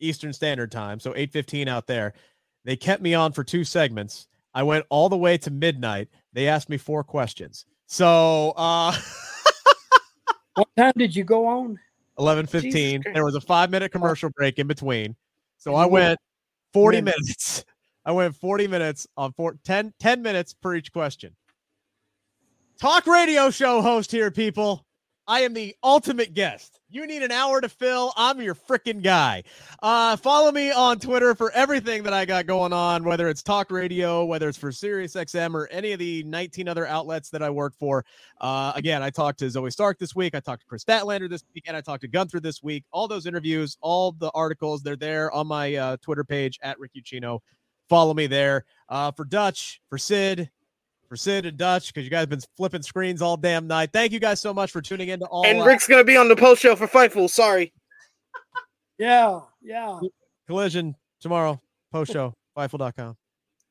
Eastern 0.00 0.32
Standard 0.32 0.70
Time. 0.70 1.00
So 1.00 1.14
8 1.16 1.32
15 1.32 1.68
out 1.68 1.86
there. 1.86 2.14
They 2.64 2.76
kept 2.76 3.02
me 3.02 3.14
on 3.14 3.32
for 3.32 3.44
two 3.44 3.64
segments. 3.64 4.28
I 4.54 4.62
went 4.62 4.84
all 4.90 5.08
the 5.08 5.16
way 5.16 5.38
to 5.38 5.50
midnight. 5.50 6.08
They 6.32 6.48
asked 6.48 6.68
me 6.68 6.76
four 6.76 7.04
questions. 7.04 7.66
So 7.86 8.52
uh 8.56 8.96
What 10.54 10.68
time 10.76 10.92
did 10.96 11.16
you 11.16 11.24
go 11.24 11.46
on? 11.46 11.78
11 12.18 12.46
15 12.46 13.04
there 13.14 13.24
was 13.24 13.34
a 13.34 13.40
five 13.40 13.70
minute 13.70 13.90
commercial 13.90 14.30
break 14.30 14.58
in 14.58 14.66
between 14.66 15.16
so 15.56 15.74
i 15.74 15.86
went 15.86 16.18
40 16.72 17.00
minutes. 17.00 17.16
minutes 17.16 17.64
i 18.04 18.12
went 18.12 18.36
40 18.36 18.68
minutes 18.68 19.06
on 19.16 19.32
four, 19.32 19.56
10, 19.64 19.94
10 19.98 20.22
minutes 20.22 20.52
per 20.54 20.74
each 20.74 20.92
question 20.92 21.34
talk 22.78 23.06
radio 23.06 23.50
show 23.50 23.80
host 23.80 24.12
here 24.12 24.30
people 24.30 24.84
i 25.26 25.40
am 25.40 25.54
the 25.54 25.74
ultimate 25.82 26.34
guest 26.34 26.80
you 26.88 27.06
need 27.06 27.22
an 27.22 27.30
hour 27.30 27.60
to 27.60 27.68
fill 27.68 28.12
i'm 28.16 28.40
your 28.40 28.54
freaking 28.54 29.02
guy 29.02 29.42
uh 29.82 30.16
follow 30.16 30.50
me 30.52 30.70
on 30.70 30.98
twitter 30.98 31.34
for 31.34 31.50
everything 31.52 32.02
that 32.02 32.12
i 32.12 32.24
got 32.24 32.46
going 32.46 32.72
on 32.72 33.04
whether 33.04 33.28
it's 33.28 33.42
talk 33.42 33.70
radio 33.70 34.24
whether 34.24 34.48
it's 34.48 34.58
for 34.58 34.72
sirius 34.72 35.14
xm 35.14 35.54
or 35.54 35.68
any 35.68 35.92
of 35.92 35.98
the 35.98 36.22
19 36.24 36.68
other 36.68 36.86
outlets 36.86 37.30
that 37.30 37.42
i 37.42 37.50
work 37.50 37.74
for 37.78 38.04
uh, 38.42 38.72
again, 38.74 39.02
I 39.04 39.10
talked 39.10 39.38
to 39.38 39.44
Zoey 39.46 39.70
Stark 39.70 40.00
this 40.00 40.16
week. 40.16 40.34
I 40.34 40.40
talked 40.40 40.62
to 40.62 40.66
Kris 40.66 40.84
Statlander 40.84 41.30
this 41.30 41.44
week, 41.54 41.64
and 41.68 41.76
I 41.76 41.80
talked 41.80 42.00
to 42.02 42.08
Gunther 42.08 42.40
this 42.40 42.60
week. 42.60 42.84
All 42.90 43.06
those 43.06 43.24
interviews, 43.24 43.78
all 43.80 44.12
the 44.12 44.32
articles, 44.34 44.82
they're 44.82 44.96
there 44.96 45.30
on 45.30 45.46
my 45.46 45.76
uh, 45.76 45.96
Twitter 46.02 46.24
page 46.24 46.58
at 46.62 46.78
Rick. 46.80 46.92
Follow 47.88 48.14
me 48.14 48.26
there. 48.26 48.64
Uh, 48.88 49.12
for 49.12 49.24
Dutch, 49.24 49.80
for 49.88 49.96
Sid, 49.96 50.50
for 51.12 51.16
Sid 51.16 51.44
and 51.44 51.58
Dutch, 51.58 51.88
because 51.92 52.04
you 52.04 52.10
guys 52.10 52.20
have 52.20 52.30
been 52.30 52.40
flipping 52.56 52.80
screens 52.80 53.20
all 53.20 53.36
damn 53.36 53.66
night. 53.66 53.90
Thank 53.92 54.12
you 54.12 54.18
guys 54.18 54.40
so 54.40 54.54
much 54.54 54.70
for 54.70 54.80
tuning 54.80 55.10
in 55.10 55.20
to 55.20 55.26
all. 55.26 55.44
and 55.44 55.60
uh, 55.60 55.64
Rick's 55.64 55.86
gonna 55.86 56.04
be 56.04 56.16
on 56.16 56.26
the 56.26 56.34
post 56.34 56.62
show 56.62 56.74
for 56.74 56.88
Fightful. 56.88 57.28
Sorry. 57.28 57.72
Yeah. 58.98 59.40
Yeah. 59.60 59.98
Collision 60.46 60.94
tomorrow, 61.20 61.60
post 61.90 62.12
show, 62.12 62.34
Fightful.com. 62.56 63.16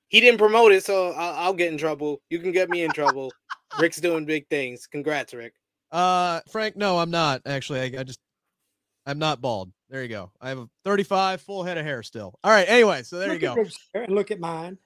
He 0.09 0.19
didn't 0.19 0.39
promote 0.39 0.73
it, 0.73 0.83
so 0.83 1.11
I'll, 1.11 1.45
I'll 1.45 1.53
get 1.53 1.71
in 1.71 1.77
trouble. 1.77 2.21
You 2.29 2.39
can 2.39 2.51
get 2.51 2.69
me 2.69 2.83
in 2.83 2.91
trouble. 2.91 3.31
Rick's 3.79 4.01
doing 4.01 4.25
big 4.25 4.45
things. 4.49 4.87
Congrats, 4.87 5.33
Rick. 5.33 5.53
Uh, 5.89 6.41
Frank, 6.51 6.75
no, 6.75 6.97
I'm 6.99 7.11
not 7.11 7.41
actually. 7.45 7.79
I, 7.79 8.01
I 8.01 8.03
just, 8.03 8.19
I'm 9.05 9.19
not 9.19 9.39
bald. 9.41 9.71
There 9.89 10.03
you 10.03 10.09
go. 10.09 10.31
I 10.41 10.49
have 10.49 10.59
a 10.59 10.69
35 10.83 11.41
full 11.41 11.63
head 11.63 11.77
of 11.77 11.85
hair 11.85 12.03
still. 12.03 12.37
All 12.43 12.51
right. 12.51 12.67
Anyway, 12.67 13.03
so 13.03 13.17
there 13.17 13.31
you 13.33 13.39
go. 13.39 13.55
At 13.93 14.03
and 14.03 14.13
look 14.13 14.31
at 14.31 14.39
mine. 14.39 14.77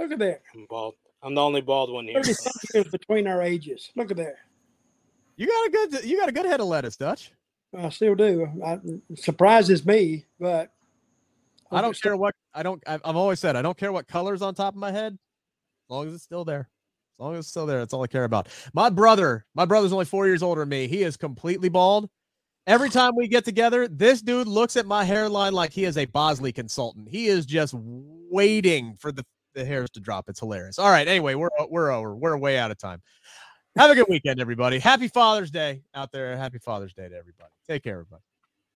Look 0.00 0.12
at 0.12 0.18
there. 0.18 0.40
I'm 0.54 0.66
bald. 0.68 0.94
I'm 1.22 1.34
the 1.34 1.40
only 1.40 1.60
bald 1.60 1.92
one 1.92 2.06
here. 2.06 2.22
30 2.22 2.34
years 2.74 2.88
between 2.88 3.26
our 3.26 3.42
ages. 3.42 3.90
Look 3.94 4.10
at 4.10 4.16
there. 4.16 4.38
You 5.36 5.46
got 5.46 5.66
a 5.66 5.70
good, 5.70 6.04
you 6.04 6.18
got 6.18 6.28
a 6.28 6.32
good 6.32 6.46
head 6.46 6.60
of 6.60 6.66
lettuce, 6.66 6.96
Dutch. 6.96 7.32
I 7.76 7.88
still 7.90 8.14
do. 8.14 8.48
I, 8.64 8.80
surprises 9.14 9.86
me, 9.86 10.26
but 10.38 10.72
I 11.70 11.80
don't 11.80 12.00
care 12.00 12.16
what 12.16 12.34
I 12.52 12.62
don't. 12.62 12.82
I've, 12.86 13.00
I've 13.04 13.16
always 13.16 13.38
said 13.38 13.56
I 13.56 13.62
don't 13.62 13.76
care 13.76 13.92
what 13.92 14.08
color's 14.08 14.42
on 14.42 14.54
top 14.54 14.74
of 14.74 14.80
my 14.80 14.90
head, 14.90 15.12
as 15.12 15.90
long 15.90 16.08
as 16.08 16.14
it's 16.14 16.24
still 16.24 16.44
there. 16.44 16.68
As 17.18 17.22
long 17.22 17.34
as 17.34 17.40
it's 17.40 17.48
still 17.48 17.66
there, 17.66 17.78
that's 17.78 17.92
all 17.92 18.02
I 18.02 18.06
care 18.06 18.24
about. 18.24 18.48
My 18.74 18.90
brother, 18.90 19.44
my 19.54 19.66
brother's 19.66 19.92
only 19.92 20.06
four 20.06 20.26
years 20.26 20.42
older 20.42 20.62
than 20.62 20.70
me. 20.70 20.88
He 20.88 21.02
is 21.02 21.16
completely 21.16 21.68
bald. 21.68 22.08
Every 22.66 22.90
time 22.90 23.12
we 23.16 23.28
get 23.28 23.44
together, 23.44 23.88
this 23.88 24.22
dude 24.22 24.46
looks 24.46 24.76
at 24.76 24.86
my 24.86 25.04
hairline 25.04 25.52
like 25.52 25.72
he 25.72 25.84
is 25.84 25.96
a 25.96 26.06
Bosley 26.06 26.52
consultant. 26.52 27.08
He 27.08 27.26
is 27.26 27.46
just 27.46 27.74
waiting 27.76 28.96
for 28.98 29.12
the, 29.12 29.24
the 29.54 29.64
hairs 29.64 29.90
to 29.90 30.00
drop. 30.00 30.28
It's 30.28 30.40
hilarious. 30.40 30.78
All 30.78 30.90
right. 30.90 31.06
Anyway, 31.06 31.34
we're 31.34 31.50
uh, 31.58 31.66
we're 31.68 31.90
over. 31.90 32.14
We're 32.14 32.36
way 32.36 32.58
out 32.58 32.70
of 32.70 32.78
time. 32.78 33.02
Have 33.76 33.90
a 33.90 33.94
good 33.94 34.06
weekend, 34.08 34.40
everybody. 34.40 34.78
Happy 34.78 35.08
Father's 35.08 35.50
Day 35.50 35.82
out 35.94 36.10
there. 36.12 36.36
Happy 36.36 36.58
Father's 36.58 36.92
Day 36.92 37.08
to 37.08 37.16
everybody. 37.16 37.50
Take 37.68 37.84
care, 37.84 37.94
everybody. 37.94 38.22